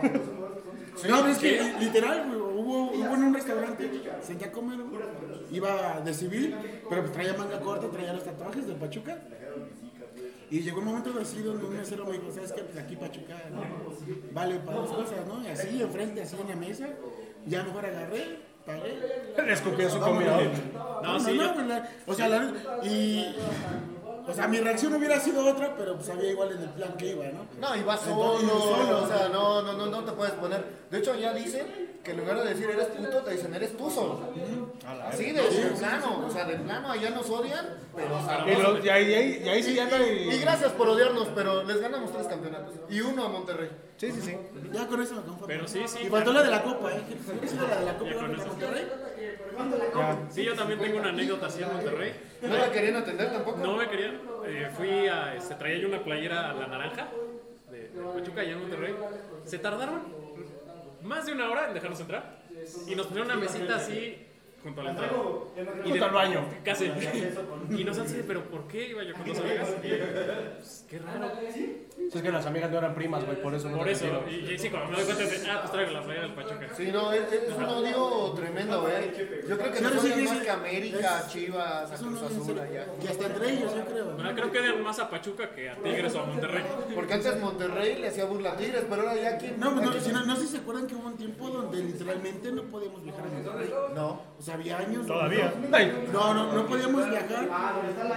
No, 1.09 1.17
pero 1.21 1.27
es 1.29 1.37
que 1.39 1.51
li- 1.61 1.85
literal, 1.85 2.25
güey, 2.27 2.39
hubo, 2.39 2.91
hubo 2.91 3.15
en 3.15 3.23
un 3.23 3.33
restaurante, 3.33 3.89
senté 4.21 4.45
a 4.45 4.51
comer, 4.51 4.77
güey, 4.77 5.01
iba 5.51 6.01
de 6.01 6.13
civil, 6.13 6.55
pero 6.89 7.01
pues 7.01 7.13
traía 7.13 7.33
manga 7.33 7.59
corta, 7.59 7.87
traía 7.89 8.13
los 8.13 8.23
tatuajes 8.23 8.67
de 8.67 8.73
Pachuca. 8.75 9.17
Y 10.49 10.59
llegó 10.61 10.79
un 10.79 10.85
momento 10.85 11.13
así 11.21 11.41
donde 11.41 11.63
un 11.65 11.77
mesero 11.77 12.05
me 12.05 12.13
dijo, 12.13 12.29
¿sabes 12.33 12.51
qué? 12.51 12.61
Pues 12.63 12.77
aquí 12.77 12.95
Pachuca 12.97 13.35
¿no? 13.53 13.61
vale 14.33 14.55
para 14.59 14.77
dos 14.79 14.89
cosas, 14.91 15.25
¿no? 15.27 15.41
Y 15.43 15.47
así, 15.47 15.81
enfrente, 15.81 16.21
así 16.23 16.35
en 16.41 16.49
la 16.49 16.55
mesa, 16.57 16.89
ya 17.47 17.63
mejor 17.63 17.85
agarré, 17.85 18.39
pagué. 18.65 18.97
Le 19.45 19.89
su 19.89 19.99
comida. 19.99 20.41
No, 20.73 21.01
no, 21.03 21.19
sí, 21.21 21.33
no, 21.37 21.43
yo- 21.45 21.53
pues, 21.53 21.67
la- 21.67 21.89
o 22.05 22.13
sea, 22.13 22.27
la, 22.27 22.53
y, 22.83 23.33
o 24.31 24.33
sea, 24.33 24.47
mi 24.47 24.59
reacción 24.59 24.93
hubiera 24.93 25.19
sido 25.19 25.45
otra, 25.45 25.75
pero 25.77 25.95
pues 25.95 26.07
sabía 26.07 26.31
igual 26.31 26.51
en 26.51 26.61
el 26.63 26.69
plan 26.69 26.93
que 26.97 27.07
iba, 27.07 27.25
¿no? 27.25 27.45
No, 27.59 27.75
y 27.75 27.83
vas 27.83 28.01
Entonces, 28.07 28.49
solo, 28.49 28.61
solo. 28.61 29.03
o 29.03 29.07
sea, 29.07 29.29
no, 29.29 29.61
no, 29.61 29.73
no, 29.73 29.85
no 29.87 30.03
te 30.03 30.11
puedes 30.13 30.33
poner. 30.33 30.63
De 30.89 30.99
hecho, 30.99 31.15
ya 31.15 31.33
dicen 31.33 31.91
que 32.03 32.11
en 32.11 32.17
lugar 32.17 32.41
de 32.43 32.49
decir 32.49 32.69
eres 32.69 32.87
puto, 32.87 33.17
te 33.19 33.31
dicen 33.31 33.53
eres 33.53 33.77
tú 33.77 33.89
solo. 33.91 34.21
Así 35.07 35.25
de, 35.31 35.41
de 35.41 35.65
plano, 35.77 36.25
o 36.27 36.31
sea, 36.31 36.45
de 36.45 36.55
plano, 36.57 36.89
allá 36.91 37.09
nos 37.11 37.29
odian, 37.29 37.67
pero 37.95 38.17
o 38.17 38.25
sea, 38.25 38.45
Y, 38.51 38.61
lo- 38.61 38.83
y 38.83 38.89
ahí, 38.89 39.09
y 39.09 39.13
ahí- 39.13 39.41
y 39.45 39.49
ahí 39.49 39.63
sí 39.63 39.73
ya 39.75 39.85
no 39.85 39.97
y 39.97 40.29
hay. 40.29 40.39
gracias 40.39 40.71
por 40.71 40.87
odiarnos, 40.89 41.27
pero 41.35 41.63
les 41.63 41.79
ganamos 41.79 42.11
tres 42.11 42.27
campeonatos. 42.27 42.73
Y 42.89 43.01
uno 43.01 43.25
a 43.25 43.29
Monterrey. 43.29 43.69
Sí, 44.01 44.11
sí, 44.13 44.19
sí. 44.19 44.37
Ya 44.71 44.87
con 44.87 44.99
eso 44.99 45.13
me 45.13 45.21
conformo. 45.21 45.45
Pero 45.45 45.67
sí, 45.67 45.83
sí. 45.85 45.99
Y 46.07 46.09
faltó 46.09 46.33
la 46.33 46.41
de 46.41 46.49
la 46.49 46.63
copa, 46.63 46.91
¿eh? 46.91 47.01
La 47.69 47.79
de 47.79 47.85
la 47.85 47.97
copa 47.99 48.11
Monterrey. 48.47 48.87
Sí, 50.31 50.43
yo 50.43 50.55
también 50.55 50.79
tengo 50.79 50.97
una 50.97 51.09
anécdota 51.09 51.45
así 51.45 51.61
en 51.61 51.71
Monterrey. 51.71 52.11
No 52.41 52.57
la 52.57 52.71
querían 52.71 52.95
atender 52.95 53.31
tampoco. 53.31 53.57
No 53.59 53.77
me 53.77 53.87
querían. 53.87 54.19
eh, 54.47 54.71
fui 54.75 55.07
a. 55.07 55.39
Se 55.39 55.53
traía 55.53 55.77
yo 55.77 55.87
una 55.87 56.03
playera 56.03 56.49
a 56.49 56.53
la 56.55 56.65
naranja 56.65 57.09
de, 57.69 57.89
de 57.89 58.01
Pachuca 58.01 58.41
allá 58.41 58.53
en 58.53 58.59
Monterrey. 58.61 58.95
Se 59.45 59.59
tardaron 59.59 60.01
más 61.03 61.27
de 61.27 61.33
una 61.33 61.51
hora 61.51 61.67
en 61.67 61.75
dejarnos 61.75 61.99
entrar. 61.99 62.41
Y 62.87 62.95
nos 62.95 63.05
pusieron 63.05 63.29
una 63.31 63.39
mesita 63.39 63.75
así 63.75 64.17
junto 64.63 64.81
a 64.81 64.83
la 64.83 64.89
entrada. 64.91 65.13
Y 65.85 65.89
Junto 65.89 66.05
al 66.05 66.11
baño. 66.11 66.45
Casi. 66.63 66.91
Y 67.69 67.83
nos 67.83 67.97
han 67.97 68.07
dicho, 68.07 68.23
¿pero 68.27 68.43
por 68.43 68.67
qué 68.67 68.89
iba 68.89 69.03
yo 69.03 69.13
con 69.13 69.27
dos 69.27 69.39
amigas? 69.39 69.75
Y, 69.83 69.87
pues, 70.57 70.85
qué 70.89 70.99
raro. 70.99 71.31
Es 72.13 72.21
que 72.21 72.31
las 72.31 72.45
amigas 72.45 72.71
no 72.71 72.77
eran 72.77 72.93
primas, 72.93 73.25
güey, 73.25 73.41
por 73.41 73.53
eso. 73.53 73.69
no 73.69 73.77
Por 73.77 73.89
eso. 73.89 74.05
Y, 74.29 74.57
sí, 74.57 74.69
cuando 74.69 74.89
me 74.89 74.97
doy 74.97 75.05
cuenta 75.05 75.23
de. 75.23 75.49
Ah, 75.49 75.59
pues 75.61 75.71
traigo 75.71 75.91
la 75.91 76.03
playera 76.03 76.27
del 76.27 76.35
Pachuca. 76.35 76.67
Sí, 76.75 76.89
no, 76.91 77.11
es, 77.13 77.23
un 77.55 77.63
odio 77.63 78.33
tremendo, 78.33 78.89
eh. 78.89 79.45
Yo 79.47 79.57
creo 79.57 79.71
que 79.71 79.79
odian 79.79 80.19
sí, 80.19 80.25
más 80.25 80.39
que 80.39 80.49
América, 80.49 81.27
Chivas, 81.27 81.91
a 81.91 82.03
no 82.03 82.07
Cruz 82.07 82.23
Azul 82.23 82.59
allá. 82.59 82.87
Y 83.01 83.07
hasta 83.07 83.25
entre 83.25 83.53
ellos, 83.53 83.75
yo 83.75 83.85
creo. 83.85 84.17
Creo 84.35 84.51
que 84.51 84.59
odian 84.59 84.83
más 84.83 84.99
a 84.99 85.09
Pachuca 85.09 85.51
que 85.51 85.69
a 85.69 85.75
Tigres 85.75 86.15
o 86.15 86.21
a 86.21 86.25
Monterrey. 86.25 86.63
Porque 86.93 87.13
antes 87.13 87.39
Monterrey 87.39 87.97
le 87.99 88.07
hacía 88.07 88.25
burla 88.25 88.51
a 88.51 88.57
Tigres, 88.57 88.85
pero 88.89 89.01
ahora 89.01 89.15
ya 89.15 89.37
quién. 89.37 89.59
No, 89.59 89.71
no, 89.71 89.93
si 89.99 90.11
no, 90.11 90.25
no 90.25 90.35
sé 90.35 90.43
si 90.43 90.47
se 90.49 90.57
acuerdan 90.57 90.87
que 90.87 90.95
hubo 90.95 91.07
un 91.07 91.17
tiempo 91.17 91.49
donde 91.49 91.83
literalmente 91.83 92.51
no 92.51 92.63
podíamos 92.63 93.03
viajar 93.03 93.25
a 93.25 93.29
Monterrey. 93.29 93.69
No. 93.95 94.21
O 94.37 94.41
sea, 94.41 94.50
había 94.51 94.77
años. 94.77 95.05
Todavía. 95.07 95.53
No, 96.11 96.33
no, 96.33 96.53
no, 96.53 96.65
podíamos 96.65 97.09
viajar. 97.09 97.49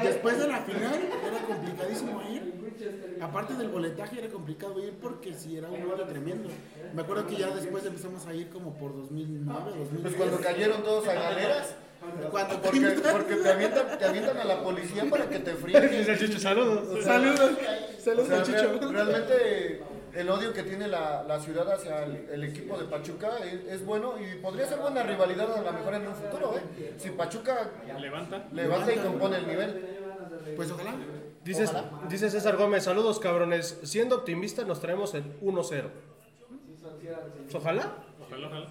Después 0.03 0.39
de 0.39 0.49
la 0.49 0.59
final 0.59 1.01
era 1.27 1.39
complicadísimo 1.47 2.23
ir. 2.31 2.55
Aparte 3.21 3.55
del 3.55 3.69
boletaje 3.69 4.19
era 4.19 4.29
complicado 4.29 4.79
ir 4.85 4.95
porque 5.01 5.33
si 5.33 5.57
era 5.57 5.69
un 5.69 5.91
hoyo 5.91 6.05
tremendo. 6.05 6.49
Me 6.93 7.03
acuerdo 7.03 7.27
que 7.27 7.37
ya 7.37 7.49
después 7.49 7.85
empezamos 7.87 8.27
a 8.27 8.35
ir 8.35 8.49
como 8.49 8.75
por 8.75 8.95
2009, 8.95 9.61
2010. 9.79 10.03
Pues 10.03 10.15
cuando 10.15 10.41
cayeron 10.41 10.83
todos 10.83 11.09
a 11.09 11.15
galeras. 11.15 11.75
Cuando 12.31 12.61
Porque, 12.61 12.81
porque 13.13 13.37
te, 13.37 13.49
avientan, 13.51 13.99
te 13.99 14.05
avientan 14.05 14.37
a 14.37 14.45
la 14.45 14.63
policía 14.63 15.05
para 15.09 15.27
que 15.27 15.39
te 15.39 15.55
fríen. 15.55 16.39
Saludos. 16.39 17.03
Saludos. 17.03 17.41
O 17.41 18.03
Saludos, 18.05 18.47
sea, 18.47 18.91
realmente 18.91 19.81
el 20.17 20.29
odio 20.31 20.53
que 20.53 20.63
tiene 20.63 20.89
la, 20.89 21.23
la 21.25 21.41
ciudad 21.41 21.71
hacia 21.73 22.05
el, 22.05 22.29
el 22.31 22.45
equipo 22.45 22.79
de 22.79 22.85
Pachuca 22.85 23.39
es, 23.45 23.73
es 23.73 23.85
bueno 23.85 24.15
y 24.19 24.37
podría 24.37 24.67
ser 24.67 24.79
buena 24.79 25.03
rivalidad 25.03 25.53
a 25.57 25.61
lo 25.63 25.73
mejor 25.73 25.95
en 25.95 26.07
un 26.07 26.15
futuro. 26.15 26.55
¿eh? 26.57 26.95
Si 26.99 27.11
Pachuca 27.11 27.71
Levanta. 27.99 28.45
levanta 28.53 28.93
y 28.93 28.99
compone 28.99 29.39
el 29.39 29.47
nivel. 29.47 29.87
Pues 30.57 30.71
ojalá. 30.71 30.95
Dices, 31.45 31.71
dice 32.09 32.31
César 32.31 32.57
Gómez, 32.57 32.85
saludos 32.85 33.19
cabrones. 33.19 33.79
Siendo 33.83 34.17
optimista, 34.17 34.65
nos 34.65 34.81
traemos 34.81 35.15
el 35.15 35.25
1-0. 35.41 35.61
hicieran. 35.61 35.91
sí. 35.91 37.43
Pues 37.45 37.55
ojalá. 37.55 37.93
Ojalá, 38.27 38.47
ojalá. 38.47 38.67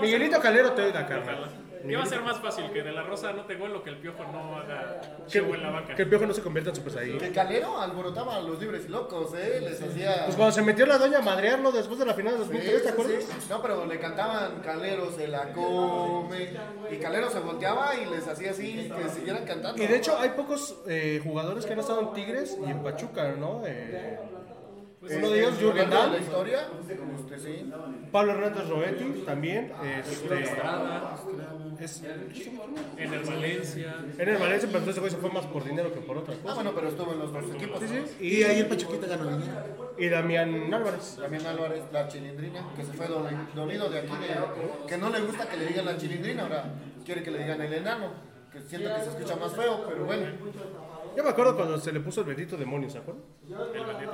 Miguelito 0.00 0.40
Calero 0.40 0.72
te 0.72 0.82
oiga, 0.82 1.02
Ojalá. 1.02 1.48
Carnal. 1.80 1.88
¿Qué 1.90 1.96
va 1.96 2.02
a 2.02 2.06
ser 2.06 2.20
más 2.22 2.38
fácil? 2.40 2.70
¿Que 2.72 2.82
De 2.82 2.92
La 2.92 3.02
Rosa 3.02 3.30
anote 3.30 3.54
gol 3.56 3.74
o 3.76 3.82
que 3.82 3.90
el 3.90 3.96
Piojo 3.98 4.24
no 4.32 4.56
haga 4.56 5.00
show 5.26 5.54
en 5.54 5.62
la 5.62 5.70
banca? 5.70 5.94
Que 5.94 6.02
el 6.02 6.08
piojo 6.08 6.26
no 6.26 6.34
se 6.34 6.42
convierta 6.42 6.70
en 6.70 6.76
Super 6.76 6.92
Saiyan. 6.92 7.18
Que 7.18 7.30
Calero 7.32 7.80
alborotaba 7.80 8.36
a 8.36 8.40
los 8.40 8.58
libres 8.60 8.84
y 8.86 8.88
locos, 8.88 9.32
¿eh? 9.34 9.60
Les 9.62 9.80
hacía. 9.82 10.24
Pues 10.26 10.36
cuando 10.36 10.52
se 10.52 10.62
metió 10.62 10.86
la 10.86 10.98
doña 10.98 11.18
a 11.18 11.22
madrearlo 11.22 11.72
después 11.72 11.98
de 11.98 12.06
la 12.06 12.14
final 12.14 12.34
de 12.38 12.44
Sí, 12.44 12.50
2003, 12.52 12.82
¿te 12.82 12.88
acuerdas? 12.88 13.24
sí. 13.24 13.46
No, 13.48 13.62
pero 13.62 13.86
le 13.86 13.98
cantaban 13.98 14.60
Calero 14.60 15.10
se 15.12 15.28
la 15.28 15.52
come. 15.52 16.50
Y 16.90 16.96
Calero 16.96 17.30
se 17.30 17.40
volteaba 17.40 17.94
y 17.96 18.06
les 18.06 18.26
hacía 18.26 18.50
así, 18.50 18.90
que 18.96 19.08
siguieran 19.08 19.44
cantando. 19.44 19.82
Y 19.82 19.86
de 19.86 19.96
hecho 19.96 20.18
hay 20.18 20.30
pocos 20.30 20.76
eh, 20.86 21.20
jugadores 21.22 21.66
que 21.66 21.72
han 21.72 21.80
estado 21.80 22.00
en 22.00 22.12
Tigres 22.12 22.56
y 22.66 22.70
en 22.70 22.82
Pachuca, 22.82 23.34
¿no? 23.38 23.62
Eh, 23.66 24.18
uno 25.02 25.30
de 25.30 25.38
ellos, 25.40 25.54
Jürgen 25.58 25.88
de 25.90 25.94
la 25.96 26.06
Dahl, 26.06 26.20
historia, 26.20 26.68
este 27.18 27.38
sí. 27.38 27.72
Pablo 28.12 28.32
Hernández 28.32 28.68
Roetti 28.68 29.22
también, 29.24 29.72
este, 29.98 30.42
Estrada, 30.42 31.16
es, 31.80 32.02
Ener 32.98 33.24
Valencia. 33.24 33.96
en 34.18 34.28
el 34.28 34.36
Valencia, 34.36 34.68
pero 34.68 34.78
entonces 34.80 34.98
güey 34.98 35.10
se 35.10 35.16
fue 35.16 35.30
más 35.30 35.46
por 35.46 35.64
dinero 35.64 35.92
que 35.94 36.00
por 36.00 36.18
otra 36.18 36.34
Ah, 36.34 36.42
cosa. 36.42 36.54
bueno, 36.56 36.72
pero 36.74 36.88
estuvo 36.88 37.12
en 37.14 37.18
los 37.20 37.32
dos 37.32 37.44
equipos. 37.54 37.80
Y 38.20 38.42
ahí 38.42 38.58
el 38.60 38.66
Pachuquita 38.66 39.06
ganó 39.06 39.24
dinero. 39.38 39.94
Y 39.96 40.08
Damián 40.08 40.72
Álvarez. 40.74 41.16
También 41.18 41.46
Álvarez, 41.46 41.82
la 41.92 42.06
chilindrina, 42.08 42.66
que 42.76 42.84
se 42.84 42.92
fue 42.92 43.06
doli- 43.08 43.52
dolido 43.54 43.88
de 43.88 43.98
aquí, 44.00 44.08
de- 44.12 44.86
que 44.86 44.98
no 44.98 45.08
le 45.08 45.20
gusta 45.20 45.48
que 45.48 45.56
le 45.56 45.66
digan 45.66 45.86
la 45.86 45.96
chilindrina, 45.96 46.42
ahora 46.42 46.64
quiere 47.06 47.22
que 47.22 47.30
le 47.30 47.38
digan 47.38 47.60
el 47.62 47.72
enano, 47.72 48.12
que 48.52 48.60
siente 48.60 48.88
que 48.88 49.00
se 49.02 49.08
escucha 49.10 49.36
más 49.36 49.52
feo, 49.54 49.84
pero 49.88 50.04
bueno. 50.04 50.26
Yo 51.16 51.24
me 51.24 51.30
acuerdo 51.30 51.56
cuando 51.56 51.78
se 51.78 51.92
le 51.92 52.00
puso 52.00 52.20
el 52.20 52.26
bendito 52.26 52.56
demonio, 52.56 52.88
¿se 52.90 52.98
acuerdan? 52.98 53.24
El 53.48 53.84
bendito. 53.86 54.12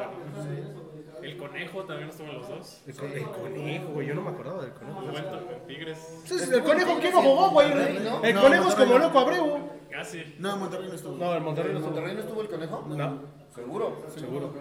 El 1.23 1.37
conejo 1.39 1.85
también 1.85 2.09
estuvo 2.11 2.29
en 2.29 2.39
los 2.39 2.49
dos. 2.49 2.83
El, 2.87 2.95
con- 2.95 3.13
el 3.13 3.25
conejo, 3.25 3.89
güey, 3.89 4.07
yo 4.07 4.15
no 4.15 4.23
me 4.23 4.31
acordaba 4.31 4.63
del 4.63 4.73
conejo. 4.73 5.03
En 5.03 5.67
Tigres. 5.67 6.23
El 6.53 6.63
conejo, 6.63 6.99
¿quién 7.01 7.13
no 7.13 7.23
jugó, 7.23 7.51
güey? 7.51 7.69
¿no? 8.05 8.23
El 8.23 8.35
No, 8.35 8.43
conejo 8.43 8.69
es 8.69 8.79
Monterrey 8.79 8.87
como 8.87 8.99
no. 8.99 9.07
loco 9.07 9.19
Abreu. 9.19 9.71
Casi. 9.91 10.37
No, 10.39 10.57
Monterrey 10.59 10.89
no 10.89 10.95
estuvo. 10.95 11.17
No, 11.17 11.35
el 11.35 11.43
Monterrey 11.43 11.73
no 11.73 11.79
¿En 11.79 11.85
estuvo. 11.85 11.95
Monterrey 11.95 12.15
no 12.15 12.21
estuvo 12.21 12.43
el 12.43 12.49
conejo? 12.49 12.85
No, 12.89 13.23
¿Seguro? 13.55 14.03
seguro. 14.15 14.53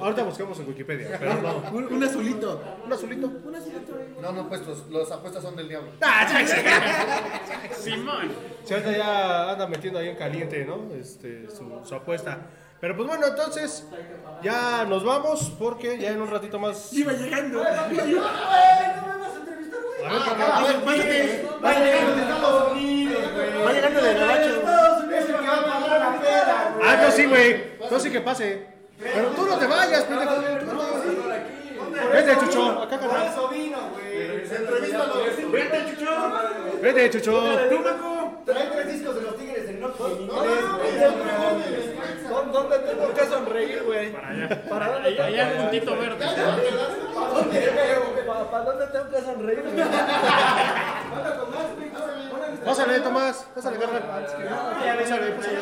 Ahorita, 0.00 0.22
busquemos 0.22 0.58
en 0.60 0.68
Wikipedia, 0.68 1.16
pero 1.18 1.34
no. 1.40 1.62
Un, 1.72 1.92
un 1.92 2.04
azulito. 2.04 2.62
Un 2.84 2.92
azulito. 2.92 3.30
No, 4.20 4.32
no, 4.32 4.48
pues 4.48 4.66
los, 4.66 4.86
los 4.88 5.10
apuestas 5.10 5.42
son 5.42 5.56
del 5.56 5.68
diablo. 5.68 5.90
Simón. 7.78 8.32
Si 8.64 8.74
ahorita 8.74 8.96
ya 8.96 9.50
anda 9.52 9.66
metiendo 9.66 9.98
ahí 9.98 10.08
en 10.08 10.16
caliente, 10.16 10.64
¿no? 10.64 10.94
Este, 10.94 11.48
su, 11.50 11.80
su 11.84 11.94
apuesta. 11.94 12.38
Pero 12.80 12.96
pues 12.96 13.08
bueno, 13.08 13.26
entonces 13.26 13.86
ya 14.42 14.84
nos 14.84 15.04
vamos 15.04 15.52
porque 15.58 15.98
ya 15.98 16.10
en 16.10 16.20
un 16.20 16.30
ratito 16.30 16.58
más. 16.58 16.92
Iba 16.92 17.12
llegando. 17.12 17.60
A 17.60 17.88
ver, 20.12 20.22
carnal. 20.24 20.52
A 20.52 20.62
ver, 20.62 20.84
pásate. 20.84 21.48
Va 21.64 21.74
llegando 21.74 22.14
de 22.14 22.22
Estados 22.22 22.72
Unidos, 22.72 23.22
güey. 23.34 23.64
Va 23.64 23.72
llegando 23.72 24.00
de 24.00 24.10
Unidos 24.10 24.98
es 25.12 25.28
el 25.28 25.36
que 25.36 25.46
va 25.46 25.56
a 25.56 25.80
pagar 25.80 26.00
la 26.00 26.20
peda, 26.20 26.74
güey. 26.76 26.88
Ah, 26.88 27.02
no, 27.02 27.10
sí, 27.10 27.26
güey. 27.26 27.78
No, 27.90 27.98
sí 27.98 28.10
que 28.10 28.20
pase. 28.20 28.77
Pero 29.00 29.28
tú 29.28 29.46
no 29.46 29.56
te 29.58 29.66
vayas, 29.66 30.04
pendejo. 30.04 30.32
Vete, 32.12 32.36
Chucho. 32.40 32.82
Acá, 32.82 32.98
Por 32.98 33.16
eso 33.16 33.48
vino, 33.48 33.78
güey. 33.92 34.42
Entrevístalo. 34.50 35.14
Vete, 35.52 35.86
Chucho. 35.90 36.10
Vete, 36.80 37.10
Chucho. 37.10 37.34
Trae 38.44 38.66
tres 38.66 38.86
discos 38.88 39.14
de 39.16 39.22
los 39.22 39.36
Tigres 39.36 39.66
del 39.66 39.80
Norte 39.80 40.02
en 40.04 40.28
¿Dónde 42.52 42.78
tengo 42.78 43.14
que 43.14 43.26
sonreír, 43.26 43.82
güey? 43.84 44.12
Para 44.12 44.28
allá. 44.86 45.04
Allá, 45.04 45.24
allá 45.24 45.52
el 45.52 45.58
puntito 45.58 45.96
verde. 45.98 46.26
¿Para 48.50 48.64
dónde 48.64 48.86
tengo 48.86 49.10
que 49.10 49.20
sonreír? 49.20 49.64
Pásale, 52.64 53.00
Tomás. 53.00 53.46
Pásale, 53.54 53.78
carnal. 53.78 54.02
Pásale, 54.98 55.30
pásale. 55.32 55.58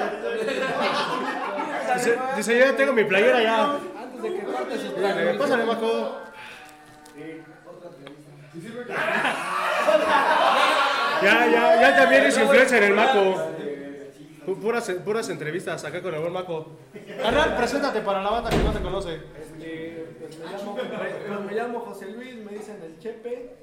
Dice, 1.95 2.18
dice, 2.37 2.59
yo 2.59 2.64
ya 2.66 2.76
tengo 2.76 2.93
mi 2.93 3.05
playera 3.05 3.43
ya. 3.43 3.64
Antes 3.99 4.22
de 4.22 4.34
que 4.34 4.43
corte 4.45 4.78
sus 4.78 4.93
Pásale, 4.93 5.34
pásale, 5.34 5.64
Maco. 5.64 6.18
Ya, 11.22 11.47
ya, 11.51 11.80
ya 11.80 11.97
también 11.97 12.24
es 12.26 12.39
influencer 12.39 12.82
el 12.82 12.95
Maco. 12.95 13.53
Pu- 14.47 14.61
Puras, 14.61 14.89
puras 15.05 15.28
entrevistas 15.28 15.84
acá 15.84 16.01
con 16.03 16.14
el 16.14 16.20
buen 16.20 16.32
Maco. 16.32 16.78
Carnal, 17.20 17.57
preséntate 17.57 18.01
para 18.01 18.22
la 18.22 18.30
banda 18.30 18.51
que 18.51 18.57
no 18.59 18.72
te 18.72 18.80
conoce. 18.80 19.14
Este, 19.41 20.07
pues, 20.20 20.39
me 20.39 20.45
llamo, 20.47 20.74
pues, 20.76 21.41
me 21.47 21.53
llamo 21.55 21.80
José 21.80 22.07
Luis, 22.11 22.37
me 22.37 22.53
dicen 22.53 22.76
el 22.84 22.99
Chepe 23.01 23.55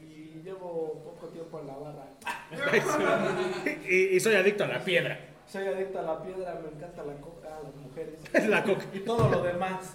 y 0.00 0.40
llevo 0.42 1.02
poco 1.04 1.28
tiempo 1.28 1.60
en 1.60 1.66
la 1.68 1.74
barra. 1.76 2.06
Y, 3.88 4.16
y 4.16 4.20
soy 4.20 4.34
adicto 4.34 4.64
a 4.64 4.68
la 4.68 4.80
piedra. 4.80 5.18
Soy 5.50 5.66
adicto 5.66 5.98
a 5.98 6.02
la 6.02 6.22
piedra, 6.22 6.60
me 6.62 6.68
encanta 6.76 7.02
la 7.04 7.14
coca, 7.14 7.48
las 7.64 7.74
mujeres 7.74 8.14
La 8.50 8.62
coca. 8.62 8.84
y 8.92 8.98
todo 9.00 9.30
lo 9.30 9.42
demás. 9.42 9.94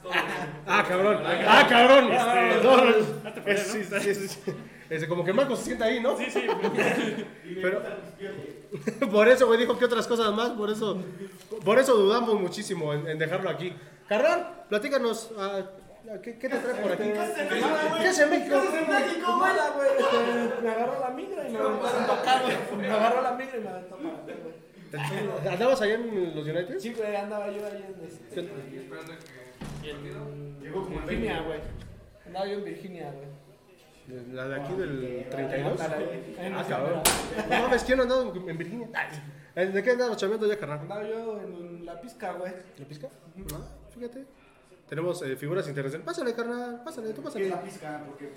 Ah, 0.66 0.84
cabrón. 0.88 1.20
Ah, 1.26 1.68
cabrón. 1.70 2.12
Este, 2.12 2.64
no, 2.64 2.84
es- 3.46 4.04
sí, 4.04 4.28
sí, 5.00 5.08
como 5.08 5.24
que 5.24 5.32
Marco 5.34 5.56
se 5.56 5.64
sienta 5.66 5.86
ahí, 5.86 6.00
¿no? 6.02 6.18
Sí, 6.18 6.26
sí. 6.30 6.46
Pero 7.62 7.82
por 9.12 9.28
eso, 9.28 9.46
güey, 9.46 9.60
dijo 9.60 9.78
que 9.78 9.86
otras 9.86 10.08
cosas 10.08 10.34
más, 10.34 10.50
por 10.52 10.70
eso, 10.72 10.98
por 11.64 11.78
eso 11.78 11.94
dudamos 11.96 12.40
muchísimo 12.40 12.92
en, 12.94 13.08
en 13.08 13.20
dejarlo 13.20 13.50
aquí. 13.50 13.74
Carnal, 14.10 14.66
platícanos, 14.70 15.32
ah, 15.38 15.62
¿qué, 16.24 16.38
qué 16.40 16.50
te 16.50 16.58
trae 16.58 16.82
por 16.82 16.92
aquí? 16.94 17.04
¿Qué 17.12 18.08
hace 18.08 18.26
México? 18.26 18.60
Pues 18.60 18.88
nada, 18.88 19.70
güey, 19.76 19.90
este, 20.00 20.62
me 20.64 20.70
agarró 20.70 21.00
la 21.00 21.10
migra 21.12 21.48
y 21.48 21.52
me 21.52 21.60
aventó. 21.60 22.76
Me 22.78 22.88
agarró 22.90 23.22
la 23.22 23.32
migra 23.34 23.58
y 23.58 23.62
me 23.62 23.70
aventó 23.70 23.96
para. 23.98 24.53
¿Andabas 24.94 25.82
allá 25.82 25.96
en 25.96 26.36
los 26.36 26.46
United? 26.46 26.80
Sí, 26.80 26.94
güey, 26.94 27.16
andaba 27.16 27.50
yo 27.52 27.66
ahí 27.66 27.84
en, 27.88 27.96
este, 28.08 28.40
en 28.42 28.50
Virginia, 31.08 31.42
güey. 31.42 31.60
Andaba 32.26 32.46
yo 32.48 32.54
en 32.54 32.64
Virginia, 32.64 33.12
güey. 33.12 33.28
La 34.34 34.48
de 34.50 34.56
aquí 34.62 34.74
del 34.74 35.26
32. 35.30 35.80
En 36.38 36.54
Ah, 36.54 36.62
esa 36.62 36.70
cabrón. 36.70 37.02
No 37.50 37.60
mames, 37.62 37.84
¿quién 37.84 37.98
no 37.98 38.04
andado 38.04 38.34
en 38.36 38.58
Virginia? 38.58 38.88
¿De 39.56 39.84
qué 39.84 39.92
andabas 39.92 40.18
chameando 40.18 40.48
ya, 40.48 40.58
carnal? 40.58 40.80
Andaba 40.80 41.04
yo 41.08 41.40
en 41.42 41.86
la 41.86 42.02
pizca, 42.02 42.34
güey. 42.34 42.52
¿La 42.78 42.86
pizca? 42.86 43.08
Ah, 43.54 43.62
fíjate. 43.94 44.26
Tenemos 44.90 45.22
eh, 45.24 45.36
figuras 45.38 45.68
interesantes. 45.70 46.06
Pásale, 46.06 46.34
carnal, 46.36 46.82
pásale, 46.84 47.14
tú 47.14 47.24
pásale. 47.24 47.50
La 47.50 47.62
pizca, 47.62 48.04
porque 48.06 48.32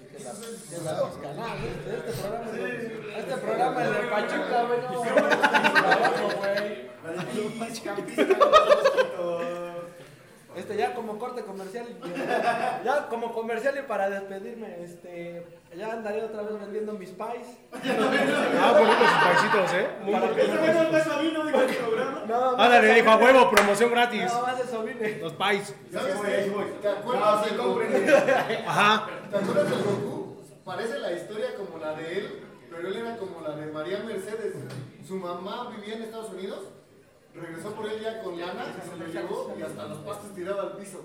La 0.00 0.32
de 0.32 0.56
este 0.56 0.78
programa 0.78 1.54
es 1.54 2.54
de, 2.54 3.18
este 3.18 3.36
programa 3.36 3.84
es 3.84 3.90
de 3.90 3.96
Pachuca, 4.08 4.58
güey. 4.64 4.80
No, 4.80 5.02
trabajo, 5.02 6.26
güey. 6.38 6.90
la 7.04 7.24
de 7.24 7.42
mosquitos. 7.56 8.26
Este, 10.56 10.76
ya 10.76 10.94
como 10.94 11.16
corte 11.18 11.42
comercial, 11.42 11.86
y- 11.88 12.84
ya 12.84 13.06
como 13.08 13.32
comercial 13.32 13.78
y 13.78 13.82
para 13.86 14.10
despedirme, 14.10 14.82
este, 14.82 15.46
ya 15.76 15.92
andaré 15.92 16.24
otra 16.24 16.42
vez 16.42 16.58
vendiendo 16.60 16.92
mis 16.94 17.10
pies. 17.10 17.46
Ah, 17.72 18.72
bonitos 18.72 19.08
sus 19.10 19.22
paisitos, 19.22 19.72
¿eh? 19.74 19.88
Muy 20.02 20.12
Para 20.12 20.26
bonitos. 20.26 20.48
que- 20.48 20.52
Este 20.52 20.58
güey 20.58 21.32
no 22.26 22.50
Ándale, 22.58 22.86
eso 22.86 22.94
dijo 22.96 23.10
a 23.10 23.16
huevo, 23.16 23.50
promoción 23.50 23.90
gratis. 23.90 24.24
Nada 24.24 24.42
más 24.42 24.60
eso 24.60 24.82
vine. 24.82 25.18
Los 25.18 25.32
pais. 25.34 25.74
¿Sabes 25.92 26.16
voy, 26.16 26.26
ahí 26.30 26.44
qué? 26.44 26.50
voy. 26.50 26.64
¿Te 26.82 26.88
acuerdas 26.88 27.40
del 27.42 27.50
se 27.50 27.56
Goku? 27.56 27.68
compren. 27.80 28.14
Ajá. 28.66 29.06
¿Te 29.30 29.36
acuerdas 29.36 29.70
del 29.70 29.82
Goku? 29.82 30.36
Parece 30.64 30.98
la 30.98 31.12
historia 31.12 31.46
como 31.56 31.78
la 31.78 31.94
de 31.94 32.18
él, 32.18 32.44
pero 32.70 32.88
él 32.88 32.96
era 32.96 33.16
como 33.16 33.40
la 33.40 33.54
de 33.56 33.66
María 33.72 34.00
Mercedes. 34.00 34.54
Su 35.06 35.14
mamá 35.16 35.70
vivía 35.76 35.94
en 35.96 36.02
Estados 36.02 36.30
Unidos, 36.30 36.60
regresó 37.34 37.72
por 37.72 37.86
él 37.86 38.00
ya 38.00 38.22
con 38.22 38.38
lana, 38.40 38.66
se 38.88 38.96
lo 38.96 39.06
llevó 39.06 39.54
y 39.58 39.62
hasta 39.62 39.86
los 39.86 39.98
pastos 39.98 40.34
tiraba 40.34 40.62
al 40.62 40.72
piso. 40.76 41.04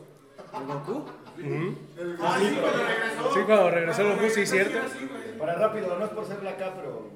¿El 0.54 0.68
Goku? 0.68 1.04
El 1.38 2.18
Goku. 2.18 2.24
Ah, 2.26 2.38
sí, 2.40 2.58
cuando 2.62 2.84
regresó. 2.84 3.34
Sí, 3.34 3.40
cuando 3.46 3.70
regresó 3.72 4.02
el 4.02 4.16
Goku, 4.16 4.30
sí, 4.30 4.46
cierto. 4.46 4.80
Para 5.40 5.56
rápido, 5.56 5.98
no 5.98 6.06
es 6.06 6.12
por 6.12 6.26
ser 6.26 6.44
la 6.44 6.52
acá, 6.52 6.74
pero. 6.76 7.10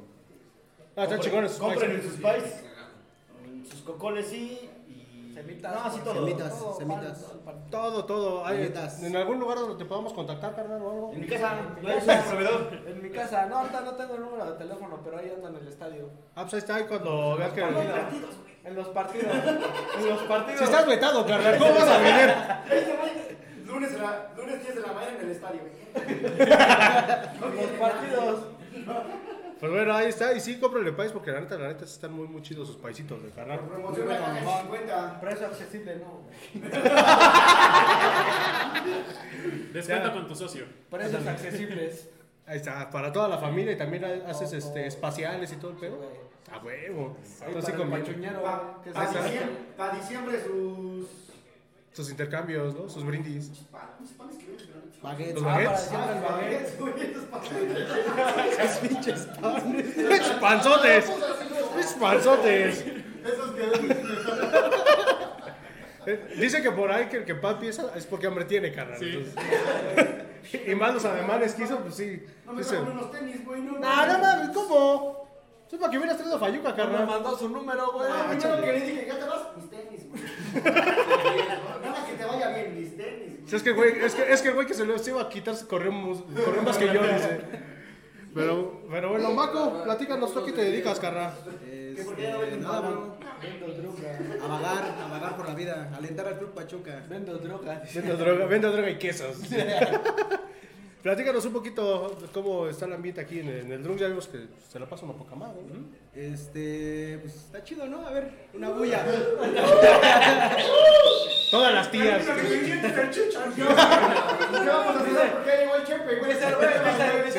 Ah, 0.95 1.03
están 1.03 1.19
chingones 1.19 1.51
sus 1.51 1.59
Compren 1.59 2.01
sus 2.01 2.19
pais. 2.19 2.63
Sus 3.69 3.81
cocoles 3.81 4.27
sí. 4.27 4.69
Y. 4.87 5.33
Semitas. 5.33 5.73
No, 5.73 5.93
sí 5.93 6.01
todo. 6.03 6.13
Semitas, 6.25 6.59
Todo, 6.59 6.77
semitas. 6.77 7.25
Todo, 7.71 8.05
todo. 8.05 8.45
Hay-. 8.45 8.73
¿En 9.03 9.15
algún 9.15 9.39
lugar 9.39 9.59
donde 9.59 9.75
te 9.75 9.85
podamos 9.85 10.11
contactar, 10.11 10.55
carnal, 10.55 10.81
o 10.81 10.91
algo? 10.91 11.11
En 11.13 11.21
mi 11.21 11.27
casa, 11.27 11.57
casa, 11.85 12.19
el 12.19 12.25
proveedor. 12.25 12.81
En 12.87 13.01
mi 13.01 13.09
casa, 13.09 13.45
no, 13.45 13.59
ahorita 13.59 13.81
no 13.81 13.93
tengo 13.93 14.15
el 14.15 14.21
número 14.21 14.51
de 14.51 14.57
teléfono, 14.57 14.99
pero 15.03 15.17
ahí 15.17 15.31
ando 15.33 15.47
en 15.47 15.55
el 15.55 15.67
estadio. 15.67 16.09
Ah, 16.35 16.41
pues 16.41 16.55
ahí 16.55 16.59
está, 16.59 16.75
ahí 16.75 16.85
cuando 16.87 17.37
veas 17.37 17.53
que... 17.53 17.61
En 18.63 18.75
los 18.75 18.87
partidos. 18.89 19.33
En 19.97 20.09
los 20.09 20.21
partidos. 20.23 20.59
Si 20.59 20.63
estás 20.65 20.85
vetado, 20.87 21.25
carnal, 21.25 21.57
¿cómo 21.57 21.73
vas 21.73 21.87
a 21.87 21.97
venir? 21.99 22.33
Este 22.71 22.95
güey, 22.95 23.11
Lunes, 23.65 23.91
a 23.95 23.97
la- 24.01 24.27
lunes 24.37 24.61
10 24.61 24.75
de 24.75 24.81
la 24.81 24.93
mañana 24.93 25.17
en 25.19 25.25
el 25.25 25.31
estadio. 25.31 25.61
En 25.95 27.55
los 27.55 27.65
partidos. 27.79 28.39
Pues 29.59 29.71
bueno, 29.73 29.93
ahí 29.93 30.07
está. 30.07 30.33
Y 30.33 30.39
sí, 30.39 30.57
cómprenle 30.59 30.93
país 30.93 31.11
porque 31.11 31.31
la 31.31 31.41
neta, 31.41 31.57
la 31.57 31.67
neta, 31.69 31.85
sí 31.85 31.93
están 31.93 32.13
muy, 32.13 32.27
muy 32.27 32.41
chidos 32.41 32.67
sus 32.67 32.77
paisitos 32.77 33.21
de 33.23 33.29
carnal. 33.29 33.59
Promoción 33.59 34.07
la 34.07 34.17
caja 34.17 34.33
de 34.33 34.39
50. 34.61 35.19
Precio 35.21 35.47
accesible, 35.47 35.95
no. 35.97 36.21
Descuenta 39.73 40.13
con 40.13 40.27
tu 40.27 40.35
socio. 40.35 40.65
Precios 40.89 41.25
accesibles. 41.27 42.09
Ahí 42.45 42.57
está, 42.57 42.89
para 42.89 43.11
toda 43.13 43.27
la 43.27 43.37
familia 43.37 43.73
y 43.73 43.77
también 43.77 44.03
haces 44.27 44.53
este, 44.53 44.87
espaciales 44.87 45.51
y 45.51 45.57
todo 45.57 45.71
el 45.71 45.77
pedo. 45.77 46.28
A 46.51 46.57
huevo. 46.63 47.17
Entonces, 47.45 47.75
con 47.75 47.89
pachuñero, 47.91 48.41
Para 48.43 48.77
que 48.83 48.89
diciembre, 48.91 49.57
pa 49.77 49.89
diciembre 49.95 50.43
sus. 50.43 51.07
sus 51.93 52.09
intercambios, 52.09 52.73
¿no? 52.75 52.89
Sus 52.89 53.03
brindis. 53.05 53.51
Baguettes. 55.01 55.35
Los 55.35 55.43
Ah, 55.43 55.45
para 55.45 55.55
baguettes. 55.55 55.83
diciembre 55.83 56.15
el 56.15 57.27
baguette. 57.27 58.59
Esos 58.59 58.77
pinches 58.79 59.19
panes. 59.41 59.85
¡Pinches 59.95 60.29
panzotes! 60.41 61.05
¡Pinches 61.75 61.93
panzotes! 61.93 62.85
Esos 63.25 63.51
que. 63.51 64.09
Eh, 66.05 66.33
Dice 66.39 66.61
que 66.61 66.71
por 66.71 66.89
ahí 66.89 67.07
que 67.07 67.17
el 67.17 67.25
que 67.25 67.35
pan 67.35 67.59
piensa 67.59 67.91
es 67.93 68.05
porque 68.05 68.25
hambre 68.25 68.45
tiene, 68.45 68.71
carnal. 68.71 68.97
Sí. 68.97 69.09
Entonces- 69.09 70.65
y 70.71 70.73
más 70.73 70.93
los 70.93 71.03
ademanes 71.05 71.53
que 71.53 71.63
hizo, 71.65 71.77
pues 71.81 71.95
sí. 71.95 72.23
No 72.45 72.53
me 72.53 72.63
unos 72.63 73.11
tenis, 73.11 73.45
güey. 73.45 73.61
No, 73.61 73.77
No, 73.79 74.47
no 74.47 74.53
¿cómo? 74.53 75.28
Es 75.71 75.77
para 75.77 75.91
que 75.91 75.97
hubieras 75.99 76.17
traído 76.17 76.39
fayuca, 76.39 76.69
Me 76.69 76.75
carnal. 76.75 77.05
mandó 77.05 77.37
su 77.37 77.47
número, 77.47 77.91
güey. 77.91 78.07
Ah, 78.11 78.25
primero 78.29 78.41
chale. 78.41 78.65
que 78.65 78.79
le 78.79 78.85
dije, 78.85 79.05
¿ya 79.07 79.19
te 79.19 79.25
vas? 79.25 79.41
Mis 79.55 79.69
tenis, 79.69 80.09
güey. 80.09 80.23
Nada 81.83 82.05
que 82.07 82.13
te 82.13 82.25
vaya 82.25 82.47
bien, 82.49 82.79
mis 82.79 82.97
tenis. 82.97 83.39
Sí, 83.45 83.55
es 83.55 83.63
que 83.63 83.71
güey, 83.71 83.99
es 83.99 84.15
que, 84.15 84.31
es 84.33 84.41
que 84.41 84.51
güey 84.51 84.65
que 84.65 84.73
se 84.73 84.85
lo 84.85 84.97
se 84.97 85.11
iba 85.11 85.21
a 85.21 85.29
quitar 85.29 85.55
corrió, 85.67 85.91
más 85.91 86.77
que 86.77 86.87
yo, 86.87 87.01
dice. 87.03 87.41
Pero, 88.33 88.81
pero 88.89 89.09
bueno, 89.09 89.31
Maco, 89.31 89.83
platícanos 89.83 90.33
tú 90.33 90.39
a 90.39 90.45
qué 90.45 90.51
te 90.53 90.63
dedicas, 90.63 90.99
carnal. 90.99 91.33
Este, 91.67 92.57
nada, 92.57 92.79
bueno. 92.81 93.15
A 94.43 94.47
vagar, 94.47 94.95
a 95.03 95.07
vagar 95.11 95.37
por 95.37 95.47
la 95.47 95.55
vida. 95.55 95.91
Alentar 95.95 96.27
al 96.27 96.37
Club 96.37 96.53
Pachuca. 96.53 97.03
Vendo 97.09 97.37
drogas. 97.37 97.93
Vendo 97.93 98.17
droga, 98.17 98.45
vendo 98.45 98.71
droga 98.71 98.89
y 98.89 98.97
quesos. 98.97 99.37
Platícanos 101.01 101.45
un 101.45 101.53
poquito 101.53 102.17
cómo 102.33 102.67
está 102.67 102.85
el 102.85 102.93
ambiente 102.93 103.21
aquí 103.21 103.39
en 103.39 103.47
el, 103.47 103.59
en 103.61 103.71
el 103.71 103.83
Drunk. 103.83 103.99
Ya 103.99 104.07
vimos 104.07 104.27
que 104.27 104.47
se 104.69 104.79
la 104.79 104.89
pasa 104.89 105.05
una 105.05 105.13
poca 105.13 105.33
madre. 105.33 105.61
¿no? 105.63 105.85
Este, 106.13 107.19
pues 107.21 107.35
está 107.35 107.63
chido, 107.63 107.87
¿no? 107.87 108.05
A 108.05 108.11
ver, 108.11 108.49
una 108.53 108.69
bulla. 108.69 109.05
Todas 111.51 111.73
las 111.73 111.89
tías. 111.91 112.25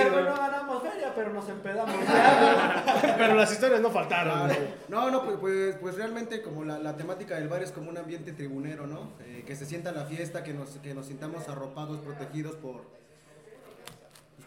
No 0.00 0.36
ganamos 0.36 0.82
feria, 0.82 1.12
pero 1.14 1.32
nos 1.32 1.48
empedamos. 1.48 1.94
Pero 3.18 3.34
las 3.34 3.52
historias 3.52 3.80
no 3.80 3.90
faltaron. 3.90 4.48
¿no? 4.88 5.00
No, 5.00 5.10
no, 5.10 5.24
pues, 5.24 5.36
pues, 5.40 5.76
pues 5.80 5.94
realmente 5.96 6.42
como 6.42 6.64
la, 6.64 6.78
la 6.78 6.96
temática 6.96 7.36
del 7.36 7.48
bar 7.48 7.62
es 7.62 7.72
como 7.72 7.90
un 7.90 7.98
ambiente 7.98 8.32
tribunero, 8.32 8.86
¿no? 8.86 9.12
Eh, 9.20 9.44
que 9.46 9.56
se 9.56 9.66
sienta 9.66 9.92
la 9.92 10.04
fiesta, 10.04 10.42
que 10.42 10.54
nos, 10.54 10.70
que 10.78 10.94
nos 10.94 11.06
sintamos 11.06 11.48
arropados, 11.48 11.98
protegidos 11.98 12.56
por, 12.56 12.82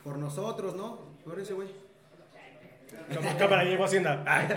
por 0.03 0.17
nosotros, 0.17 0.75
¿no? 0.75 0.99
Por 1.25 1.39
ese 1.39 1.53
güey. 1.53 1.69
Cámara- 3.13 3.37
Cámara, 3.37 3.63
llegó 3.63 3.85
Hacienda. 3.85 4.23
Ay, 4.25 4.47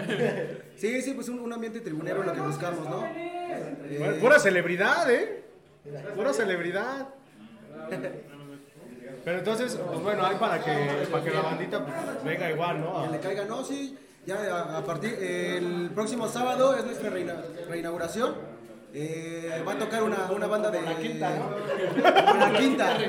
Sí, 0.76 1.00
sí, 1.02 1.12
pues 1.14 1.28
un, 1.28 1.40
un 1.40 1.52
ambiente 1.52 1.80
tribunero 1.80 2.20
es 2.20 2.26
lo 2.26 2.32
que 2.34 2.40
buscamos, 2.40 2.88
¿no? 2.88 3.02
Eh, 3.06 4.18
pura 4.20 4.38
celebridad, 4.38 5.10
¿eh? 5.10 5.44
Pura 6.14 6.32
celebridad. 6.32 7.08
Pero 9.24 9.38
entonces, 9.38 9.74
pues 9.86 10.00
bueno, 10.00 10.24
hay 10.24 10.36
para 10.36 10.62
que, 10.62 11.06
para 11.10 11.24
que 11.24 11.30
la 11.30 11.40
bandita 11.42 11.84
pues, 11.84 12.24
venga 12.24 12.50
igual, 12.50 12.80
¿no? 12.80 13.04
que 13.06 13.10
le 13.12 13.20
caiga, 13.20 13.44
no, 13.44 13.64
sí, 13.64 13.96
ya 14.24 14.36
a, 14.36 14.78
a 14.78 14.84
partir, 14.84 15.14
el 15.14 15.90
próximo 15.94 16.28
sábado 16.28 16.76
es 16.76 16.84
nuestra 16.84 17.10
reina- 17.10 17.42
reinauguración. 17.68 18.34
Eh, 18.94 19.62
va 19.66 19.72
a 19.72 19.78
tocar 19.78 20.02
una, 20.02 20.30
una 20.30 20.46
banda 20.46 20.70
de. 20.70 20.80
La 20.82 20.96
quinta, 20.96 21.30
¿no? 21.36 22.38
La 22.38 22.52
quinta. 22.58 22.96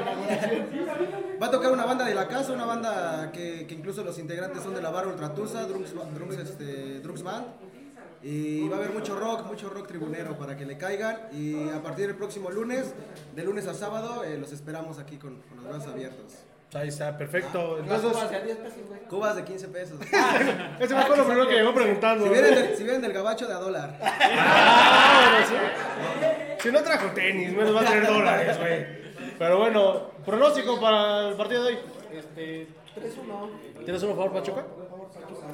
Va 1.40 1.48
a 1.48 1.52
tocar 1.52 1.72
una 1.72 1.86
banda 1.86 2.04
de 2.04 2.16
la 2.16 2.28
casa, 2.28 2.52
una 2.52 2.66
banda 2.66 3.32
que, 3.32 3.68
que 3.68 3.76
incluso 3.76 4.04
los 4.04 4.18
integrantes 4.18 4.64
son 4.64 4.74
de 4.74 4.82
la 4.82 4.90
barra 4.90 5.10
Ultratusa, 5.10 5.68
Drums, 5.68 5.94
drums, 6.16 6.36
este, 6.36 7.00
drums 7.00 7.22
Band. 7.22 7.46
Y 8.24 8.68
va 8.68 8.78
a 8.78 8.80
haber 8.80 8.92
mucho 8.92 9.16
rock, 9.20 9.46
mucho 9.46 9.70
rock 9.70 9.88
tribunero 9.88 10.36
para 10.36 10.58
que 10.58 10.66
le 10.66 10.80
caigan. 10.80 11.30
Y 11.32 11.70
a 11.70 11.84
partir 11.84 12.08
del 12.08 12.16
próximo 12.16 12.50
lunes, 12.50 12.94
de 13.36 13.44
lunes 13.44 13.68
a 13.68 13.76
sábado, 13.76 14.24
eh, 14.24 14.38
los 14.40 14.52
esperamos 14.52 14.98
aquí 14.98 15.18
con, 15.18 15.40
con 15.42 15.58
los 15.58 15.68
brazos 15.68 15.94
abiertos. 15.94 16.34
Ahí 16.74 16.90
está, 16.90 17.18
perfecto. 17.18 17.78
Las 17.78 18.04
Entonces, 18.04 18.12
cubas 18.12 18.30
de 18.30 18.36
a 18.36 18.42
10 18.42 18.58
pesos, 18.58 18.80
güey. 18.88 19.00
Cubas 19.02 19.36
de 19.38 19.44
15 19.46 19.68
pesos. 19.70 20.02
ese 20.80 20.96
fue 20.96 21.18
lo 21.18 21.26
primero 21.26 21.48
que 21.48 21.56
llegó 21.56 21.74
preguntando. 21.74 22.26
Si 22.26 22.30
vienen, 22.30 22.56
del, 22.56 22.76
si 22.76 22.84
vienen 22.84 23.02
del 23.02 23.14
gabacho 23.14 23.48
de 23.48 23.54
a 23.54 23.58
dólar. 23.58 23.98
Ah, 24.40 25.46
bueno, 25.48 25.48
sí. 25.48 26.58
Si 26.60 26.72
no 26.72 26.82
trajo 26.82 27.08
tenis, 27.12 27.54
menos 27.54 27.76
va 27.76 27.82
a 27.82 27.86
traer 27.86 28.08
dólares, 28.08 28.58
güey. 28.60 28.86
Pero 29.40 29.58
bueno, 29.58 30.12
pronóstico 30.26 30.80
para 30.80 31.30
el 31.30 31.36
partido 31.36 31.64
de 31.64 31.70
hoy. 31.74 31.80
Este, 32.12 32.68
3-1. 32.96 33.86
¿Tienes 33.86 34.04
uno 34.04 34.14
a 34.14 34.16
favor, 34.16 34.34
Pachuca? 34.34 34.66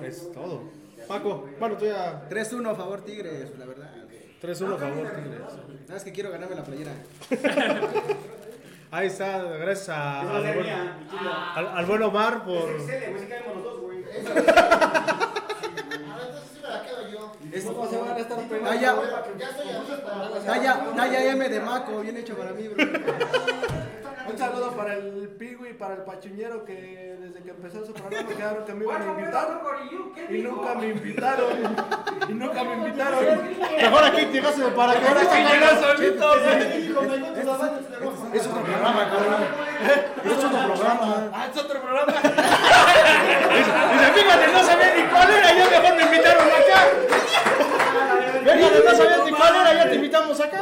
Es 0.04 0.32
todo. 0.32 0.64
Paco, 1.08 1.50
bueno, 1.60 1.78
tú 1.78 1.86
ya 1.86 2.28
3-1 2.30 2.72
a 2.72 2.76
favor 2.76 3.02
Tigres, 3.02 3.58
la 3.58 3.66
verdad. 3.66 3.92
3-1 4.42 4.76
a 4.76 4.78
favor, 4.78 5.12
Tigres. 5.12 5.42
Sabes 5.88 6.04
que 6.04 6.12
quiero 6.12 6.32
ganarme 6.32 6.56
la 6.56 6.64
playera. 6.64 6.92
Ahí 8.94 9.08
está, 9.08 9.42
gracias 9.42 9.90
a- 9.90 10.20
al, 10.22 10.46
es 10.46 10.56
buen, 10.56 10.70
al, 10.70 11.68
al 11.68 11.86
buen 11.88 12.04
Omar 12.04 12.44
por... 12.46 12.70
Excel, 12.70 13.10
güey, 13.10 13.24
si 13.24 13.28
caemos 13.28 13.56
los 13.56 13.64
dos, 13.64 13.82
güey. 13.82 14.04
Ah, 14.06 15.34
entonces 15.64 16.44
sí 16.54 16.60
me 16.62 16.68
la 16.70 16.84
quedo 16.84 17.10
yo. 17.12 17.32
Es 17.52 17.66
¿Cómo 17.66 17.90
se 17.90 17.98
van 17.98 18.12
a 18.12 18.18
estar 18.20 18.38
peleando? 18.38 18.70
talla, 18.70 18.96
Ya 19.40 19.50
estoy 19.50 19.70
aquí 19.70 20.02
para 20.06 20.40
talla, 20.46 20.86
talla 20.96 21.32
M 21.32 21.50
de 21.50 21.60
Maco, 21.60 22.02
bien 22.02 22.18
hecho 22.18 22.38
para 22.38 22.52
mí, 22.52 22.68
bro. 22.68 22.86
Un 24.26 24.38
saludo 24.38 24.72
para 24.72 24.94
el 24.94 25.28
Pigui 25.38 25.70
y 25.72 25.74
para 25.74 25.96
el 25.96 26.02
Pachuñero 26.02 26.64
que 26.64 27.18
desde 27.20 27.42
que 27.44 27.50
empezó 27.50 27.86
su 27.86 27.94
programa 27.94 28.30
quedaron 28.30 28.66
que 28.66 28.74
me 28.74 28.86
iban 28.86 29.02
a 29.02 29.06
invitar 29.06 29.62
y 30.30 30.38
nunca 30.42 30.76
me 30.76 30.88
invitaron. 30.88 31.78
Y 32.30 32.34
nunca 32.34 32.64
me 32.64 32.74
invitaron. 32.74 33.26
Mejor 33.76 34.04
aquí 34.06 34.26
llegaste 34.32 34.64
para 34.72 34.94
que... 35.00 35.08
Ahora 35.08 35.22
que 35.22 35.44
llega 35.44 35.82
solito, 35.82 36.36
Es 38.34 38.48
otro 38.48 38.64
programa, 38.64 39.10
cabrón. 39.10 39.44
Es 40.24 40.32
otro 40.32 40.50
programa. 40.50 41.30
Ah, 41.34 41.48
es 41.52 41.58
otro 41.62 41.82
programa. 41.82 42.14
Dice, 43.94 44.08
fíjate, 44.14 44.48
no 44.54 44.64
sabía 44.64 44.96
ni 44.96 45.04
cuál 45.04 45.30
era, 45.32 45.54
ya 45.54 45.70
mejor 45.70 45.96
me 45.96 46.04
invitaron 46.04 46.48
acá. 46.48 46.80
Fíjate, 48.44 48.84
no 48.86 48.92
sabías 48.98 49.26
ni 49.26 49.32
cuál 49.32 49.56
era, 49.56 49.74
ya 49.74 49.90
te 49.90 49.96
invitamos 49.96 50.40
acá. 50.40 50.62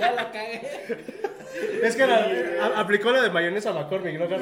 Ya 0.00 0.12
la 0.12 0.30
cagué. 0.32 0.60
Es 1.82 1.96
que 1.96 2.02
era, 2.02 2.26
a- 2.64 2.80
aplicó 2.80 3.10
la 3.12 3.22
de 3.22 3.30
mayonesa 3.30 3.72
McCormick, 3.72 4.18
¿no? 4.18 4.24
Un 4.26 4.30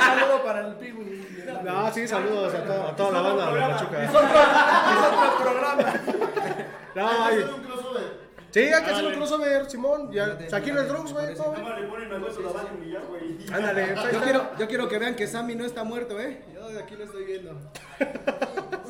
saludo 0.00 0.42
para 0.44 0.66
el 0.66 0.74
Pigui. 0.76 1.24
No, 1.64 1.92
sí, 1.92 2.06
saludos 2.08 2.54
a, 2.54 2.64
to- 2.64 2.88
a 2.88 2.96
toda 2.96 3.12
la 3.12 3.20
banda 3.22 3.52
de 3.52 3.60
Pachuca. 3.60 4.04
Es 4.04 4.10
otro 4.10 5.38
programa. 5.40 5.94
No, 6.94 7.08
Hay 7.08 7.14
que 7.16 7.22
ay, 7.22 7.42
hacer 7.42 7.54
un 7.54 7.60
crossover. 7.62 8.02
sí, 8.50 8.60
hay 8.60 8.84
que 8.84 8.90
hacer 8.90 9.04
un 9.06 9.12
crossover, 9.14 9.70
Simón. 9.70 10.10
Ya, 10.12 10.24
el 10.24 10.88
Drums, 10.88 11.12
güey. 11.12 11.34
todo, 11.34 11.44
güey. 11.50 11.56
Cámara, 11.62 11.80
le 11.80 11.86
ponen 11.88 12.12
al 12.12 12.22
hueso 12.22 12.40
la 12.42 12.52
baña 12.52 12.70
y 12.84 12.90
ya, 12.90 13.00
güey. 13.00 13.36
Ándale, 13.52 13.82
ahí 13.82 13.94
Yo 13.94 14.02
está. 14.10 14.20
quiero, 14.22 14.50
yo 14.58 14.68
quiero 14.68 14.88
que 14.88 14.98
vean 14.98 15.14
que 15.14 15.26
Sammy 15.26 15.54
no 15.54 15.64
está 15.64 15.84
muerto, 15.84 16.18
¿eh? 16.20 16.42
Yo 16.54 16.68
de 16.68 16.80
aquí 16.82 16.96
lo 16.96 17.04
estoy 17.04 17.24
viendo. 17.24 17.52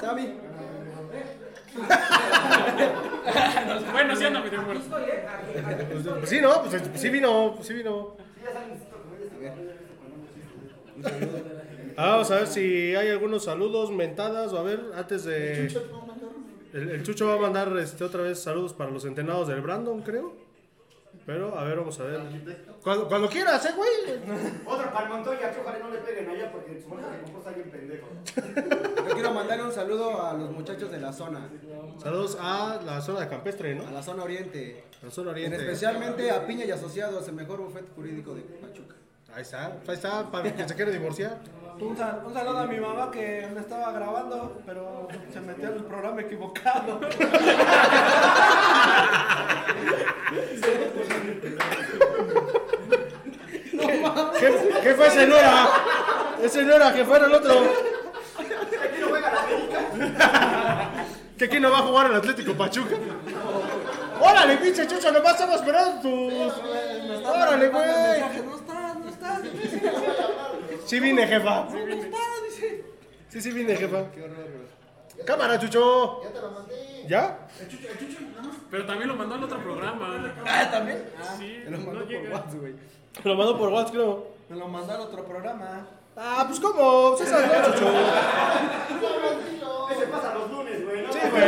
Sammy. 0.01 0.35
Bueno, 3.93 4.17
sí 4.17 4.25
anda 4.25 4.41
medio 4.41 4.63
muerto. 4.63 4.85
Pues, 6.19 6.31
sí, 6.31 6.41
¿no? 6.41 6.63
Pues, 6.63 6.83
pues 6.83 7.01
sí 7.01 7.09
vino, 7.11 7.53
pues 7.55 7.67
sí 7.67 7.75
vino. 7.75 8.17
Ah, 11.97 12.11
vamos 12.11 12.31
a 12.31 12.37
ver 12.37 12.47
si 12.47 12.95
hay 12.95 13.09
algunos 13.09 13.45
saludos, 13.45 13.91
mentadas, 13.91 14.53
o 14.53 14.59
a 14.59 14.63
ver, 14.63 14.81
antes 14.95 15.25
de... 15.25 15.67
El, 16.73 16.91
el 16.91 17.03
Chucho 17.03 17.27
va 17.27 17.35
a 17.35 17.39
mandar 17.39 17.77
este, 17.79 18.05
otra 18.05 18.23
vez 18.23 18.41
saludos 18.41 18.73
para 18.73 18.91
los 18.91 19.05
entrenados 19.05 19.49
del 19.49 19.61
Brandon, 19.61 20.01
creo. 20.03 20.33
Pero, 21.29 21.59
a 21.59 21.65
ver, 21.65 21.77
vamos 21.77 22.01
a 22.01 22.05
ver. 22.05 22.23
Cuando, 22.83 23.07
cuando 23.07 23.29
quieras, 23.29 23.63
¿eh, 23.67 23.75
güey? 23.77 24.19
Otra 24.65 24.91
para 24.91 25.09
el 25.09 25.13
Montoya, 25.13 25.53
que 25.53 25.61
ojalá 25.61 25.79
no 25.79 25.91
le 25.91 25.99
peguen 25.99 26.27
allá 26.31 26.51
porque 26.51 26.81
su 26.81 26.89
marca 26.89 27.11
que 27.11 27.23
compró 27.23 27.39
está 27.41 27.51
bien 27.51 27.71
pendejo. 27.71 28.09
Yo 29.07 29.13
quiero 29.15 29.35
mandar 29.35 29.61
un 29.61 29.71
saludo 29.71 30.27
a 30.27 30.33
los 30.33 30.51
muchachos 30.51 30.91
de 30.91 30.99
la 30.99 31.13
zona, 31.13 31.51
Saludos 32.03 32.39
a 32.41 32.81
la 32.83 33.03
zona 33.03 33.21
de 33.21 33.29
Campestre, 33.29 33.73
a 33.73 33.75
¿no? 33.75 33.91
la 33.91 34.03
zona 34.03 34.23
oriente. 34.25 34.85
La 35.03 35.11
zona 35.11 35.29
En 35.33 35.35
oriente. 35.35 35.57
especialmente 35.59 36.31
a 36.31 36.47
Piña 36.47 36.65
y 36.65 36.71
Asociados, 36.71 37.29
el 37.29 37.35
mejor 37.35 37.61
bufete 37.61 37.89
jurídico 37.95 38.35
de 38.35 38.41
Pachuca. 38.41 38.95
Ahí 39.35 39.43
está, 39.43 39.67
ahí 39.67 39.95
está, 39.95 40.31
para 40.31 40.57
que 40.57 40.67
se 40.67 40.75
quiera 40.75 40.91
divorciar. 40.91 41.37
Un, 41.81 41.97
sal- 41.97 42.23
un 42.27 42.35
saludo 42.35 42.59
a 42.59 42.67
mi 42.67 42.79
mamá 42.79 43.11
que 43.11 43.47
me 43.55 43.61
estaba 43.61 43.93
grabando, 43.93 44.61
pero 44.67 45.07
se 45.33 45.41
metió 45.41 45.69
en 45.69 45.75
el 45.75 45.85
programa 45.85 46.21
equivocado. 46.23 47.01
¿Qué, 54.39 54.71
qué 54.83 54.95
fue 54.95 55.07
ese 55.09 55.27
no 55.27 55.37
era? 55.37 55.69
Ese 56.43 56.63
no 56.63 56.75
era, 56.75 56.93
que 56.95 57.05
fuera 57.05 57.27
el 57.27 57.35
otro. 57.35 57.53
Aquí 58.39 59.01
no 59.01 59.09
juega 59.09 59.33
la 59.33 59.41
América. 59.43 60.91
Que 61.37 61.45
aquí 61.45 61.61
no 61.61 61.71
va 61.71 61.79
a 61.79 61.83
jugar 61.83 62.07
el 62.07 62.17
Atlético 62.17 62.55
Pachuca. 62.55 62.97
Órale, 64.21 64.57
pinche 64.57 64.87
chucho, 64.87 65.13
nomás 65.13 65.33
estamos 65.35 65.57
esperando 65.57 66.01
tus. 66.01 66.53
Órale, 67.27 67.69
güey. 67.69 68.21
No 68.45 68.57
está, 68.57 68.95
no 68.95 69.09
está. 69.09 69.41
Sí 70.89 71.01
vine, 71.01 71.27
jefa. 71.27 71.67
Sí, 73.29 73.41
sí 73.43 73.51
vine, 73.53 73.77
jefa. 73.77 74.05
Cámara, 75.27 75.59
chucho. 75.61 76.23
Ya 76.25 76.31
te 76.31 76.41
lo 76.41 76.51
mandé. 76.51 77.05
¿Ya? 77.07 77.47
Pero 78.71 78.87
también 78.87 79.09
lo 79.09 79.17
mandó 79.17 79.35
al 79.35 79.45
otro 79.45 79.59
programa. 79.63 80.35
Ah, 80.47 80.69
también. 80.71 81.05
Sí, 81.37 81.61
Te 81.63 81.71
lo 81.71 81.77
mando 81.79 81.93
no 81.93 81.99
por 82.01 82.09
llega. 82.09 82.31
WhatsApp, 82.35 82.55
güey. 82.61 82.75
Lo 83.25 83.35
mando 83.35 83.59
por 83.59 83.69
WhatsApp, 83.69 83.93
creo. 83.93 84.27
Me 84.49 84.57
lo 84.57 84.69
mandó 84.69 84.95
al 84.95 85.01
otro 85.03 85.25
programa. 85.27 85.87
Ah, 86.17 86.45
pues 86.49 86.59
cómo. 86.59 87.17
Sí, 87.19 87.27
sabes, 87.27 87.49
¿no, 87.49 87.75
chucho. 87.75 87.93
Ese 89.93 90.07
pasa 90.07 90.35
los 90.35 90.51
lunes, 90.51 90.85
güey. 90.87 91.03
¿no? 91.03 91.13
Sí, 91.13 91.19
güey. 91.31 91.43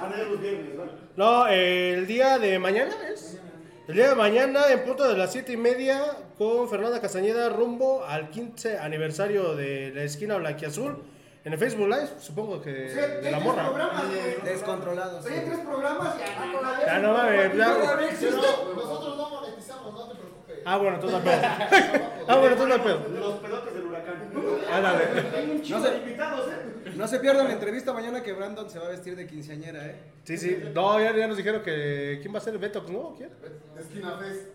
Ah, 0.00 0.10
los 0.28 0.40
viernes, 0.40 0.74
¿no? 0.74 0.84
No, 1.16 1.46
el 1.46 2.08
día 2.08 2.38
de 2.40 2.58
mañana 2.58 2.92
es. 3.08 3.38
El 3.86 3.94
día 3.94 4.08
de 4.10 4.14
mañana, 4.14 4.68
en 4.70 4.84
punto 4.84 5.06
de 5.08 5.16
las 5.16 5.30
7 5.32 5.52
y 5.52 5.56
media, 5.56 6.02
con 6.42 6.68
Fernanda 6.68 7.00
Castañeda, 7.00 7.48
rumbo 7.50 8.04
al 8.04 8.28
15 8.30 8.78
aniversario 8.78 9.54
de 9.54 9.92
la 9.94 10.02
esquina 10.02 10.36
blanquiazul. 10.36 10.96
En 11.44 11.52
el 11.52 11.58
Facebook 11.58 11.88
Live, 11.88 12.08
supongo 12.20 12.60
que 12.60 12.70
de 12.70 13.30
la 13.30 13.40
morra. 13.40 13.70
Descontrolados. 14.44 15.26
Hay 15.26 15.40
tres 15.44 15.58
programas 15.58 16.16
y 16.16 16.86
ya 16.86 16.98
no 17.00 17.12
mames, 17.14 17.56
ya. 17.56 17.68
Nosotros 18.74 19.16
no 19.16 19.30
monetizamos, 19.30 19.92
no 19.92 20.08
te 20.08 20.14
preocupes. 20.16 20.58
Ah, 20.64 20.76
bueno, 20.78 20.98
tú 21.00 21.10
no 21.10 21.20
pedo. 21.20 21.40
Ah, 22.28 22.36
bueno, 22.38 22.54
tú 22.56 22.66
no 22.68 22.82
pedo. 22.82 23.00
Los 23.08 23.34
pelotes 23.40 23.74
del 23.74 23.84
huracán. 23.86 24.30
Ándale. 24.72 25.04
Hay 25.36 25.50
un 25.50 25.62
chingo 25.62 25.78
No 25.80 25.84
sé. 25.84 25.90
de 25.90 25.96
invitados, 25.98 26.48
¿eh? 26.48 26.92
No 26.96 27.08
se 27.08 27.18
pierdan 27.18 27.46
la 27.48 27.52
entrevista 27.54 27.92
mañana 27.92 28.22
que 28.22 28.32
Brandon 28.32 28.70
se 28.70 28.78
va 28.78 28.86
a 28.86 28.90
vestir 28.90 29.16
de 29.16 29.26
quinceañera, 29.26 29.84
¿eh? 29.86 29.96
Sí, 30.22 30.38
sí. 30.38 30.62
No, 30.72 31.00
ya, 31.00 31.16
ya 31.16 31.26
nos 31.26 31.36
dijeron 31.36 31.62
que. 31.62 32.18
¿Quién 32.22 32.32
va 32.32 32.38
a 32.38 32.42
ser 32.42 32.52
el 32.54 32.60
Betox, 32.60 32.88
no? 32.90 33.14
¿Quién? 33.16 33.30
Esquina 33.78 34.16
Fest. 34.18 34.46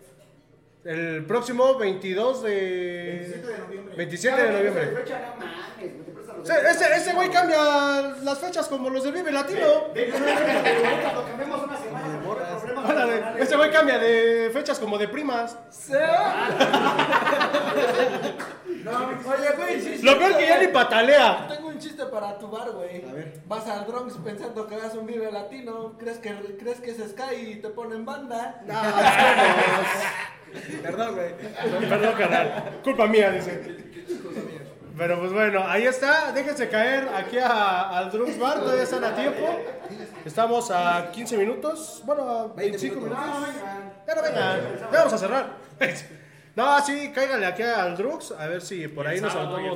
El 0.88 1.26
próximo 1.26 1.78
22 1.78 2.44
de. 2.44 3.44
27 3.44 3.52
de 3.52 3.58
noviembre. 3.60 3.96
27 3.98 4.42
de 4.42 4.52
noviembre. 4.52 4.86
Fecha, 4.96 5.20
no 5.20 5.46
mames, 5.46 6.46
te 6.46 6.70
Ese, 6.70 6.96
ese 6.96 7.14
güey 7.14 7.30
cambia 7.30 8.16
las 8.24 8.40
fechas 8.40 8.70
como 8.70 8.90
los 8.90 9.04
del 9.04 9.12
Vive 9.12 9.34
Latino. 9.34 9.66
Ahorita 9.66 11.14
lo 11.14 11.26
cambiamos 11.26 11.64
una 11.66 11.78
semana. 11.78 12.22
Órale, 12.88 13.44
ese 13.44 13.58
güey 13.58 13.70
cambia 13.70 14.00
de 14.00 14.50
fechas 14.54 14.80
como 14.80 14.98
de 14.98 15.10
primas. 15.10 15.58
Oye, 18.88 19.50
güey, 19.58 19.82
sí, 19.82 19.98
sí. 19.98 20.06
Lo 20.06 20.18
peor 20.18 20.38
que 20.38 20.48
ya 20.48 20.58
ni 20.62 20.68
patalea. 20.68 21.50
Tengo 21.50 21.68
un 21.68 21.80
chiste 21.80 22.06
para 22.06 22.40
tu 22.40 22.48
bar, 22.48 22.72
güey. 22.72 23.04
A 23.04 23.12
ver. 23.12 23.42
Vas 23.46 23.68
al 23.68 23.84
Bronx 23.84 24.16
pensando 24.24 24.66
que 24.66 24.76
hagas 24.76 24.96
un 24.96 25.06
vive 25.06 25.30
latino, 25.34 25.98
crees 26.00 26.20
que, 26.20 26.34
crees 26.58 26.80
que 26.80 26.92
es 26.92 26.98
Sky 27.10 27.36
y 27.36 27.56
te 27.56 27.68
ponen 27.68 28.06
banda. 28.06 28.64
Perdón, 30.84 31.16
güey. 31.16 31.30
Perdón, 31.90 32.16
canal. 32.18 32.80
Culpa 32.84 33.08
mía, 33.08 33.32
dice. 33.32 33.78
Pero 34.98 35.20
pues 35.20 35.32
bueno, 35.32 35.64
ahí 35.68 35.84
está. 35.84 36.32
Déjense 36.32 36.70
caer 36.70 37.08
aquí 37.16 37.38
a- 37.38 37.90
al 37.98 38.10
Drums 38.12 38.40
Bar. 38.40 38.60
Todavía 38.62 38.84
están 38.84 39.04
a 39.04 39.16
tiempo. 39.16 39.46
Estamos 40.26 40.72
a 40.72 41.12
15 41.12 41.38
minutos. 41.38 42.02
Bueno, 42.06 42.28
a 42.30 42.48
25 42.48 43.02
minutos. 43.02 43.24
Pero 44.06 44.22
vengan, 44.24 44.60
ya 44.92 44.98
vamos 44.98 45.14
a 45.14 45.18
cerrar. 45.18 45.48
No, 46.58 46.82
sí, 46.82 47.12
cáiganle 47.14 47.46
aquí 47.46 47.62
al 47.62 47.96
Drux. 47.96 48.32
A 48.32 48.48
ver 48.48 48.64
si 48.64 48.88
por 48.88 49.06
ahí 49.08 49.22
nos 49.22 49.32
también. 49.32 49.72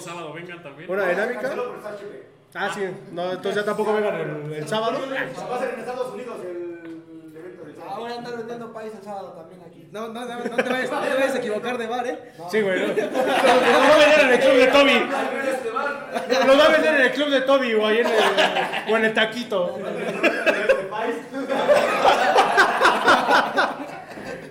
una 0.90 1.06
dinámica. 1.08 1.42
Estar 1.50 2.00
chévere. 2.00 2.24
Ah, 2.56 2.72
sí. 2.74 2.82
No, 3.12 3.32
entonces 3.34 3.54
ya 3.56 3.64
tampoco 3.64 3.94
vengan 3.94 4.16
el, 4.16 4.52
el 4.54 4.68
sábado. 4.68 4.98
Va 5.00 5.56
a 5.58 5.60
ser 5.60 5.76
en 5.76 5.80
Estados 5.80 6.12
Unidos 6.12 6.38
el 6.42 7.36
evento 7.38 7.64
del 7.66 7.76
sábado. 7.76 7.92
Ahora 7.98 8.16
andar 8.16 8.36
vendiendo 8.36 8.74
país 8.74 8.92
el 8.98 9.04
sábado 9.04 9.28
también. 9.34 9.61
No, 9.92 10.08
no, 10.08 10.26
no, 10.26 10.40
no 10.40 10.56
te 10.56 10.70
vayas, 10.70 10.90
no 10.90 11.02
te 11.02 11.14
vayas 11.14 11.36
a 11.36 11.38
equivocar 11.40 11.78
de 11.78 11.86
bar, 11.86 12.08
¿eh? 12.08 12.18
Sí, 12.50 12.62
güey. 12.62 12.80
¿no? 12.80 12.88
Nos 12.94 12.96
va 13.04 13.06
a 13.94 13.98
vender 13.98 14.20
en 14.22 14.30
el 14.32 14.40
club 14.40 14.56
de 14.56 14.68
Toby. 14.68 15.00
Nos 16.48 16.60
va 16.60 16.64
a 16.64 16.70
vender 16.70 16.96
en 16.96 17.02
el 17.02 17.12
club 17.12 17.30
de 17.30 17.42
Toby 17.42 17.74
o 17.74 17.86
ahí 17.86 17.98
en 17.98 18.08
el, 18.08 18.14
o 18.94 18.98
en 18.98 19.06
el 19.06 19.14
taquito. 19.14 19.78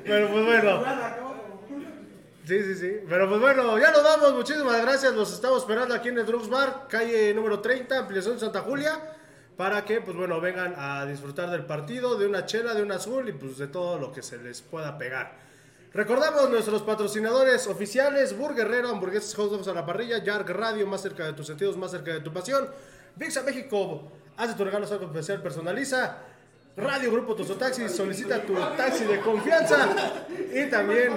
Pero 0.05 0.29
pues 0.29 0.45
bueno. 0.45 0.85
Sí, 2.47 2.63
sí, 2.63 2.75
sí. 2.75 3.01
Pero 3.09 3.27
pues 3.27 3.41
bueno, 3.41 3.79
ya 3.79 3.93
nos 3.93 4.03
vamos. 4.03 4.35
Muchísimas 4.35 4.83
gracias. 4.83 5.15
Los 5.15 5.33
estamos 5.33 5.63
esperando 5.63 5.95
aquí 5.95 6.11
en 6.11 6.19
el 6.19 6.27
Drugs 6.27 6.51
Bar, 6.51 6.87
calle 6.87 7.33
número 7.33 7.61
30, 7.61 7.99
ampliación 7.99 8.35
de 8.35 8.41
Santa 8.41 8.61
Julia. 8.61 9.01
Para 9.61 9.85
que, 9.85 10.01
pues 10.01 10.17
bueno, 10.17 10.41
vengan 10.41 10.73
a 10.75 11.05
disfrutar 11.05 11.51
del 11.51 11.67
partido, 11.67 12.17
de 12.17 12.27
una 12.27 12.47
chela, 12.47 12.73
de 12.73 12.83
un 12.83 12.91
azul 12.93 13.29
y 13.29 13.33
pues 13.33 13.59
de 13.59 13.67
todo 13.67 13.99
lo 13.99 14.11
que 14.11 14.23
se 14.23 14.39
les 14.39 14.63
pueda 14.63 14.97
pegar. 14.97 15.35
Recordamos 15.93 16.49
nuestros 16.49 16.81
patrocinadores 16.81 17.67
oficiales: 17.67 18.35
Burger 18.35 18.67
Guerrero, 18.67 18.89
hamburguesas 18.89 19.35
hot 19.35 19.51
dogs 19.51 19.69
a 19.69 19.75
la 19.75 19.85
parrilla, 19.85 20.17
Yark 20.25 20.49
Radio, 20.49 20.87
más 20.87 21.03
cerca 21.03 21.27
de 21.27 21.35
tus 21.35 21.47
sentidos, 21.47 21.77
más 21.77 21.91
cerca 21.91 22.11
de 22.11 22.21
tu 22.21 22.33
pasión. 22.33 22.71
Vixa 23.17 23.43
México, 23.43 24.11
haz 24.39 24.49
de 24.49 24.55
tu 24.55 24.65
regalo 24.65 24.87
algo 24.87 25.05
especial, 25.05 25.43
personaliza. 25.43 26.17
Radio 26.79 27.13
Grupo 27.13 27.35
Tosotaxi, 27.35 27.87
solicita 27.91 28.41
tu 28.41 28.55
taxi 28.55 29.05
de 29.05 29.21
confianza. 29.21 29.91
Y 30.55 30.71
también 30.71 31.13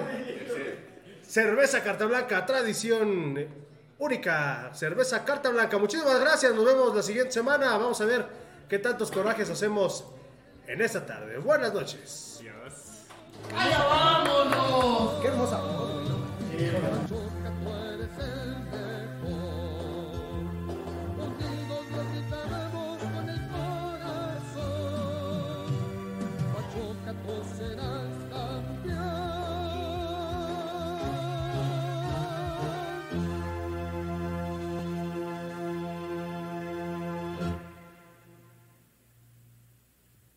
cerveza 1.25 1.81
Carta 1.81 2.07
Blanca, 2.07 2.45
tradición 2.45 3.62
única 4.03 4.69
cerveza 4.73 5.23
Carta 5.23 5.49
Blanca. 5.49 5.77
Muchísimas 5.77 6.19
gracias, 6.19 6.53
nos 6.53 6.65
vemos 6.65 6.93
la 6.93 7.01
siguiente 7.01 7.31
semana. 7.31 7.77
Vamos 7.77 7.99
a 8.01 8.05
ver 8.05 8.25
qué 8.67 8.77
tantos 8.77 9.09
corajes 9.09 9.49
hacemos 9.49 10.03
en 10.67 10.81
esta 10.81 11.05
tarde. 11.05 11.37
Buenas 11.37 11.73
noches. 11.73 12.39
Dios. 12.41 12.73
¡Calla, 13.49 13.83
vámonos! 13.85 15.21
¡Qué 15.21 15.27
hermosa! 15.27 15.61